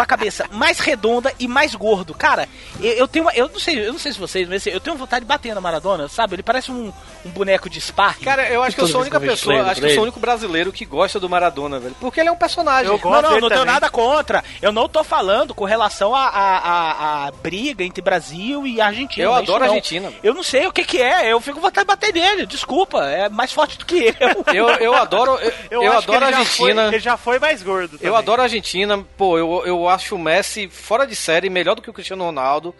com 0.00 0.04
a 0.04 0.06
cabeça 0.06 0.46
mais 0.50 0.78
redonda 0.80 1.32
e 1.38 1.46
mais 1.46 1.74
gordo. 1.74 2.14
Cara, 2.14 2.48
eu, 2.80 2.92
eu 2.92 3.08
tenho 3.08 3.24
uma, 3.26 3.34
eu 3.34 3.48
não 3.48 3.58
sei, 3.60 3.86
eu 3.86 3.92
não 3.92 3.98
sei 3.98 4.12
se 4.12 4.18
vocês, 4.18 4.48
mas 4.48 4.62
assim, 4.62 4.70
eu 4.70 4.80
tenho 4.80 4.96
vontade 4.96 5.24
de 5.24 5.28
bater 5.28 5.54
na 5.54 5.60
Maradona, 5.60 6.08
sabe? 6.08 6.36
Ele 6.36 6.42
parece 6.42 6.72
um, 6.72 6.90
um 7.24 7.30
boneco 7.30 7.68
de 7.68 7.80
Spark. 7.80 8.22
Cara, 8.22 8.48
eu 8.48 8.62
acho 8.62 8.74
que 8.74 8.82
eu 8.82 8.88
sou 8.88 8.98
a 8.98 9.02
única 9.02 9.20
pessoa, 9.20 9.62
acho 9.70 9.80
que 9.80 9.86
eu 9.86 9.90
sou 9.90 10.00
o 10.00 10.02
único 10.04 10.18
brasileiro 10.18 10.72
que 10.72 10.84
gosta 10.86 11.20
do 11.20 11.28
Maradona, 11.28 11.78
velho. 11.78 11.94
Porque 12.00 12.18
ele 12.20 12.28
é 12.30 12.32
um 12.32 12.36
personagem. 12.36 12.90
Eu 12.90 12.98
não, 13.02 13.22
não, 13.22 13.40
não 13.40 13.48
tenho 13.48 13.64
nada 13.64 13.90
contra. 13.90 14.42
Eu 14.62 14.72
não 14.72 14.88
tô 14.88 15.04
falando 15.04 15.54
com 15.54 15.64
relação 15.64 16.14
à 16.14 16.26
a, 16.28 16.58
a, 16.58 17.26
a 17.26 17.30
briga 17.30 17.84
entre 17.84 18.00
Brasil 18.00 18.66
e 18.66 18.80
Argentina. 18.80 19.24
Eu 19.26 19.34
adoro 19.34 19.64
a. 19.64 19.66
Argentina. 19.66 20.12
Eu 20.22 20.32
não 20.34 20.42
sei 20.42 20.66
o 20.66 20.72
que 20.72 20.84
que 20.84 21.00
é. 21.00 21.30
Eu 21.32 21.40
fico 21.40 21.56
com 21.56 21.62
vontade 21.62 21.86
de 21.86 21.88
bater 21.94 22.14
nele. 22.14 22.46
Desculpa, 22.46 23.04
é 23.04 23.28
mais 23.28 23.52
forte 23.52 23.76
do 23.78 23.84
que 23.84 24.14
eu. 24.18 24.44
Eu, 24.60 24.68
eu 24.68 24.94
adoro, 24.94 25.38
eu, 25.70 25.82
eu 25.82 25.92
acho 25.92 26.06
que 26.06 26.10
adoro 26.14 26.24
a 26.24 26.28
ele 26.28 26.36
já 26.38 26.44
foi- 26.44 26.70
Argentina. 26.70 26.88
ele 26.88 26.98
já 26.98 27.16
foi 27.16 27.38
mais 27.38 27.62
gordo. 27.62 27.94
Eu 27.94 27.98
também. 27.98 28.16
adoro 28.16 28.40
a 28.42 28.44
Argentina, 28.44 29.04
pô, 29.16 29.38
eu, 29.38 29.62
eu 29.64 29.88
acho 29.90 30.14
o 30.14 30.18
Messi 30.18 30.68
fora 30.68 31.06
de 31.06 31.14
série, 31.16 31.50
melhor 31.50 31.74
do 31.74 31.82
que 31.82 31.90
o 31.90 31.92
Cristiano 31.92 32.24
Ronaldo. 32.24 32.74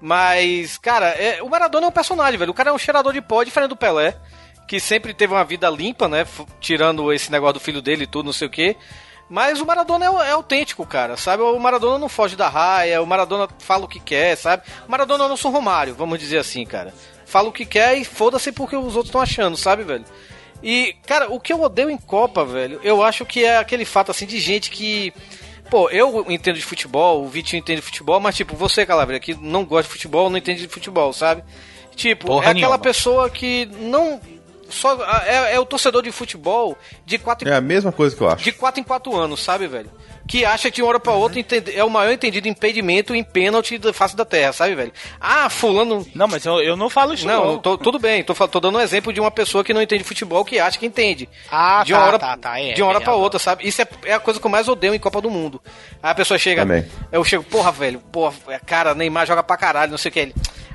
Mas, 0.00 0.76
cara, 0.78 1.08
é- 1.08 1.42
o 1.42 1.48
Maradona 1.48 1.86
é 1.86 1.88
um 1.88 1.92
personagem, 1.92 2.38
velho. 2.38 2.50
O 2.50 2.54
cara 2.54 2.70
é 2.70 2.72
um 2.72 2.78
cheirador 2.78 3.12
de 3.12 3.22
pó, 3.22 3.42
diferente 3.42 3.70
do 3.70 3.76
Pelé, 3.76 4.16
que 4.68 4.78
sempre 4.78 5.14
teve 5.14 5.32
uma 5.32 5.44
vida 5.44 5.68
limpa, 5.70 6.06
né? 6.08 6.26
Tirando 6.60 7.12
esse 7.12 7.30
negócio 7.32 7.54
do 7.54 7.60
filho 7.60 7.80
dele 7.80 8.04
e 8.04 8.06
tudo, 8.06 8.26
não 8.26 8.32
sei 8.32 8.46
o 8.48 8.50
quê. 8.50 8.76
Mas 9.28 9.60
o 9.60 9.66
Maradona 9.66 10.04
é, 10.04 10.28
é 10.28 10.32
autêntico, 10.32 10.86
cara, 10.86 11.16
sabe? 11.16 11.42
O 11.42 11.58
Maradona 11.58 11.98
não 11.98 12.08
foge 12.08 12.36
da 12.36 12.48
raia, 12.48 13.02
o 13.02 13.06
Maradona 13.06 13.48
fala 13.58 13.84
o 13.84 13.88
que 13.88 13.98
quer, 13.98 14.36
sabe? 14.36 14.62
O 14.86 14.90
Maradona 14.90 15.24
é 15.24 15.26
o 15.26 15.30
nosso 15.30 15.48
Romário, 15.48 15.94
vamos 15.94 16.18
dizer 16.18 16.38
assim, 16.38 16.64
cara. 16.64 16.94
Fala 17.24 17.48
o 17.48 17.52
que 17.52 17.66
quer 17.66 17.98
e 17.98 18.04
foda-se 18.04 18.52
porque 18.52 18.76
os 18.76 18.94
outros 18.94 19.06
estão 19.06 19.20
achando, 19.20 19.56
sabe, 19.56 19.82
velho? 19.82 20.04
E, 20.62 20.94
cara, 21.06 21.28
o 21.30 21.40
que 21.40 21.52
eu 21.52 21.60
odeio 21.60 21.90
em 21.90 21.96
Copa, 21.98 22.44
velho, 22.44 22.80
eu 22.84 23.02
acho 23.02 23.26
que 23.26 23.44
é 23.44 23.56
aquele 23.58 23.84
fato, 23.84 24.10
assim, 24.10 24.26
de 24.26 24.38
gente 24.38 24.70
que... 24.70 25.12
Pô, 25.70 25.90
eu 25.90 26.24
entendo 26.30 26.56
de 26.56 26.64
futebol, 26.64 27.24
o 27.24 27.28
Vitinho 27.28 27.60
entende 27.60 27.80
de 27.80 27.86
futebol, 27.86 28.20
mas, 28.20 28.36
tipo, 28.36 28.54
você, 28.56 28.86
Calabria, 28.86 29.18
que 29.18 29.34
não 29.34 29.64
gosta 29.64 29.84
de 29.84 29.92
futebol, 29.94 30.30
não 30.30 30.38
entende 30.38 30.60
de 30.62 30.68
futebol, 30.68 31.12
sabe? 31.12 31.42
Tipo, 31.94 32.26
Porra 32.26 32.46
é 32.46 32.50
aquela 32.50 32.54
nenhuma. 32.54 32.78
pessoa 32.78 33.28
que 33.30 33.66
não... 33.80 34.20
Só, 34.70 34.96
é, 35.26 35.54
é 35.54 35.60
o 35.60 35.64
torcedor 35.66 36.02
de 36.02 36.10
futebol 36.12 36.76
de 37.04 37.18
quatro 37.18 37.48
em 37.48 37.52
É 37.52 37.56
a 37.56 37.60
mesma 37.60 37.92
coisa 37.92 38.14
que 38.16 38.22
eu 38.22 38.28
acho. 38.28 38.44
de 38.44 38.52
4 38.52 38.80
em 38.80 38.84
4 38.84 39.16
anos, 39.16 39.42
sabe, 39.42 39.66
velho? 39.66 39.90
Que 40.28 40.44
acha 40.44 40.70
que 40.70 40.76
de 40.76 40.82
uma 40.82 40.88
hora 40.88 40.98
pra 41.00 41.12
outra 41.12 41.38
entende- 41.38 41.72
é 41.76 41.84
o 41.84 41.88
maior 41.90 42.10
entendido 42.12 42.48
impedimento 42.48 43.14
em 43.14 43.22
pênalti 43.22 43.78
da 43.78 43.92
face 43.92 44.16
da 44.16 44.24
terra, 44.24 44.52
sabe, 44.52 44.74
velho? 44.74 44.92
Ah, 45.20 45.48
fulano. 45.48 46.04
Não, 46.14 46.26
mas 46.26 46.44
eu, 46.44 46.60
eu 46.60 46.76
não 46.76 46.90
falo 46.90 47.14
isso. 47.14 47.24
Não, 47.26 47.52
Não, 47.52 47.58
tô- 47.58 47.78
tudo 47.78 47.98
bem, 47.98 48.24
tô, 48.24 48.34
tô 48.48 48.58
dando 48.58 48.76
um 48.76 48.80
exemplo 48.80 49.12
de 49.12 49.20
uma 49.20 49.30
pessoa 49.30 49.62
que 49.62 49.72
não 49.72 49.80
entende 49.80 50.02
futebol 50.02 50.44
que 50.44 50.58
acha 50.58 50.78
que 50.78 50.86
entende. 50.86 51.28
Ah, 51.50 51.84
de 51.84 51.92
uma 51.92 52.00
tá, 52.00 52.06
hora, 52.08 52.18
tá, 52.18 52.36
tá, 52.36 52.60
é, 52.60 52.72
de 52.72 52.82
uma 52.82 52.88
hora 52.88 52.98
é, 52.98 53.04
pra 53.04 53.14
outra, 53.14 53.38
sabe? 53.38 53.66
Isso 53.68 53.80
é, 53.80 53.86
é 54.06 54.14
a 54.14 54.18
coisa 54.20 54.40
que 54.40 54.46
eu 54.46 54.50
mais 54.50 54.66
odeio 54.66 54.94
em 54.94 54.98
Copa 54.98 55.20
do 55.20 55.30
Mundo. 55.30 55.62
Aí 56.02 56.10
a 56.10 56.14
pessoa 56.14 56.36
chega. 56.38 56.62
Também. 56.62 56.84
Eu 57.12 57.22
chego, 57.22 57.44
porra, 57.44 57.70
velho, 57.70 58.00
porra, 58.10 58.34
cara, 58.66 58.94
Neymar 58.96 59.26
joga 59.26 59.44
pra 59.44 59.56
caralho, 59.56 59.92
não 59.92 59.98
sei 59.98 60.08
o 60.08 60.12
que. 60.12 60.18
Ele, 60.18 60.34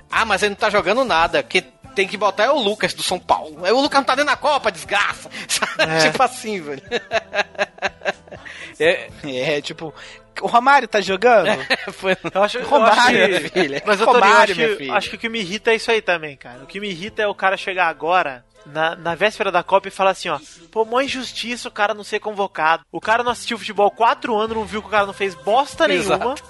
ah, 0.10 0.24
mas 0.24 0.42
ele 0.44 0.52
não 0.52 0.56
tá 0.58 0.70
jogando 0.70 1.04
nada, 1.04 1.44
que 1.44 1.62
tem 1.96 2.08
que 2.08 2.18
botar 2.18 2.44
é 2.46 2.50
o 2.52 2.58
Lucas 2.60 2.94
do 2.94 3.04
São 3.04 3.20
Paulo. 3.20 3.66
É 3.66 3.72
o 3.74 3.80
Lucas 3.82 4.00
não 4.00 4.06
tá 4.06 4.16
dentro 4.16 4.32
da 4.32 4.38
Copa, 4.38 4.72
desgraça. 4.72 5.30
É. 5.78 6.10
tipo 6.10 6.22
assim, 6.24 6.62
velho. 6.62 6.82
é, 8.80 9.10
É, 9.24 9.62
tipo, 9.62 9.94
o 10.42 10.48
Romário 10.48 10.88
tá 10.88 11.02
jogando? 11.02 11.48
Foi- 11.94 12.18
Eu 12.34 12.44
acho, 12.44 12.58
eu 12.60 12.68
Romário, 12.68 13.02
acho 13.02 13.12
minha 13.14 13.42
que, 13.42 13.50
filha. 13.50 13.84
Mas 13.86 14.00
eu, 14.00 14.06
Romário, 14.06 14.54
acho, 14.54 14.56
minha 14.56 14.78
filha. 14.78 14.94
acho 14.94 15.10
que 15.10 15.16
o 15.16 15.20
que 15.20 15.30
me 15.30 15.40
irrita 15.40 15.72
é 15.72 15.76
isso 15.76 15.92
aí 15.92 16.02
também, 16.02 16.36
cara. 16.36 16.64
O 16.64 16.68
que 16.68 16.80
me 16.80 16.90
irrita 16.90 17.22
é 17.22 17.28
o 17.28 17.36
cara 17.36 17.58
chegar 17.58 17.88
agora, 17.88 18.44
na, 18.66 18.96
na 18.96 19.16
véspera 19.16 19.52
da 19.52 19.64
Copa, 19.64 19.88
e 19.88 19.92
falar 19.92 20.12
assim, 20.12 20.30
ó, 20.30 20.40
pô, 20.72 20.86
mó 20.86 21.02
injustiça 21.02 21.68
o 21.68 21.72
cara 21.72 21.94
não 21.94 22.04
ser 22.04 22.20
convocado. 22.20 22.84
O 22.92 23.02
cara 23.02 23.24
não 23.24 23.32
assistiu 23.32 23.58
futebol 23.58 23.90
quatro 23.92 24.38
anos, 24.38 24.56
não 24.56 24.66
viu 24.66 24.82
que 24.82 24.88
o 24.88 24.92
cara 24.92 25.06
não 25.06 25.14
fez 25.14 25.36
bosta 25.36 25.88
nenhuma. 25.88 26.16
Exato. 26.16 26.44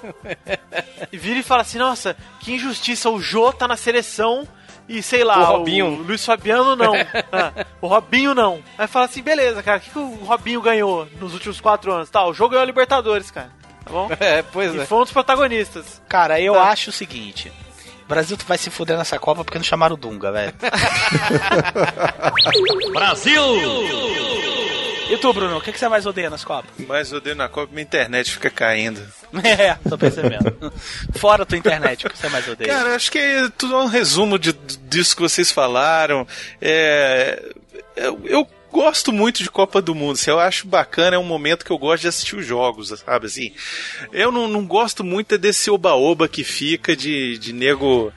E 1.11 1.17
vira 1.17 1.39
e 1.39 1.43
fala 1.43 1.61
assim, 1.61 1.77
nossa, 1.77 2.15
que 2.39 2.53
injustiça, 2.53 3.09
o 3.09 3.19
Jô 3.21 3.51
tá 3.53 3.67
na 3.67 3.77
seleção 3.77 4.47
e 4.97 5.03
sei 5.03 5.23
lá, 5.23 5.39
O 5.39 5.57
Robinho. 5.57 5.87
o 5.87 6.01
Luiz 6.03 6.23
Fabiano 6.25 6.75
não. 6.75 6.93
Ah, 7.31 7.65
o 7.81 7.87
Robinho 7.87 8.33
não. 8.35 8.61
Aí 8.77 8.87
fala 8.87 9.05
assim, 9.05 9.21
beleza, 9.23 9.63
cara, 9.63 9.77
o 9.77 9.81
que, 9.81 9.89
que 9.89 9.97
o 9.99 10.15
Robinho 10.25 10.61
ganhou 10.61 11.07
nos 11.19 11.33
últimos 11.33 11.59
quatro 11.61 11.91
anos? 11.91 12.09
Tá, 12.09 12.25
o 12.25 12.33
jogo 12.33 12.49
ganhou 12.51 12.63
a 12.63 12.65
Libertadores, 12.65 13.31
cara. 13.31 13.49
Tá 13.83 13.91
bom? 13.91 14.09
É, 14.19 14.41
pois 14.41 14.73
E 14.75 14.79
é. 14.81 14.85
foi 14.85 14.97
um 14.99 15.03
dos 15.03 15.11
protagonistas. 15.11 16.01
Cara, 16.07 16.39
eu 16.39 16.53
Tá. 16.53 16.63
acho 16.63 16.89
o 16.89 16.93
seguinte. 16.93 17.51
O 18.03 18.07
Brasil 18.11 18.37
vai 18.45 18.57
se 18.57 18.69
fuder 18.69 18.97
nessa 18.97 19.17
Copa 19.17 19.43
porque 19.45 19.57
não 19.57 19.63
chamaram 19.63 19.95
o 19.95 19.97
Dunga, 19.97 20.31
velho. 20.31 20.53
Brasil! 22.93 23.41
E 25.11 25.17
tu, 25.17 25.33
Bruno, 25.33 25.57
o 25.57 25.61
que, 25.61 25.73
que 25.73 25.79
você 25.79 25.89
mais 25.89 26.05
odeia 26.05 26.29
nas 26.29 26.45
Copas? 26.45 26.71
Eu 27.11 27.17
odeio 27.17 27.35
na 27.35 27.49
Copa, 27.49 27.69
minha 27.71 27.83
internet 27.83 28.31
fica 28.31 28.49
caindo. 28.49 29.01
É, 29.43 29.75
tô 29.89 29.97
percebendo. 29.97 30.73
Fora 31.15 31.43
a 31.43 31.45
tua 31.45 31.57
internet, 31.57 32.05
o 32.05 32.09
que 32.09 32.17
você 32.17 32.27
mais 32.27 32.45
odeia? 32.47 32.69
Cara, 32.69 32.95
acho 32.95 33.09
que 33.09 33.17
é 33.17 33.49
tudo 33.57 33.77
um 33.77 33.85
resumo 33.85 34.37
de, 34.37 34.51
disso 34.51 35.15
que 35.15 35.21
vocês 35.21 35.49
falaram. 35.51 36.27
É, 36.61 37.41
eu, 37.95 38.19
eu 38.25 38.47
gosto 38.71 39.11
muito 39.11 39.43
de 39.43 39.49
Copa 39.49 39.81
do 39.81 39.95
Mundo. 39.95 40.13
assim, 40.13 40.31
eu 40.31 40.39
acho 40.39 40.67
bacana, 40.67 41.15
é 41.15 41.19
um 41.19 41.23
momento 41.23 41.65
que 41.65 41.71
eu 41.71 41.77
gosto 41.77 42.01
de 42.01 42.07
assistir 42.09 42.35
os 42.35 42.45
jogos, 42.45 42.89
sabe? 43.05 43.25
Assim, 43.25 43.53
eu 44.11 44.31
não, 44.31 44.47
não 44.47 44.65
gosto 44.65 45.03
muito 45.03 45.37
desse 45.37 45.69
oba-oba 45.69 46.27
que 46.27 46.43
fica 46.43 46.95
de, 46.95 47.37
de 47.37 47.53
nego. 47.53 48.11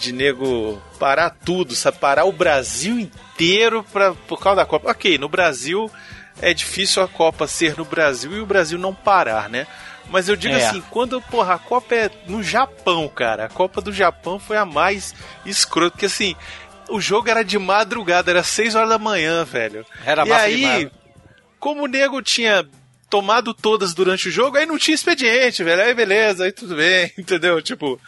De 0.00 0.12
nego 0.12 0.80
parar 0.96 1.30
tudo, 1.30 1.74
sabe? 1.74 1.98
Parar 1.98 2.24
o 2.24 2.32
Brasil 2.32 3.00
inteiro 3.00 3.84
pra, 3.92 4.12
por 4.12 4.40
causa 4.40 4.58
da 4.58 4.66
Copa. 4.66 4.90
Ok, 4.92 5.18
no 5.18 5.28
Brasil 5.28 5.90
é 6.40 6.52
difícil 6.54 7.02
a 7.02 7.08
Copa 7.08 7.46
ser 7.46 7.76
no 7.76 7.84
Brasil 7.84 8.32
e 8.36 8.40
o 8.40 8.46
Brasil 8.46 8.78
não 8.78 8.94
parar, 8.94 9.48
né? 9.48 9.66
Mas 10.10 10.28
eu 10.28 10.36
digo 10.36 10.54
É. 10.54 10.66
assim, 10.66 10.80
quando, 10.90 11.20
porra, 11.20 11.54
a 11.54 11.58
Copa 11.58 11.94
é 11.94 12.10
no 12.26 12.42
Japão, 12.42 13.08
cara. 13.08 13.44
A 13.44 13.48
Copa 13.48 13.80
do 13.80 13.92
Japão 13.92 14.38
foi 14.38 14.56
a 14.56 14.64
mais 14.64 15.14
escrota, 15.44 15.90
porque 15.90 16.06
assim, 16.06 16.34
o 16.88 16.98
jogo 17.00 17.28
era 17.28 17.44
de 17.44 17.58
madrugada, 17.58 18.30
era 18.30 18.42
6 18.42 18.74
horas 18.74 18.88
da 18.88 18.98
manhã, 18.98 19.44
velho. 19.44 19.84
Era 20.06 20.26
e 20.26 20.32
aí, 20.32 20.56
demais. 20.56 20.90
como 21.60 21.82
o 21.84 21.86
nego 21.86 22.22
tinha 22.22 22.66
tomado 23.10 23.52
todas 23.54 23.92
durante 23.94 24.28
o 24.28 24.30
jogo, 24.30 24.56
aí 24.56 24.64
não 24.66 24.78
tinha 24.78 24.94
expediente, 24.94 25.62
velho. 25.64 25.82
Aí 25.82 25.92
beleza, 25.94 26.44
aí 26.44 26.52
tudo 26.52 26.76
bem, 26.76 27.12
entendeu? 27.18 27.60
Tipo, 27.60 28.00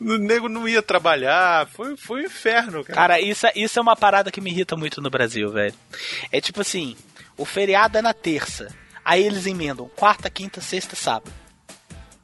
o 0.00 0.16
nego 0.18 0.48
não 0.50 0.68
ia 0.68 0.82
trabalhar, 0.82 1.66
foi, 1.68 1.96
foi 1.96 2.22
um 2.22 2.26
inferno, 2.26 2.84
cara. 2.84 2.94
Cara, 2.94 3.20
isso, 3.20 3.46
é- 3.46 3.52
isso 3.56 3.78
é 3.78 3.82
uma 3.82 3.96
parada 3.96 4.30
que 4.30 4.40
me 4.40 4.50
irrita 4.50 4.76
muito 4.76 5.00
no 5.00 5.08
Brasil, 5.10 5.50
velho. 5.50 5.74
É 6.30 6.40
tipo 6.42 6.60
assim, 6.60 6.94
o 7.38 7.44
feriado 7.44 7.96
é 7.96 8.02
na 8.02 8.12
terça. 8.12 8.68
Aí 9.04 9.24
eles 9.24 9.46
emendam 9.46 9.88
quarta, 9.96 10.28
quinta, 10.28 10.60
sexta, 10.60 10.94
sábado. 10.94 11.32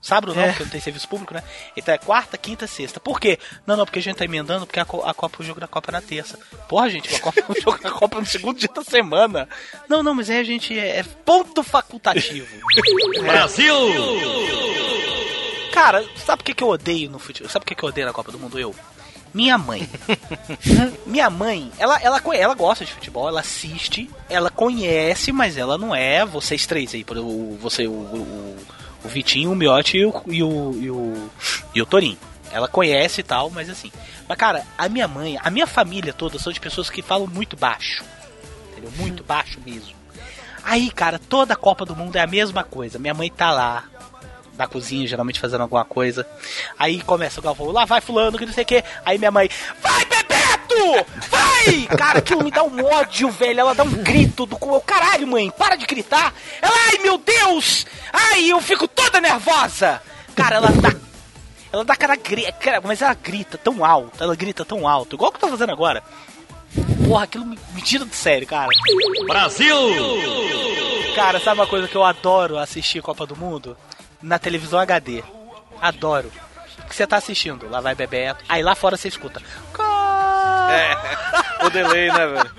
Sábado 0.02 0.34
não, 0.34 0.42
É. 0.42 0.48
porque 0.48 0.64
não 0.64 0.70
tem 0.70 0.82
serviço 0.82 1.08
público, 1.08 1.32
né? 1.32 1.42
Então 1.74 1.94
é 1.94 1.96
quarta, 1.96 2.36
quinta, 2.36 2.66
sexta. 2.66 3.00
Por 3.00 3.18
quê? 3.18 3.38
Não, 3.66 3.74
não, 3.74 3.86
porque 3.86 4.00
a 4.00 4.02
gente 4.02 4.16
tá 4.16 4.24
emendando 4.26 4.66
porque 4.66 4.78
a, 4.78 4.82
a 4.82 5.14
Copa, 5.14 5.38
o 5.40 5.42
jogo 5.42 5.60
da 5.60 5.66
Copa 5.66 5.90
é 5.90 5.92
na 5.92 6.02
terça. 6.02 6.38
Porra, 6.68 6.90
gente, 6.90 7.14
a 7.14 7.20
Copa, 7.20 7.40
o 7.48 7.58
jogo 7.58 7.78
da 7.82 7.90
Copa 7.90 8.18
é 8.18 8.20
no 8.20 8.26
segundo 8.26 8.58
dia 8.58 8.68
da 8.68 8.84
semana. 8.84 9.48
Não, 9.88 10.02
não, 10.02 10.12
mas 10.14 10.28
aí 10.28 10.40
a 10.40 10.44
gente 10.44 10.78
é, 10.78 10.98
é 10.98 11.02
ponto 11.02 11.62
facultativo. 11.62 12.46
Brasil! 13.24 13.74
Cara, 15.72 16.04
sabe 16.24 16.42
o 16.42 16.44
que, 16.44 16.54
que 16.54 16.62
eu 16.62 16.68
odeio 16.68 17.10
no 17.10 17.18
futebol? 17.18 17.50
Sabe 17.50 17.64
o 17.64 17.66
que, 17.66 17.74
que 17.74 17.82
eu 17.82 17.88
odeio 17.88 18.06
na 18.06 18.12
Copa 18.12 18.30
do 18.30 18.38
Mundo? 18.38 18.58
Eu. 18.58 18.74
Minha 19.35 19.59
mãe. 19.59 19.89
Minha 21.05 21.28
mãe, 21.28 21.70
ela, 21.78 22.01
ela, 22.01 22.22
ela 22.35 22.55
gosta 22.55 22.85
de 22.85 22.93
futebol, 22.93 23.28
ela 23.28 23.41
assiste, 23.41 24.09
ela 24.30 24.49
conhece, 24.49 25.32
mas 25.32 25.57
ela 25.59 25.76
não 25.76 25.93
é 25.95 26.24
vocês 26.24 26.66
três 26.66 26.95
aí, 26.95 27.03
por- 27.03 27.18
o, 27.18 27.59
você, 27.61 27.87
o, 27.87 27.91
o, 27.93 28.57
o 29.05 29.09
Vitinho, 29.09 29.51
o 29.51 29.57
Miotti 29.57 29.99
e 29.99 30.05
o, 30.07 30.22
e 30.28 30.43
o, 30.43 30.72
e 30.80 30.91
o, 30.91 31.30
e 31.74 31.82
o 31.82 31.87
Torinho. 31.87 32.18
Ela 32.53 32.68
conhece 32.68 33.20
e 33.20 33.24
tal, 33.24 33.51
mas 33.51 33.68
assim. 33.68 33.91
Mas 34.28 34.39
cara, 34.39 34.64
a 34.78 34.89
minha 34.89 35.09
mãe, 35.09 35.37
a 35.43 35.51
minha 35.51 35.66
família 35.66 36.12
toda 36.12 36.39
são 36.39 36.53
de 36.53 36.61
pessoas 36.61 36.89
que 36.89 37.03
falam 37.03 37.26
muito 37.26 37.57
baixo. 37.57 38.05
Entendeu? 38.70 38.93
Muito 38.97 39.24
baixo 39.24 39.59
mesmo. 39.66 39.93
Aí, 40.62 40.91
cara, 40.91 41.18
toda 41.18 41.53
a 41.55 41.57
Copa 41.57 41.85
do 41.85 41.97
Mundo 41.97 42.14
é 42.16 42.20
a 42.22 42.26
mesma 42.26 42.62
coisa. 42.64 42.99
Minha 42.99 43.12
mãe 43.12 43.28
tá 43.30 43.51
lá, 43.51 43.85
na 44.57 44.66
cozinha, 44.66 45.07
geralmente 45.07 45.40
fazendo 45.40 45.62
alguma 45.62 45.84
coisa. 45.84 46.26
Aí 46.78 47.00
começa 47.02 47.40
o 47.40 47.42
Galvão, 47.42 47.70
lá 47.70 47.84
vai 47.84 48.00
fulano, 48.00 48.38
que 48.38 48.46
não 48.46 48.52
sei 48.52 48.64
o 48.64 48.66
que. 48.66 48.84
Aí 49.05 49.18
minha 49.18 49.30
mãe, 49.30 49.48
vai 49.80 50.05
Bebeto! 50.05 51.07
Vai! 51.28 51.86
Cara, 51.96 52.18
aquilo 52.18 52.44
me 52.44 52.50
dá 52.50 52.62
um 52.62 52.84
ódio, 52.84 53.30
velho. 53.30 53.61
Ela 53.61 53.74
dá 53.74 53.82
um 53.82 54.02
grito 54.02 54.46
do 54.46 54.57
cu. 54.57 54.80
Caralho, 54.80 55.26
mãe, 55.26 55.50
para 55.50 55.76
de 55.76 55.86
gritar. 55.86 56.32
Ela, 56.61 56.74
ai 56.90 56.98
meu 56.98 57.18
Deus! 57.18 57.86
Ai, 58.12 58.50
eu 58.50 58.61
fico 58.61 58.86
toda 58.86 59.20
nervosa! 59.20 60.00
Cara, 60.34 60.57
ela 60.57 60.70
dá. 60.70 60.94
Ela 61.72 61.84
dá 61.84 61.96
cara, 61.96 62.16
cara, 62.16 62.80
mas 62.84 63.02
ela 63.02 63.14
grita 63.14 63.59
tão 63.59 63.84
alto, 63.84 64.22
ela 64.22 64.36
grita 64.36 64.64
tão 64.64 64.86
alto, 64.86 65.16
igual 65.16 65.32
que 65.32 65.38
eu 65.38 65.40
tô 65.40 65.48
fazendo 65.48 65.72
agora. 65.72 66.05
Porra, 67.09 67.24
aquilo 67.24 67.44
me, 67.44 67.59
me 67.74 67.82
tira 67.82 68.05
do 68.05 68.14
sério, 68.14 68.46
cara. 68.46 68.68
Brasil! 69.26 69.76
Cara, 71.16 71.40
sabe 71.40 71.61
uma 71.61 71.66
coisa 71.66 71.88
que 71.88 71.96
eu 71.96 72.05
adoro 72.05 72.59
assistir 72.59 73.02
Copa 73.02 73.26
do 73.26 73.34
Mundo? 73.34 73.76
Na 74.25 74.39
televisão 74.39 74.79
HD. 74.79 75.22
Adoro. 75.81 76.31
O 76.79 76.87
que 76.89 76.95
você 76.95 77.07
tá 77.07 77.16
assistindo? 77.16 77.68
Lá 77.68 77.81
vai 77.81 77.95
Bebeto. 77.95 78.45
Aí 78.49 78.62
lá 78.62 78.75
fora 78.75 78.97
você 78.97 79.09
escuta. 79.09 79.41
O 81.64 81.70
delay, 81.70 82.11
né, 82.11 82.27
velho? 82.27 82.51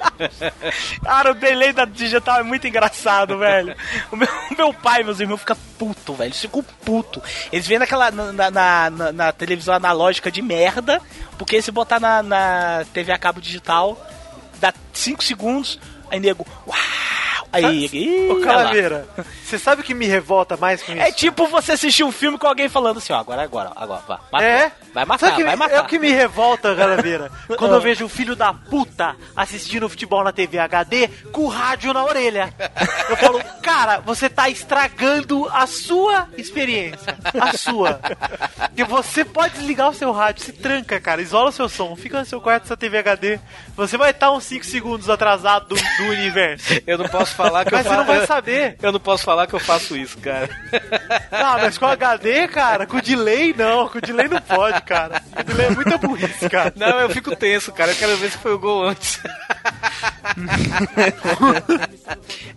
Cara, 1.03 1.31
o 1.31 1.33
delay 1.35 1.73
da 1.73 1.85
digital 1.85 2.39
é 2.39 2.43
muito 2.43 2.67
engraçado, 2.67 3.37
velho. 3.37 3.75
O 4.11 4.15
meu, 4.15 4.27
meu 4.57 4.73
pai, 4.73 5.03
meus 5.03 5.19
irmãos, 5.19 5.37
fica 5.39 5.55
puto, 5.77 6.13
velho. 6.15 6.29
Eles 6.29 6.39
ficam 6.41 6.63
puto. 6.83 7.21
Eles 7.51 7.67
vêm 7.67 7.77
naquela. 7.79 8.09
Na, 8.11 8.31
na, 8.51 8.89
na- 8.89 9.11
na 9.11 9.31
televisão 9.31 9.73
analógica 9.75 10.31
de 10.31 10.41
merda. 10.41 11.01
Porque 11.37 11.61
se 11.61 11.71
botar 11.71 11.99
na, 11.99 12.23
na 12.23 12.85
TV 12.93 13.11
a 13.11 13.17
cabo 13.17 13.41
digital, 13.41 13.99
dá 14.59 14.73
5 14.93 15.23
segundos, 15.23 15.79
aí 16.09 16.19
nego. 16.19 16.45
Uau! 16.65 16.77
Aí. 17.55 17.89
ih, 17.91 18.31
Ô. 18.31 18.41
Calaveira, 18.41 19.07
você 19.43 19.57
sabe 19.59 19.81
o 19.81 19.83
que 19.83 19.93
me 19.93 20.05
revolta 20.05 20.55
mais 20.57 20.81
com 20.83 20.91
isso? 20.91 21.01
É 21.01 21.11
tipo 21.11 21.47
você 21.47 21.73
assistir 21.73 22.03
um 22.03 22.11
filme 22.11 22.37
com 22.37 22.47
alguém 22.47 22.67
falando 22.69 22.97
assim, 22.97 23.13
ó, 23.13 23.17
agora, 23.17 23.43
agora, 23.43 23.71
agora, 23.75 24.01
vai. 24.07 24.17
Matou. 24.31 24.47
É? 24.47 24.71
Vai 24.93 25.05
matar, 25.05 25.31
vai 25.31 25.43
me- 25.43 25.55
matar. 25.55 25.75
É 25.75 25.81
o 25.81 25.85
que 25.85 25.99
me 25.99 26.11
revolta, 26.11 26.75
Calaveira. 26.75 27.31
quando 27.57 27.73
eu 27.75 27.81
vejo 27.81 28.05
um 28.05 28.09
filho 28.09 28.35
da 28.35 28.53
puta 28.53 29.15
assistindo 29.35 29.89
futebol 29.89 30.23
na 30.23 30.31
TV 30.31 30.57
HD 30.59 31.07
com 31.31 31.41
o 31.43 31.47
rádio 31.47 31.93
na 31.93 32.03
orelha. 32.03 32.53
Eu 33.09 33.17
falo, 33.17 33.41
cara, 33.61 33.99
você 33.99 34.29
tá 34.29 34.49
estragando 34.49 35.47
a 35.51 35.67
sua 35.67 36.27
experiência. 36.37 37.17
A 37.39 37.55
sua. 37.57 37.99
E 38.75 38.83
você 38.83 39.23
pode 39.25 39.55
desligar 39.55 39.89
o 39.89 39.93
seu 39.93 40.11
rádio, 40.11 40.43
se 40.43 40.51
tranca, 40.53 40.99
cara, 40.99 41.21
isola 41.21 41.49
o 41.49 41.53
seu 41.53 41.67
som, 41.69 41.95
fica 41.95 42.19
no 42.19 42.25
seu 42.25 42.39
quarto 42.41 42.63
dessa 42.63 42.77
TV 42.77 42.97
HD. 42.97 43.39
Você 43.75 43.97
vai 43.97 44.11
estar 44.11 44.31
uns 44.31 44.43
5 44.45 44.65
segundos 44.65 45.09
atrasado 45.09 45.67
do, 45.67 45.75
do 45.75 46.03
universo. 46.11 46.81
Eu 46.87 46.97
não 46.97 47.07
posso 47.07 47.35
falar 47.35 47.44
que 47.65 47.71
Mas 47.71 47.85
eu 47.85 47.91
você 47.91 47.97
não 47.97 48.05
vai 48.05 48.25
saber. 48.25 48.77
Eu 48.81 48.91
não 48.91 48.99
posso 48.99 49.23
falar 49.23 49.47
que 49.47 49.53
eu 49.53 49.59
faço 49.59 49.95
isso, 49.95 50.17
cara. 50.19 50.49
Ah, 51.31 51.57
mas 51.59 51.77
com 51.77 51.85
HD, 51.85 52.47
cara, 52.47 52.85
com 52.87 52.99
delay 52.99 53.53
não, 53.55 53.87
com 53.89 53.99
delay 53.99 54.27
não 54.27 54.41
pode, 54.41 54.81
cara. 54.81 55.21
Com 55.35 55.43
delay 55.43 55.67
é 55.67 55.69
muita 55.69 55.97
burrice, 55.97 56.49
cara. 56.49 56.73
Não, 56.75 57.01
eu 57.01 57.09
fico 57.09 57.35
tenso, 57.35 57.71
cara. 57.71 57.91
Eu 57.91 57.95
quero 57.95 58.17
ver 58.17 58.31
se 58.31 58.37
foi 58.37 58.53
o 58.53 58.59
gol 58.59 58.85
antes. 58.85 59.19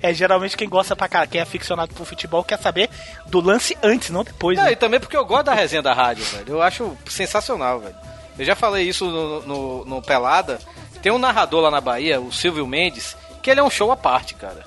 É, 0.01 0.12
geralmente 0.14 0.57
quem 0.57 0.68
gosta 0.68 0.95
pra 0.95 1.09
cá, 1.09 1.26
quem 1.26 1.41
é 1.41 1.43
aficionado 1.43 1.93
por 1.95 2.07
futebol, 2.07 2.45
quer 2.45 2.59
saber 2.59 2.89
do 3.26 3.41
lance 3.41 3.76
antes, 3.82 4.11
não 4.11 4.22
depois, 4.22 4.57
Não, 4.57 4.64
né? 4.64 4.72
e 4.72 4.76
também 4.76 5.01
porque 5.01 5.16
eu 5.16 5.24
gosto 5.24 5.47
da 5.47 5.55
resenha 5.55 5.82
da 5.82 5.93
rádio, 5.93 6.24
velho. 6.24 6.45
Eu 6.49 6.62
acho 6.62 6.97
sensacional, 7.09 7.80
velho. 7.80 7.95
Eu 8.39 8.45
já 8.45 8.55
falei 8.55 8.89
isso 8.89 9.05
no, 9.07 9.43
no, 9.43 9.84
no 9.84 10.03
Pelada. 10.03 10.59
Tem 11.03 11.11
um 11.11 11.18
narrador 11.18 11.62
lá 11.62 11.70
na 11.70 11.80
Bahia, 11.80 12.20
o 12.20 12.32
Silvio 12.32 12.66
Mendes, 12.66 13.16
que 13.43 13.51
ele 13.51 13.61
é 13.61 13.62
um 13.62 13.70
show 13.70 13.91
à 13.91 13.97
parte, 13.97 14.34
cara. 14.34 14.64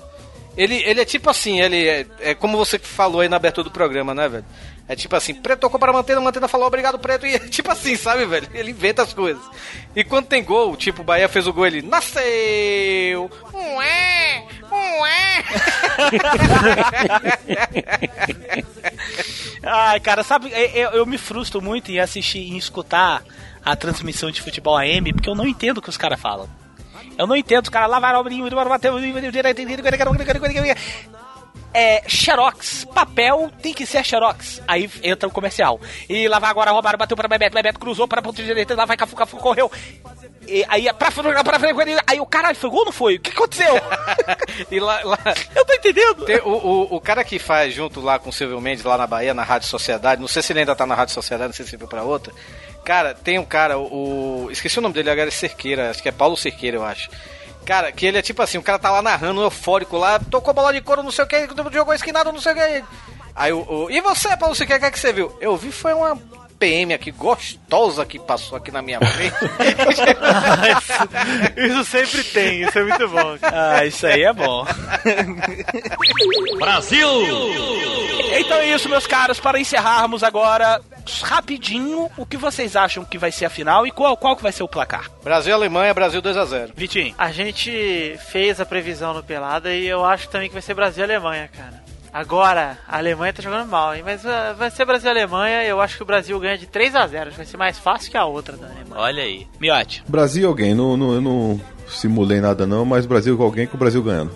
Ele, 0.55 0.75
ele 0.83 0.99
é 0.99 1.05
tipo 1.05 1.29
assim, 1.29 1.61
ele 1.61 1.87
é, 1.87 2.05
é 2.19 2.35
como 2.35 2.57
você 2.57 2.77
falou 2.77 3.21
aí 3.21 3.29
na 3.29 3.37
abertura 3.37 3.63
do 3.63 3.71
programa, 3.71 4.13
né, 4.13 4.27
velho? 4.27 4.45
É 4.87 4.95
tipo 4.95 5.15
assim, 5.15 5.33
Preto 5.33 5.61
tocou 5.61 5.79
para 5.79 5.91
a 5.91 5.93
Mantena, 5.93 6.19
Mantena 6.19 6.49
falou 6.49 6.67
obrigado, 6.67 6.99
Preto, 6.99 7.25
e 7.27 7.35
é 7.35 7.39
tipo 7.39 7.71
assim, 7.71 7.95
sabe, 7.95 8.25
velho? 8.25 8.49
Ele 8.53 8.71
inventa 8.71 9.01
as 9.01 9.13
coisas. 9.13 9.41
E 9.95 10.03
quando 10.03 10.27
tem 10.27 10.43
gol, 10.43 10.75
tipo, 10.75 11.01
o 11.01 11.05
Bahia 11.05 11.29
fez 11.29 11.47
o 11.47 11.53
gol, 11.53 11.65
ele 11.65 11.81
nasceu! 11.81 13.31
Ué! 13.53 14.43
Ué! 14.71 15.43
Ai, 19.63 19.99
cara, 19.99 20.23
sabe, 20.23 20.51
é, 20.51 20.77
eu, 20.77 20.89
eu 20.91 21.05
me 21.05 21.17
frustro 21.17 21.61
muito 21.61 21.91
em 21.91 21.99
assistir, 21.99 22.39
em 22.39 22.57
escutar 22.57 23.23
a 23.63 23.75
transmissão 23.75 24.31
de 24.31 24.41
futebol 24.41 24.75
AM, 24.75 25.13
porque 25.13 25.29
eu 25.29 25.35
não 25.35 25.47
entendo 25.47 25.77
o 25.77 25.81
que 25.81 25.89
os 25.89 25.97
caras 25.97 26.19
falam. 26.19 26.49
Eu 27.17 27.27
não 27.27 27.35
entendo, 27.35 27.63
os 27.63 27.69
caras 27.69 27.89
lá 27.89 27.99
vai 27.99 28.11
bateu 28.69 28.99
direito, 29.31 29.61
é 31.73 32.03
xerox, 32.07 32.85
papel 32.93 33.49
tem 33.61 33.73
que 33.73 33.85
ser 33.85 34.03
xerox. 34.03 34.61
Aí 34.67 34.89
entra 35.03 35.29
o 35.29 35.31
comercial. 35.31 35.79
E 36.09 36.27
lá 36.27 36.39
vai 36.39 36.49
agora 36.49 36.71
roubaram, 36.71 36.97
bateu 36.97 37.15
para 37.15 37.27
Bebeto, 37.27 37.53
Bebeto 37.55 37.79
cruzou 37.79 38.07
para 38.07 38.21
ponto 38.21 38.41
direita, 38.43 38.75
lá 38.75 38.85
vai 38.85 38.97
Cafu, 38.97 39.15
Cafu 39.15 39.37
correu. 39.37 39.71
E 40.47 40.65
aí 40.67 40.91
pra 40.93 41.11
frente, 41.11 41.43
pra 41.43 41.59
frente, 41.59 41.97
aí 42.07 42.19
o 42.19 42.25
caralho, 42.25 42.55
foi 42.57 42.69
gol 42.69 42.79
ou 42.79 42.85
não 42.85 42.91
foi? 42.91 43.15
O 43.15 43.19
que 43.21 43.29
aconteceu? 43.29 43.75
E 44.69 44.79
lá, 44.79 44.99
lá- 45.03 45.19
Eu 45.55 45.63
tô 45.63 45.73
entendendo. 45.73 46.25
Tem 46.25 46.37
o, 46.39 46.49
o, 46.49 46.95
o 46.95 46.99
cara 47.01 47.23
que 47.23 47.37
faz 47.39 47.73
junto 47.73 48.01
lá 48.01 48.17
com 48.19 48.31
o 48.31 48.33
Silvio 48.33 48.59
Mendes, 48.59 48.83
lá 48.83 48.97
na 48.97 49.07
Bahia, 49.07 49.33
na 49.33 49.43
Rádio 49.43 49.67
Sociedade, 49.69 50.19
não 50.19 50.27
sei 50.27 50.41
se 50.41 50.51
ele 50.51 50.59
ainda 50.61 50.75
tá 50.75 50.85
na 50.85 50.95
Rádio 50.95 51.13
Sociedade, 51.13 51.49
não 51.49 51.53
sei 51.55 51.65
se 51.65 51.75
ele 51.75 51.79
foi 51.79 51.87
pra 51.87 52.03
outra. 52.03 52.33
Cara, 52.83 53.13
tem 53.13 53.37
um 53.37 53.45
cara, 53.45 53.77
o. 53.77 54.47
esqueci 54.51 54.79
o 54.79 54.81
nome 54.81 54.93
dele 54.95 55.09
agora, 55.09 55.27
é 55.27 55.31
Cerqueira, 55.31 55.91
acho 55.91 56.01
que 56.01 56.09
é 56.09 56.11
Paulo 56.11 56.35
Cerqueira, 56.35 56.77
eu 56.77 56.83
acho. 56.83 57.09
Cara, 57.65 57.91
que 57.91 58.05
ele 58.07 58.17
é 58.17 58.21
tipo 58.23 58.41
assim, 58.41 58.57
o 58.57 58.63
cara 58.63 58.79
tá 58.79 58.89
lá 58.89 59.01
narrando, 59.03 59.41
eufórico 59.41 59.97
lá, 59.97 60.17
tocou 60.19 60.53
bola 60.53 60.73
de 60.73 60.81
couro, 60.81 61.03
não 61.03 61.11
sei 61.11 61.23
o 61.23 61.27
que, 61.27 61.47
jogou 61.71 61.93
esquinado, 61.93 62.31
não 62.31 62.41
sei 62.41 62.53
o 62.53 62.55
que. 62.55 62.83
Aí 63.35 63.53
o. 63.53 63.59
o- 63.85 63.91
e 63.91 64.01
você, 64.01 64.35
Paulo 64.35 64.55
Cerqueira, 64.55 64.77
o 64.79 64.81
que, 64.81 64.87
é 64.87 64.91
que 64.91 64.99
você 64.99 65.13
viu? 65.13 65.37
Eu 65.39 65.55
vi 65.55 65.71
foi 65.71 65.93
uma 65.93 66.17
PM 66.61 66.93
aqui, 66.93 67.09
gostosa, 67.09 68.05
que 68.05 68.19
passou 68.19 68.55
aqui 68.55 68.69
na 68.69 68.83
minha 68.83 68.99
frente. 68.99 69.33
Isso 71.57 71.83
sempre 71.85 72.23
tem, 72.25 72.61
isso 72.61 72.77
é 72.77 72.83
muito 72.83 73.07
bom. 73.07 73.35
Ah, 73.41 73.83
isso 73.83 74.05
aí 74.05 74.21
é 74.21 74.31
bom. 74.31 74.63
Brasil! 76.59 77.07
Então 78.37 78.57
é 78.57 78.67
isso, 78.67 78.87
meus 78.87 79.07
caros, 79.07 79.39
para 79.39 79.59
encerrarmos 79.59 80.23
agora, 80.23 80.79
rapidinho, 81.23 82.11
o 82.15 82.25
que 82.25 82.37
vocês 82.37 82.75
acham 82.75 83.03
que 83.03 83.17
vai 83.17 83.31
ser 83.31 83.45
a 83.45 83.49
final 83.49 83.87
e 83.87 83.91
qual, 83.91 84.15
qual 84.15 84.35
que 84.35 84.43
vai 84.43 84.51
ser 84.51 84.61
o 84.61 84.67
placar? 84.67 85.09
Brasil 85.23 85.51
e 85.51 85.53
Alemanha, 85.53 85.93
Brasil 85.93 86.21
2x0. 86.21 86.73
Vitinho. 86.75 87.15
A 87.17 87.31
gente 87.31 88.15
fez 88.29 88.61
a 88.61 88.65
previsão 88.65 89.13
no 89.15 89.23
Pelada 89.23 89.73
e 89.73 89.87
eu 89.87 90.05
acho 90.05 90.29
também 90.29 90.47
que 90.47 90.53
vai 90.53 90.61
ser 90.61 90.75
Brasil 90.75 91.03
e 91.03 91.05
Alemanha, 91.05 91.49
cara. 91.49 91.80
Agora, 92.13 92.77
a 92.87 92.97
Alemanha 92.97 93.31
tá 93.31 93.41
jogando 93.41 93.69
mal, 93.69 93.95
hein? 93.95 94.01
Mas 94.03 94.25
ah, 94.25 94.53
vai 94.57 94.69
ser 94.69 94.83
Brasil 94.85 95.07
e 95.07 95.11
Alemanha. 95.11 95.63
Eu 95.63 95.79
acho 95.79 95.95
que 95.95 96.03
o 96.03 96.05
Brasil 96.05 96.37
ganha 96.39 96.57
de 96.57 96.67
3 96.67 96.95
a 96.95 97.07
0 97.07 97.31
Vai 97.31 97.45
ser 97.45 97.57
mais 97.57 97.79
fácil 97.79 98.11
que 98.11 98.17
a 98.17 98.25
outra 98.25 98.57
da 98.57 98.65
Alemanha. 98.67 98.95
Olha 99.01 99.23
aí. 99.23 99.47
Miote. 99.59 100.03
Brasil 100.07 100.43
e 100.43 100.45
alguém, 100.45 100.75
não, 100.75 100.97
não, 100.97 101.13
eu 101.13 101.21
não 101.21 101.61
simulei 101.87 102.41
nada 102.41 102.67
não, 102.67 102.83
mas 102.83 103.05
Brasil 103.05 103.37
com 103.37 103.43
alguém 103.43 103.65
com 103.65 103.75
o 103.75 103.79
Brasil 103.79 104.03
ganhando. 104.03 104.35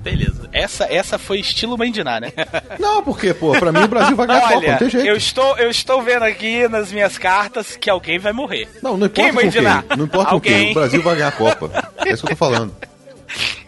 Beleza. 0.00 0.48
Essa, 0.52 0.84
essa 0.84 1.18
foi 1.18 1.40
estilo 1.40 1.78
Mandiná, 1.78 2.20
né? 2.20 2.30
Não, 2.78 3.02
porque, 3.02 3.32
pô, 3.32 3.52
pra 3.52 3.72
mim 3.72 3.84
o 3.84 3.88
Brasil 3.88 4.14
vai 4.14 4.26
ganhar 4.26 4.38
a 4.40 4.42
Copa, 4.48 4.56
Olha, 4.58 4.70
não 4.72 4.78
tem 4.78 4.90
jeito. 4.90 5.06
eu 5.06 5.16
estou, 5.16 5.56
eu 5.56 5.70
estou 5.70 6.02
vendo 6.02 6.24
aqui 6.24 6.68
nas 6.68 6.92
minhas 6.92 7.16
cartas 7.16 7.74
que 7.74 7.88
alguém 7.88 8.18
vai 8.18 8.30
morrer. 8.34 8.68
Não, 8.82 8.98
não 8.98 9.08
Quem 9.08 9.28
importa 9.30 9.46
com 9.46 9.50
quem. 9.50 9.62
Mandiná? 9.62 9.84
Não 9.96 10.04
importa 10.04 10.28
com 10.28 10.34
Alguém. 10.34 10.52
quem. 10.52 10.70
O 10.72 10.74
Brasil 10.74 11.02
vai 11.02 11.14
ganhar 11.16 11.28
a 11.28 11.32
Copa. 11.32 11.90
É 12.04 12.12
isso 12.12 12.22
que 12.26 12.32
eu 12.32 12.36
tô 12.36 12.44
falando. 12.44 12.74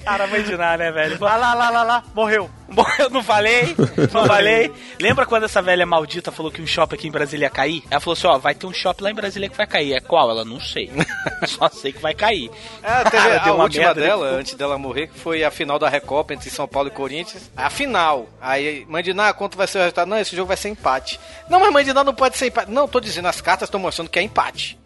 Cara, 0.07 0.25
Mandiná, 0.29 0.77
né, 0.77 0.93
velho? 0.93 1.19
Lá, 1.21 1.35
lá, 1.35 1.53
lá, 1.53 1.69
lá, 1.69 1.83
lá, 1.83 2.05
morreu. 2.15 2.49
Eu 2.97 3.11
não 3.11 3.25
falei, 3.25 3.75
não 4.13 4.25
falei. 4.25 4.73
Lembra 5.01 5.27
quando 5.27 5.45
essa 5.45 5.61
velha 5.61 5.85
maldita 5.85 6.31
falou 6.31 6.53
que 6.53 6.63
um 6.63 6.67
shopping 6.67 6.95
aqui 6.95 7.09
em 7.09 7.11
Brasília 7.11 7.47
ia 7.47 7.51
cair? 7.51 7.83
Ela 7.91 8.01
falou 8.01 8.13
assim, 8.13 8.27
ó, 8.29 8.39
vai 8.39 8.55
ter 8.55 8.67
um 8.67 8.73
shopping 8.73 9.03
lá 9.03 9.11
em 9.11 9.15
Brasília 9.15 9.49
que 9.49 9.57
vai 9.57 9.67
cair. 9.67 9.95
É 9.95 10.01
qual? 10.01 10.31
Ela 10.31 10.45
não 10.45 10.61
sei. 10.61 10.93
Só 11.47 11.69
sei 11.69 11.93
que 11.93 12.01
vai 12.01 12.15
cair. 12.15 12.49
Ah, 12.85 13.03
teve 13.11 13.29
a 13.37 13.53
última 13.53 13.93
dela, 13.95 14.29
antes 14.29 14.55
dela 14.55 14.79
morrer, 14.79 15.09
que 15.09 15.19
foi 15.19 15.43
a 15.43 15.51
final 15.51 15.77
da 15.77 15.89
Recopa 15.89 16.35
entre 16.35 16.51
São 16.51 16.69
Paulo 16.69 16.89
e 16.89 16.93
Corinthians. 16.93 17.51
A 17.57 17.69
final. 17.69 18.29
Aí, 18.41 18.87
Mandiná, 18.89 19.33
quanto 19.33 19.59
vai 19.59 19.67
ser 19.67 19.79
o 19.79 19.81
resultado? 19.81 20.09
Não, 20.09 20.19
esse 20.19 20.37
jogo 20.37 20.47
vai 20.47 20.57
ser 20.57 20.69
empate. 20.69 21.19
Não, 21.51 21.59
mas 21.59 21.73
Mandiná 21.73 22.05
não 22.05 22.15
pode 22.15 22.37
ser 22.37 22.47
empate. 22.47 22.71
Não, 22.71 22.87
tô 22.87 23.01
dizendo, 23.01 23.27
as 23.27 23.41
cartas 23.41 23.67
estão 23.67 23.81
mostrando 23.81 24.09
que 24.09 24.21
é 24.21 24.23
empate. 24.23 24.79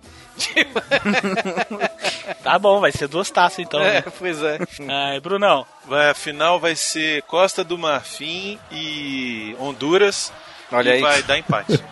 Tá 2.42 2.58
bom, 2.58 2.80
vai 2.80 2.90
ser 2.90 3.06
duas 3.06 3.30
taças 3.30 3.58
então. 3.58 3.80
É, 3.80 3.94
né? 3.94 4.04
pois 4.18 4.42
é. 4.42 4.58
Ai, 4.88 5.20
Brunão. 5.20 5.66
Vai, 5.86 6.10
a 6.10 6.14
final 6.14 6.58
vai 6.58 6.74
ser 6.74 7.22
Costa 7.22 7.62
do 7.62 7.76
Marfim 7.76 8.58
e 8.72 9.54
Honduras. 9.58 10.32
Olha 10.72 10.90
e 10.90 10.92
aí. 10.94 11.00
vai 11.00 11.22
dar 11.22 11.38
empate. 11.38 11.82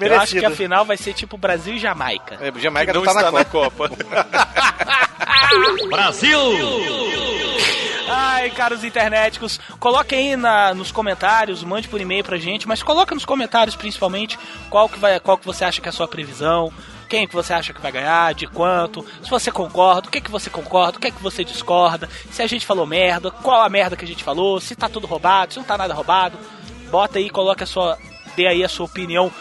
Eu 0.00 0.20
acho 0.20 0.38
que 0.38 0.44
a 0.44 0.50
final 0.50 0.84
vai 0.84 0.96
ser 0.96 1.12
tipo 1.12 1.36
Brasil 1.36 1.74
e 1.74 1.78
Jamaica. 1.78 2.38
É, 2.40 2.60
Jamaica 2.60 2.92
não 2.92 3.04
não 3.04 3.12
tá 3.12 3.20
está 3.20 3.32
na 3.32 3.38
na 3.38 3.44
Copa. 3.44 3.88
Copa. 3.88 4.26
Brasil! 5.90 6.38
Ai, 8.10 8.50
caros 8.50 8.84
internéticos, 8.84 9.60
coloque 9.78 10.14
aí 10.14 10.36
na, 10.36 10.74
nos 10.74 10.90
comentários, 10.90 11.62
mande 11.62 11.88
por 11.88 12.00
e-mail 12.00 12.24
pra 12.24 12.36
gente, 12.36 12.66
mas 12.66 12.82
coloca 12.82 13.14
nos 13.14 13.24
comentários 13.24 13.76
principalmente 13.76 14.38
qual 14.70 14.88
que, 14.88 14.98
vai, 14.98 15.18
qual 15.20 15.36
que 15.36 15.46
você 15.46 15.64
acha 15.64 15.80
que 15.80 15.88
é 15.88 15.90
a 15.90 15.92
sua 15.92 16.08
previsão, 16.08 16.72
quem 17.08 17.26
que 17.26 17.34
você 17.34 17.52
acha 17.52 17.72
que 17.72 17.80
vai 17.80 17.90
ganhar, 17.90 18.34
de 18.34 18.46
quanto, 18.46 19.04
se 19.22 19.30
você 19.30 19.50
concorda, 19.50 20.08
o 20.08 20.10
que 20.10 20.20
que 20.20 20.30
você 20.30 20.50
concorda, 20.50 20.98
o 20.98 21.00
que 21.00 21.10
que 21.10 21.22
você 21.22 21.42
discorda, 21.42 22.08
se 22.30 22.42
a 22.42 22.46
gente 22.46 22.66
falou 22.66 22.86
merda, 22.86 23.30
qual 23.30 23.62
a 23.62 23.68
merda 23.68 23.96
que 23.96 24.04
a 24.04 24.08
gente 24.08 24.22
falou, 24.22 24.60
se 24.60 24.76
tá 24.76 24.88
tudo 24.88 25.06
roubado, 25.06 25.54
se 25.54 25.58
não 25.58 25.66
tá 25.66 25.78
nada 25.78 25.94
roubado. 25.94 26.38
Bota 26.90 27.18
aí, 27.18 27.28
coloca 27.28 27.64
a 27.64 27.66
sua, 27.66 27.98
dê 28.36 28.46
aí 28.46 28.64
a 28.64 28.68
sua 28.68 28.86
opinião 28.86 29.32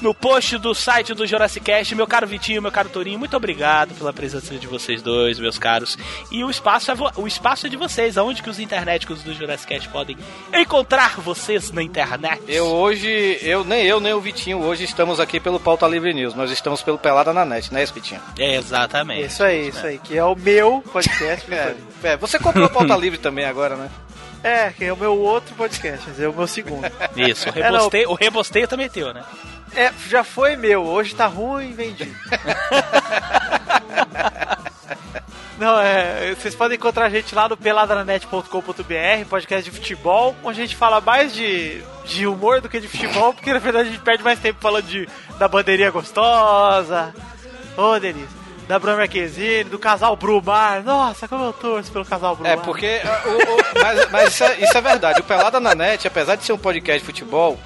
no 0.00 0.14
post 0.14 0.58
do 0.58 0.74
site 0.74 1.14
do 1.14 1.26
Jurassic 1.26 1.64
Cast. 1.64 1.94
Meu 1.94 2.06
caro 2.06 2.26
Vitinho, 2.26 2.60
meu 2.60 2.70
caro 2.70 2.88
Torinho, 2.88 3.18
muito 3.18 3.36
obrigado 3.36 3.94
pela 3.94 4.12
presença 4.12 4.54
de 4.54 4.66
vocês 4.66 5.02
dois, 5.02 5.38
meus 5.38 5.58
caros. 5.58 5.96
E 6.30 6.44
o 6.44 6.50
espaço 6.50 6.90
é, 6.90 6.94
o 7.16 7.26
espaço 7.26 7.66
é 7.66 7.70
de 7.70 7.76
vocês. 7.76 8.18
Aonde 8.18 8.42
que 8.42 8.50
os 8.50 8.58
internéticos 8.60 9.22
do 9.22 9.34
Jurassic 9.34 9.72
Cast 9.74 9.88
podem 9.88 10.16
encontrar 10.54 11.20
vocês 11.20 11.70
na 11.70 11.82
internet? 11.82 12.42
Eu 12.48 12.66
hoje, 12.66 13.38
eu 13.42 13.64
nem 13.64 13.84
eu 13.84 14.00
nem 14.00 14.12
o 14.12 14.20
Vitinho 14.20 14.62
hoje 14.62 14.84
estamos 14.84 15.18
aqui 15.20 15.40
pelo 15.40 15.58
Pauta 15.58 15.86
Livre 15.86 16.12
News. 16.12 16.34
Nós 16.34 16.50
estamos 16.50 16.82
pelo 16.82 16.98
Pelada 16.98 17.32
na 17.32 17.44
Net, 17.44 17.72
não 17.72 17.80
é 17.80 17.82
isso, 17.82 17.94
Vitinho? 17.94 18.20
É, 18.38 18.56
exatamente. 18.56 19.26
Isso 19.26 19.42
aí, 19.42 19.68
isso 19.68 19.86
aí. 19.86 19.98
Que 19.98 20.16
é 20.18 20.24
o 20.24 20.34
meu 20.36 20.82
podcast. 20.92 21.52
É, 21.52 21.74
é, 22.02 22.16
você 22.16 22.38
comprou 22.38 22.66
o 22.66 22.70
Pauta 22.70 22.94
Livre 22.96 23.18
também 23.18 23.44
agora, 23.44 23.76
né? 23.76 23.88
É, 24.44 24.70
que 24.70 24.84
é 24.84 24.92
o 24.92 24.96
meu 24.96 25.18
outro 25.18 25.54
podcast, 25.56 26.04
mas 26.06 26.20
é 26.20 26.28
o 26.28 26.32
meu 26.32 26.46
segundo. 26.46 26.86
Isso, 27.16 27.48
o 27.48 27.58
É, 27.58 27.62
rebosteio, 27.62 28.10
o 28.10 28.14
rebosteio 28.14 28.68
também 28.68 28.86
é 28.86 28.88
teu, 28.88 29.12
né? 29.12 29.24
É, 29.74 29.92
já 30.08 30.22
foi 30.24 30.56
meu, 30.56 30.82
hoje 30.84 31.14
tá 31.14 31.26
ruim, 31.26 31.72
vendi. 31.74 32.10
Não, 35.58 35.80
é. 35.80 36.34
Vocês 36.34 36.54
podem 36.54 36.76
encontrar 36.76 37.06
a 37.06 37.10
gente 37.10 37.34
lá 37.34 37.48
no 37.48 37.56
peladranet.com.br, 37.56 39.24
podcast 39.28 39.70
de 39.70 39.74
futebol, 39.76 40.36
onde 40.44 40.60
a 40.60 40.64
gente 40.66 40.76
fala 40.76 41.00
mais 41.00 41.32
de, 41.32 41.82
de 42.04 42.26
humor 42.26 42.60
do 42.60 42.68
que 42.68 42.78
de 42.78 42.86
futebol, 42.88 43.32
porque 43.32 43.52
na 43.52 43.58
verdade 43.58 43.88
a 43.88 43.92
gente 43.92 44.02
perde 44.02 44.22
mais 44.22 44.38
tempo 44.38 44.58
falando 44.60 44.84
de, 44.86 45.08
da 45.38 45.48
bandeirinha 45.48 45.90
gostosa. 45.90 47.14
Ô, 47.76 47.98
delícia. 47.98 48.36
Da 48.68 48.78
Bruna 48.80 48.96
Marquezine, 48.98 49.64
do 49.64 49.78
casal 49.78 50.14
Brumar. 50.16 50.82
Nossa, 50.82 51.26
como 51.28 51.44
eu 51.44 51.52
torço 51.52 51.90
pelo 51.92 52.04
casal 52.04 52.34
Brumar. 52.34 52.52
É, 52.52 52.56
porque. 52.56 53.00
uh, 53.04 53.30
o- 53.30 53.54
o- 53.54 53.82
mas 53.82 54.10
mas 54.10 54.28
isso, 54.34 54.44
é, 54.44 54.58
isso 54.60 54.76
é 54.76 54.80
verdade. 54.80 55.20
O 55.20 55.24
Pelada 55.24 55.58
na 55.60 55.74
Net, 55.74 56.06
apesar 56.06 56.34
de 56.34 56.44
ser 56.44 56.52
um 56.52 56.58
podcast 56.58 56.98
de 57.00 57.06
futebol, 57.06 57.58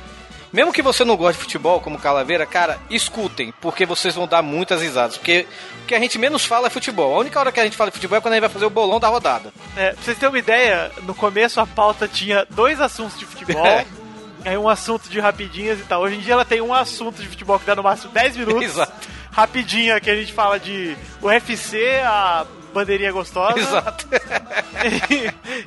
mesmo 0.52 0.72
que 0.72 0.82
você 0.82 1.05
não 1.05 1.16
goste 1.16 1.39
de 1.39 1.44
futebol, 1.44 1.81
como 1.81 1.98
Calaveira, 1.98 2.44
cara, 2.44 2.78
escutem, 2.90 3.52
porque 3.60 3.86
vocês 3.86 4.14
vão 4.14 4.27
dar 4.27 4.43
muitas 4.43 4.82
risadas. 4.82 5.16
Porque 5.16 5.47
o 5.82 5.86
que 5.86 5.94
a 5.94 6.01
gente 6.01 6.18
menos 6.18 6.44
fala 6.44 6.66
é 6.66 6.70
futebol. 6.70 7.14
A 7.14 7.18
única 7.18 7.39
hora 7.39 7.52
que 7.52 7.60
a 7.60 7.64
gente 7.64 7.77
fala 7.77 7.90
de 7.90 7.97
futebol 7.97 8.18
é 8.18 8.20
quando 8.20 8.32
a 8.32 8.36
gente 8.36 8.43
vai 8.43 8.51
fazer 8.51 8.66
o 8.66 8.70
bolão 8.70 8.98
da 8.98 9.09
rodada. 9.09 9.52
É, 9.77 9.93
pra 9.93 10.02
vocês 10.02 10.18
terem 10.18 10.32
uma 10.32 10.39
ideia, 10.39 10.90
no 11.02 11.14
começo 11.14 11.60
a 11.60 11.66
pauta 11.66 12.09
tinha 12.09 12.47
dois 12.51 12.81
assuntos 12.81 13.18
de 13.18 13.24
futebol. 13.24 13.64
É. 13.64 13.86
Aí 14.44 14.56
um 14.56 14.68
assunto 14.68 15.09
de 15.09 15.20
rapidinhas 15.20 15.78
e 15.78 15.82
tal. 15.82 16.02
Hoje 16.02 16.16
em 16.16 16.20
dia 16.20 16.32
ela 16.32 16.44
tem 16.44 16.60
um 16.60 16.72
assunto 16.72 17.20
de 17.20 17.28
futebol 17.28 17.59
que 17.59 17.66
dá 17.66 17.77
no 17.77 17.82
máximo 17.82 18.12
10 18.12 18.36
minutos. 18.39 18.62
Exato. 18.64 19.09
Rapidinha, 19.31 20.01
que 20.01 20.10
a 20.10 20.16
gente 20.16 20.32
fala 20.32 20.59
de 20.59 20.97
UFC, 21.22 22.01
a 22.02 22.47
bandeirinha 22.70 23.12
gostosa. 23.12 23.59
Exato. 23.59 24.06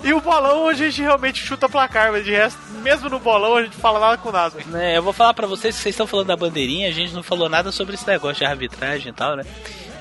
E 0.03 0.11
o 0.11 0.19
bolão 0.19 0.67
a 0.67 0.73
gente 0.73 1.01
realmente 1.01 1.45
chuta 1.45 1.69
placar, 1.69 2.11
mas 2.11 2.25
de 2.25 2.31
resto, 2.31 2.59
mesmo 2.81 3.09
no 3.09 3.19
bolão 3.19 3.57
a 3.57 3.63
gente 3.63 3.77
fala 3.77 3.99
nada 3.99 4.17
com 4.17 4.31
nada. 4.31 4.55
Né, 4.65 4.97
eu 4.97 5.03
vou 5.03 5.13
falar 5.13 5.34
pra 5.34 5.45
vocês 5.45 5.75
que 5.75 5.81
vocês 5.81 5.93
estão 5.93 6.07
falando 6.07 6.27
da 6.27 6.35
bandeirinha, 6.35 6.89
a 6.89 6.91
gente 6.91 7.13
não 7.13 7.21
falou 7.21 7.47
nada 7.47 7.71
sobre 7.71 7.93
esse 7.93 8.07
negócio 8.07 8.38
de 8.38 8.45
arbitragem 8.45 9.09
e 9.09 9.13
tal, 9.13 9.35
né? 9.35 9.45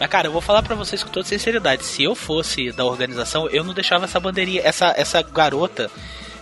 Mas, 0.00 0.08
cara, 0.08 0.26
eu 0.26 0.32
vou 0.32 0.40
falar 0.40 0.62
pra 0.62 0.74
vocês 0.74 1.02
com 1.04 1.10
toda 1.10 1.26
sinceridade. 1.26 1.84
Se 1.84 2.02
eu 2.02 2.14
fosse 2.14 2.72
da 2.72 2.84
organização, 2.84 3.48
eu 3.50 3.62
não 3.62 3.72
deixava 3.72 4.04
essa 4.04 4.18
bandeirinha, 4.18 4.60
essa, 4.64 4.92
essa 4.96 5.22
garota, 5.22 5.88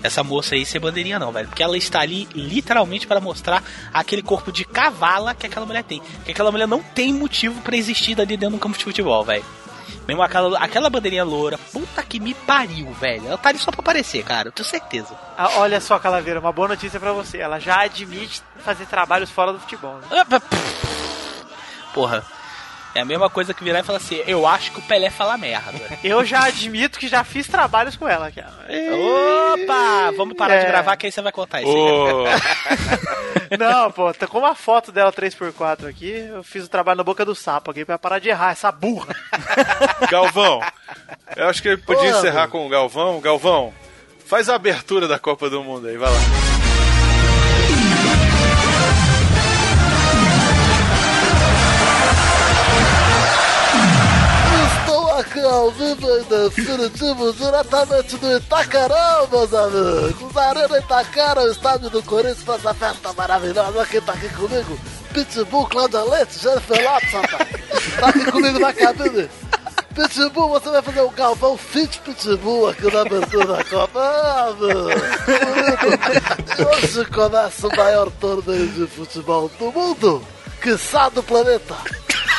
essa 0.03 0.25
moça 0.25 0.55
aí 0.55 0.65
ser 0.65 0.79
bandeirinha, 0.79 1.19
não, 1.19 1.31
velho. 1.31 1.49
Porque 1.49 1.63
ela 1.63 1.77
está 1.77 2.01
ali 2.01 2.27
literalmente 2.35 3.07
para 3.07 3.21
mostrar 3.21 3.63
aquele 3.93 4.23
corpo 4.23 4.51
de 4.51 4.65
cavala 4.65 5.35
que 5.35 5.47
aquela 5.47 5.67
mulher 5.67 5.85
tem. 5.85 6.01
Que 6.25 6.31
aquela 6.31 6.51
mulher 6.51 6.67
não 6.67 6.83
tem 6.83 7.13
motivo 7.13 7.61
pra 7.61 7.77
existir 7.77 8.19
ali 8.19 8.37
dentro 8.37 8.57
do 8.57 8.59
campo 8.59 8.79
de 8.79 8.85
futebol, 8.85 9.23
velho. 9.25 9.45
Mesmo 10.11 10.25
aquela, 10.25 10.59
aquela 10.59 10.91
bandeirinha 10.91 11.23
loura, 11.23 11.57
puta 11.57 12.03
que 12.03 12.19
me 12.19 12.35
pariu, 12.35 12.93
velho. 12.95 13.29
Ela 13.29 13.39
tá 13.39 13.51
ali 13.51 13.61
só 13.61 13.71
pra 13.71 13.81
aparecer, 13.81 14.25
cara, 14.25 14.49
eu 14.49 14.53
tenho 14.53 14.69
certeza. 14.69 15.17
Ah, 15.39 15.51
olha 15.59 15.81
só, 15.81 16.01
Calaveira, 16.01 16.41
uma 16.41 16.51
boa 16.51 16.67
notícia 16.67 16.99
pra 16.99 17.13
você. 17.13 17.39
Ela 17.39 17.61
já 17.61 17.83
admite 17.83 18.43
fazer 18.59 18.87
trabalhos 18.87 19.31
fora 19.31 19.53
do 19.53 19.61
futebol. 19.61 20.01
Né? 20.01 20.25
Porra. 21.95 22.25
É 22.95 23.01
a 23.01 23.05
mesma 23.05 23.31
coisa 23.31 23.55
que 23.55 23.63
virar 23.63 23.81
e 23.81 23.83
falar 23.85 23.99
assim: 23.99 24.21
eu 24.27 24.47
acho 24.47 24.73
que 24.73 24.79
o 24.81 24.83
Pelé 24.83 25.11
fala 25.11 25.39
merda. 25.39 25.79
Eu 26.03 26.25
já 26.25 26.45
admito 26.47 26.99
que 26.99 27.07
já 27.09 27.23
fiz 27.23 27.47
trabalhos 27.47 27.97
com 27.97 28.09
ela. 28.09 28.31
Cara. 28.33 28.53
Opa! 28.69 30.13
Vamos 30.17 30.37
parar 30.37 30.59
de 30.59 30.65
É. 30.67 30.69
gravar 30.69 30.97
que 30.97 31.07
aí 31.07 31.13
você 31.13 31.23
vai 31.23 31.33
contar 31.33 31.63
isso. 31.63 31.71
Ô. 31.71 32.25
Não, 33.59 33.91
pô, 33.91 34.13
tá 34.13 34.27
com 34.27 34.39
uma 34.39 34.55
foto 34.55 34.91
dela 34.93 35.13
3x4 35.13 35.89
aqui. 35.89 36.11
Eu 36.33 36.43
fiz 36.43 36.65
o 36.65 36.69
trabalho 36.69 36.99
na 36.99 37.05
boca 37.05 37.25
do 37.25 37.35
sapo 37.35 37.71
aqui 37.71 37.85
pra 37.85 37.99
parar 37.99 38.19
de 38.19 38.29
errar, 38.29 38.53
essa 38.53 38.71
burra. 38.73 39.15
Galvão, 40.11 40.61
eu 41.37 41.49
acho 41.49 41.63
que 41.63 41.69
ele 41.69 41.77
podia 41.79 42.15
Ô, 42.15 42.19
encerrar 42.19 42.49
com 42.49 42.67
o 42.67 42.69
Galvão. 42.69 43.21
Galvão, 43.21 43.73
faz 44.27 44.49
a 44.49 44.55
abertura 44.55 45.07
da 45.09 45.19
Copa 45.19 45.49
do 45.51 45.63
Mundo 45.63 45.87
aí, 45.89 45.97
vai 45.97 46.11
lá. 46.11 46.60
Aqui 55.41 55.47
ao 55.47 55.71
vivo 55.71 56.07
e 56.19 56.25
definitivo 56.25 57.33
diretamente 57.33 58.17
do 58.17 58.37
Itacarão, 58.37 59.27
meus 59.31 59.55
amigos. 59.55 60.37
Arena 60.37 60.79
Itacara, 60.79 61.43
o 61.43 61.51
estádio 61.51 61.91
do 61.91 62.03
Corinthians, 62.03 62.43
para 62.43 62.57
essa 62.57 62.75
festa 62.75 63.13
maravilhosa. 63.15 63.87
Quem 63.87 64.01
tá 64.01 64.13
aqui 64.13 64.29
comigo? 64.31 64.79
Pitbull, 65.13 65.67
Cláudia 65.67 66.03
Leite, 66.05 66.39
Jennifer 66.39 66.85
Lopes, 66.85 67.13
rapaz. 67.13 67.49
Tá 67.99 68.09
aqui 68.09 68.31
comigo 68.31 68.59
na 68.59 68.73
cabine. 68.73 69.29
Pitbull, 69.95 70.49
você 70.51 70.71
vai 70.71 70.83
fazer 70.83 71.01
o 71.01 71.11
Galvão 71.11 71.57
Fit 71.57 72.01
Pitbull 72.01 72.69
aqui 72.69 72.93
na 72.93 73.01
abertura 73.01 73.47
da 73.47 73.65
Copa. 73.65 74.01
Ah, 74.01 74.55
hoje 76.73 77.05
começa 77.07 77.67
o 77.67 77.77
maior 77.77 78.11
torneio 78.13 78.69
de 78.69 78.87
futebol 78.87 79.51
do 79.59 79.73
mundo, 79.73 80.23
quiçá 80.63 81.09
do 81.09 81.23
planeta. 81.23 81.75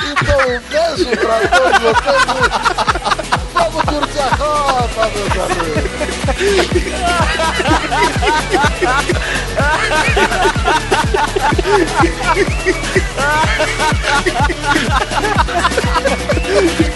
Então 0.03 0.39
um 0.39 0.59
beijo 0.69 1.11
pra 1.17 1.37
todos 1.47 1.77
vocês. 1.79 2.23
Vamos 3.53 3.83
curtir 3.83 4.19
a 4.19 4.37
Copa, 4.37 5.03
meus 5.13 5.31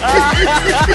Ai, 0.02 0.82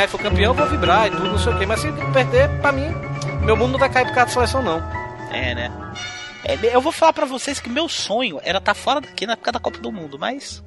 ganhar 0.00 0.04
e 0.04 0.08
for 0.08 0.20
campeão, 0.20 0.50
eu 0.50 0.54
vou 0.54 0.66
vibrar 0.66 1.06
e 1.06 1.10
tudo, 1.10 1.28
não 1.28 1.38
sei 1.38 1.52
o 1.52 1.58
quê. 1.58 1.66
Mas 1.66 1.80
se 1.80 1.92
perder, 2.12 2.48
pra 2.60 2.72
mim, 2.72 2.88
meu 3.42 3.56
mundo 3.56 3.72
não 3.72 3.78
vai 3.78 3.88
cair 3.88 4.06
por 4.06 4.14
causa 4.14 4.26
da 4.26 4.32
seleção, 4.32 4.62
não. 4.62 4.78
É, 5.32 5.54
né? 5.54 5.70
É, 6.44 6.58
eu 6.74 6.80
vou 6.80 6.92
falar 6.92 7.12
pra 7.12 7.26
vocês 7.26 7.60
que 7.60 7.68
meu 7.68 7.88
sonho 7.88 8.40
era 8.42 8.58
estar 8.58 8.74
fora 8.74 9.00
daqui 9.00 9.26
na 9.26 9.34
época 9.34 9.52
da 9.52 9.60
Copa 9.60 9.78
do 9.78 9.92
Mundo, 9.92 10.18
mas 10.18 10.62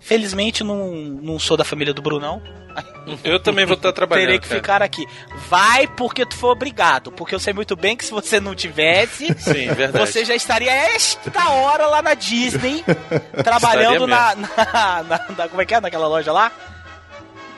felizmente 0.00 0.64
não, 0.64 0.90
não 0.92 1.38
sou 1.38 1.56
da 1.56 1.64
família 1.64 1.92
do 1.92 2.00
Brunão. 2.02 2.42
Eu 3.24 3.40
também 3.40 3.66
vou 3.66 3.74
estar 3.76 3.92
trabalhando. 3.92 4.26
Terei 4.26 4.38
que 4.38 4.48
cara. 4.48 4.60
ficar 4.60 4.82
aqui. 4.82 5.04
Vai 5.48 5.86
porque 5.88 6.24
tu 6.24 6.36
foi 6.36 6.50
obrigado, 6.50 7.10
porque 7.10 7.34
eu 7.34 7.40
sei 7.40 7.52
muito 7.52 7.74
bem 7.74 7.96
que 7.96 8.04
se 8.04 8.12
você 8.12 8.38
não 8.38 8.54
tivesse, 8.54 9.26
Sim, 9.38 9.68
você 9.92 10.24
já 10.24 10.34
estaria 10.34 10.70
esta 10.72 11.50
hora 11.50 11.86
lá 11.86 12.00
na 12.00 12.14
Disney, 12.14 12.84
trabalhando 13.42 14.06
na, 14.06 14.36
na, 14.36 15.02
na- 15.02 15.24
na- 15.36 15.48
Como 15.48 15.60
é 15.60 15.66
que 15.66 15.74
é? 15.74 15.80
Naquela 15.80 16.06
loja 16.06 16.30
lá? 16.32 16.52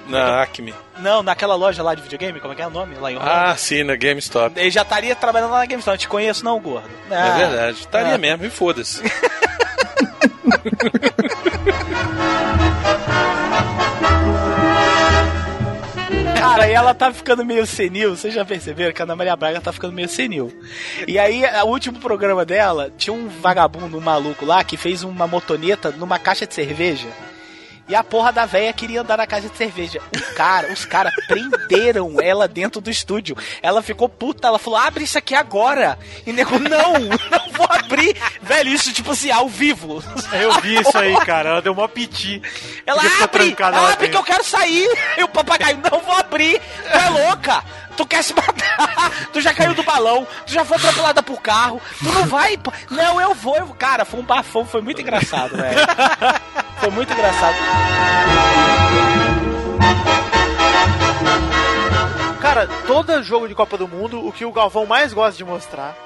Na 0.09 0.43
Acme. 0.43 0.75
Não, 0.99 1.23
naquela 1.23 1.55
loja 1.55 1.83
lá 1.83 1.95
de 1.95 2.03
videogame, 2.03 2.41
como 2.41 2.53
é 2.53 2.57
que 2.57 2.63
é 2.63 2.67
o 2.67 2.71
nome? 2.71 2.97
Lá 2.97 3.11
em 3.13 3.17
Orlando. 3.17 3.35
Ah, 3.35 3.57
sim, 3.57 3.83
na 3.83 3.97
GameStop. 3.97 4.59
Ele 4.59 4.71
já 4.71 4.83
estaria 4.83 5.15
trabalhando 5.17 5.51
lá 5.53 5.61
na 5.61 5.67
GameStop. 5.67 5.95
Eu 5.95 5.99
te 5.99 6.09
conheço, 6.09 6.45
não, 6.45 6.59
gordo. 6.61 6.89
é 7.11 7.17
Ah, 7.17 7.37
verdade. 7.37 7.79
Estaria 7.81 8.15
ah. 8.15 8.19
mesmo, 8.19 8.45
e 8.45 8.51
foda-se. 8.51 9.03
Cara, 16.39 16.69
e 16.69 16.73
ela 16.73 16.93
tá 16.93 17.13
ficando 17.13 17.45
meio 17.45 17.67
senil. 17.67 18.17
Vocês 18.17 18.35
já 18.35 18.45
perceberam 18.45 18.93
que 18.93 19.01
a 19.01 19.05
Ana 19.05 19.17
Maria 19.17 19.37
Braga 19.37 19.61
tá 19.61 19.73
ficando 19.73 19.93
meio 19.93 20.09
senil. 20.09 20.53
E 21.07 21.19
aí, 21.19 21.43
o 21.65 21.67
último 21.69 21.99
programa 21.99 22.45
dela, 22.45 22.93
tinha 22.97 23.15
um 23.15 23.29
vagabundo, 23.29 23.97
um 23.97 24.01
maluco 24.01 24.45
lá, 24.45 24.63
que 24.65 24.77
fez 24.77 25.03
uma 25.03 25.27
motoneta 25.27 25.91
numa 25.91 26.19
caixa 26.19 26.47
de 26.47 26.55
cerveja. 26.55 27.09
E 27.89 27.95
a 27.95 28.05
porra 28.05 28.33
da 28.33 28.47
véia 28.47 28.73
queria 28.73 29.01
andar 29.01 29.17
na 29.17 29.27
caixa 29.27 29.49
de 29.49 29.57
cerveja. 29.57 30.01
O 30.17 30.35
cara, 30.35 30.73
os 30.73 30.85
caras 30.85 31.13
prenderam 31.27 32.21
ela 32.21 32.47
dentro 32.47 32.81
do 32.81 32.91
estúdio. 32.91 33.37
Ela 33.61 33.83
ficou 33.83 34.09
puta, 34.09 34.49
ela 34.49 34.59
falou: 34.59 34.79
abre 34.79 35.05
isso 35.05 35.19
aqui 35.19 35.35
agora. 35.35 35.99
E 36.27 36.33
nego, 36.33 36.59
não, 36.59 36.93
não 37.31 37.53
vou 37.53 37.67
abrir. 37.69 38.17
Velho, 38.41 38.71
isso 38.71 38.93
tipo 38.93 39.13
assim, 39.13 39.31
ao 39.31 39.49
vivo. 39.49 40.03
Eu 40.33 40.61
vi 40.61 40.77
isso 40.81 40.97
aí, 40.97 41.15
cara. 41.25 41.51
Ela 41.51 41.63
deu 41.63 41.73
uma 41.73 41.89
piti. 41.89 42.41
Ela 42.87 43.03
abre, 43.23 43.55
abre 43.93 44.09
que 44.09 44.17
eu 44.17 44.25
quero 44.25 44.45
sair. 44.45 44.89
E 45.19 45.25
o 45.25 45.29
papagaio, 45.29 45.79
não 45.91 46.01
vou 46.01 46.15
abrir. 46.15 46.61
Tu 46.61 46.97
é 46.99 47.09
louca. 47.11 47.63
Tu 47.97 48.07
quer 48.07 48.23
se 48.23 48.35
matar. 48.35 49.11
Tu 49.33 49.41
já 49.41 49.53
caiu 49.55 49.75
do 49.75 49.83
balão. 49.83 50.27
Tu 50.47 50.53
já 50.53 50.65
foi 50.65 50.77
atropelada 50.77 51.23
por 51.23 51.41
carro. 51.41 51.81
Tu 51.99 52.11
não 52.13 52.25
vai. 52.27 52.59
Não, 52.91 53.21
eu 53.21 53.35
vou. 53.35 53.57
Eu... 53.57 53.69
Cara, 53.69 54.05
foi 54.05 54.21
um 54.21 54.25
bafão. 54.25 54.65
Foi 54.65 54.81
muito 54.81 55.01
engraçado, 55.01 55.57
velho. 55.57 55.79
Foi 56.81 56.91
muito 56.91 57.13
engraçado. 57.13 57.57
Cara, 62.41 62.67
todo 62.87 63.23
jogo 63.23 63.47
de 63.47 63.55
Copa 63.55 63.79
do 63.79 63.87
Mundo, 63.87 64.27
o 64.27 64.33
que 64.33 64.45
o 64.45 64.53
Galvão 64.53 64.85
mais 64.85 65.13
gosta 65.13 65.37
de 65.37 65.45
mostrar 65.45 65.97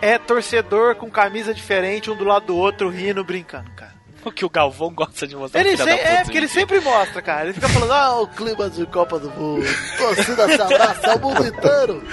é 0.00 0.18
torcedor 0.18 0.94
com 0.94 1.10
camisa 1.10 1.54
diferente, 1.54 2.10
um 2.10 2.16
do 2.16 2.24
lado 2.24 2.46
do 2.46 2.56
outro, 2.56 2.88
rindo, 2.88 3.24
brincando, 3.24 3.70
cara. 3.72 3.89
O 4.24 4.30
que 4.30 4.44
o 4.44 4.50
Galvão 4.50 4.90
gosta 4.92 5.26
de 5.26 5.34
mostrar. 5.34 5.60
Ele 5.60 5.76
se- 5.76 5.88
é, 5.88 6.22
porque 6.22 6.36
ele 6.36 6.48
sempre 6.48 6.78
mostra, 6.80 7.22
cara. 7.22 7.44
Ele 7.44 7.52
fica 7.54 7.68
falando, 7.68 7.92
Ah, 7.92 8.20
o 8.20 8.26
clima 8.26 8.68
de 8.68 8.84
Copa 8.86 9.18
do 9.18 9.30
Mundo. 9.30 9.66
Torcida 9.96 10.46
se 10.46 10.60
abraça 10.60 11.06
é 11.06 11.14
o 11.14 11.20
mundo 11.20 11.46
inteiro. 11.46 12.04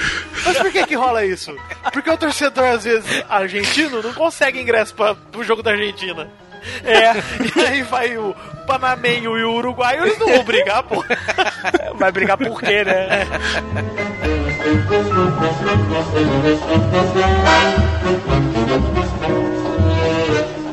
Mas 0.45 0.57
por 0.57 0.71
que 0.71 0.85
que 0.87 0.95
rola 0.95 1.25
isso? 1.25 1.55
Porque 1.91 2.09
o 2.09 2.17
torcedor, 2.17 2.63
às 2.65 2.83
vezes, 2.85 3.23
argentino, 3.29 4.01
não 4.01 4.13
consegue 4.13 4.59
ingresso 4.61 4.93
pra, 4.95 5.15
pro 5.15 5.43
jogo 5.43 5.61
da 5.61 5.71
Argentina. 5.71 6.27
É, 6.83 7.13
e 7.59 7.65
aí 7.65 7.81
vai 7.83 8.17
o 8.17 8.33
Panamenho 8.65 9.37
e 9.37 9.43
o 9.43 9.53
Uruguai, 9.53 9.97
eles 9.99 10.17
não 10.19 10.27
vão 10.27 10.43
brigar, 10.43 10.83
pô. 10.83 11.03
Vai 11.95 12.11
brigar 12.11 12.37
por 12.37 12.59
quê, 12.61 12.83
né? 12.83 13.25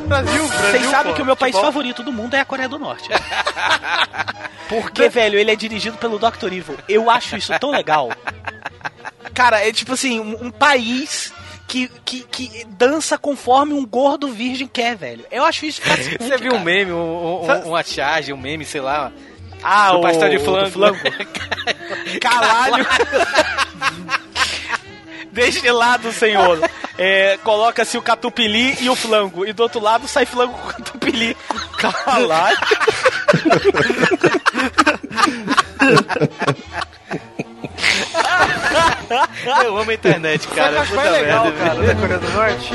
Brasil, 0.05 0.47
Brasil. 0.47 0.71
Vocês 0.71 0.85
sabem 0.89 1.13
que 1.13 1.21
o 1.21 1.25
meu 1.25 1.35
país 1.35 1.53
futebol. 1.53 1.71
favorito 1.71 2.03
do 2.03 2.11
mundo 2.13 2.33
é 2.35 2.39
a 2.39 2.45
Coreia 2.45 2.69
do 2.69 2.77
Norte. 2.79 3.09
Porque, 4.69 5.09
velho, 5.09 5.37
ele 5.37 5.51
é 5.51 5.55
dirigido 5.55 5.97
pelo 5.97 6.17
Dr. 6.17 6.51
Evil. 6.51 6.77
Eu 6.89 7.09
acho 7.09 7.35
isso 7.37 7.51
tão 7.59 7.69
legal. 7.71 8.09
Cara, 9.33 9.67
é 9.67 9.71
tipo 9.71 9.93
assim, 9.93 10.19
um, 10.19 10.45
um 10.45 10.51
país 10.51 11.31
que, 11.67 11.87
que, 12.03 12.21
que 12.21 12.65
dança 12.69 13.17
conforme 13.17 13.73
um 13.73 13.85
gordo 13.85 14.27
virgem 14.29 14.67
quer, 14.67 14.95
velho. 14.95 15.25
Eu 15.31 15.43
acho 15.45 15.65
isso 15.65 15.81
fascinante, 15.85 16.23
Você 16.23 16.37
viu 16.37 16.51
um 16.51 16.53
cara. 16.53 16.63
meme, 16.65 16.91
um, 16.91 17.41
um- 17.41 17.45
Sabe- 17.45 17.67
uma 17.67 17.83
charge, 17.83 18.33
um 18.33 18.37
meme, 18.37 18.65
sei 18.65 18.81
lá. 18.81 19.11
Ah, 19.63 19.95
o 19.95 20.01
pastel 20.01 20.29
de 20.29 20.39
flango. 20.39 20.69
flango. 20.71 20.97
Calalho. 25.35 25.51
Deste 25.51 25.69
lado, 25.71 26.11
senhor, 26.11 26.59
é, 26.97 27.37
coloca-se 27.43 27.97
o 27.97 28.01
catupiry 28.01 28.77
e 28.81 28.89
o 28.89 28.95
flango. 28.95 29.45
E 29.45 29.53
do 29.53 29.63
outro 29.63 29.81
lado 29.81 30.07
sai 30.07 30.25
flango 30.25 30.53
com 30.53 30.67
catupiry. 30.69 31.35
Caralho. 31.77 32.57
Eu 39.63 39.77
amo 39.77 39.91
a 39.91 39.93
internet, 39.93 40.47
cara. 40.49 40.85
Sabe 40.85 40.89
Puta 40.89 41.09
legal, 41.09 41.43
merda, 41.45 41.59
cara, 41.59 41.75
velho. 41.75 41.87
da 41.87 41.95
Coreia 41.95 42.19
do 42.19 42.29
Norte? 42.31 42.71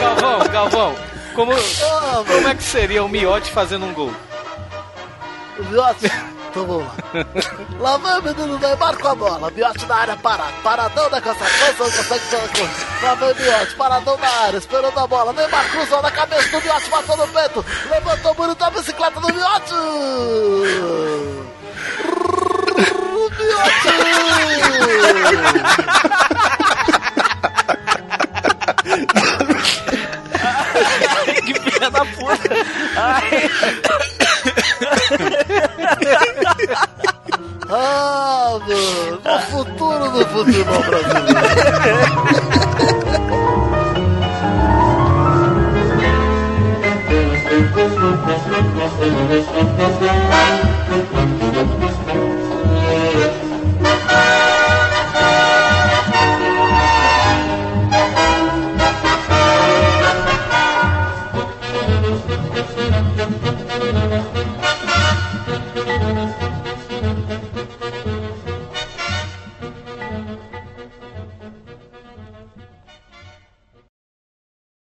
Galvão, 0.00 0.48
Galvão, 0.48 0.94
como, 1.34 1.52
como 2.26 2.48
é 2.48 2.54
que 2.54 2.62
seria 2.62 3.02
o 3.04 3.08
Miote 3.08 3.50
fazendo 3.50 3.86
um 3.86 3.92
gol? 3.92 4.12
O 5.58 5.64
Miotti, 5.64 6.10
então 6.50 6.66
vamos 6.66 6.86
lá. 6.86 6.94
Lá 7.78 7.96
vai 7.96 8.18
o 8.18 8.22
menino 8.22 8.58
Neymar 8.58 8.98
com 8.98 9.08
a 9.08 9.14
bola. 9.14 9.50
Miotti 9.50 9.86
na 9.86 9.96
área 9.96 10.16
parado. 10.16 10.52
Paradão 10.62 11.08
da 11.10 11.20
concentração, 11.20 11.86
não 11.86 11.96
consegue 11.96 12.24
fazer. 12.24 12.70
Lá 13.02 13.14
vai 13.14 13.32
o 13.32 13.36
Miotti, 13.36 13.74
paradão 13.76 14.16
na 14.16 14.28
área, 14.28 14.58
esperando 14.58 14.98
a 14.98 15.06
bola. 15.06 15.32
Neymar 15.32 15.70
cruzou 15.70 16.02
na 16.02 16.10
cabeça 16.10 16.48
do 16.48 16.64
Miotti, 16.64 16.90
matou 16.90 17.16
no 17.16 17.28
peito. 17.28 17.64
Levantou 17.90 18.34
bonito 18.34 18.62
a 18.62 18.70
bicicleta 18.70 19.20
do 19.20 19.32
Miotti. 19.32 19.74
que 31.44 31.54
filha 31.60 31.90
da 31.90 32.04
puta. 32.04 32.48
Ai. 32.96 33.50
Ah, 37.70 38.58
mano, 38.66 39.20
o 39.24 39.38
futuro 39.50 40.10
do 40.10 40.26
futebol 40.26 40.82
brasileiro. 40.84 41.38